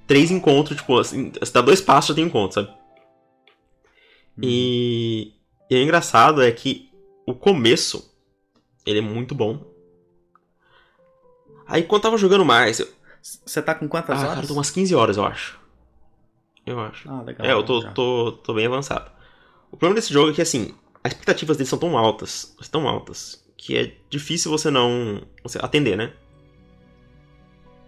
três 0.07 0.31
encontros, 0.31 0.79
tipo, 0.79 0.99
assim, 0.99 1.33
você 1.39 1.53
dá 1.53 1.61
dois 1.61 1.81
passos 1.81 2.09
já 2.09 2.15
tem 2.15 2.25
encontro, 2.25 2.55
sabe? 2.55 2.77
Hum. 4.37 4.43
E, 4.43 5.35
e 5.71 5.77
o 5.77 5.83
engraçado 5.83 6.43
é 6.43 6.51
que 6.51 6.89
o 7.27 7.35
começo, 7.35 8.15
ele 8.87 9.01
é 9.01 9.03
muito 9.03 9.35
bom. 9.35 9.67
Aí 11.67 11.83
quando 11.83 12.01
eu 12.01 12.11
tava 12.11 12.19
jogando 12.19 12.45
mais, 12.45 12.81
eu... 12.81 12.89
Você 13.21 13.61
tá 13.61 13.75
com 13.75 13.87
quantas 13.89 14.19
ah, 14.19 14.23
horas? 14.23 14.35
Cara, 14.37 14.47
tô 14.47 14.55
umas 14.55 14.71
15 14.71 14.95
horas, 14.95 15.17
eu 15.19 15.25
acho. 15.27 15.61
Eu 16.65 16.81
acho. 16.81 17.11
Ah, 17.11 17.21
legal. 17.23 17.47
É, 17.47 17.53
eu 17.53 17.63
tô, 17.63 17.93
tô, 17.93 18.33
tô 18.33 18.55
bem 18.55 18.67
avançado. 18.67 19.11
O 19.71 19.77
problema 19.77 19.97
desse 19.97 20.13
jogo 20.13 20.31
é 20.31 20.35
que, 20.35 20.41
assim, 20.41 20.75
as 21.03 21.13
expectativas 21.13 21.57
dele 21.57 21.69
são 21.69 21.79
tão 21.79 21.97
altas, 21.97 22.57
tão 22.71 22.89
altas, 22.89 23.45
que 23.57 23.77
é 23.77 23.95
difícil 24.11 24.51
você 24.51 24.71
não 24.71 25.23
você 25.43 25.59
atender, 25.61 25.97
né? 25.97 26.13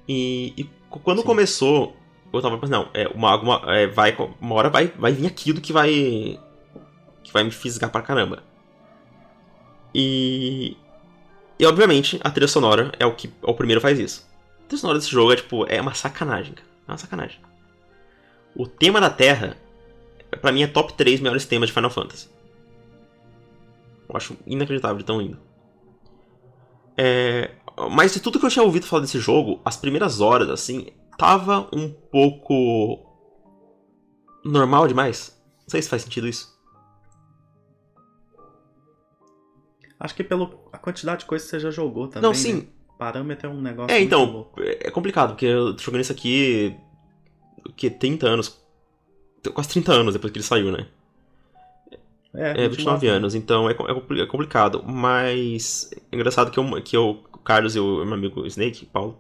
E, 0.09 0.53
e 0.57 0.71
quando 0.89 1.21
Sim. 1.21 1.27
começou, 1.27 1.97
eu 2.33 2.43
tava 2.43 2.59
pensando, 2.59 2.85
não, 2.85 2.91
é, 2.95 3.09
uma, 3.09 3.41
uma, 3.41 3.75
é, 3.75 3.87
vai, 3.87 4.17
uma 4.41 4.55
hora 4.55 4.69
vai, 4.69 4.89
vai 4.89 5.13
vir 5.13 5.27
aquilo 5.27 5.61
que 5.61 5.73
vai. 5.73 6.39
que 7.23 7.33
vai 7.33 7.45
me 7.45 7.51
fisgar 7.51 7.91
pra 7.91 8.03
caramba. 8.03 8.43
E. 9.95 10.77
E 11.59 11.67
obviamente 11.67 12.19
a 12.25 12.31
trilha 12.31 12.49
sonora 12.49 12.91
é 12.99 13.05
o 13.05 13.15
que 13.15 13.29
é 13.29 13.51
o 13.51 13.55
primeiro 13.55 13.81
faz 13.81 13.99
isso. 13.99 14.27
A 14.65 14.69
trilha 14.69 14.81
sonora 14.81 14.99
desse 14.99 15.11
jogo 15.11 15.33
é 15.33 15.37
tipo, 15.37 15.67
é 15.69 15.81
uma 15.81 15.95
sacanagem, 15.95 16.55
cara. 16.55 16.69
É 16.89 16.91
uma 16.91 16.99
sacanagem. 16.99 17.39
O 18.57 18.67
tema 18.67 19.01
da 19.01 19.11
Terra, 19.11 19.57
para 20.41 20.53
mim, 20.53 20.63
é 20.63 20.67
top 20.67 20.95
3 20.95 21.21
melhores 21.21 21.45
temas 21.45 21.69
de 21.69 21.75
Final 21.75 21.91
Fantasy. 21.91 22.29
Eu 24.11 24.17
acho 24.17 24.37
inacreditável 24.47 24.99
de 24.99 25.05
tão 25.05 25.21
lindo. 25.21 25.39
É, 26.97 27.55
mas 27.91 28.13
de 28.13 28.21
tudo 28.21 28.39
que 28.39 28.45
eu 28.45 28.51
tinha 28.51 28.65
ouvido 28.65 28.87
falar 28.87 29.03
desse 29.03 29.19
jogo, 29.19 29.61
as 29.65 29.77
primeiras 29.77 30.21
horas, 30.21 30.51
assim, 30.51 30.89
tava 31.17 31.69
um 31.73 31.89
pouco. 31.89 33.07
normal 34.45 34.89
demais. 34.89 35.41
Não 35.61 35.69
sei 35.69 35.81
se 35.81 35.89
faz 35.89 36.03
sentido 36.03 36.27
isso. 36.27 36.59
Acho 39.99 40.15
que 40.15 40.25
pela 40.25 40.47
quantidade 40.83 41.21
de 41.21 41.27
coisas 41.27 41.47
que 41.47 41.57
você 41.57 41.61
já 41.61 41.71
jogou 41.71 42.09
também. 42.09 42.23
Não, 42.23 42.35
sim. 42.35 42.55
Né? 42.55 42.67
Parâmetro 42.99 43.49
é 43.49 43.51
um 43.51 43.61
negócio. 43.61 43.95
É, 43.95 44.01
então. 44.01 44.51
É 44.59 44.91
complicado, 44.91 45.31
porque 45.31 45.47
eu 45.47 45.75
tô 45.77 45.83
jogando 45.83 46.01
isso 46.01 46.13
aqui. 46.13 46.77
que 47.77 47.89
30 47.91 48.27
anos. 48.27 48.61
Quase 49.55 49.71
30 49.71 49.93
anos 49.93 50.13
depois 50.15 50.33
que 50.33 50.39
ele 50.39 50.45
saiu, 50.45 50.73
né? 50.73 50.87
É, 52.35 52.65
é 52.65 52.69
29 52.69 53.09
anos, 53.09 53.35
então 53.35 53.69
é, 53.69 53.73
é, 53.73 54.23
é, 54.23 54.27
complicado. 54.27 54.83
Mas 54.87 55.91
é 56.11 56.15
engraçado 56.15 56.51
que, 56.51 56.59
eu, 56.59 56.83
que 56.83 56.97
eu, 56.97 57.25
o 57.33 57.39
Carlos 57.39 57.75
e 57.75 57.81
o 57.81 58.05
meu 58.05 58.15
amigo 58.15 58.47
Snake, 58.47 58.87
Paulo, 58.87 59.19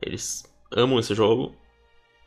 eles 0.00 0.44
amam 0.74 0.98
esse 0.98 1.14
jogo. 1.14 1.54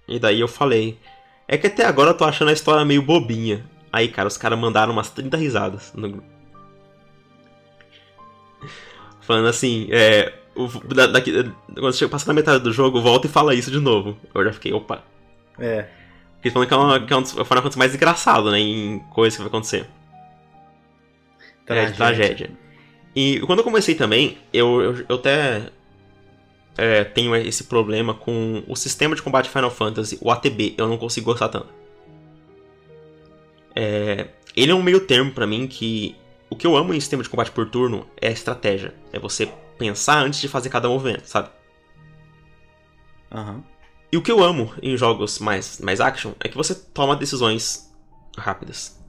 E 0.07 0.19
daí 0.19 0.39
eu 0.39 0.47
falei. 0.47 0.99
É 1.47 1.57
que 1.57 1.67
até 1.67 1.85
agora 1.85 2.11
eu 2.11 2.17
tô 2.17 2.23
achando 2.23 2.49
a 2.49 2.53
história 2.53 2.85
meio 2.85 3.01
bobinha. 3.01 3.65
Aí, 3.91 4.07
cara, 4.07 4.27
os 4.27 4.37
caras 4.37 4.57
mandaram 4.57 4.93
umas 4.93 5.09
30 5.09 5.37
risadas 5.37 5.91
no 5.93 6.09
grupo. 6.09 6.27
Falando 9.21 9.47
assim, 9.47 9.87
é. 9.91 10.33
O, 10.53 10.67
daqui, 10.93 11.31
quando 11.73 11.93
você 11.93 12.07
passa 12.07 12.27
na 12.27 12.33
metade 12.33 12.61
do 12.61 12.73
jogo, 12.73 13.01
volta 13.01 13.25
e 13.25 13.29
fala 13.29 13.55
isso 13.55 13.71
de 13.71 13.79
novo. 13.79 14.17
Eu 14.33 14.43
já 14.43 14.53
fiquei, 14.53 14.73
opa. 14.73 15.01
É. 15.57 15.87
Porque 16.35 16.49
falando 16.49 16.67
que 16.67 16.73
é, 16.73 16.77
uma, 16.77 16.99
que 16.99 17.13
é 17.13 17.15
um 17.15 17.21
dos 17.21 17.31
Final 17.31 17.45
Fantasy 17.47 17.77
mais 17.77 17.95
engraçado, 17.95 18.51
né? 18.51 18.59
Em 18.59 18.99
coisas 19.11 19.37
que 19.37 19.43
vai 19.43 19.47
acontecer. 19.47 19.87
Tragédia. 21.65 21.93
É, 21.93 21.95
tragédia. 21.95 22.51
E 23.15 23.39
quando 23.41 23.59
eu 23.59 23.63
comecei 23.63 23.95
também, 23.95 24.37
eu, 24.53 24.81
eu, 24.81 25.05
eu 25.09 25.15
até 25.15 25.69
é, 26.77 27.03
tenho 27.03 27.35
esse 27.35 27.65
problema 27.65 28.13
com 28.13 28.63
o 28.67 28.75
sistema 28.75 29.15
de 29.15 29.21
combate 29.21 29.49
Final 29.49 29.71
Fantasy, 29.71 30.17
o 30.21 30.31
ATB, 30.31 30.75
eu 30.77 30.87
não 30.87 30.97
consigo 30.97 31.25
gostar 31.25 31.49
tanto. 31.49 31.69
É, 33.75 34.27
ele 34.55 34.71
é 34.71 34.75
um 34.75 34.81
meio 34.81 35.01
termo 35.01 35.31
para 35.31 35.47
mim 35.47 35.67
que 35.67 36.15
o 36.49 36.55
que 36.55 36.67
eu 36.67 36.75
amo 36.75 36.93
em 36.93 36.99
sistema 36.99 37.23
de 37.23 37.29
combate 37.29 37.51
por 37.51 37.69
turno 37.69 38.07
é 38.19 38.27
a 38.27 38.31
estratégia. 38.31 38.93
É 39.13 39.19
você 39.19 39.49
pensar 39.77 40.23
antes 40.23 40.39
de 40.39 40.47
fazer 40.47 40.69
cada 40.69 40.89
movimento, 40.89 41.25
sabe? 41.25 41.49
Uhum. 43.33 43.63
E 44.11 44.17
o 44.17 44.21
que 44.21 44.31
eu 44.31 44.43
amo 44.43 44.73
em 44.81 44.97
jogos 44.97 45.39
mais, 45.39 45.79
mais 45.79 46.01
action 46.01 46.33
é 46.39 46.49
que 46.49 46.57
você 46.57 46.75
toma 46.75 47.15
decisões 47.15 47.89
rápidas. 48.37 48.99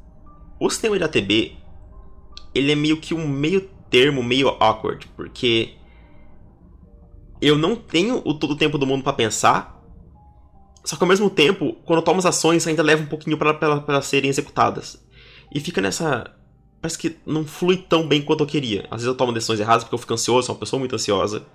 O 0.60 0.70
sistema 0.70 0.96
de 0.96 1.04
ATB 1.04 1.56
ele 2.54 2.72
é 2.72 2.74
meio 2.74 2.96
que 2.98 3.14
um 3.14 3.26
meio 3.26 3.68
termo, 3.90 4.22
meio 4.22 4.48
awkward, 4.60 5.06
porque 5.16 5.74
eu 7.40 7.58
não 7.58 7.76
tenho 7.76 8.22
o 8.24 8.34
todo 8.34 8.52
o 8.52 8.56
tempo 8.56 8.78
do 8.78 8.86
mundo 8.86 9.02
para 9.02 9.12
pensar, 9.12 9.82
só 10.84 10.96
que 10.96 11.02
ao 11.02 11.08
mesmo 11.08 11.30
tempo, 11.30 11.76
quando 11.84 11.98
eu 11.98 12.04
tomo 12.04 12.18
as 12.18 12.26
ações, 12.26 12.66
ainda 12.66 12.82
leva 12.82 13.02
um 13.02 13.06
pouquinho 13.06 13.38
para 13.38 14.02
serem 14.02 14.30
executadas. 14.30 15.02
E 15.54 15.60
fica 15.60 15.80
nessa. 15.80 16.34
Parece 16.80 16.98
que 16.98 17.16
não 17.24 17.44
flui 17.44 17.76
tão 17.76 18.08
bem 18.08 18.22
quanto 18.22 18.42
eu 18.42 18.46
queria. 18.46 18.82
Às 18.84 19.02
vezes 19.02 19.06
eu 19.06 19.14
tomo 19.14 19.32
decisões 19.32 19.60
erradas 19.60 19.84
porque 19.84 19.94
eu 19.94 19.98
fico 19.98 20.14
ansioso, 20.14 20.46
sou 20.46 20.54
uma 20.54 20.60
pessoa 20.60 20.80
muito 20.80 20.94
ansiosa. 20.94 21.46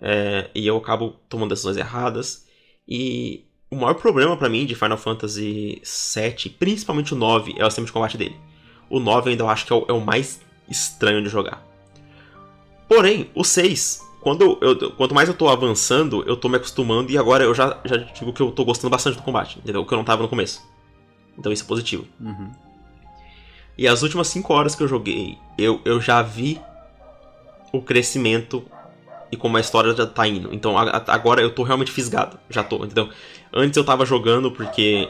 É, 0.00 0.50
e 0.54 0.66
eu 0.66 0.76
acabo 0.78 1.16
tomando 1.28 1.50
decisões 1.50 1.76
erradas. 1.76 2.46
E 2.88 3.44
o 3.70 3.76
maior 3.76 3.94
problema 3.94 4.36
para 4.36 4.48
mim 4.48 4.64
de 4.64 4.74
Final 4.74 4.96
Fantasy 4.96 5.82
VII, 5.84 6.50
principalmente 6.58 7.12
o 7.12 7.16
9, 7.16 7.54
é 7.58 7.66
o 7.66 7.70
sistema 7.70 7.86
de 7.86 7.92
combate 7.92 8.16
dele. 8.16 8.36
O 8.88 9.00
9 9.00 9.30
ainda 9.30 9.42
eu 9.42 9.48
acho 9.48 9.66
que 9.66 9.72
é 9.72 9.76
o, 9.76 9.84
é 9.88 9.92
o 9.92 10.00
mais 10.00 10.40
estranho 10.68 11.22
de 11.22 11.28
jogar. 11.28 11.64
Porém, 12.88 13.30
o 13.34 13.42
6, 13.42 14.00
quando 14.20 14.58
eu, 14.60 14.92
quanto 14.92 15.14
mais 15.14 15.28
eu 15.28 15.34
tô 15.34 15.48
avançando, 15.48 16.22
eu 16.26 16.36
tô 16.36 16.48
me 16.48 16.56
acostumando 16.56 17.10
e 17.10 17.18
agora 17.18 17.44
eu 17.44 17.54
já, 17.54 17.78
já 17.84 17.96
digo 17.96 18.32
que 18.32 18.40
eu 18.40 18.50
tô 18.50 18.64
gostando 18.64 18.90
bastante 18.90 19.16
do 19.16 19.22
combate, 19.22 19.58
entendeu? 19.58 19.82
O 19.82 19.86
que 19.86 19.92
eu 19.92 19.98
não 19.98 20.04
tava 20.04 20.22
no 20.22 20.28
começo. 20.28 20.62
Então 21.38 21.52
isso 21.52 21.64
é 21.64 21.66
positivo. 21.66 22.06
Uhum. 22.20 22.50
E 23.76 23.86
as 23.86 24.02
últimas 24.02 24.28
5 24.28 24.52
horas 24.52 24.74
que 24.74 24.82
eu 24.82 24.88
joguei, 24.88 25.36
eu, 25.58 25.80
eu 25.84 26.00
já 26.00 26.22
vi 26.22 26.60
o 27.72 27.82
crescimento 27.82 28.64
e 29.30 29.36
como 29.36 29.56
a 29.56 29.60
história 29.60 29.94
já 29.94 30.06
tá 30.06 30.26
indo. 30.26 30.52
Então 30.52 30.78
a, 30.78 30.82
a, 30.84 31.14
agora 31.14 31.42
eu 31.42 31.54
tô 31.54 31.62
realmente 31.62 31.90
fisgado. 31.90 32.38
Já 32.48 32.64
tô, 32.64 32.76
entendeu? 32.84 33.10
Antes 33.52 33.76
eu 33.76 33.84
tava 33.84 34.06
jogando 34.06 34.50
porque. 34.50 35.08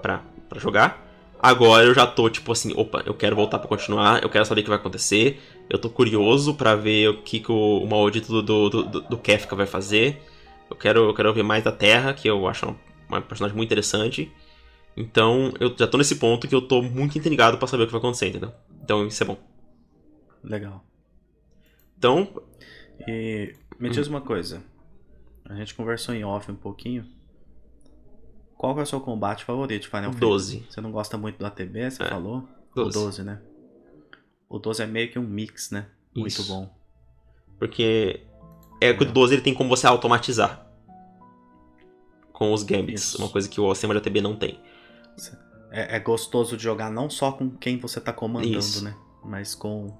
pra, 0.00 0.20
pra 0.48 0.60
jogar. 0.60 1.01
Agora 1.42 1.84
eu 1.84 1.92
já 1.92 2.06
tô 2.06 2.30
tipo 2.30 2.52
assim, 2.52 2.72
opa, 2.76 3.02
eu 3.04 3.14
quero 3.14 3.34
voltar 3.34 3.58
para 3.58 3.68
continuar, 3.68 4.22
eu 4.22 4.30
quero 4.30 4.46
saber 4.46 4.60
o 4.60 4.64
que 4.64 4.70
vai 4.70 4.78
acontecer, 4.78 5.40
eu 5.68 5.76
tô 5.76 5.90
curioso 5.90 6.54
para 6.54 6.76
ver 6.76 7.08
o 7.08 7.22
que, 7.22 7.40
que 7.40 7.50
o, 7.50 7.78
o 7.78 7.86
maldito 7.88 8.40
do, 8.40 8.70
do, 8.70 8.82
do, 8.84 9.00
do 9.00 9.18
Kefka 9.18 9.56
vai 9.56 9.66
fazer. 9.66 10.22
Eu 10.70 10.76
quero, 10.76 11.00
eu 11.08 11.14
quero 11.14 11.34
ver 11.34 11.42
mais 11.42 11.64
da 11.64 11.72
Terra, 11.72 12.14
que 12.14 12.28
eu 12.28 12.46
acho 12.46 12.76
uma, 13.08 13.20
personagem 13.20 13.56
muito 13.56 13.68
interessante. 13.68 14.30
Então 14.96 15.52
eu 15.58 15.74
já 15.76 15.88
tô 15.88 15.98
nesse 15.98 16.14
ponto 16.14 16.46
que 16.46 16.54
eu 16.54 16.62
tô 16.62 16.80
muito 16.80 17.18
intrigado 17.18 17.58
para 17.58 17.66
saber 17.66 17.82
o 17.82 17.86
que 17.86 17.92
vai 17.92 17.98
acontecer, 17.98 18.28
entendeu? 18.28 18.52
Então 18.80 19.04
isso 19.04 19.20
é 19.22 19.26
bom. 19.26 19.36
Legal. 20.44 20.84
Então. 21.98 22.40
E 23.08 23.52
me 23.80 23.90
diz 23.90 24.06
hum. 24.06 24.10
uma 24.10 24.20
coisa. 24.20 24.62
A 25.44 25.54
gente 25.56 25.74
conversou 25.74 26.14
em 26.14 26.24
off 26.24 26.48
um 26.50 26.54
pouquinho. 26.54 27.04
Qual 28.62 28.78
é 28.78 28.82
o 28.82 28.86
seu 28.86 29.00
combate 29.00 29.44
favorito 29.44 29.88
Final 29.88 30.12
Fantasy? 30.12 30.20
12. 30.20 30.66
Você 30.70 30.80
não 30.80 30.92
gosta 30.92 31.18
muito 31.18 31.36
do 31.36 31.44
ATB, 31.44 31.90
você 31.90 32.00
é. 32.00 32.08
falou? 32.08 32.46
12. 32.76 32.96
O 32.96 33.02
12, 33.02 33.22
né? 33.24 33.42
O 34.48 34.56
12 34.56 34.84
é 34.84 34.86
meio 34.86 35.10
que 35.10 35.18
um 35.18 35.24
mix, 35.24 35.72
né? 35.72 35.88
Muito 36.14 36.28
Isso. 36.28 36.46
bom. 36.46 36.72
Porque 37.58 38.20
é 38.80 38.94
que 38.94 39.02
o 39.02 39.12
12 39.12 39.34
ele 39.34 39.42
tem 39.42 39.52
como 39.52 39.68
você 39.68 39.84
automatizar 39.84 40.64
com 42.32 42.52
os 42.52 42.62
gambits, 42.62 43.02
Isso. 43.02 43.18
uma 43.18 43.28
coisa 43.28 43.48
que 43.48 43.60
o 43.60 43.74
sistema 43.74 43.94
de 43.94 43.98
ATB 43.98 44.20
não 44.20 44.36
tem. 44.36 44.60
é, 45.72 45.96
é 45.96 45.98
gostoso 45.98 46.56
de 46.56 46.62
jogar 46.62 46.88
não 46.88 47.10
só 47.10 47.32
com 47.32 47.50
quem 47.50 47.80
você 47.80 48.00
tá 48.00 48.12
comandando, 48.12 48.58
Isso. 48.58 48.84
né? 48.84 48.94
Mas 49.24 49.56
com 49.56 49.92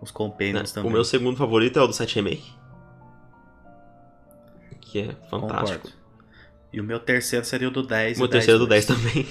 os 0.00 0.10
companions 0.10 0.70
né? 0.70 0.74
também. 0.76 0.90
O 0.90 0.94
meu 0.94 1.04
segundo 1.04 1.36
favorito 1.36 1.78
é 1.78 1.82
o 1.82 1.86
do 1.86 1.92
7 1.92 2.14
Remake. 2.14 2.54
Que 4.80 5.00
é 5.00 5.14
fantástico. 5.28 5.88
Concordo. 5.88 6.07
E 6.72 6.80
o 6.80 6.84
meu 6.84 6.98
terceiro 7.00 7.44
seria 7.44 7.68
o 7.68 7.70
do 7.70 7.82
10. 7.82 8.18
O 8.18 8.20
meu 8.20 8.28
terceiro 8.28 8.56
é 8.56 8.58
do 8.60 8.66
10 8.66 8.88
West. 8.90 8.98
também. 9.02 9.26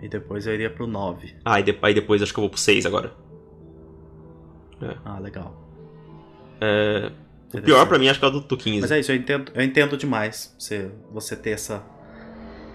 E 0.00 0.08
depois 0.08 0.46
eu 0.46 0.54
iria 0.54 0.70
pro 0.70 0.86
9. 0.86 1.34
Ah, 1.44 1.60
e 1.60 1.62
de- 1.62 1.78
aí 1.82 1.94
depois 1.94 2.20
acho 2.22 2.32
que 2.32 2.38
eu 2.38 2.42
vou 2.42 2.50
pro 2.50 2.58
6 2.58 2.84
agora. 2.86 3.12
Ah, 5.04 5.18
legal. 5.20 5.60
É, 6.60 7.10
o 7.54 7.62
pior 7.62 7.86
pra 7.86 7.98
mim 7.98 8.08
acho 8.08 8.18
que 8.18 8.24
é 8.24 8.28
o 8.28 8.30
do, 8.32 8.40
do 8.40 8.56
15. 8.56 8.80
Mas 8.80 8.90
é 8.90 8.98
isso, 8.98 9.12
eu 9.12 9.16
entendo, 9.16 9.52
eu 9.54 9.62
entendo 9.62 9.96
demais 9.96 10.54
você, 10.58 10.90
você 11.12 11.36
ter 11.36 11.50
essa, 11.50 11.84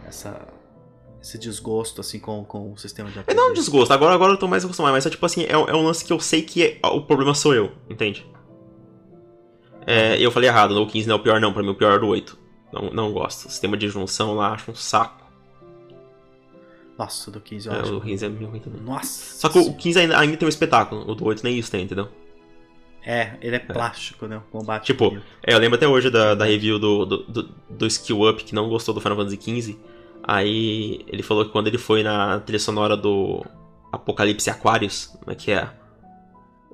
essa. 0.05 0.47
esse 1.22 1.38
desgosto 1.38 1.99
assim 1.99 2.18
com, 2.20 2.45
com 2.45 2.72
o 2.72 2.78
sistema 2.78 3.10
de 3.10 3.18
É 3.18 3.22
RPG. 3.22 3.34
não 3.36 3.49
um 3.51 3.53
desgosto, 3.53 3.91
agora, 3.93 4.16
agora 4.16 4.32
eu 4.34 4.38
tô 4.38 4.47
mais 4.47 4.64
acostumado, 4.64 4.93
mas 4.93 5.05
é 5.05 5.10
tipo 5.10 5.26
assim, 5.26 5.43
é, 5.43 5.51
é 5.51 5.76
um 5.76 5.84
lance 5.86 6.05
que 6.05 6.14
eu 6.14 6.20
sei 6.20 6.41
que 6.43 6.64
é- 6.64 6.80
o 6.88 7.01
problema 7.01 7.34
sou 7.34 7.53
eu, 7.53 7.72
entende? 7.89 8.26
É, 9.86 10.18
eu 10.22 10.32
falei 10.32 10.49
errado, 10.49 10.72
o 10.82 10.88
15 10.88 11.08
não 11.10 11.16
é 11.16 11.20
o 11.20 11.24
pior 11.24 11.39
não, 11.41 11.51
pra 11.53 11.62
mim 11.64 11.70
o 11.70 11.76
pior 11.76 11.91
é 11.91 11.95
o 11.95 11.99
do 11.99 12.08
8. 12.08 12.38
Não, 12.72 12.89
não 12.91 13.11
gosto. 13.11 13.49
Sistema 13.49 13.78
de 13.78 13.88
junção 13.88 14.36
lá, 14.36 14.53
acho 14.53 14.72
um 14.72 14.76
saco. 14.76 15.26
Nossa, 16.97 17.30
o 17.30 17.34
do 17.34 17.39
15 17.39 17.68
eu 17.70 17.74
É, 17.76 17.80
acho. 17.82 17.97
o 17.97 18.01
15 18.01 18.26
é 18.26 18.30
meio 18.30 18.49
ruim 18.49 18.59
também. 18.59 18.82
Nossa. 18.82 19.39
Só 19.39 19.49
que 19.49 19.59
o 19.59 19.74
15 19.74 19.99
ainda, 19.99 20.20
ainda 20.20 20.36
tem 20.38 20.45
um 20.45 20.49
espetáculo, 20.49 21.09
o 21.09 21.13
do 21.15 21.26
8 21.26 21.43
nem 21.43 21.57
isso 21.57 21.70
tem, 21.72 21.84
entendeu? 21.84 22.09
É, 23.05 23.38
ele 23.41 23.55
é 23.55 23.59
plástico, 23.59 24.26
né? 24.28 24.38
O 24.38 24.41
combate. 24.51 24.86
Tipo, 24.88 25.11
dele. 25.11 25.22
É, 25.45 25.53
eu 25.53 25.59
lembro 25.59 25.78
até 25.78 25.88
hoje 25.88 26.09
da, 26.09 26.36
da 26.36 26.45
review 26.45 26.78
do, 26.80 27.05
do, 27.05 27.18
do, 27.24 27.49
do 27.70 27.88
Skill 27.88 28.28
Up, 28.30 28.43
que 28.43 28.53
não 28.53 28.68
gostou 28.68 28.93
do 28.93 28.99
Final 28.99 29.15
Fantasy 29.18 29.39
XV. 29.61 29.78
Aí 30.24 31.05
ele 31.07 31.24
falou 31.24 31.45
que 31.45 31.51
quando 31.51 31.68
ele 31.68 31.78
foi 31.78 32.03
na 32.03 32.39
trilha 32.41 32.59
sonora 32.59 32.97
do 32.97 33.45
Apocalipse 33.91 34.49
Aquarius, 34.49 35.05
como 35.05 35.32
é 35.32 35.36
que 35.36 35.51
é? 35.51 35.70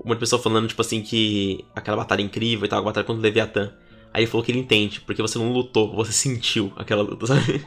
Um 0.04 0.08
monte 0.08 0.14
de 0.16 0.20
pessoa 0.22 0.42
falando, 0.42 0.68
tipo 0.68 0.82
assim, 0.82 1.04
que 1.04 1.64
aquela 1.76 1.98
batalha 1.98 2.22
incrível 2.24 2.66
e 2.66 2.70
tal, 2.70 2.80
a 2.80 2.84
batalha 2.84 3.06
contra 3.06 3.20
o 3.20 3.24
Leviatã. 3.24 3.72
Aí 4.14 4.24
ele 4.24 4.28
falou 4.32 4.46
que 4.46 4.52
ele 4.52 4.60
entende, 4.60 5.02
porque 5.02 5.22
você 5.22 5.40
não 5.40 5.52
lutou, 5.52 5.92
você 5.96 6.12
sentiu 6.12 6.72
aquela 6.76 7.02
luta, 7.02 7.26
sabe? 7.28 7.66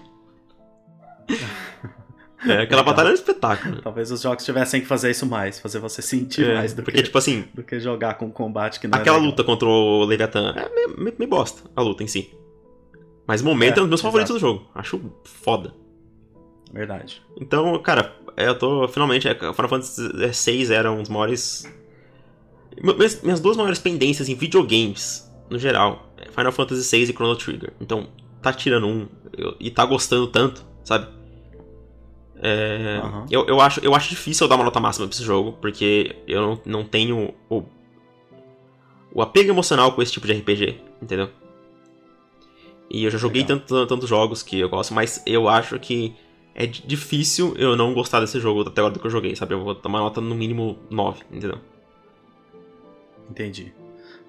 É, 1.28 2.61
aquela 2.62 2.82
Legal. 2.82 2.84
batalha 2.84 3.09
é 3.09 3.11
um 3.11 3.14
espetáculo. 3.14 3.82
Talvez 3.82 4.11
os 4.12 4.20
jogos 4.22 4.44
tivessem 4.44 4.80
que 4.80 4.86
fazer 4.86 5.11
isso 5.11 5.26
mais, 5.26 5.59
fazer 5.59 5.80
você 5.80 6.01
sentir 6.01 6.44
É, 6.44 6.55
mais 6.55 6.72
do 6.72 6.82
porque, 6.82 6.99
que, 6.99 7.05
tipo 7.05 7.18
assim, 7.18 7.47
do 7.53 7.62
que 7.64 7.80
jogar 7.80 8.14
com 8.14 8.30
combate 8.30 8.78
que 8.78 8.86
não 8.86 8.99
aquela 8.99 9.16
é 9.16 9.20
luta 9.20 9.42
contra 9.42 9.66
o 9.66 10.05
Leviatã 10.05 10.53
é 10.55 10.68
meio, 10.72 10.97
meio, 11.01 11.14
meio 11.18 11.28
bosta, 11.30 11.68
a 11.74 11.82
luta 11.82 12.05
em 12.05 12.07
si. 12.07 12.30
Mas 13.26 13.40
o 13.40 13.44
momento 13.44 13.78
É, 13.78 13.80
é, 13.80 13.82
um 13.82 13.88
dos 13.88 13.88
meus 13.88 14.01
exato. 14.01 14.12
favoritos 14.12 14.34
do 14.34 14.38
jogo. 14.38 14.70
Acho 14.74 15.01
foda. 15.24 15.74
Verdade. 16.72 17.20
Então, 17.40 17.76
cara, 17.82 18.14
eu 18.36 18.57
tô. 18.57 18.86
Finalmente, 18.86 19.26
é, 19.26 19.34
Final 19.34 19.68
Fantasy 19.68 20.09
VI 20.66 20.72
era 20.72 20.92
um 20.92 21.01
dos 21.01 21.09
maiores. 21.09 21.64
Minhas, 22.80 23.20
minhas 23.22 23.40
duas 23.40 23.57
maiores 23.57 23.78
pendências 23.80 24.28
em 24.28 24.34
videogames, 24.34 25.26
no 25.51 25.59
geral, 25.59 26.07
é 26.16 26.30
Final 26.30 26.53
Fantasy 26.53 26.97
VI 26.97 27.11
e 27.11 27.12
Chrono 27.12 27.36
Trigger. 27.36 27.72
Então, 27.80 28.09
tá 28.42 28.53
tirando 28.53 28.86
um 28.86 29.09
e 29.61 29.70
tá 29.70 29.84
gostando 29.84 30.26
tanto, 30.28 30.64
sabe? 30.84 31.09
É, 32.38 33.01
Aham. 33.03 33.26
eu, 33.30 33.47
eu, 33.47 33.61
acho, 33.61 33.80
eu 33.80 33.94
acho 33.94 34.11
difícil 34.11 34.44
eu 34.44 34.49
dar 34.49 34.57
uma 34.57 34.64
nota 34.64 34.78
máxima 34.80 35.07
pra 35.07 35.14
esse 35.14 35.24
jogo, 35.24 35.53
porque 35.61 36.16
eu 36.28 36.40
não, 36.42 36.61
não 36.66 36.84
tenho 36.84 37.34
o, 37.49 37.62
o 39.12 39.22
apego 39.22 39.51
emocional 39.51 39.92
com 39.92 40.03
esse 40.03 40.12
tipo 40.12 40.26
de 40.26 40.34
RPG, 40.34 40.80
entendeu? 41.01 41.30
E 42.90 43.05
eu 43.05 43.11
já 43.11 43.18
joguei 43.18 43.42
Legal. 43.42 43.59
tanto, 43.59 43.86
tantos 43.86 44.09
jogos 44.09 44.42
que 44.42 44.61
eu 44.61 44.68
gosto, 44.68 44.94
mas 44.94 45.22
eu 45.26 45.49
acho 45.49 45.78
que 45.80 46.14
é 46.55 46.66
di- 46.66 46.82
difícil 46.86 47.55
eu 47.57 47.74
não 47.74 47.92
gostar 47.92 48.20
desse 48.20 48.38
jogo 48.38 48.61
até 48.62 48.80
agora 48.80 48.94
do 48.94 49.01
que 49.01 49.07
eu 49.07 49.11
joguei, 49.11 49.34
sabe? 49.34 49.55
Eu 49.55 49.64
vou 49.64 49.74
dar 49.74 49.88
uma 49.88 49.99
nota 49.99 50.20
no 50.20 50.34
mínimo 50.34 50.78
9, 50.90 51.24
entendeu? 51.32 51.59
Entendi. 53.28 53.72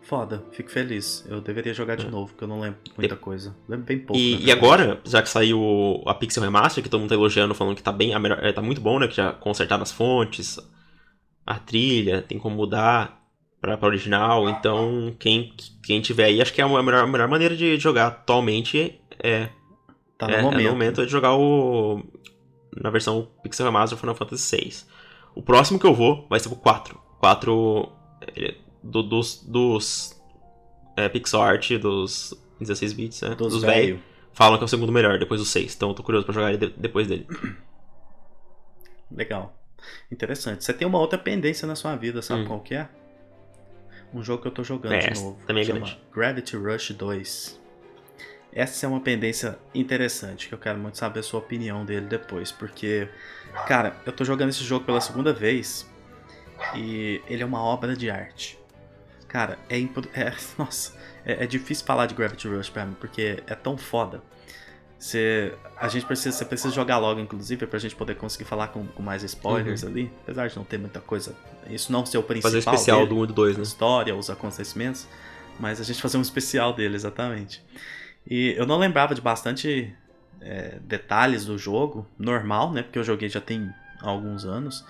Foda, 0.08 0.42
fico 0.52 0.72
feliz. 0.72 1.26
Eu 1.28 1.42
deveria 1.42 1.74
jogar 1.74 1.96
de 1.98 2.08
novo, 2.08 2.28
porque 2.32 2.44
eu 2.44 2.48
não 2.48 2.62
lembro 2.62 2.80
muita 2.98 3.16
coisa. 3.18 3.54
Lembro 3.68 3.86
bem 3.86 4.00
pouco. 4.00 4.18
É. 4.18 4.24
E, 4.24 4.46
e 4.46 4.52
agora, 4.52 5.02
já 5.04 5.22
que 5.22 5.30
saiu 5.30 6.02
a 6.06 6.14
Pixel 6.14 6.42
Remaster, 6.44 6.82
que 6.82 6.90
todo 6.90 7.02
mundo 7.02 7.10
tá 7.10 7.16
elogiando, 7.16 7.54
falando 7.54 7.76
que 7.76 7.84
tá 7.84 7.92
bem, 7.92 8.14
a 8.14 8.20
melhor- 8.20 8.40
é, 8.42 8.54
tá 8.54 8.62
muito 8.62 8.80
bom, 8.80 9.00
né? 9.00 9.08
Que 9.08 9.16
já 9.16 9.34
consertaram 9.34 9.84
as 9.84 9.92
fontes, 9.92 10.58
a 11.46 11.60
trilha, 11.60 12.22
tem 12.22 12.40
como 12.40 12.56
mudar 12.56 13.22
pra, 13.60 13.78
pra 13.78 13.88
original. 13.90 14.50
Então, 14.50 15.14
quem, 15.20 15.54
quem 15.84 16.00
tiver 16.00 16.26
aí, 16.26 16.42
acho 16.42 16.54
que 16.54 16.62
é 16.62 16.64
a 16.64 16.70
melhor, 16.84 17.04
a 17.04 17.08
melhor 17.08 17.28
maneira 17.28 17.56
de 17.56 17.78
jogar 17.78 18.08
atualmente 18.08 18.98
é, 19.22 19.50
Tá 20.18 20.26
no 20.28 20.34
é, 20.34 20.38
é 20.38 20.42
momento. 20.42 20.64
no 20.64 20.70
momento 20.70 21.02
é 21.02 21.06
de 21.06 21.12
jogar 21.12 21.36
o. 21.36 22.02
Na 22.82 22.90
versão 22.90 23.28
Pixel 23.44 23.66
Remaster 23.66 23.98
Final 23.98 24.16
Fantasy 24.16 24.56
VI. 24.56 24.74
O 25.36 25.42
próximo 25.44 25.78
que 25.78 25.86
eu 25.86 25.94
vou 25.94 26.26
vai 26.30 26.40
ser 26.40 26.48
o 26.48 26.56
4. 26.56 26.98
4 27.20 27.92
ele- 28.36 28.66
do- 28.84 29.04
dos. 29.04 29.44
dos 29.44 30.22
é, 30.96 31.08
pixel 31.10 31.42
art 31.42 31.72
dos 31.74 32.34
16 32.60 32.94
bits, 32.94 33.22
né? 33.22 33.36
Dos, 33.36 33.54
Dos 33.54 33.62
velho. 33.62 33.74
velhos. 33.96 34.02
Falam 34.34 34.58
que 34.58 34.64
é 34.64 34.66
o 34.66 34.68
segundo 34.68 34.92
melhor, 34.92 35.18
depois 35.20 35.40
do 35.40 35.46
6. 35.46 35.76
Então 35.76 35.90
eu 35.90 35.96
tô 35.96 36.04
curioso 36.04 36.26
pra 36.26 36.34
jogar 36.34 36.50
ele 36.54 36.58
de- 36.68 36.74
depois 36.78 37.08
dele. 37.08 37.28
Legal. 39.12 39.56
Interessante. 40.12 40.64
Você 40.64 40.74
tem 40.74 40.88
uma 40.88 41.00
outra 41.00 41.18
pendência 41.18 41.68
na 41.68 41.76
sua 41.76 41.96
vida, 41.96 42.22
sabe 42.22 42.42
Hum. 42.42 42.48
qual 42.48 42.60
que 42.60 42.76
é? 42.76 42.90
Um 44.14 44.24
jogo 44.24 44.42
que 44.42 44.48
eu 44.48 44.52
tô 44.52 44.64
jogando 44.64 44.94
É, 44.94 45.10
de 45.12 45.20
novo. 45.22 45.38
também 45.46 45.64
é 45.64 45.66
grande. 45.66 46.00
Gravity 46.14 46.56
Rush 46.58 46.92
2. 46.92 47.60
Essa 48.52 48.86
é 48.86 48.90
uma 48.90 49.02
pendência 49.02 49.58
interessante, 49.76 50.48
que 50.48 50.54
eu 50.54 50.58
quero 50.58 50.80
muito 50.80 50.98
saber 50.98 51.20
a 51.20 51.24
sua 51.24 51.40
opinião 51.40 51.86
dele 51.86 52.08
depois, 52.08 52.52
porque, 52.52 53.08
cara, 53.68 53.96
eu 54.06 54.12
tô 54.12 54.24
jogando 54.26 54.50
esse 54.50 54.64
jogo 54.64 54.86
pela 54.86 55.00
segunda 55.02 55.32
vez 55.34 55.88
e 56.76 57.22
ele 57.28 57.44
é 57.44 57.46
uma 57.46 57.62
obra 57.62 57.96
de 57.96 58.10
arte. 58.10 58.58
Cara, 59.28 59.58
é, 59.70 59.80
é 59.80 60.34
nossa, 60.58 60.94
é, 61.26 61.44
é 61.44 61.48
difícil 61.48 61.86
falar 61.86 62.06
de 62.06 62.16
Gravity 62.16 62.48
Rush 62.48 62.70
pra 62.70 62.86
mim, 62.86 62.96
porque 63.00 63.44
é 63.46 63.56
tão 63.56 63.78
foda. 63.78 64.22
Você, 65.00 65.54
a 65.80 65.88
gente 65.88 66.08
precisa, 66.08 66.36
você 66.36 66.44
precisa 66.44 66.74
jogar 66.74 66.98
logo, 66.98 67.20
inclusive, 67.20 67.68
pra 67.68 67.78
gente 67.78 67.96
poder 67.96 68.16
conseguir 68.16 68.46
falar 68.46 68.70
com, 68.70 68.88
com 68.88 69.04
mais 69.04 69.22
spoilers 69.22 69.84
ali, 69.84 70.12
apesar 70.24 70.48
de 70.48 70.56
não 70.56 70.64
ter 70.64 70.80
muita 70.80 71.00
coisa. 71.00 71.36
Isso 71.70 71.92
não 71.92 72.04
ser 72.04 72.18
o 72.18 72.24
principal. 72.24 72.52
Fazer 72.52 72.58
o 72.58 72.74
especial 72.74 72.98
dele 73.00 73.10
do 73.10 73.16
1 73.18 73.24
e 73.24 73.28
do 73.28 73.34
2, 73.34 73.56
a 73.56 73.58
né? 73.60 73.64
história, 73.64 74.16
os 74.16 74.30
acontecimentos, 74.30 75.08
mas 75.60 75.80
a 75.80 75.84
gente 75.84 76.02
fazer 76.02 76.18
um 76.18 76.22
especial 76.22 76.74
dele, 76.74 76.96
exatamente. 76.96 77.64
E 78.26 78.56
eu 78.58 78.66
não 78.66 78.80
lembrava 78.80 79.14
de 79.14 79.22
bastante 79.22 79.96
é, 80.42 80.80
detalhes 80.82 81.46
do 81.46 81.60
jogo, 81.60 82.08
normal, 82.18 82.74
né? 82.74 82.82
Porque 82.82 82.98
eu 82.98 83.04
joguei 83.04 83.30
já 83.30 83.40
tem 83.40 83.72
alguns 84.02 84.46
anos. 84.46 84.84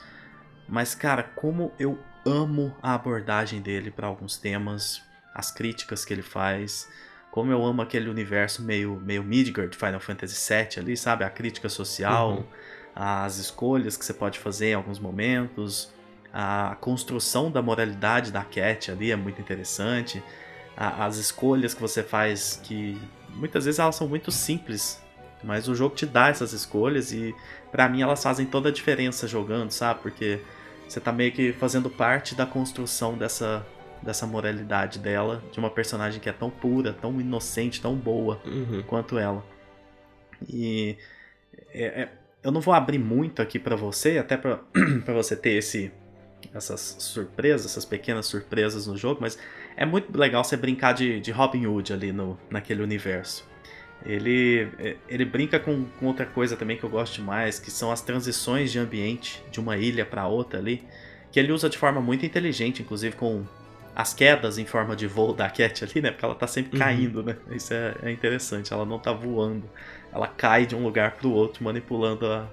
Mas, 0.69 0.95
cara, 0.95 1.23
como 1.23 1.71
eu 1.77 1.99
amo 2.27 2.75
a 2.81 2.93
abordagem 2.93 3.61
dele 3.61 3.89
para 3.91 4.07
alguns 4.07 4.37
temas, 4.37 5.01
as 5.33 5.51
críticas 5.51 6.03
que 6.05 6.13
ele 6.13 6.21
faz, 6.21 6.87
como 7.31 7.51
eu 7.51 7.63
amo 7.65 7.81
aquele 7.81 8.09
universo 8.09 8.61
meio, 8.63 8.99
meio 9.05 9.23
Midgard 9.23 9.71
de 9.71 9.77
Final 9.77 9.99
Fantasy 9.99 10.35
VII 10.53 10.79
ali, 10.79 10.97
sabe? 10.97 11.23
A 11.23 11.29
crítica 11.29 11.69
social, 11.69 12.31
Uhum. 12.31 12.43
as 12.95 13.37
escolhas 13.37 13.95
que 13.95 14.03
você 14.03 14.13
pode 14.13 14.39
fazer 14.39 14.67
em 14.71 14.73
alguns 14.73 14.99
momentos, 14.99 15.91
a 16.33 16.75
construção 16.81 17.49
da 17.51 17.61
moralidade 17.61 18.31
da 18.31 18.43
Cat 18.43 18.91
ali 18.91 19.11
é 19.11 19.15
muito 19.15 19.39
interessante, 19.41 20.21
a- 20.75 21.05
as 21.05 21.17
escolhas 21.17 21.73
que 21.73 21.81
você 21.81 22.03
faz 22.03 22.59
que 22.63 22.99
muitas 23.35 23.65
vezes 23.65 23.79
elas 23.79 23.95
são 23.95 24.07
muito 24.07 24.31
simples, 24.31 24.99
mas 25.43 25.67
o 25.67 25.75
jogo 25.75 25.95
te 25.95 26.05
dá 26.05 26.29
essas 26.29 26.53
escolhas 26.53 27.11
e 27.11 27.35
pra 27.71 27.87
mim 27.87 28.01
elas 28.01 28.21
fazem 28.23 28.45
toda 28.47 28.69
a 28.69 28.71
diferença 28.71 29.27
jogando, 29.27 29.69
sabe? 29.71 30.01
Porque 30.01 30.41
você 30.87 30.99
tá 30.99 31.11
meio 31.11 31.31
que 31.31 31.51
fazendo 31.53 31.89
parte 31.89 32.35
da 32.35 32.45
construção 32.45 33.17
dessa 33.17 33.65
dessa 34.01 34.27
moralidade 34.27 34.99
dela, 34.99 35.41
de 35.51 35.57
uma 35.57 35.71
personagem 35.71 36.21
que 36.21 36.29
é 36.29 36.31
tão 36.31 36.51
pura, 36.51 36.93
tão 36.93 37.19
inocente, 37.19 37.81
tão 37.81 37.95
boa 37.95 38.39
Uhum. 38.45 38.83
quanto 38.85 39.17
ela. 39.17 39.43
E 40.47 40.95
é- 41.73 42.03
é- 42.03 42.09
eu 42.43 42.51
não 42.51 42.61
vou 42.61 42.73
abrir 42.75 42.99
muito 42.99 43.41
aqui 43.41 43.57
pra 43.57 43.75
você, 43.75 44.19
até 44.19 44.37
pra 44.37 44.59
você 45.13 45.35
ter 45.35 45.53
esse 45.53 45.91
essas 46.53 46.95
surpresas, 46.99 47.65
essas 47.65 47.83
pequenas 47.83 48.27
surpresas 48.27 48.85
no 48.85 48.95
jogo, 48.95 49.19
mas 49.19 49.37
é 49.75 49.85
muito 49.85 50.15
legal 50.15 50.43
você 50.43 50.55
brincar 50.55 50.93
de, 50.93 51.19
de 51.19 51.31
Robin 51.31 51.65
Hood 51.65 51.91
ali 51.91 52.11
no, 52.11 52.37
naquele 52.49 52.83
universo. 52.83 53.46
Ele, 54.05 54.69
é, 54.79 54.97
ele 55.07 55.25
brinca 55.25 55.59
com, 55.59 55.85
com 55.99 56.05
outra 56.07 56.25
coisa 56.25 56.55
também 56.55 56.77
que 56.77 56.83
eu 56.83 56.89
gosto 56.89 57.15
demais, 57.15 57.59
que 57.59 57.71
são 57.71 57.91
as 57.91 58.01
transições 58.01 58.71
de 58.71 58.79
ambiente 58.79 59.43
de 59.51 59.59
uma 59.59 59.77
ilha 59.77 60.05
para 60.05 60.27
outra 60.27 60.59
ali, 60.59 60.87
que 61.31 61.39
ele 61.39 61.51
usa 61.51 61.69
de 61.69 61.77
forma 61.77 61.99
muito 62.01 62.25
inteligente, 62.25 62.81
inclusive 62.81 63.15
com 63.15 63.45
as 63.95 64.13
quedas 64.13 64.57
em 64.59 64.65
forma 64.65 64.95
de 64.95 65.07
voo 65.07 65.33
da 65.33 65.49
Cat 65.49 65.83
ali, 65.83 66.01
né? 66.01 66.11
Porque 66.11 66.23
ela 66.25 66.35
tá 66.35 66.47
sempre 66.47 66.71
Uhum. 66.71 66.77
caindo, 66.77 67.23
né? 67.23 67.37
Isso 67.49 67.73
é, 67.73 67.95
é 68.03 68.11
interessante, 68.11 68.71
ela 68.71 68.85
não 68.85 68.99
tá 68.99 69.11
voando. 69.11 69.69
Ela 70.13 70.27
cai 70.27 70.65
de 70.65 70.75
um 70.75 70.83
lugar 70.83 71.13
pro 71.17 71.31
outro, 71.31 71.63
manipulando 71.63 72.25
a, 72.27 72.47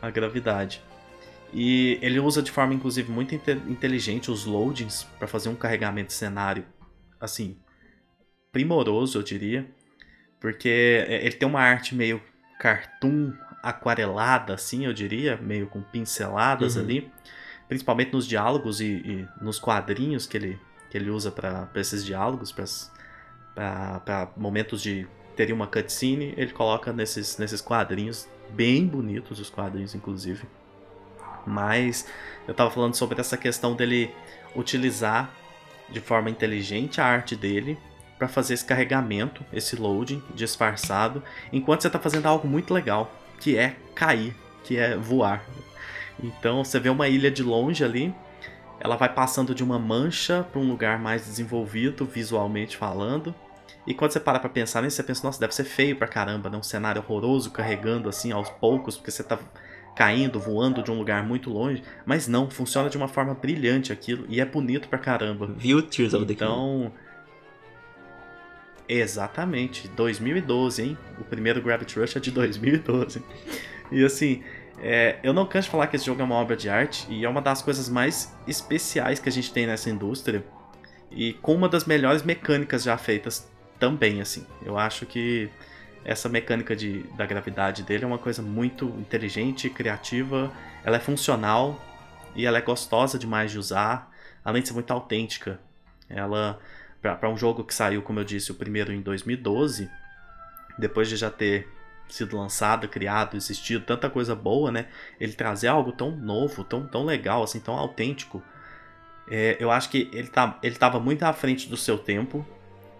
a 0.00 0.10
gravidade. 0.10 0.82
E 1.52 1.98
ele 2.02 2.20
usa 2.20 2.42
de 2.42 2.50
forma, 2.50 2.74
inclusive, 2.74 3.10
muito 3.10 3.34
inte- 3.34 3.52
inteligente 3.68 4.30
os 4.30 4.44
loadings 4.46 5.04
para 5.18 5.28
fazer 5.28 5.48
um 5.50 5.54
carregamento 5.54 6.08
de 6.08 6.14
cenário, 6.14 6.64
assim, 7.20 7.56
primoroso, 8.52 9.18
eu 9.18 9.22
diria. 9.22 9.66
Porque 10.42 11.04
é, 11.08 11.24
ele 11.24 11.36
tem 11.36 11.48
uma 11.48 11.60
arte 11.60 11.94
meio 11.94 12.20
cartoon 12.58 13.32
aquarelada, 13.62 14.54
assim, 14.54 14.84
eu 14.84 14.92
diria, 14.92 15.36
meio 15.36 15.68
com 15.68 15.80
pinceladas 15.80 16.74
Uhum. 16.74 16.82
ali, 16.82 17.12
principalmente 17.68 18.12
nos 18.12 18.26
diálogos 18.26 18.80
e, 18.80 18.86
e 18.86 19.28
nos 19.40 19.60
quadrinhos 19.60 20.26
que 20.26 20.36
ele, 20.36 20.58
que 20.90 20.98
ele 20.98 21.10
usa 21.10 21.30
para 21.30 21.70
esses 21.76 22.04
diálogos, 22.04 22.52
para 22.52 24.28
momentos 24.36 24.82
de 24.82 25.06
teria 25.36 25.54
uma 25.54 25.68
cutscene, 25.68 26.34
ele 26.36 26.52
coloca 26.52 26.92
nesses, 26.92 27.38
nesses 27.38 27.60
quadrinhos, 27.60 28.28
bem 28.50 28.84
bonitos 28.84 29.38
os 29.38 29.48
quadrinhos, 29.48 29.94
inclusive. 29.94 30.44
Mas 31.46 32.06
eu 32.48 32.52
tava 32.52 32.70
falando 32.70 32.94
sobre 32.94 33.20
essa 33.20 33.36
questão 33.36 33.76
dele 33.76 34.12
utilizar 34.56 35.32
de 35.88 36.00
forma 36.00 36.28
inteligente 36.28 37.00
a 37.00 37.06
arte 37.06 37.36
dele 37.36 37.78
para 38.22 38.28
fazer 38.28 38.54
esse 38.54 38.64
carregamento, 38.64 39.44
esse 39.52 39.74
loading 39.74 40.22
disfarçado, 40.32 41.24
enquanto 41.52 41.82
você 41.82 41.90
tá 41.90 41.98
fazendo 41.98 42.26
algo 42.26 42.46
muito 42.46 42.72
legal, 42.72 43.12
que 43.40 43.58
é 43.58 43.74
cair, 43.96 44.32
que 44.62 44.76
é 44.78 44.96
voar. 44.96 45.44
Então 46.22 46.62
você 46.62 46.78
vê 46.78 46.88
uma 46.88 47.08
ilha 47.08 47.32
de 47.32 47.42
longe 47.42 47.82
ali, 47.82 48.14
ela 48.78 48.94
vai 48.94 49.12
passando 49.12 49.56
de 49.56 49.64
uma 49.64 49.76
mancha 49.76 50.46
para 50.52 50.60
um 50.60 50.68
lugar 50.68 51.00
mais 51.00 51.24
desenvolvido 51.24 52.04
visualmente 52.04 52.76
falando. 52.76 53.34
E 53.84 53.92
quando 53.92 54.12
você 54.12 54.20
para 54.20 54.38
pra 54.38 54.48
pensar 54.48 54.82
nisso, 54.82 54.94
você 54.94 55.02
pensa, 55.02 55.26
nossa, 55.26 55.40
deve 55.40 55.52
ser 55.52 55.64
feio 55.64 55.96
pra 55.96 56.06
caramba, 56.06 56.48
né? 56.48 56.56
Um 56.56 56.62
cenário 56.62 57.02
horroroso 57.02 57.50
carregando 57.50 58.08
assim 58.08 58.30
aos 58.30 58.48
poucos, 58.50 58.96
porque 58.96 59.10
você 59.10 59.24
tá 59.24 59.36
caindo, 59.96 60.38
voando 60.38 60.80
de 60.80 60.92
um 60.92 60.98
lugar 60.98 61.26
muito 61.26 61.50
longe. 61.50 61.82
Mas 62.06 62.28
não, 62.28 62.48
funciona 62.48 62.88
de 62.88 62.96
uma 62.96 63.08
forma 63.08 63.34
brilhante 63.34 63.92
aquilo 63.92 64.24
e 64.28 64.40
é 64.40 64.44
bonito 64.44 64.88
pra 64.88 64.98
caramba. 64.98 65.48
Viu 65.56 65.82
Tears 65.82 66.14
of 66.14 66.24
the 66.24 66.34
Kingdom? 66.34 66.84
Então. 66.84 67.11
Exatamente, 68.94 69.88
2012, 69.88 70.82
hein? 70.82 70.98
O 71.18 71.24
primeiro 71.24 71.62
Gravity 71.62 71.98
Rush 71.98 72.14
é 72.14 72.20
de 72.20 72.30
2012. 72.30 73.24
E 73.90 74.04
assim, 74.04 74.42
é, 74.82 75.18
eu 75.22 75.32
não 75.32 75.46
canso 75.46 75.64
de 75.64 75.70
falar 75.70 75.86
que 75.86 75.96
esse 75.96 76.04
jogo 76.04 76.20
é 76.20 76.24
uma 76.24 76.34
obra 76.34 76.54
de 76.54 76.68
arte 76.68 77.06
e 77.08 77.24
é 77.24 77.28
uma 77.28 77.40
das 77.40 77.62
coisas 77.62 77.88
mais 77.88 78.36
especiais 78.46 79.18
que 79.18 79.30
a 79.30 79.32
gente 79.32 79.50
tem 79.50 79.66
nessa 79.66 79.88
indústria 79.88 80.44
e 81.10 81.32
com 81.32 81.54
uma 81.54 81.70
das 81.70 81.86
melhores 81.86 82.22
mecânicas 82.22 82.82
já 82.82 82.98
feitas 82.98 83.50
também, 83.78 84.20
assim. 84.20 84.46
Eu 84.62 84.76
acho 84.76 85.06
que 85.06 85.48
essa 86.04 86.28
mecânica 86.28 86.76
de, 86.76 87.02
da 87.16 87.24
gravidade 87.24 87.82
dele 87.84 88.04
é 88.04 88.06
uma 88.06 88.18
coisa 88.18 88.42
muito 88.42 88.84
inteligente, 88.98 89.70
criativa, 89.70 90.52
ela 90.84 90.98
é 90.98 91.00
funcional 91.00 91.82
e 92.36 92.44
ela 92.44 92.58
é 92.58 92.60
gostosa 92.60 93.18
demais 93.18 93.50
de 93.50 93.58
usar, 93.58 94.12
além 94.44 94.60
de 94.60 94.68
ser 94.68 94.74
muito 94.74 94.90
autêntica. 94.90 95.58
Ela, 96.10 96.60
para 97.02 97.28
um 97.28 97.36
jogo 97.36 97.64
que 97.64 97.74
saiu, 97.74 98.00
como 98.00 98.20
eu 98.20 98.24
disse, 98.24 98.52
o 98.52 98.54
primeiro 98.54 98.92
em 98.92 99.00
2012, 99.00 99.90
depois 100.78 101.08
de 101.08 101.16
já 101.16 101.30
ter 101.30 101.68
sido 102.08 102.36
lançado, 102.36 102.88
criado, 102.88 103.36
existido 103.36 103.84
tanta 103.84 104.08
coisa 104.08 104.34
boa, 104.34 104.70
né? 104.70 104.86
Ele 105.18 105.32
trazer 105.32 105.68
algo 105.68 105.92
tão 105.92 106.10
novo, 106.12 106.62
tão, 106.62 106.86
tão 106.86 107.04
legal, 107.04 107.42
assim, 107.42 107.58
tão 107.58 107.74
autêntico. 107.74 108.42
É, 109.28 109.56
eu 109.58 109.70
acho 109.70 109.88
que 109.88 110.08
ele, 110.12 110.28
tá, 110.28 110.58
ele 110.62 110.76
tava 110.76 111.00
muito 111.00 111.22
à 111.24 111.32
frente 111.32 111.68
do 111.68 111.76
seu 111.76 111.98
tempo 111.98 112.46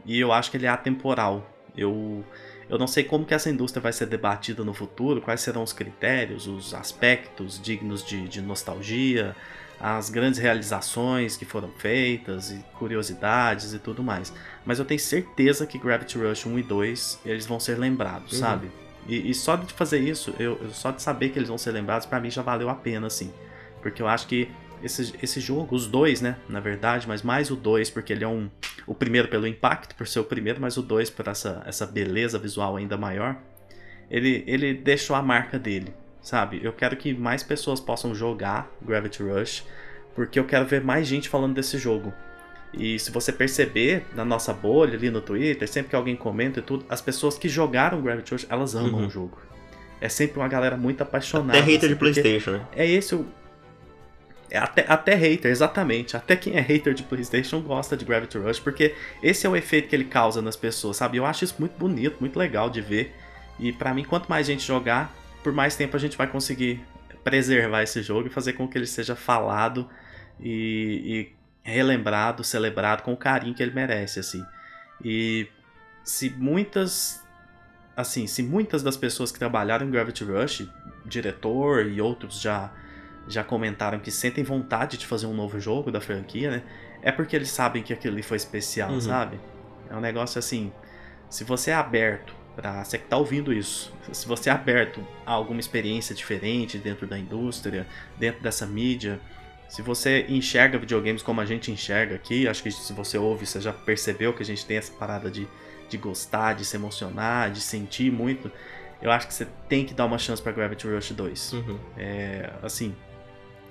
e 0.05 0.19
eu 0.19 0.33
acho 0.33 0.51
que 0.51 0.57
ele 0.57 0.67
é 0.67 0.71
atemporal. 0.71 1.49
Eu, 1.77 2.25
eu 2.69 2.79
não 2.79 2.87
sei 2.87 3.05
como 3.05 3.25
que 3.25 3.35
essa 3.35 3.51
indústria 3.51 3.83
vai 3.83 3.93
ser 3.93 4.07
debatida 4.07 4.65
no 4.65 4.75
futuro, 4.75 5.21
quais 5.21 5.41
serão 5.41 5.63
os 5.63 5.73
critérios, 5.73 6.47
os 6.47 6.75
aspectos 6.75 7.61
dignos 7.61 8.05
de, 8.05 8.27
de 8.29 8.41
nostalgia, 8.41 9.37
as 9.85 10.09
grandes 10.09 10.39
realizações 10.39 11.37
que 11.37 11.45
foram 11.45 11.69
feitas 11.77 12.53
e 12.53 12.65
curiosidades 12.79 13.75
e 13.75 13.81
tudo 13.81 14.01
mais. 14.03 14.33
Mas 14.65 14.79
eu 14.79 14.85
tenho 14.85 15.01
certeza 15.01 15.67
que 15.67 15.77
Gravity 15.77 16.17
Rush 16.19 16.47
1 16.47 16.59
e 16.61 16.63
2 16.63 17.21
eles 17.27 17.47
vão 17.47 17.59
ser 17.59 17.77
lembrados, 17.79 18.35
Uhum. 18.35 18.39
sabe? 18.39 18.71
E, 19.09 19.29
e 19.31 19.35
só 19.35 19.57
de 19.57 19.73
fazer 19.75 19.99
isso, 19.99 20.33
eu, 20.39 20.71
só 20.71 20.93
de 20.93 21.03
saber 21.03 21.31
que 21.31 21.39
eles 21.39 21.49
vão 21.49 21.59
ser 21.59 21.73
lembrados, 21.73 22.07
pra 22.07 22.21
mim 22.21 22.31
já 22.31 22.43
valeu 22.43 22.69
a 22.71 22.75
pena, 22.77 23.09
assim. 23.09 23.33
Porque 23.83 24.01
eu 24.01 24.07
acho 24.07 24.29
que 24.29 24.49
esse, 24.81 25.13
esse 25.21 25.41
jogo, 25.41 25.75
os 25.75 25.89
dois, 25.89 26.21
né, 26.21 26.37
na 26.49 26.61
verdade, 26.61 27.09
mas 27.09 27.21
mais 27.23 27.51
o 27.51 27.57
2, 27.57 27.91
porque 27.91 28.13
ele 28.13 28.23
é 28.23 28.29
um. 28.29 28.49
O 28.87 28.95
primeiro 28.95 29.27
pelo 29.27 29.49
impacto, 29.49 29.97
por 29.97 30.07
ser 30.07 30.21
o 30.21 30.25
primeiro, 30.25 30.61
mas 30.61 30.77
o 30.77 30.83
2 30.83 31.11
por 31.11 31.27
essa, 31.27 31.61
essa 31.67 31.85
beleza 31.87 32.39
visual 32.39 32.77
ainda 32.77 32.97
maior. 32.97 33.37
Ele, 34.09 34.45
ele 34.47 34.75
deixou 34.75 35.17
a 35.17 35.23
marca 35.23 35.59
dele, 35.59 35.93
sabe? 36.23 36.61
Eu 36.63 36.73
quero 36.73 36.97
que 36.97 37.13
mais 37.13 37.43
pessoas 37.43 37.81
possam 37.81 38.15
jogar 38.15 38.71
Gravity 38.81 39.23
Rush, 39.23 39.65
porque 40.15 40.39
eu 40.39 40.45
quero 40.45 40.65
ver 40.67 40.83
mais 40.83 41.07
gente 41.07 41.29
falando 41.29 41.55
desse 41.55 41.77
jogo. 41.79 42.13
E 42.73 42.99
se 42.99 43.11
você 43.11 43.31
perceber 43.33 44.07
na 44.15 44.25
nossa 44.25 44.53
bolha 44.53 44.95
ali 44.95 45.11
no 45.11 45.21
Twitter, 45.21 45.69
sempre 45.69 45.91
que 45.91 45.97
alguém 45.97 46.17
comenta 46.17 46.61
e 46.61 46.63
tudo, 46.63 46.87
as 46.89 47.03
pessoas 47.03 47.37
que 47.37 47.49
jogaram 47.49 48.01
Gravity 48.01 48.33
Rush, 48.33 48.47
elas 48.49 48.75
amam 48.75 49.01
Uhum. 49.01 49.07
o 49.07 49.11
jogo. 49.11 49.39
É 50.01 50.09
sempre 50.09 50.39
uma 50.41 50.49
galera 50.49 50.77
muito 50.77 51.03
apaixonada. 51.03 51.59
Até 51.59 51.67
hater 51.67 51.79
assim, 51.81 51.89
de 51.89 51.95
Playstation, 51.97 52.51
né? 52.53 52.67
É 52.75 52.87
esse 52.89 53.15
o. 53.15 53.27
É 54.51 54.59
até, 54.59 54.85
até 54.89 55.15
hater, 55.15 55.51
exatamente. 55.51 56.17
Até 56.17 56.37
quem 56.37 56.57
é 56.57 56.61
hater 56.61 56.93
de 56.93 57.03
PlayStation 57.05 57.61
gosta 57.61 57.97
de 57.97 58.05
Gravity 58.05 58.37
Rush, 58.37 58.59
porque 58.61 58.95
esse 59.23 59.47
é 59.47 59.49
o 59.51 59.57
efeito 59.57 59.89
que 59.89 59.97
ele 59.97 60.05
causa 60.05 60.43
nas 60.43 60.57
pessoas, 60.57 60.97
sabe? 60.99 61.17
Eu 61.19 61.25
acho 61.25 61.45
isso 61.45 61.55
muito 61.59 61.73
bonito, 61.79 62.17
muito 62.21 62.39
legal 62.39 62.69
de 62.69 62.81
ver. 62.83 63.15
E 63.59 63.73
pra 63.73 63.95
mim, 63.95 64.05
quanto 64.05 64.29
mais 64.29 64.47
gente 64.47 64.63
jogar, 64.67 65.15
por 65.43 65.53
mais 65.53 65.77
tempo 65.77 65.97
a 65.97 66.01
gente 66.01 66.17
vai 66.17 66.27
conseguir 66.27 66.83
preservar 67.25 67.83
esse 67.83 68.03
jogo 68.03 68.27
e 68.29 68.31
fazer 68.31 68.55
com 68.55 68.67
que 68.69 68.77
ele 68.77 68.87
seja 68.87 69.15
falado 69.15 69.89
e, 70.41 71.33
e 71.65 71.71
relembrado, 71.71 72.43
celebrado 72.43 73.03
com 73.03 73.13
o 73.13 73.17
carinho 73.17 73.55
que 73.55 73.63
ele 73.63 73.73
merece, 73.73 74.19
assim. 74.21 74.45
E 75.05 75.47
se 76.05 76.31
muitas 76.31 77.21
assim, 77.97 78.27
se 78.27 78.43
muitas 78.43 78.83
das 78.83 78.97
pessoas 78.97 79.31
que 79.31 79.39
trabalharam 79.39 79.87
em 79.87 79.91
Gravity 79.91 80.25
Rush, 80.25 80.67
diretor 81.05 81.87
e 81.87 82.01
outros 82.01 82.41
já 82.41 82.73
já 83.29 83.45
comentaram 83.45 84.01
que 84.01 84.11
sentem 84.11 84.43
vontade 84.43 84.97
de 84.97 85.07
fazer 85.07 85.27
um 85.27 85.35
novo 85.35 85.61
jogo 85.61 85.93
da 85.93 86.01
franquia, 86.01 86.51
né? 86.51 86.63
É 87.03 87.13
porque 87.13 87.37
eles 87.37 87.51
sabem 87.51 87.81
que 87.83 87.93
aquilo 87.93 88.15
ali 88.15 88.23
foi 88.23 88.37
especial, 88.37 88.91
Uhum. 88.91 89.01
sabe? 89.01 89.39
É 89.89 89.95
um 89.95 90.01
negócio 90.01 90.41
assim, 90.41 90.73
se 91.31 91.45
você 91.45 91.71
é 91.71 91.75
aberto 91.75 92.35
para 92.55 92.85
você 92.85 92.99
que 92.99 93.07
tá 93.07 93.17
ouvindo 93.17 93.53
isso, 93.53 93.93
se 94.13 94.27
você 94.27 94.51
é 94.51 94.53
aberto 94.53 95.07
a 95.25 95.33
alguma 95.33 95.61
experiência 95.61 96.15
diferente 96.15 96.79
dentro 96.79 97.07
da 97.07 97.19
indústria, 97.19 97.87
dentro 98.19 98.43
dessa 98.43 98.67
mídia, 98.67 99.21
se 99.73 99.81
você 99.81 100.27
enxerga 100.29 100.79
videogames 100.79 101.23
como 101.23 101.41
a 101.41 101.47
gente 101.47 101.73
enxerga 101.73 102.15
aqui, 102.15 102.47
acho 102.47 102.63
que 102.63 102.71
se 102.71 102.93
você 102.93 103.17
ouve, 103.17 103.47
você 103.47 103.59
já 103.59 103.73
percebeu 103.73 104.35
que 104.35 104.43
a 104.43 104.45
gente 104.45 104.67
tem 104.67 104.77
essa 104.77 104.93
parada 104.93 105.31
de, 105.31 105.49
de 105.89 105.97
gostar, 105.97 106.53
de 106.53 106.63
se 106.63 106.77
emocionar, 106.77 107.51
de 107.51 107.63
sentir 107.63 108.13
muito. 108.13 108.53
Eu 109.01 109.11
acho 109.11 109.27
que 109.27 109.33
você 109.33 109.47
tem 109.71 109.87
que 109.87 109.95
dar 109.95 110.05
uma 110.05 110.19
chance 110.19 110.43
para 110.43 110.53
Gravity 110.53 110.87
Rush 110.87 111.13
2. 111.13 111.53
Uhum. 111.55 111.79
É, 111.97 112.53
assim, 112.63 112.95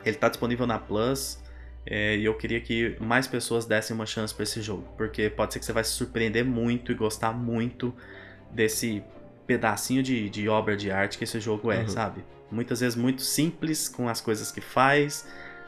ele 0.04 0.16
tá 0.16 0.28
disponível 0.28 0.66
na 0.66 0.80
Plus. 0.80 1.40
é, 1.86 2.18
e 2.18 2.26
eu 2.26 2.34
queria 2.36 2.60
que 2.60 2.96
mais 3.00 3.28
pessoas 3.28 3.66
dessem 3.66 3.96
uma 3.96 4.08
chance 4.08 4.34
para 4.34 4.42
esse 4.42 4.60
jogo. 4.60 4.84
Porque 4.98 5.30
pode 5.30 5.54
ser 5.54 5.60
que 5.60 5.66
você 5.66 5.72
vai 5.72 5.84
se 5.84 5.92
surpreender 5.92 6.44
muito 6.44 6.92
e 6.92 6.96
gostar 6.96 7.32
muito 7.32 7.94
desse 8.54 9.04
pedacinho 9.48 10.02
de, 10.04 10.30
de 10.30 10.48
obra 10.48 10.76
de 10.78 10.92
arte 10.92 11.18
que 11.18 11.24
esse 11.24 11.40
jogo 11.40 11.72
é, 11.72 11.80
Uhum. 11.82 11.88
sabe? 11.90 12.24
Muitas 12.52 12.80
vezes 12.82 12.96
muito 12.96 13.22
simples 13.22 13.88
com 13.90 14.08
as 14.10 14.20
coisas 14.22 14.52
que 14.52 14.62
faz, 14.62 15.26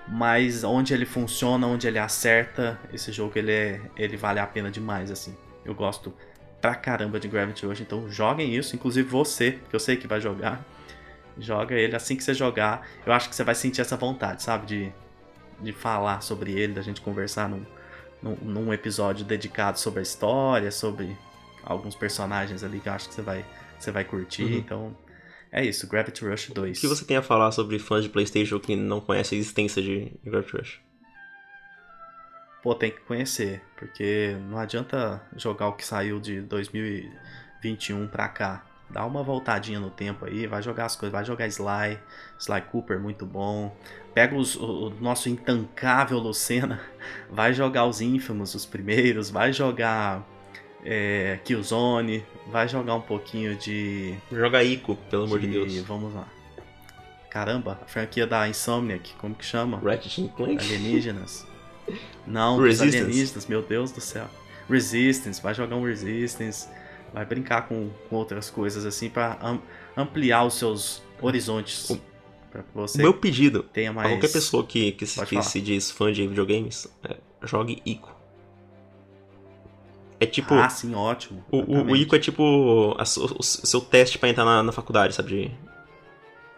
mas 0.07 0.63
onde 0.63 0.93
ele 0.93 1.05
funciona, 1.05 1.65
onde 1.65 1.87
ele 1.87 1.97
acerta, 1.99 2.79
esse 2.93 3.11
jogo 3.11 3.33
ele, 3.37 3.51
é, 3.51 3.81
ele 3.97 4.17
vale 4.17 4.39
a 4.39 4.45
pena 4.47 4.69
demais, 4.69 5.09
assim. 5.09 5.35
Eu 5.63 5.73
gosto 5.73 6.13
pra 6.59 6.75
caramba 6.75 7.19
de 7.19 7.27
Gravity 7.27 7.65
Rush, 7.65 7.81
então 7.81 8.09
joguem 8.09 8.55
isso, 8.55 8.75
inclusive 8.75 9.07
você, 9.07 9.59
que 9.69 9.75
eu 9.75 9.79
sei 9.79 9.95
que 9.97 10.07
vai 10.07 10.19
jogar. 10.21 10.63
Joga 11.37 11.73
ele 11.75 11.95
assim 11.95 12.15
que 12.15 12.23
você 12.23 12.33
jogar. 12.33 12.85
Eu 13.05 13.11
acho 13.11 13.27
que 13.29 13.35
você 13.35 13.43
vai 13.43 13.55
sentir 13.55 13.81
essa 13.81 13.97
vontade, 13.97 14.43
sabe? 14.43 14.65
De, 14.65 14.93
de 15.61 15.71
falar 15.71 16.21
sobre 16.21 16.51
ele, 16.51 16.73
da 16.73 16.81
gente 16.81 17.01
conversar 17.01 17.49
num, 17.49 17.65
num, 18.21 18.35
num 18.35 18.73
episódio 18.73 19.25
dedicado 19.25 19.79
sobre 19.79 19.99
a 20.01 20.03
história, 20.03 20.69
sobre 20.69 21.17
alguns 21.63 21.95
personagens 21.95 22.63
ali 22.63 22.79
que 22.79 22.89
eu 22.89 22.93
acho 22.93 23.07
que 23.09 23.15
você 23.15 23.21
vai, 23.21 23.45
você 23.79 23.91
vai 23.91 24.03
curtir. 24.03 24.43
Uhum. 24.43 24.57
Então, 24.57 24.97
é 25.51 25.63
isso. 25.65 25.87
Gravity 25.87 26.25
Rush 26.25 26.49
2. 26.51 26.77
O 26.77 26.81
que 26.81 26.87
você 26.87 27.05
tem 27.05 27.17
a 27.17 27.21
falar 27.21 27.51
sobre 27.51 27.79
fãs 27.79 28.03
de 28.03 28.09
PlayStation 28.09 28.59
que 28.59 28.75
não 28.75 28.99
conhecem 29.01 29.37
a 29.37 29.41
existência 29.41 29.81
de 29.81 30.11
Gravity 30.23 30.57
Rush? 30.57 30.81
Pô, 32.61 32.73
tem 32.73 32.91
que 32.91 33.01
conhecer, 33.01 33.61
porque 33.75 34.37
não 34.49 34.57
adianta 34.57 35.21
jogar 35.35 35.67
o 35.67 35.73
que 35.73 35.85
saiu 35.85 36.17
de 36.19 36.39
2021 36.41 38.07
pra 38.07 38.29
cá. 38.29 38.63
Dá 38.89 39.05
uma 39.05 39.21
voltadinha 39.23 39.79
no 39.79 39.89
tempo 39.89 40.23
aí, 40.25 40.47
vai 40.47 40.61
jogar 40.61 40.85
as 40.85 40.95
coisas, 40.95 41.11
vai 41.11 41.25
jogar 41.25 41.45
Sly, 41.47 41.99
Sly 42.39 42.61
Cooper, 42.71 42.99
muito 42.99 43.25
bom. 43.25 43.75
Pega 44.13 44.35
os- 44.35 44.55
o, 44.55 44.87
o 44.87 44.89
nosso 45.01 45.27
intancável 45.27 46.19
Lucena, 46.19 46.79
vai 47.29 47.53
jogar 47.53 47.85
os 47.85 47.99
Infamous, 48.01 48.53
os 48.55 48.65
primeiros, 48.65 49.29
vai 49.29 49.51
jogar 49.51 50.25
é, 50.85 51.39
Killzone, 51.43 52.23
vai 52.47 52.67
jogar 52.67 52.95
um 52.95 53.01
pouquinho 53.01 53.55
de. 53.55 54.15
Joga 54.31 54.63
Ico, 54.63 54.95
pelo 55.09 55.23
amor 55.25 55.39
de 55.39 55.47
Deus. 55.47 55.75
Vamos 55.79 56.13
lá. 56.13 56.27
Caramba, 57.29 57.79
a 57.81 57.85
franquia 57.85 58.27
da 58.27 58.47
Insomniac, 58.47 59.13
como 59.15 59.33
que 59.33 59.43
chama? 59.45 59.79
Ratchet 59.79 60.29
Clank? 60.35 60.63
Alienígenas. 60.63 61.47
Não, 62.27 62.59
Resistance. 62.59 62.97
alienígenas, 62.97 63.45
meu 63.47 63.61
Deus 63.61 63.91
do 63.91 63.99
céu. 63.99 64.27
Resistance, 64.69 65.41
vai 65.41 65.53
jogar 65.53 65.75
um 65.75 65.83
Resistance, 65.83 66.67
vai 67.13 67.25
brincar 67.25 67.67
com, 67.67 67.89
com 68.09 68.15
outras 68.15 68.49
coisas 68.51 68.85
assim 68.85 69.09
pra 69.09 69.37
am- 69.41 69.59
ampliar 69.97 70.45
os 70.45 70.53
seus 70.55 71.01
horizontes. 71.21 71.89
O- 71.89 72.13
Pra 72.51 72.63
você 72.75 72.99
meu 73.01 73.15
pedido 73.15 73.63
tenha 73.63 73.91
mais. 73.91 74.11
qualquer 74.11 74.31
pessoa 74.31 74.63
que, 74.63 74.91
que, 74.91 75.07
se, 75.07 75.25
que 75.25 75.41
se 75.41 75.59
diz 75.59 75.89
fã 75.89 76.13
de 76.13 76.27
videogames, 76.27 76.87
é, 77.03 77.17
jogue 77.41 77.81
Ico. 77.83 78.12
É 80.23 80.25
tipo. 80.25 80.53
Ah, 80.53 80.69
sim, 80.69 80.93
ótimo. 80.95 81.43
o, 81.51 81.57
o, 81.59 81.83
o. 81.91 81.95
Ico 81.95 82.15
é 82.15 82.19
tipo 82.19 82.95
a 82.97 83.05
su- 83.05 83.35
o, 83.39 83.43
seu 83.43 83.81
teste 83.81 84.17
pra 84.17 84.29
entrar 84.29 84.45
na, 84.45 84.63
na 84.63 84.71
faculdade, 84.71 85.13
sabe? 85.15 85.29
De- 85.29 85.51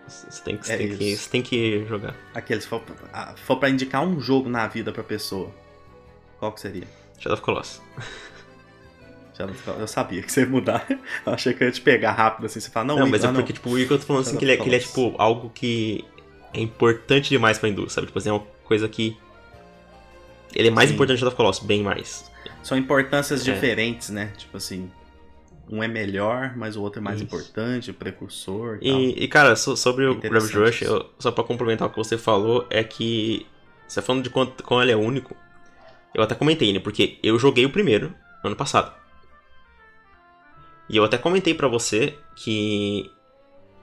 Você 0.07 0.43
tem, 0.43 0.57
que, 0.57 0.71
É 0.71 0.77
tem 0.77 0.97
que, 0.97 1.17
tem 1.29 1.41
que 1.41 1.85
jogar. 1.87 2.15
Aquele, 2.33 2.61
se 2.61 2.67
for, 2.67 2.81
ah, 3.13 3.33
for 3.37 3.57
pra 3.57 3.69
indicar 3.69 4.03
um 4.05 4.19
jogo 4.19 4.49
na 4.49 4.67
vida 4.67 4.91
pra 4.91 5.03
pessoa, 5.03 5.49
qual 6.39 6.51
que 6.51 6.61
seria? 6.61 6.87
Shadow 7.17 7.33
of 7.35 7.41
Colossus. 7.43 7.81
Não- 9.37 9.79
Eu 9.79 9.87
sabia 9.87 10.21
que 10.21 10.31
você 10.31 10.41
ia 10.41 10.47
mudar. 10.47 10.85
Eu 11.25 11.33
achei 11.33 11.53
que 11.53 11.61
eu 11.63 11.67
ia 11.67 11.71
te 11.73 11.81
pegar 11.81 12.13
rápido 12.13 12.45
assim. 12.45 12.59
Você 12.59 12.69
fala, 12.69 12.85
não, 12.85 12.95
Não, 12.95 13.07
Igor, 13.07 13.11
mas 13.19 13.23
é 13.25 13.31
porque, 13.33 13.51
tipo, 13.53 13.69
o 13.69 13.77
Ico 13.79 13.93
eu 13.95 13.99
tô 13.99 14.05
falando 14.05 14.21
assim 14.21 14.37
que 14.37 14.45
ele, 14.45 14.53
é, 14.53 14.57
que 14.57 14.63
ele 14.63 14.75
é, 14.77 14.79
tipo, 14.79 15.13
algo 15.17 15.49
que 15.49 16.05
é 16.53 16.61
importante 16.61 17.29
demais 17.29 17.57
pra 17.57 17.67
indústria, 17.67 17.95
sabe? 17.95 18.07
Tipo 18.07 18.19
assim, 18.19 18.29
é 18.29 18.31
uma 18.31 18.45
coisa 18.63 18.87
que. 18.87 19.17
Ele 20.53 20.69
é 20.69 20.71
mais 20.71 20.87
Sim. 20.87 20.95
importante 20.95 21.15
que 21.17 21.19
Shadow 21.19 21.33
of 21.33 21.35
Colossus, 21.37 21.65
bem 21.65 21.83
mais. 21.83 22.31
São 22.65 22.75
importâncias 22.75 23.47
É. 23.47 23.53
diferentes, 23.53 24.09
né? 24.09 24.33
Tipo 24.35 24.57
assim, 24.57 24.89
um 25.69 25.83
é 25.83 25.87
melhor, 25.87 26.57
mas 26.57 26.75
o 26.75 26.81
outro 26.81 26.99
é 26.99 27.03
mais 27.03 27.17
Isso. 27.17 27.25
importante, 27.25 27.91
o 27.91 27.93
precursor 27.93 28.79
e, 28.81 28.89
tal. 28.89 28.99
E, 28.99 29.23
e, 29.23 29.27
cara, 29.27 29.55
so- 29.55 29.77
sobre 29.77 30.07
o 30.07 30.15
Gravity 30.15 30.57
Rush, 30.57 30.81
eu- 30.81 31.07
só 31.19 31.31
pra 31.31 31.43
complementar 31.43 31.87
o 31.87 31.91
que 31.91 31.97
você 31.97 32.17
falou, 32.17 32.65
é 32.71 32.83
que. 32.83 33.45
Você 33.87 34.01
falando 34.01 34.23
de 34.23 34.31
quanto, 34.31 34.63
como 34.63 34.81
ele 34.81 34.91
é 34.91 34.95
único, 34.95 35.35
eu 36.15 36.23
até 36.23 36.33
comentei, 36.33 36.73
né? 36.73 36.79
Porque 36.79 37.19
eu 37.21 37.37
joguei 37.37 37.65
o 37.65 37.69
primeiro 37.69 38.15
no 38.43 38.47
ano 38.47 38.55
passado. 38.55 38.91
E 40.89 40.97
eu 40.97 41.03
até 41.03 41.19
comentei 41.19 41.53
pra 41.53 41.67
você 41.67 42.17
que, 42.35 43.11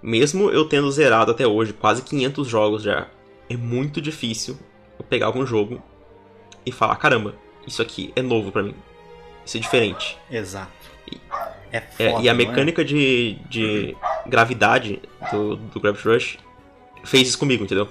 mesmo 0.02 0.50
eu 0.50 0.64
tendo 0.68 0.90
zerado 0.90 1.30
até 1.30 1.46
hoje 1.46 1.72
quase 1.72 2.02
500 2.02 2.48
jogos 2.48 2.82
já, 2.82 3.06
é 3.48 3.56
muito 3.56 4.00
difícil 4.00 4.58
eu 4.98 5.04
pegar 5.04 5.26
algum 5.26 5.46
jogo 5.46 5.80
e 6.66 6.72
falar: 6.72 6.96
caramba, 6.96 7.36
isso 7.66 7.80
aqui 7.82 8.12
é 8.16 8.22
novo 8.22 8.50
pra 8.52 8.62
mim. 8.62 8.74
Isso 9.44 9.56
é 9.56 9.60
diferente. 9.60 10.18
Exato. 10.30 10.70
É 11.70 11.80
foda, 11.80 12.04
É, 12.04 12.22
e 12.22 12.28
a 12.28 12.32
é? 12.32 12.34
mecânica 12.34 12.84
de, 12.84 13.38
de 13.48 13.96
gravidade 14.26 15.00
do, 15.30 15.56
do 15.56 15.80
Gravity 15.80 16.06
Rush 16.08 16.38
fez 17.04 17.28
isso 17.28 17.38
comigo, 17.38 17.64
entendeu? 17.64 17.88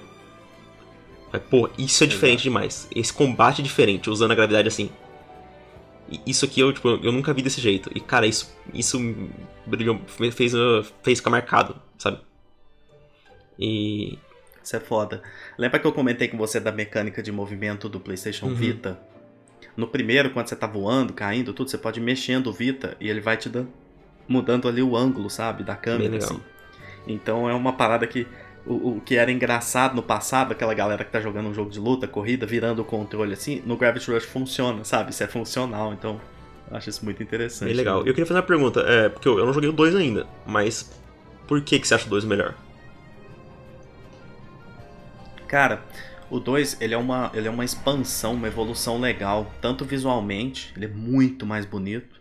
É, 1.34 1.39
Pô, 1.39 1.69
isso 1.77 2.03
é 2.03 2.07
diferente 2.07 2.43
demais. 2.43 2.88
Esse 2.95 3.11
combate 3.14 3.61
é 3.61 3.64
diferente, 3.64 4.10
usando 4.10 4.31
a 4.31 4.35
gravidade 4.35 4.68
assim. 4.68 4.89
E 6.10 6.19
Isso 6.27 6.45
aqui 6.45 6.60
eu, 6.60 6.72
tipo, 6.73 6.89
eu 6.89 7.11
nunca 7.11 7.34
vi 7.34 7.41
desse 7.41 7.60
jeito. 7.61 7.89
E, 7.95 7.99
cara, 7.99 8.27
isso, 8.27 8.56
isso 8.73 8.99
brilhou, 9.65 9.99
fez, 10.07 10.53
uh, 10.53 10.85
fez 11.02 11.19
ficar 11.19 11.30
marcado, 11.30 11.76
sabe? 11.98 12.19
E. 13.57 14.18
Isso 14.64 14.76
é 14.76 14.80
foda. 14.80 15.23
Lembra 15.57 15.80
que 15.80 15.88
eu 15.88 15.91
comentei 15.93 16.27
com 16.27 16.38
você 16.38 16.60
da 16.60 16.72
mecânica 16.72 17.23
de 17.23 17.31
movimento 17.31 17.89
do 17.89 17.99
PlayStation 17.99 18.48
Uhum. 18.48 18.56
Vita? 18.56 18.99
No 19.76 19.88
primeiro, 19.88 20.31
quando 20.31 20.48
você 20.48 20.56
tá 20.56 20.68
voando, 20.68 21.14
caindo, 21.14 21.53
tudo, 21.53 21.69
você 21.69 21.77
pode 21.77 21.99
ir 21.99 22.03
mexendo 22.03 22.48
o 22.48 22.53
Vita 22.53 22.95
e 22.99 23.10
ele 23.10 23.22
vai 23.22 23.38
te 23.38 23.49
dando, 23.49 23.69
mudando 24.27 24.68
ali 24.68 24.81
o 24.81 24.95
ângulo, 24.95 25.30
sabe, 25.30 25.64
da 25.64 25.76
câmera, 25.76 26.18
assim. 26.18 26.39
Então 27.07 27.49
é 27.49 27.53
uma 27.53 27.73
parada 27.73 28.06
que 28.06 28.27
o, 28.65 28.98
o 28.98 29.02
que 29.02 29.15
era 29.15 29.31
engraçado 29.31 29.95
no 29.95 30.03
passado, 30.03 30.52
aquela 30.52 30.73
galera 30.73 31.03
que 31.03 31.11
tá 31.11 31.19
jogando 31.19 31.49
um 31.49 31.53
jogo 31.53 31.69
de 31.69 31.80
luta, 31.80 32.07
corrida, 32.07 32.45
virando 32.45 32.81
o 32.81 32.85
controle 32.85 33.34
assim, 33.34 33.61
no 33.65 33.76
Gravity 33.76 34.11
Rush 34.11 34.26
funciona, 34.26 34.84
sabe? 34.84 35.11
Isso 35.11 35.23
é 35.23 35.27
funcional, 35.27 35.93
então 35.93 36.19
acho 36.69 36.89
isso 36.89 37.03
muito 37.03 37.22
interessante. 37.23 37.69
Bem 37.69 37.77
legal. 37.77 37.99
Eu 37.99 38.14
queria 38.14 38.26
fazer 38.26 38.39
uma 38.39 38.45
pergunta, 38.45 38.81
é, 38.81 39.10
porque 39.10 39.27
eu, 39.27 39.39
eu 39.39 39.45
não 39.45 39.53
joguei 39.53 39.69
o 39.69 39.73
2 39.73 39.95
ainda, 39.95 40.27
mas 40.45 40.91
por 41.48 41.61
que, 41.61 41.80
que 41.80 41.88
você 41.88 41.95
acha 41.95 42.06
o 42.06 42.10
2 42.10 42.23
melhor? 42.23 42.53
Cara, 45.48 45.81
o 46.32 46.40
2, 46.40 46.82
ele 46.82 46.94
é 46.94 46.98
uma 46.98 47.32
ele 47.34 47.48
é 47.48 47.52
uma 47.52 47.66
expansão, 47.66 48.34
uma 48.34 48.48
evolução 48.48 48.99
legal, 48.99 49.52
tanto 49.62 49.86
visualmente, 49.86 50.74
ele 50.76 50.86
é 50.86 50.90
muito 50.90 51.45
mais 51.45 51.66
bonito. 51.66 52.20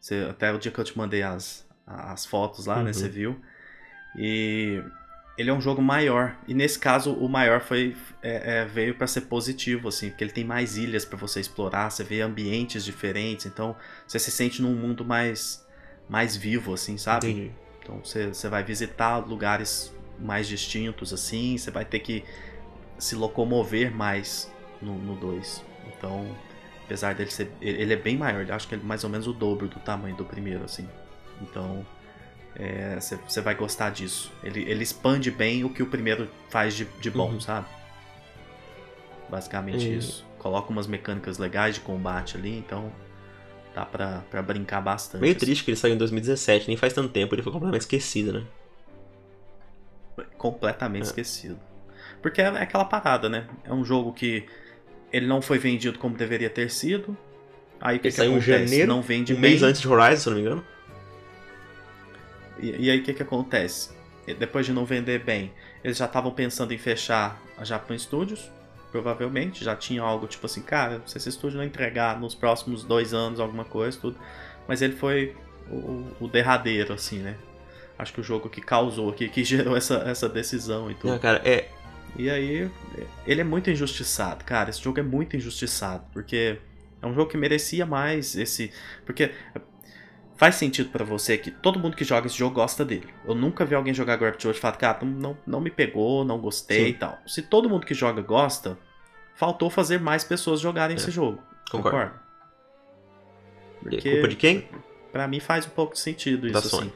Você, 0.00 0.26
até 0.30 0.52
o 0.52 0.58
dia 0.58 0.72
que 0.72 0.78
eu 0.78 0.84
te 0.84 0.96
mandei 0.96 1.22
as, 1.22 1.66
as 1.86 2.26
fotos 2.26 2.66
lá, 2.66 2.82
né, 2.82 2.92
Uhum. 2.92 2.92
você 2.92 3.08
viu. 3.08 3.40
E 4.16 4.82
ele 5.38 5.50
é 5.50 5.52
um 5.52 5.60
jogo 5.60 5.80
maior. 5.82 6.36
E 6.46 6.54
nesse 6.54 6.78
caso, 6.78 7.12
o 7.14 7.28
maior 7.28 7.60
foi 7.60 7.96
é, 8.22 8.60
é, 8.60 8.64
veio 8.66 8.94
pra 8.94 9.06
ser 9.06 9.22
positivo, 9.22 9.88
assim, 9.88 10.10
porque 10.10 10.24
ele 10.24 10.32
tem 10.32 10.44
mais 10.44 10.76
ilhas 10.76 11.04
pra 11.04 11.16
você 11.18 11.40
explorar, 11.40 11.90
você 11.90 12.04
vê 12.04 12.20
ambientes 12.20 12.84
diferentes, 12.84 13.46
então 13.46 13.76
você 14.06 14.18
se 14.18 14.30
sente 14.30 14.60
num 14.62 14.74
mundo 14.74 15.04
mais 15.04 15.66
mais 16.08 16.36
vivo, 16.36 16.74
assim, 16.74 16.98
sabe? 16.98 17.30
Entendi. 17.30 17.50
Então 17.82 18.00
você, 18.04 18.28
você 18.28 18.48
vai 18.48 18.64
visitar 18.64 19.18
lugares 19.18 19.94
mais 20.18 20.46
distintos, 20.48 21.12
assim, 21.12 21.56
você 21.56 21.70
vai 21.70 21.84
ter 21.84 22.00
que 22.00 22.24
se 23.00 23.14
locomover 23.16 23.94
mais 23.94 24.50
no 24.80 25.16
2. 25.16 25.64
Então, 25.88 26.26
apesar 26.84 27.14
dele 27.14 27.30
ser. 27.30 27.50
Ele 27.60 27.92
é 27.92 27.96
bem 27.96 28.16
maior, 28.16 28.46
eu 28.48 28.54
acho 28.54 28.68
que 28.68 28.74
ele 28.74 28.82
é 28.82 28.86
mais 28.86 29.02
ou 29.04 29.10
menos 29.10 29.26
o 29.26 29.32
dobro 29.32 29.66
do 29.68 29.78
tamanho 29.80 30.14
do 30.16 30.24
primeiro, 30.24 30.62
assim. 30.64 30.88
Então. 31.42 31.84
é, 32.56 32.98
Você 33.00 33.16
você 33.16 33.40
vai 33.40 33.54
gostar 33.54 33.90
disso. 33.90 34.32
Ele, 34.42 34.62
ele 34.70 34.82
expande 34.82 35.30
bem 35.30 35.64
o 35.64 35.70
que 35.70 35.82
o 35.82 35.86
primeiro 35.86 36.28
faz 36.48 36.74
de, 36.74 36.84
de 37.00 37.10
bom, 37.10 37.30
Uhum. 37.32 37.40
sabe? 37.40 37.66
Basicamente 39.28 39.86
E- 39.88 39.96
isso. 39.96 40.26
Coloca 40.38 40.70
umas 40.70 40.86
mecânicas 40.86 41.36
legais 41.38 41.74
de 41.74 41.80
combate 41.82 42.36
ali, 42.36 42.56
então 42.58 42.90
dá 43.74 43.84
pra, 43.84 44.22
pra 44.30 44.40
brincar 44.42 44.80
bastante. 44.80 45.20
Meio 45.20 45.32
assim. 45.36 45.44
triste 45.46 45.64
que 45.64 45.70
ele 45.70 45.76
saiu 45.76 45.94
em 45.94 45.98
2017, 45.98 46.66
nem 46.66 46.76
faz 46.78 46.92
tanto 46.94 47.10
tempo, 47.10 47.34
ele 47.34 47.42
foi 47.42 47.52
completamente 47.52 47.82
esquecido, 47.82 48.32
né? 48.32 48.44
completamente 50.38 51.02
É. 51.02 51.06
esquecido. 51.06 51.58
Porque 52.22 52.40
é 52.40 52.48
aquela 52.48 52.84
parada, 52.84 53.28
né? 53.28 53.46
É 53.64 53.72
um 53.72 53.84
jogo 53.84 54.12
que 54.12 54.44
ele 55.12 55.26
não 55.26 55.40
foi 55.40 55.58
vendido 55.58 55.98
como 55.98 56.16
deveria 56.16 56.50
ter 56.50 56.70
sido. 56.70 57.16
Aí 57.80 57.96
o 57.96 58.00
que, 58.00 58.10
que 58.10 58.20
acontece? 58.20 58.46
janeiro, 58.46 58.86
não 58.86 59.00
vende 59.00 59.32
Um 59.32 59.40
bem. 59.40 59.52
mês 59.52 59.62
antes 59.62 59.80
de 59.80 59.88
Horizon, 59.88 60.16
se 60.16 60.28
não 60.28 60.36
me 60.36 60.42
engano. 60.42 60.64
E, 62.58 62.86
e 62.86 62.90
aí 62.90 63.00
o 63.00 63.02
que, 63.02 63.14
que 63.14 63.22
acontece? 63.22 63.90
Depois 64.38 64.66
de 64.66 64.72
não 64.72 64.84
vender 64.84 65.24
bem, 65.24 65.52
eles 65.82 65.96
já 65.96 66.04
estavam 66.04 66.30
pensando 66.30 66.72
em 66.72 66.78
fechar 66.78 67.40
a 67.56 67.64
Japan 67.64 67.98
Studios, 67.98 68.50
provavelmente. 68.92 69.64
Já 69.64 69.74
tinha 69.74 70.02
algo 70.02 70.26
tipo 70.26 70.46
assim, 70.46 70.62
cara, 70.62 71.02
se 71.06 71.16
esse 71.16 71.30
estúdio 71.30 71.56
não 71.58 71.64
entregar 71.64 72.20
nos 72.20 72.34
próximos 72.34 72.84
dois 72.84 73.12
anos 73.14 73.40
alguma 73.40 73.64
coisa, 73.64 73.98
tudo. 73.98 74.16
Mas 74.68 74.82
ele 74.82 74.94
foi 74.94 75.34
o, 75.70 76.06
o 76.20 76.28
derradeiro, 76.28 76.92
assim, 76.92 77.18
né? 77.18 77.36
Acho 77.98 78.12
que 78.12 78.20
o 78.20 78.24
jogo 78.24 78.48
que 78.48 78.60
causou, 78.60 79.12
que, 79.12 79.28
que 79.28 79.42
gerou 79.44 79.76
essa, 79.76 79.96
essa 80.06 80.28
decisão 80.28 80.90
e 80.90 80.94
tudo. 80.94 81.12
Não, 81.12 81.18
cara, 81.18 81.40
é. 81.44 81.68
E 82.16 82.28
aí, 82.28 82.70
ele 83.26 83.40
é 83.40 83.44
muito 83.44 83.70
injustiçado, 83.70 84.44
cara. 84.44 84.70
Esse 84.70 84.82
jogo 84.82 84.98
é 85.00 85.02
muito 85.02 85.36
injustiçado, 85.36 86.04
porque 86.12 86.58
é 87.00 87.06
um 87.06 87.14
jogo 87.14 87.30
que 87.30 87.36
merecia 87.36 87.86
mais 87.86 88.36
esse. 88.36 88.72
Porque 89.06 89.32
faz 90.36 90.54
sentido 90.56 90.90
pra 90.90 91.04
você 91.04 91.36
que 91.38 91.50
todo 91.50 91.78
mundo 91.78 91.96
que 91.96 92.04
joga 92.04 92.26
esse 92.26 92.36
jogo 92.36 92.54
gosta 92.56 92.84
dele. 92.84 93.08
Eu 93.26 93.34
nunca 93.34 93.64
vi 93.64 93.74
alguém 93.74 93.94
jogar 93.94 94.16
Gravity 94.16 94.46
Rush 94.46 94.56
e 94.56 94.60
falar, 94.60 94.76
cara, 94.76 95.04
não, 95.04 95.36
não, 95.46 95.60
me 95.60 95.70
pegou, 95.70 96.24
não 96.24 96.38
gostei 96.38 96.84
Sim. 96.86 96.90
e 96.90 96.94
tal. 96.94 97.18
Se 97.26 97.42
todo 97.42 97.68
mundo 97.68 97.86
que 97.86 97.94
joga 97.94 98.20
gosta, 98.22 98.78
faltou 99.34 99.70
fazer 99.70 100.00
mais 100.00 100.24
pessoas 100.24 100.60
jogarem 100.60 100.96
É, 100.96 100.98
esse 100.98 101.10
jogo. 101.10 101.38
concordo. 101.70 101.90
Concorda? 101.98 102.20
Porque- 103.82 104.10
Culpa 104.12 104.28
de 104.28 104.36
quem? 104.36 104.68
Pra 105.12 105.26
mim 105.26 105.40
faz 105.40 105.66
um 105.66 105.70
pouco 105.70 105.94
de 105.94 106.00
sentido 106.00 106.50
Da 106.50 106.58
isso, 106.58 106.68
Sony. 106.68 106.88
assim. 106.88 106.92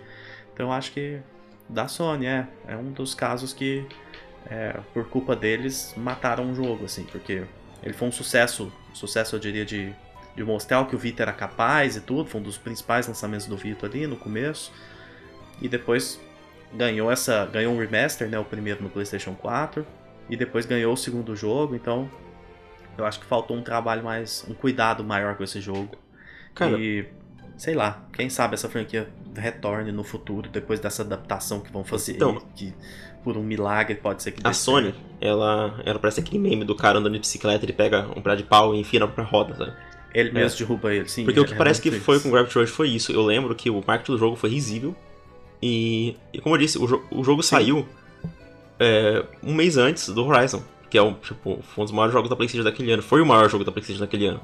Então 0.53 0.66
eu 0.66 0.73
acho 0.73 0.93
que 0.93 1.20
da 1.69 1.89
Sony, 1.89 2.27
é. 2.27 2.47
É 2.66 2.77
um 2.77 2.93
dos 2.93 3.15
casos 3.15 3.53
que, 3.53 3.86
é, 4.47 4.79
por 4.93 5.09
culpa 5.09 5.35
deles, 5.35 5.95
mataram 5.97 6.51
o 6.51 6.55
jogo, 6.55 6.85
assim, 6.85 7.05
porque 7.05 7.45
ele 7.83 7.93
foi 7.95 8.09
um 8.09 8.12
sucesso, 8.12 8.73
sucesso 8.93 9.37
eu 9.37 9.41
diria 9.41 9.65
de, 9.65 9.95
de 10.37 10.45
mostrar 10.45 10.81
o 10.81 10.87
que 10.87 10.97
o 10.97 10.99
Vita 10.99 11.23
era 11.23 11.33
capaz 11.33 11.97
e 11.97 12.01
tudo, 12.01 12.29
foi 12.29 12.41
um 12.41 12.45
dos 12.45 12.59
principais 12.59 13.07
lançamentos 13.07 13.47
do 13.47 13.57
Vita 13.57 13.87
ali 13.87 14.07
no 14.07 14.16
começo. 14.16 14.73
E 15.61 15.69
depois 15.69 16.21
ganhou 16.75 17.11
essa. 17.11 17.47
ganhou 17.47 17.73
um 17.75 17.79
remaster, 17.79 18.29
né? 18.29 18.39
O 18.39 18.45
primeiro 18.45 18.83
no 18.83 18.91
Playstation 18.91 19.35
4. 19.35 19.87
E 20.29 20.37
depois 20.37 20.66
ganhou 20.66 20.93
o 20.93 20.97
segundo 20.97 21.35
jogo, 21.37 21.75
então. 21.75 22.11
Eu 22.97 23.05
acho 23.05 23.19
que 23.21 23.27
faltou 23.27 23.57
um 23.57 23.62
trabalho 23.62 24.03
mais. 24.03 24.45
um 24.49 24.55
cuidado 24.55 25.05
maior 25.05 25.37
com 25.37 25.45
esse 25.45 25.61
jogo. 25.61 25.91
Cara, 26.55 26.79
E 26.79 27.07
sei 27.57 27.75
lá, 27.75 28.05
quem 28.12 28.29
sabe 28.29 28.55
essa 28.55 28.69
franquia 28.69 29.09
retorne 29.35 29.93
no 29.93 30.03
futuro 30.03 30.49
depois 30.49 30.81
dessa 30.81 31.03
adaptação 31.03 31.61
que 31.61 31.73
vão 31.73 31.85
fazer. 31.85 32.12
Então, 32.12 32.41
que 32.55 32.75
por 33.25 33.37
um 33.37 33.43
milagre 33.43 33.95
pode 33.97 34.23
ser 34.23 34.33
que 34.33 34.41
a 34.47 34.53
Sony, 34.53 34.93
certo. 34.93 34.99
ela, 35.21 35.81
ela 35.85 35.99
parece 35.99 36.21
aquele 36.21 36.39
meme 36.39 36.65
do 36.65 36.75
cara 36.75 36.99
andando 36.99 37.15
de 37.15 37.21
bicicleta, 37.21 37.65
ele 37.65 37.73
pega 37.73 38.07
um 38.15 38.21
pedaço 38.21 38.37
de 38.43 38.43
pau 38.45 38.75
e 38.75 38.79
enfia 38.81 39.01
na 39.01 39.07
própria 39.07 39.25
roda, 39.25 39.57
sabe? 39.57 39.73
Ele 40.15 40.31
mesmo 40.31 40.59
derruba 40.59 40.95
ele, 40.95 41.09
sim. 41.09 41.25
Porque 41.25 41.41
o 41.41 41.43
é- 41.43 41.47
que 41.47 41.55
é 41.55 41.57
parece 41.57 41.81
que 41.83 41.91
muito 41.91 42.03
foi 42.05 42.17
isso. 42.17 42.25
com 42.25 42.31
Gravity 42.31 42.59
Rush 42.59 42.71
foi 42.71 42.89
isso. 42.91 43.11
Eu 43.11 43.23
lembro 43.25 43.53
que 43.55 43.69
o 43.71 43.83
marketing 43.85 44.13
do 44.13 44.19
jogo 44.19 44.37
foi 44.37 44.51
risível. 44.51 44.95
E, 45.61 46.17
e 46.33 46.41
como 46.41 46.55
eu 46.55 46.59
disse, 46.61 46.79
o, 46.79 46.87
jo- 46.87 47.03
o 47.11 47.25
jogo 47.25 47.43
saiu 47.43 47.89
é, 48.79 49.25
um 49.43 49.53
mês 49.53 49.77
antes 49.77 50.09
do 50.11 50.25
Horizon. 50.25 50.63
Que 50.89 50.99
é 50.99 51.03
um, 51.03 51.15
tipo, 51.15 51.59
foi 51.63 51.83
um 51.83 51.85
dos 51.87 51.93
maiores 51.93 52.13
jogos 52.13 52.31
da 52.31 52.37
PlayStation 52.37 52.63
daquele 52.63 52.93
ano. 52.93 53.03
Foi 53.03 53.21
o 53.21 53.27
maior 53.27 53.49
jogo 53.51 53.65
da 53.65 53.73
PlayStation 53.73 54.01
daquele 54.03 54.27
ano. 54.27 54.41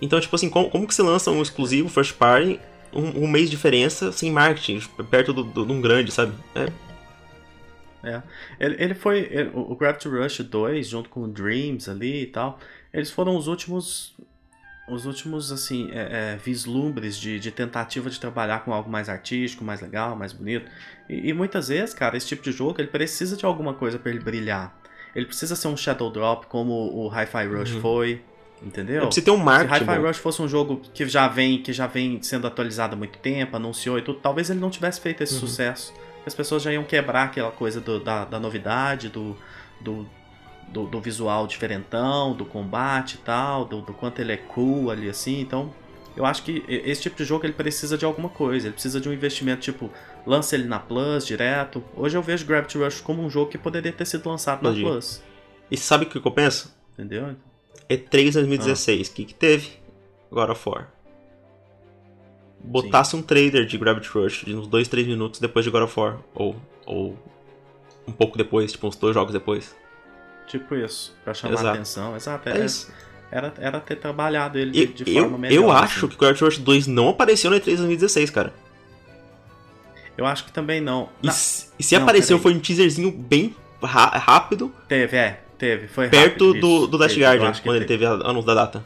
Então, 0.00 0.20
tipo 0.20 0.34
assim, 0.36 0.48
como, 0.48 0.68
como 0.70 0.86
que 0.86 0.94
você 0.94 1.02
lança 1.02 1.30
um 1.30 1.42
exclusivo 1.42 1.88
first 1.88 2.14
party 2.14 2.60
um, 2.94 3.24
um 3.24 3.28
mês 3.28 3.50
de 3.50 3.56
diferença 3.56 4.12
sem 4.12 4.30
marketing, 4.30 4.80
perto 5.10 5.32
de 5.32 5.42
do, 5.42 5.72
um 5.72 5.80
grande, 5.80 6.10
sabe? 6.10 6.32
É. 6.54 6.72
é. 8.08 8.22
Ele, 8.60 8.76
ele 8.78 8.94
foi. 8.94 9.28
Ele, 9.30 9.50
o 9.54 9.74
Gravity 9.74 10.08
Rush 10.08 10.40
2, 10.40 10.88
junto 10.88 11.08
com 11.08 11.22
o 11.22 11.28
Dreams 11.28 11.88
ali 11.88 12.22
e 12.22 12.26
tal, 12.26 12.58
eles 12.92 13.10
foram 13.10 13.36
os 13.36 13.46
últimos. 13.46 14.14
Os 14.88 15.06
últimos, 15.06 15.52
assim, 15.52 15.90
é, 15.92 16.32
é, 16.34 16.36
vislumbres 16.36 17.16
de, 17.16 17.38
de 17.38 17.52
tentativa 17.52 18.10
de 18.10 18.18
trabalhar 18.18 18.64
com 18.64 18.74
algo 18.74 18.90
mais 18.90 19.08
artístico, 19.08 19.64
mais 19.64 19.80
legal, 19.80 20.16
mais 20.16 20.32
bonito. 20.32 20.68
E, 21.08 21.28
e 21.28 21.32
muitas 21.32 21.68
vezes, 21.68 21.94
cara, 21.94 22.16
esse 22.16 22.26
tipo 22.26 22.42
de 22.42 22.50
jogo 22.50 22.80
ele 22.80 22.88
precisa 22.88 23.36
de 23.36 23.46
alguma 23.46 23.74
coisa 23.74 23.96
para 23.98 24.10
ele 24.10 24.18
brilhar. 24.18 24.76
Ele 25.14 25.24
precisa 25.24 25.54
ser 25.54 25.68
um 25.68 25.76
Shadow 25.76 26.10
Drop, 26.10 26.46
como 26.46 26.72
o 26.72 27.08
Hi-Fi 27.08 27.46
Rush 27.46 27.74
uhum. 27.74 27.80
foi. 27.80 28.22
Entendeu? 28.64 29.06
Precisa 29.06 29.24
ter 29.24 29.30
um 29.32 29.36
marketing. 29.36 29.84
Se 29.84 29.90
Hi-Fi 29.90 30.06
Rush 30.06 30.16
fosse 30.18 30.40
um 30.40 30.48
jogo 30.48 30.80
que 30.94 31.06
já 31.06 31.26
vem, 31.26 31.58
que 31.58 31.72
já 31.72 31.86
vem 31.86 32.22
sendo 32.22 32.46
atualizado 32.46 32.94
há 32.94 32.96
muito 32.96 33.18
tempo, 33.18 33.56
anunciou 33.56 33.98
e 33.98 34.02
tudo, 34.02 34.20
talvez 34.20 34.50
ele 34.50 34.60
não 34.60 34.70
tivesse 34.70 35.00
feito 35.00 35.22
esse 35.22 35.34
uhum. 35.34 35.40
sucesso. 35.40 35.92
As 36.24 36.34
pessoas 36.34 36.62
já 36.62 36.72
iam 36.72 36.84
quebrar 36.84 37.24
aquela 37.24 37.50
coisa 37.50 37.80
do, 37.80 37.98
da, 37.98 38.24
da 38.24 38.38
novidade, 38.38 39.08
do, 39.08 39.36
do, 39.80 40.06
do, 40.68 40.86
do, 40.86 41.00
visual 41.00 41.46
diferentão, 41.48 42.32
do 42.34 42.44
combate 42.44 43.14
e 43.14 43.18
tal, 43.18 43.64
do, 43.64 43.80
do 43.80 43.92
quanto 43.92 44.20
ele 44.20 44.32
é 44.32 44.36
cool 44.36 44.90
ali 44.90 45.08
assim. 45.08 45.40
Então, 45.40 45.74
eu 46.16 46.24
acho 46.24 46.44
que 46.44 46.64
esse 46.68 47.02
tipo 47.02 47.16
de 47.16 47.24
jogo 47.24 47.44
ele 47.44 47.52
precisa 47.52 47.98
de 47.98 48.04
alguma 48.04 48.28
coisa. 48.28 48.68
Ele 48.68 48.74
precisa 48.74 49.00
de 49.00 49.08
um 49.08 49.12
investimento 49.12 49.62
tipo, 49.62 49.90
lança 50.24 50.54
ele 50.54 50.68
na 50.68 50.78
Plus 50.78 51.26
direto. 51.26 51.82
Hoje 51.96 52.16
eu 52.16 52.22
vejo 52.22 52.46
Gravity 52.46 52.78
Rush 52.78 53.00
como 53.00 53.22
um 53.22 53.28
jogo 53.28 53.50
que 53.50 53.58
poderia 53.58 53.92
ter 53.92 54.06
sido 54.06 54.28
lançado 54.28 54.62
na 54.62 54.72
Plus. 54.72 55.20
E 55.68 55.76
sabe 55.76 56.04
o 56.04 56.08
que 56.08 56.16
eu 56.16 56.32
penso? 56.32 56.72
Entendeu? 56.92 57.34
E3 57.96 58.32
2016, 58.32 59.08
o 59.08 59.10
ah. 59.10 59.14
que, 59.14 59.24
que 59.24 59.34
teve? 59.34 59.70
God 60.30 60.50
of 60.50 60.68
War. 60.68 60.88
Botasse 62.60 63.10
Sim. 63.10 63.18
um 63.18 63.22
trailer 63.22 63.66
de 63.66 63.76
Gravity 63.76 64.08
Rush 64.08 64.44
de 64.44 64.54
uns 64.54 64.66
2, 64.66 64.88
3 64.88 65.06
minutos 65.06 65.40
depois 65.40 65.64
de 65.64 65.70
God 65.70 65.82
of 65.82 65.98
War. 65.98 66.18
Ou, 66.34 66.56
ou 66.86 67.18
um 68.06 68.12
pouco 68.12 68.38
depois, 68.38 68.72
tipo 68.72 68.86
uns 68.86 68.96
dois 68.96 69.14
jogos 69.14 69.32
depois. 69.32 69.74
Tipo 70.46 70.74
isso, 70.74 71.14
pra 71.24 71.34
chamar 71.34 71.54
Exato. 71.54 71.68
a 71.68 71.72
atenção. 71.72 72.16
Exato, 72.16 72.48
é, 72.48 72.60
é 72.60 72.64
isso. 72.64 72.92
Era, 73.30 73.52
era 73.58 73.80
ter 73.80 73.96
trabalhado 73.96 74.58
ele 74.58 74.70
de, 74.70 75.04
de 75.04 75.12
forma 75.14 75.34
eu, 75.34 75.38
melhor. 75.38 75.62
Eu 75.62 75.72
acho 75.72 76.06
assim. 76.06 76.08
que 76.08 76.20
Gravity 76.20 76.44
Rush 76.44 76.58
2 76.58 76.86
não 76.86 77.08
apareceu 77.08 77.50
no 77.50 77.56
E3 77.56 77.64
2016, 77.76 78.30
cara. 78.30 78.52
Eu 80.16 80.26
acho 80.26 80.44
que 80.44 80.52
também 80.52 80.80
não. 80.80 81.08
E, 81.22 81.26
não. 81.26 81.32
se, 81.32 81.68
e 81.78 81.82
se 81.82 81.96
não, 81.96 82.02
apareceu, 82.02 82.38
foi 82.38 82.52
um 82.52 82.60
teaserzinho 82.60 83.10
bem 83.10 83.56
rápido. 83.82 84.72
Teve, 84.86 85.16
é. 85.16 85.41
Teve, 85.62 85.86
foi 85.86 86.08
Perto 86.08 86.48
rápido, 86.48 86.60
do, 86.60 86.86
do 86.88 86.96
Last 86.96 87.20
Guardian, 87.20 87.52
quando 87.62 87.76
ele 87.76 87.84
teve 87.84 88.04
anúncio 88.04 88.42
da 88.42 88.52
data. 88.52 88.84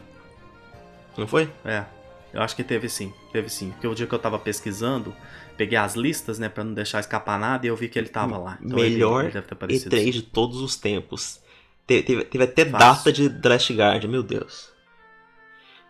Não 1.17 1.27
foi? 1.27 1.51
É. 1.65 1.87
Eu 2.35 2.43
acho 2.43 2.55
que 2.55 2.63
teve 2.63 2.87
sim, 2.87 3.15
teve 3.33 3.49
sim. 3.49 3.71
Porque 3.71 3.87
o 3.87 3.95
dia 3.95 4.07
que 4.07 4.15
eu 4.15 4.19
tava 4.19 4.39
pesquisando, 4.39 5.17
peguei 5.57 5.79
as 5.79 5.95
listas, 5.95 6.39
né, 6.39 6.51
pra 6.51 6.63
não 6.63 6.75
deixar 6.75 7.01
escapar 7.01 7.39
nada, 7.39 7.65
e 7.65 7.71
eu 7.71 7.77
vi 7.77 7.89
que 7.89 7.99
ele 7.99 8.11
tava 8.11 8.37
lá. 8.37 8.59
Então 8.63 8.79
Melhor 8.79 9.25
ele, 9.25 9.39
ele 9.39 9.79
E3 9.79 10.11
de 10.11 10.21
todos 10.21 10.61
os 10.61 10.77
tempos. 10.77 11.41
Teve, 11.87 12.03
teve, 12.03 12.25
teve 12.27 12.45
até 12.45 12.67
Fácil. 12.67 12.79
data 12.79 13.11
de 13.11 13.31
The 13.31 13.49
Last 13.49 13.73
Guardian, 13.73 14.11
meu 14.11 14.23
Deus. 14.23 14.71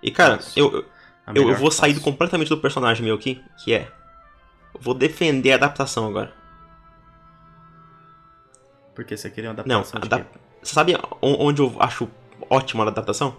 E 0.01 0.13
cara, 0.13 0.39
eu, 0.55 0.85
eu, 1.35 1.49
eu, 1.49 1.57
vou 1.57 1.73
sair 1.73 1.99
completamente 1.99 2.49
do 2.49 2.59
personagem 2.59 3.05
meu 3.05 3.17
aqui, 3.17 3.43
que 3.65 3.75
é. 3.75 3.91
Eu 4.73 4.81
vou 4.81 4.95
defender 4.95 5.51
a 5.51 5.57
adaptação 5.57 6.07
agora. 6.07 6.33
Porque 8.95 9.17
você 9.17 9.29
queria 9.29 9.51
uma 9.51 9.55
adaptação 9.55 9.99
Não, 9.99 10.07
adap 10.07 10.46
você 10.67 10.75
sabe 10.75 10.99
onde 11.23 11.63
eu 11.63 11.75
acho 11.79 12.09
ótima 12.51 12.85
a 12.85 12.89
adaptação? 12.89 13.37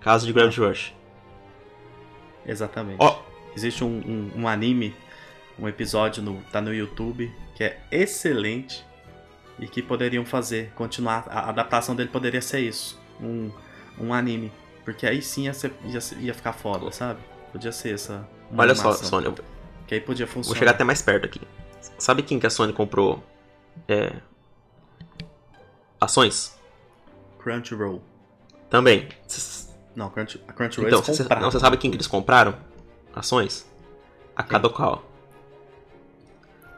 Caso 0.00 0.26
de 0.26 0.32
Gravity 0.32 0.60
Rush. 0.60 0.94
Exatamente. 2.46 2.98
Oh. 3.00 3.16
Existe 3.54 3.82
um, 3.82 3.88
um, 3.88 4.42
um, 4.42 4.48
anime, 4.48 4.94
um 5.58 5.68
episódio 5.68 6.22
no, 6.22 6.40
tá 6.52 6.60
no 6.60 6.72
YouTube 6.72 7.30
que 7.56 7.64
é 7.64 7.80
excelente 7.90 8.86
e 9.58 9.66
que 9.66 9.82
poderiam 9.82 10.24
fazer, 10.24 10.72
continuar. 10.74 11.26
A 11.28 11.48
adaptação 11.48 11.94
dele 11.94 12.08
poderia 12.08 12.40
ser 12.40 12.60
isso, 12.60 12.98
um, 13.20 13.50
um 13.98 14.14
anime, 14.14 14.50
porque 14.84 15.06
aí 15.06 15.20
sim 15.20 15.44
ia, 15.44 15.52
ser, 15.52 15.74
ia, 15.84 15.98
ia 16.20 16.32
ficar 16.32 16.52
foda, 16.52 16.90
sabe? 16.92 17.20
Podia 17.52 17.72
ser 17.72 17.94
essa. 17.94 18.26
Olha 18.52 18.72
animação. 18.72 18.94
só, 18.94 19.04
Sony. 19.04 19.34
Que 19.86 19.94
aí 19.94 20.00
podia 20.00 20.26
funcionar. 20.26 20.54
Vou 20.54 20.56
chegar 20.56 20.70
até 20.70 20.84
mais 20.84 21.02
perto 21.02 21.26
aqui. 21.26 21.40
Sabe 21.98 22.22
quem 22.22 22.38
que 22.38 22.46
a 22.46 22.50
Sony 22.50 22.72
comprou 22.72 23.22
é, 23.88 24.14
ações? 26.00 26.58
Crunchyroll. 27.38 28.02
Também. 28.68 29.08
Não, 29.94 30.08
Crunch, 30.08 30.40
a 30.46 30.52
Crunchyroll 30.52 30.88
então, 30.88 31.02
você, 31.02 31.24
não, 31.24 31.50
você 31.50 31.58
sabe 31.58 31.76
quem 31.76 31.90
que 31.90 31.96
eles 31.96 32.06
compraram? 32.06 32.54
Ações? 33.14 33.68
A 34.34 34.42
Kadokawa. 34.42 35.02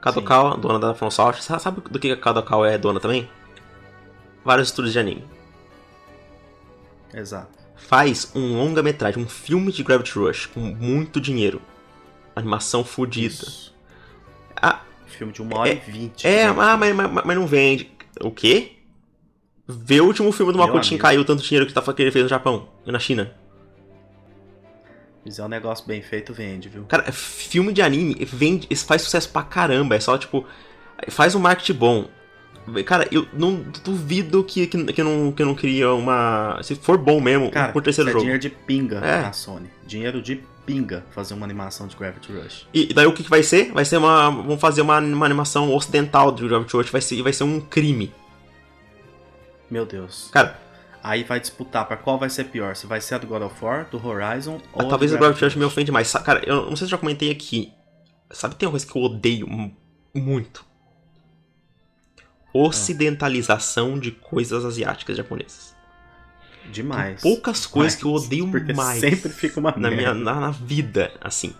Kadokawa, 0.00 0.56
dona 0.56 0.78
da 0.78 0.94
From 0.94 1.10
Software. 1.10 1.60
Sabe 1.60 1.80
do 1.80 1.98
que 1.98 2.10
a 2.10 2.16
Kadokawa 2.16 2.68
é 2.68 2.78
dona 2.78 2.98
também? 2.98 3.30
Vários 4.44 4.68
estúdios 4.68 4.92
de 4.92 4.98
anime. 4.98 5.24
Exato. 7.14 7.62
Faz 7.76 8.32
um 8.34 8.56
longa-metragem, 8.56 9.22
um 9.22 9.28
filme 9.28 9.70
de 9.70 9.82
Gravity 9.82 10.18
Rush 10.18 10.46
com 10.46 10.60
muito 10.60 11.20
dinheiro. 11.20 11.60
Animação 12.34 12.82
fodida. 12.82 13.44
Ah, 14.56 14.80
filme 15.06 15.32
de 15.32 15.42
1 15.42 15.54
hora 15.54 15.70
é, 15.70 15.74
e 15.74 15.90
20. 15.90 16.26
É, 16.26 16.46
ah, 16.46 16.76
mas, 16.76 16.94
mas, 16.94 17.24
mas 17.24 17.36
não 17.36 17.46
vende. 17.46 17.92
O 18.20 18.30
quê? 18.30 18.81
Vê 19.66 20.00
o 20.00 20.06
último 20.06 20.32
filme 20.32 20.52
do 20.52 20.58
Makoto 20.58 20.86
Shinkai, 20.86 21.18
o 21.18 21.24
tanto 21.24 21.42
dinheiro 21.42 21.66
que, 21.66 21.72
tá, 21.72 21.80
que 21.80 22.02
ele 22.02 22.10
fez 22.10 22.24
no 22.24 22.28
Japão 22.28 22.68
e 22.84 22.90
na 22.90 22.98
China. 22.98 23.32
Mas 25.24 25.38
é 25.38 25.44
um 25.44 25.48
negócio 25.48 25.86
bem 25.86 26.02
feito, 26.02 26.34
vende, 26.34 26.68
viu? 26.68 26.84
Cara, 26.84 27.12
filme 27.12 27.72
de 27.72 27.80
anime 27.80 28.16
vende, 28.24 28.74
faz 28.74 29.02
sucesso 29.02 29.28
pra 29.28 29.42
caramba. 29.42 29.94
É 29.94 30.00
só, 30.00 30.18
tipo, 30.18 30.44
faz 31.08 31.34
um 31.34 31.38
marketing 31.38 31.74
bom. 31.74 32.08
Cara, 32.84 33.08
eu 33.10 33.26
não 33.32 33.64
duvido 33.84 34.42
que, 34.44 34.66
que, 34.66 34.84
que, 34.84 35.02
não, 35.02 35.32
que 35.32 35.44
não 35.44 35.54
cria 35.54 35.92
uma. 35.92 36.60
Se 36.62 36.74
for 36.74 36.98
bom 36.98 37.20
mesmo, 37.20 37.50
Cara, 37.50 37.72
por 37.72 37.82
terceiro 37.82 38.10
é 38.10 38.12
jogo. 38.12 38.22
dinheiro 38.22 38.40
de 38.40 38.50
pinga 38.50 38.96
é. 38.98 39.22
na 39.22 39.32
Sony. 39.32 39.68
Dinheiro 39.86 40.20
de 40.20 40.42
pinga 40.64 41.04
fazer 41.10 41.34
uma 41.34 41.44
animação 41.44 41.88
de 41.88 41.96
Gravity 41.96 42.32
Rush. 42.32 42.68
E 42.72 42.94
daí 42.94 43.06
o 43.06 43.12
que, 43.12 43.24
que 43.24 43.30
vai 43.30 43.42
ser? 43.42 43.72
Vai 43.72 43.84
ser 43.84 43.96
uma. 43.96 44.30
Vamos 44.30 44.60
fazer 44.60 44.82
uma, 44.82 44.98
uma 45.00 45.26
animação 45.26 45.72
ocidental 45.72 46.32
de 46.32 46.46
Gravity 46.46 46.76
Rush. 46.76 46.90
Vai 46.90 47.00
ser, 47.00 47.22
vai 47.22 47.32
ser 47.32 47.44
um 47.44 47.60
crime. 47.60 48.12
Meu 49.72 49.86
Deus. 49.86 50.28
Cara. 50.30 50.60
Aí 51.02 51.24
vai 51.24 51.40
disputar 51.40 51.88
para 51.88 51.96
qual 51.96 52.18
vai 52.18 52.28
ser 52.28 52.44
pior. 52.44 52.76
Se 52.76 52.86
vai 52.86 53.00
ser 53.00 53.14
a 53.14 53.18
do 53.18 53.26
God 53.26 53.40
of 53.40 53.64
War, 53.64 53.88
do 53.88 54.06
Horizon 54.06 54.60
ou. 54.70 54.86
Talvez 54.86 55.14
o 55.14 55.18
Gravity 55.18 55.42
Rush 55.42 55.56
me 55.56 55.64
ofende 55.64 55.90
mais. 55.90 56.12
Cara, 56.12 56.42
eu 56.46 56.66
não 56.66 56.76
sei 56.76 56.76
se 56.76 56.84
eu 56.84 56.88
já 56.88 56.98
comentei 56.98 57.30
aqui. 57.30 57.72
Sabe, 58.30 58.54
tem 58.54 58.66
uma 58.66 58.72
coisa 58.72 58.86
que 58.86 58.94
eu 58.94 59.02
odeio 59.02 59.72
muito. 60.14 60.62
Ocidentalização 62.52 63.94
ah. 63.94 63.98
de 63.98 64.10
coisas 64.10 64.62
asiáticas 64.62 65.16
japonesas. 65.16 65.74
Demais. 66.70 67.22
Tem 67.22 67.32
poucas 67.32 67.66
coisas 67.66 67.98
que 67.98 68.04
eu 68.04 68.12
odeio 68.12 68.50
Porque 68.50 68.74
mais. 68.74 69.00
Sempre 69.00 69.30
fica 69.30 69.58
uma 69.58 69.72
na 69.74 69.90
minha 69.90 70.12
na, 70.12 70.34
na, 70.34 70.50
vida, 70.50 71.14
assim. 71.18 71.54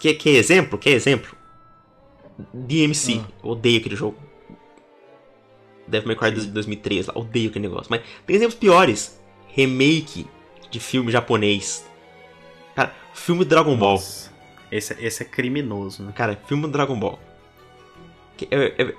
Quer, 0.00 0.14
quer 0.14 0.30
exemplo? 0.30 0.76
Quer 0.76 0.90
exemplo? 0.90 1.36
DMC. 2.52 3.22
Ah. 3.24 3.46
Odeio 3.46 3.78
aquele 3.78 3.94
jogo. 3.94 4.27
Devil 5.88 6.08
May 6.08 6.16
Cry 6.16 6.30
de 6.40 6.46
2003 6.48 7.06
lá, 7.06 7.14
odeio 7.16 7.50
aquele 7.50 7.66
negócio. 7.66 7.86
Mas 7.90 8.02
tem 8.26 8.36
exemplos 8.36 8.58
piores. 8.58 9.18
Remake 9.48 10.26
de 10.70 10.78
filme 10.78 11.10
japonês. 11.10 11.86
Cara, 12.74 12.92
filme 13.14 13.44
Dragon 13.44 13.76
Ball. 13.76 14.00
Esse, 14.70 14.94
esse 15.00 15.22
é 15.22 15.26
criminoso, 15.26 16.02
né? 16.02 16.12
Cara, 16.14 16.38
filme 16.46 16.68
Dragon 16.68 16.98
Ball. 16.98 17.18
É, 18.50 18.82
é, 18.82 18.94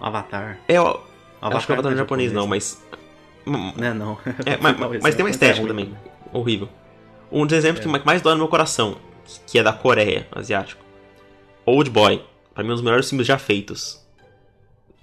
Avatar. 0.00 0.58
É, 0.66 0.80
ó, 0.80 1.00
Avatar 1.40 1.56
acho 1.58 1.66
que 1.66 1.72
o 1.72 1.74
Avatar 1.74 1.90
não 1.92 1.98
é 1.98 2.02
japonês, 2.02 2.32
não, 2.32 2.46
mas. 2.46 2.82
Não 3.46 3.72
é 3.78 3.94
não. 3.94 4.18
É, 4.46 4.56
mas, 4.56 4.76
mas 5.02 5.14
tem 5.14 5.24
uma 5.24 5.30
estética 5.30 5.64
é 5.64 5.68
também. 5.68 5.94
Horrível. 6.32 6.68
Um 7.30 7.46
dos 7.46 7.56
exemplos 7.56 7.86
é. 7.86 7.98
que 7.98 8.06
mais 8.06 8.22
dói 8.22 8.32
no 8.32 8.38
meu 8.38 8.48
coração, 8.48 8.96
que 9.46 9.58
é 9.58 9.62
da 9.62 9.72
Coreia, 9.72 10.26
asiático. 10.32 10.82
Old 11.64 11.90
Boy. 11.90 12.24
Pra 12.54 12.64
mim, 12.64 12.70
um 12.70 12.74
dos 12.74 12.82
melhores 12.82 13.08
filmes 13.08 13.26
já 13.26 13.38
feitos. 13.38 14.04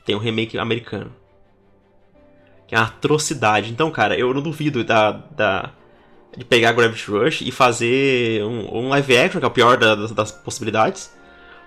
Tem 0.04 0.16
um 0.16 0.20
remake 0.20 0.58
americano 0.58 1.14
que 2.68 2.76
é 2.76 2.78
uma 2.78 2.88
atrocidade. 2.88 3.72
Então, 3.72 3.90
cara, 3.90 4.18
eu 4.18 4.34
não 4.34 4.42
duvido 4.42 4.84
da, 4.84 5.12
da 5.12 5.72
de 6.36 6.46
pegar 6.46 6.74
Gravity 6.74 7.10
Rush 7.10 7.42
e 7.42 7.52
fazer 7.52 8.44
um, 8.44 8.78
um 8.78 8.90
live 8.90 9.18
action, 9.18 9.40
que 9.40 9.46
é 9.46 9.48
o 9.48 9.52
pior 9.52 9.78
da, 9.78 9.96
das, 9.96 10.12
das, 10.12 10.32
possibilidades. 10.32 11.12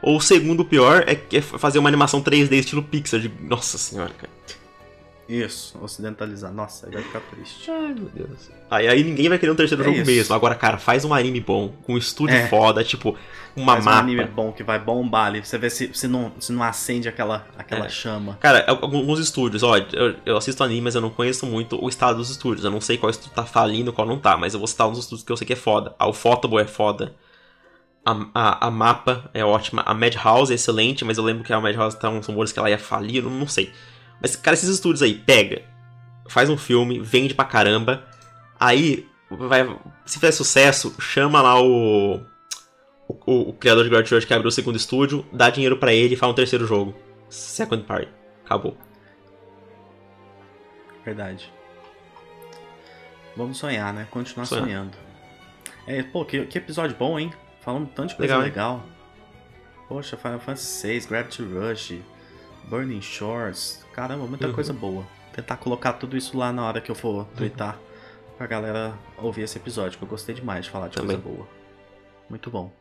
Ou 0.03 0.17
o 0.17 0.21
segundo 0.21 0.65
pior 0.65 1.05
é, 1.07 1.21
é 1.37 1.41
fazer 1.41 1.79
uma 1.79 1.89
animação 1.89 2.23
3D 2.23 2.53
estilo 2.53 2.83
Pixar. 2.83 3.19
De... 3.19 3.31
Nossa 3.41 3.77
senhora, 3.77 4.13
cara. 4.17 4.33
Isso, 5.31 5.79
ocidentalizar. 5.81 6.53
Nossa, 6.53 6.87
aí 6.87 6.93
vai 6.93 7.05
ficar 7.05 7.21
triste. 7.21 7.71
Ai, 7.71 7.95
meu 7.95 8.09
Deus. 8.13 8.51
Aí, 8.69 8.89
aí 8.89 9.05
ninguém 9.05 9.29
vai 9.29 9.39
querer 9.39 9.53
um 9.53 9.55
terceiro 9.55 9.81
é 9.85 9.87
jogo 9.87 9.99
isso. 9.99 10.11
mesmo. 10.11 10.35
Agora, 10.35 10.57
cara, 10.57 10.77
faz 10.77 11.05
um 11.05 11.15
anime 11.15 11.39
bom, 11.39 11.73
com 11.85 11.95
um 11.95 11.97
estúdio 11.97 12.35
é. 12.35 12.49
foda, 12.49 12.83
tipo, 12.83 13.17
uma 13.55 13.75
faz 13.75 13.85
mapa. 13.85 13.97
um 13.99 14.01
anime 14.01 14.25
bom 14.25 14.51
que 14.51 14.65
vai 14.65 14.81
bombar 14.81 15.29
ali. 15.29 15.45
Você 15.45 15.57
vê 15.57 15.71
se, 15.71 15.89
se, 15.95 16.09
não, 16.09 16.33
se 16.41 16.53
não 16.53 16.65
acende 16.65 17.09
aquela, 17.09 17.47
aquela 17.57 17.87
é. 17.87 17.89
chama. 17.89 18.39
Cara, 18.41 18.65
alguns 18.67 19.21
estúdios, 19.21 19.63
ó, 19.63 19.77
eu, 19.77 20.17
eu, 20.27 20.37
assisto 20.37 20.65
anime, 20.65 20.81
mas 20.81 20.97
eu 20.97 21.01
não 21.01 21.11
conheço 21.11 21.47
muito 21.47 21.81
o 21.81 21.89
estado 21.89 22.17
dos 22.17 22.29
estúdios. 22.29 22.65
Eu 22.65 22.73
não 22.73 22.81
sei 22.81 22.99
qual 22.99 23.09
estúdio 23.09 23.31
tá 23.33 23.45
falindo, 23.45 23.93
qual 23.93 24.09
não 24.09 24.19
tá, 24.19 24.37
mas 24.37 24.53
eu 24.53 24.59
vou 24.59 24.67
citar 24.67 24.89
uns 24.89 24.99
estúdios 24.99 25.25
que 25.25 25.31
eu 25.31 25.37
sei 25.37 25.47
que 25.47 25.53
é 25.53 25.57
foda. 25.57 25.95
Ah, 25.97 26.09
o 26.09 26.59
é 26.59 26.67
foda. 26.67 27.15
A, 28.05 28.27
a, 28.35 28.67
a, 28.67 28.71
mapa 28.71 29.31
é 29.33 29.45
ótima. 29.45 29.83
A 29.87 29.95
Madhouse 29.95 30.51
é 30.51 30.57
excelente, 30.57 31.05
mas 31.05 31.19
eu 31.19 31.25
lembro 31.25 31.45
que 31.45 31.53
a 31.53 31.61
Madhouse 31.61 31.97
tá 31.97 32.09
uns 32.09 32.27
rumores 32.27 32.51
que 32.51 32.59
ela 32.59 32.69
ia 32.69 32.79
falir, 32.79 33.23
não, 33.23 33.31
não 33.31 33.47
sei. 33.47 33.73
Mas, 34.21 34.37
cara, 34.37 34.55
esses 34.55 34.69
estúdios 34.69 35.03
aí, 35.03 35.15
pega, 35.15 35.63
faz 36.29 36.49
um 36.49 36.57
filme, 36.57 37.01
vende 37.01 37.35
pra 37.35 37.45
caramba. 37.45 38.05
Aí, 38.59 39.09
vai, 39.31 39.65
se 40.05 40.19
fizer 40.19 40.33
sucesso, 40.33 40.95
chama 41.01 41.41
lá 41.41 41.61
o, 41.61 42.21
o, 43.09 43.51
o 43.51 43.53
criador 43.55 43.85
de 43.85 43.91
Gravity 43.91 44.15
Rush 44.15 44.25
que 44.25 44.35
abriu 44.35 44.49
o 44.49 44.53
segundo 44.53 44.77
estúdio, 44.77 45.25
dá 45.33 45.51
dinheiro 45.51 45.77
para 45.77 45.93
ele 45.93 46.15
e 46.15 46.17
faz 46.17 46.31
um 46.31 46.35
terceiro 46.35 46.67
jogo. 46.67 46.95
Second 47.29 47.85
Party. 47.85 48.09
Acabou. 48.45 48.77
Verdade. 51.05 51.51
Vamos 53.37 53.59
sonhar, 53.59 53.93
né? 53.95 54.07
Continuar 54.11 54.47
Sonhar. 54.47 54.65
sonhando. 54.65 54.97
É, 55.87 56.03
pô, 56.03 56.25
que, 56.25 56.45
que 56.47 56.59
episódio 56.59 56.97
bom, 56.97 57.19
hein? 57.19 57.33
Falando 57.61 57.89
tanto 57.89 58.11
de 58.11 58.17
coisa 58.17 58.39
legal. 58.39 58.77
legal. 58.77 58.87
Poxa, 59.89 60.17
Final 60.17 60.39
Fantasy 60.41 61.01
VI, 61.01 61.07
Gravity 61.09 61.43
Rush, 61.43 61.95
Burning 62.71 63.03
Shores. 63.03 63.85
Caramba, 63.93 64.27
muita 64.27 64.47
uhum. 64.47 64.53
coisa 64.53 64.73
boa. 64.73 65.05
Tentar 65.33 65.57
colocar 65.57 65.95
tudo 65.95 66.17
isso 66.17 66.39
lá 66.39 66.53
na 66.53 66.65
hora 66.65 66.81
que 66.81 66.91
eu 66.91 66.95
for 66.95 67.27
twittar 67.37 67.75
uhum. 67.75 68.37
pra 68.39 68.47
galera 68.47 68.95
ouvir 69.19 69.43
esse 69.43 69.59
episódio, 69.59 69.99
que 69.99 70.05
eu 70.05 70.09
gostei 70.09 70.35
demais 70.35 70.67
de 70.67 70.71
falar 70.71 70.87
de 70.87 70.95
Também. 70.95 71.21
coisa 71.21 71.37
boa. 71.37 71.49
Muito 72.29 72.49
bom. 72.49 72.73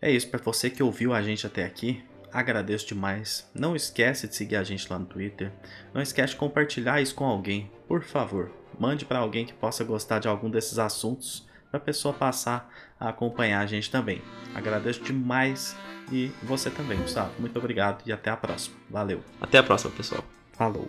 É 0.00 0.08
isso, 0.08 0.28
para 0.28 0.40
você 0.40 0.70
que 0.70 0.80
ouviu 0.80 1.12
a 1.12 1.20
gente 1.20 1.44
até 1.44 1.64
aqui, 1.64 2.04
agradeço 2.32 2.86
demais. 2.86 3.50
Não 3.52 3.74
esquece 3.74 4.28
de 4.28 4.36
seguir 4.36 4.54
a 4.54 4.62
gente 4.62 4.88
lá 4.88 4.96
no 4.96 5.06
Twitter. 5.06 5.50
Não 5.92 6.00
esquece 6.00 6.34
de 6.34 6.38
compartilhar 6.38 7.00
isso 7.02 7.16
com 7.16 7.24
alguém, 7.24 7.68
por 7.88 8.04
favor. 8.04 8.52
Mande 8.78 9.04
para 9.04 9.18
alguém 9.18 9.44
que 9.44 9.52
possa 9.52 9.82
gostar 9.82 10.20
de 10.20 10.28
algum 10.28 10.48
desses 10.48 10.78
assuntos 10.78 11.48
para 11.68 11.78
a 11.78 11.82
pessoa 11.82 12.14
passar 12.14 12.72
a 12.98 13.08
acompanhar 13.08 13.60
a 13.60 13.66
gente 13.66 13.90
também. 13.90 14.22
Agradeço 14.54 15.02
demais 15.02 15.76
e 16.10 16.32
você 16.42 16.70
também, 16.70 16.98
Gustavo. 16.98 17.32
Muito 17.38 17.58
obrigado 17.58 18.02
e 18.06 18.12
até 18.12 18.30
a 18.30 18.36
próxima. 18.36 18.76
Valeu. 18.88 19.22
Até 19.40 19.58
a 19.58 19.62
próxima, 19.62 19.90
pessoal. 19.92 20.24
Falou. 20.52 20.88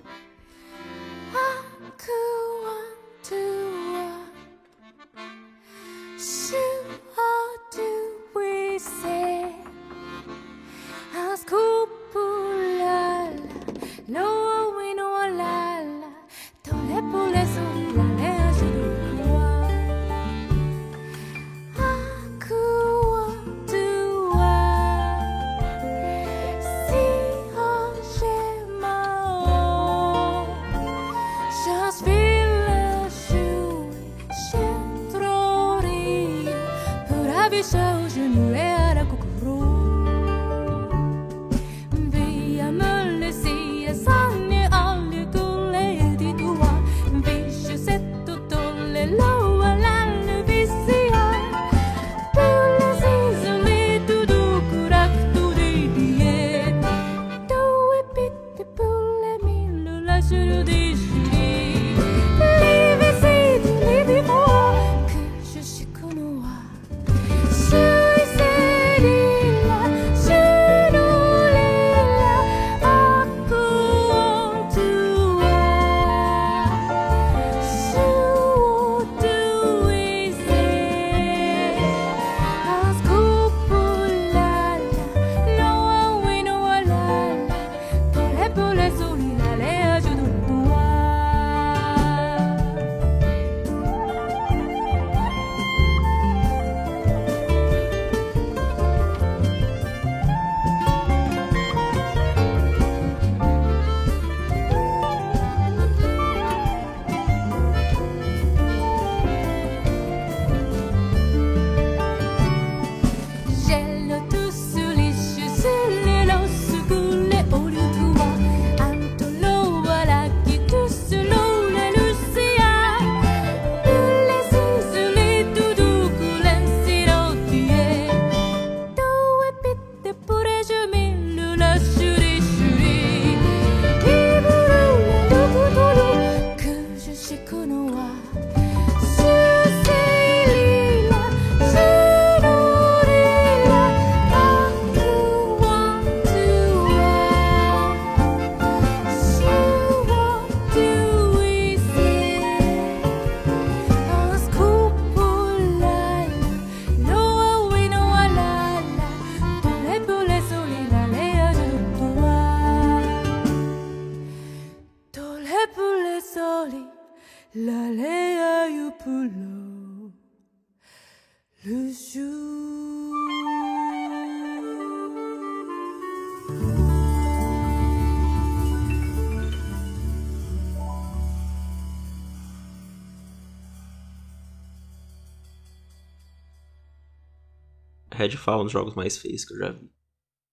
Redfall, 188.19 188.61
um 188.61 188.63
dos 188.63 188.73
jogos 188.73 188.95
mais 188.95 189.17
feios 189.17 189.45
que 189.45 189.53
eu 189.53 189.57
já 189.57 189.71
vi. 189.71 189.89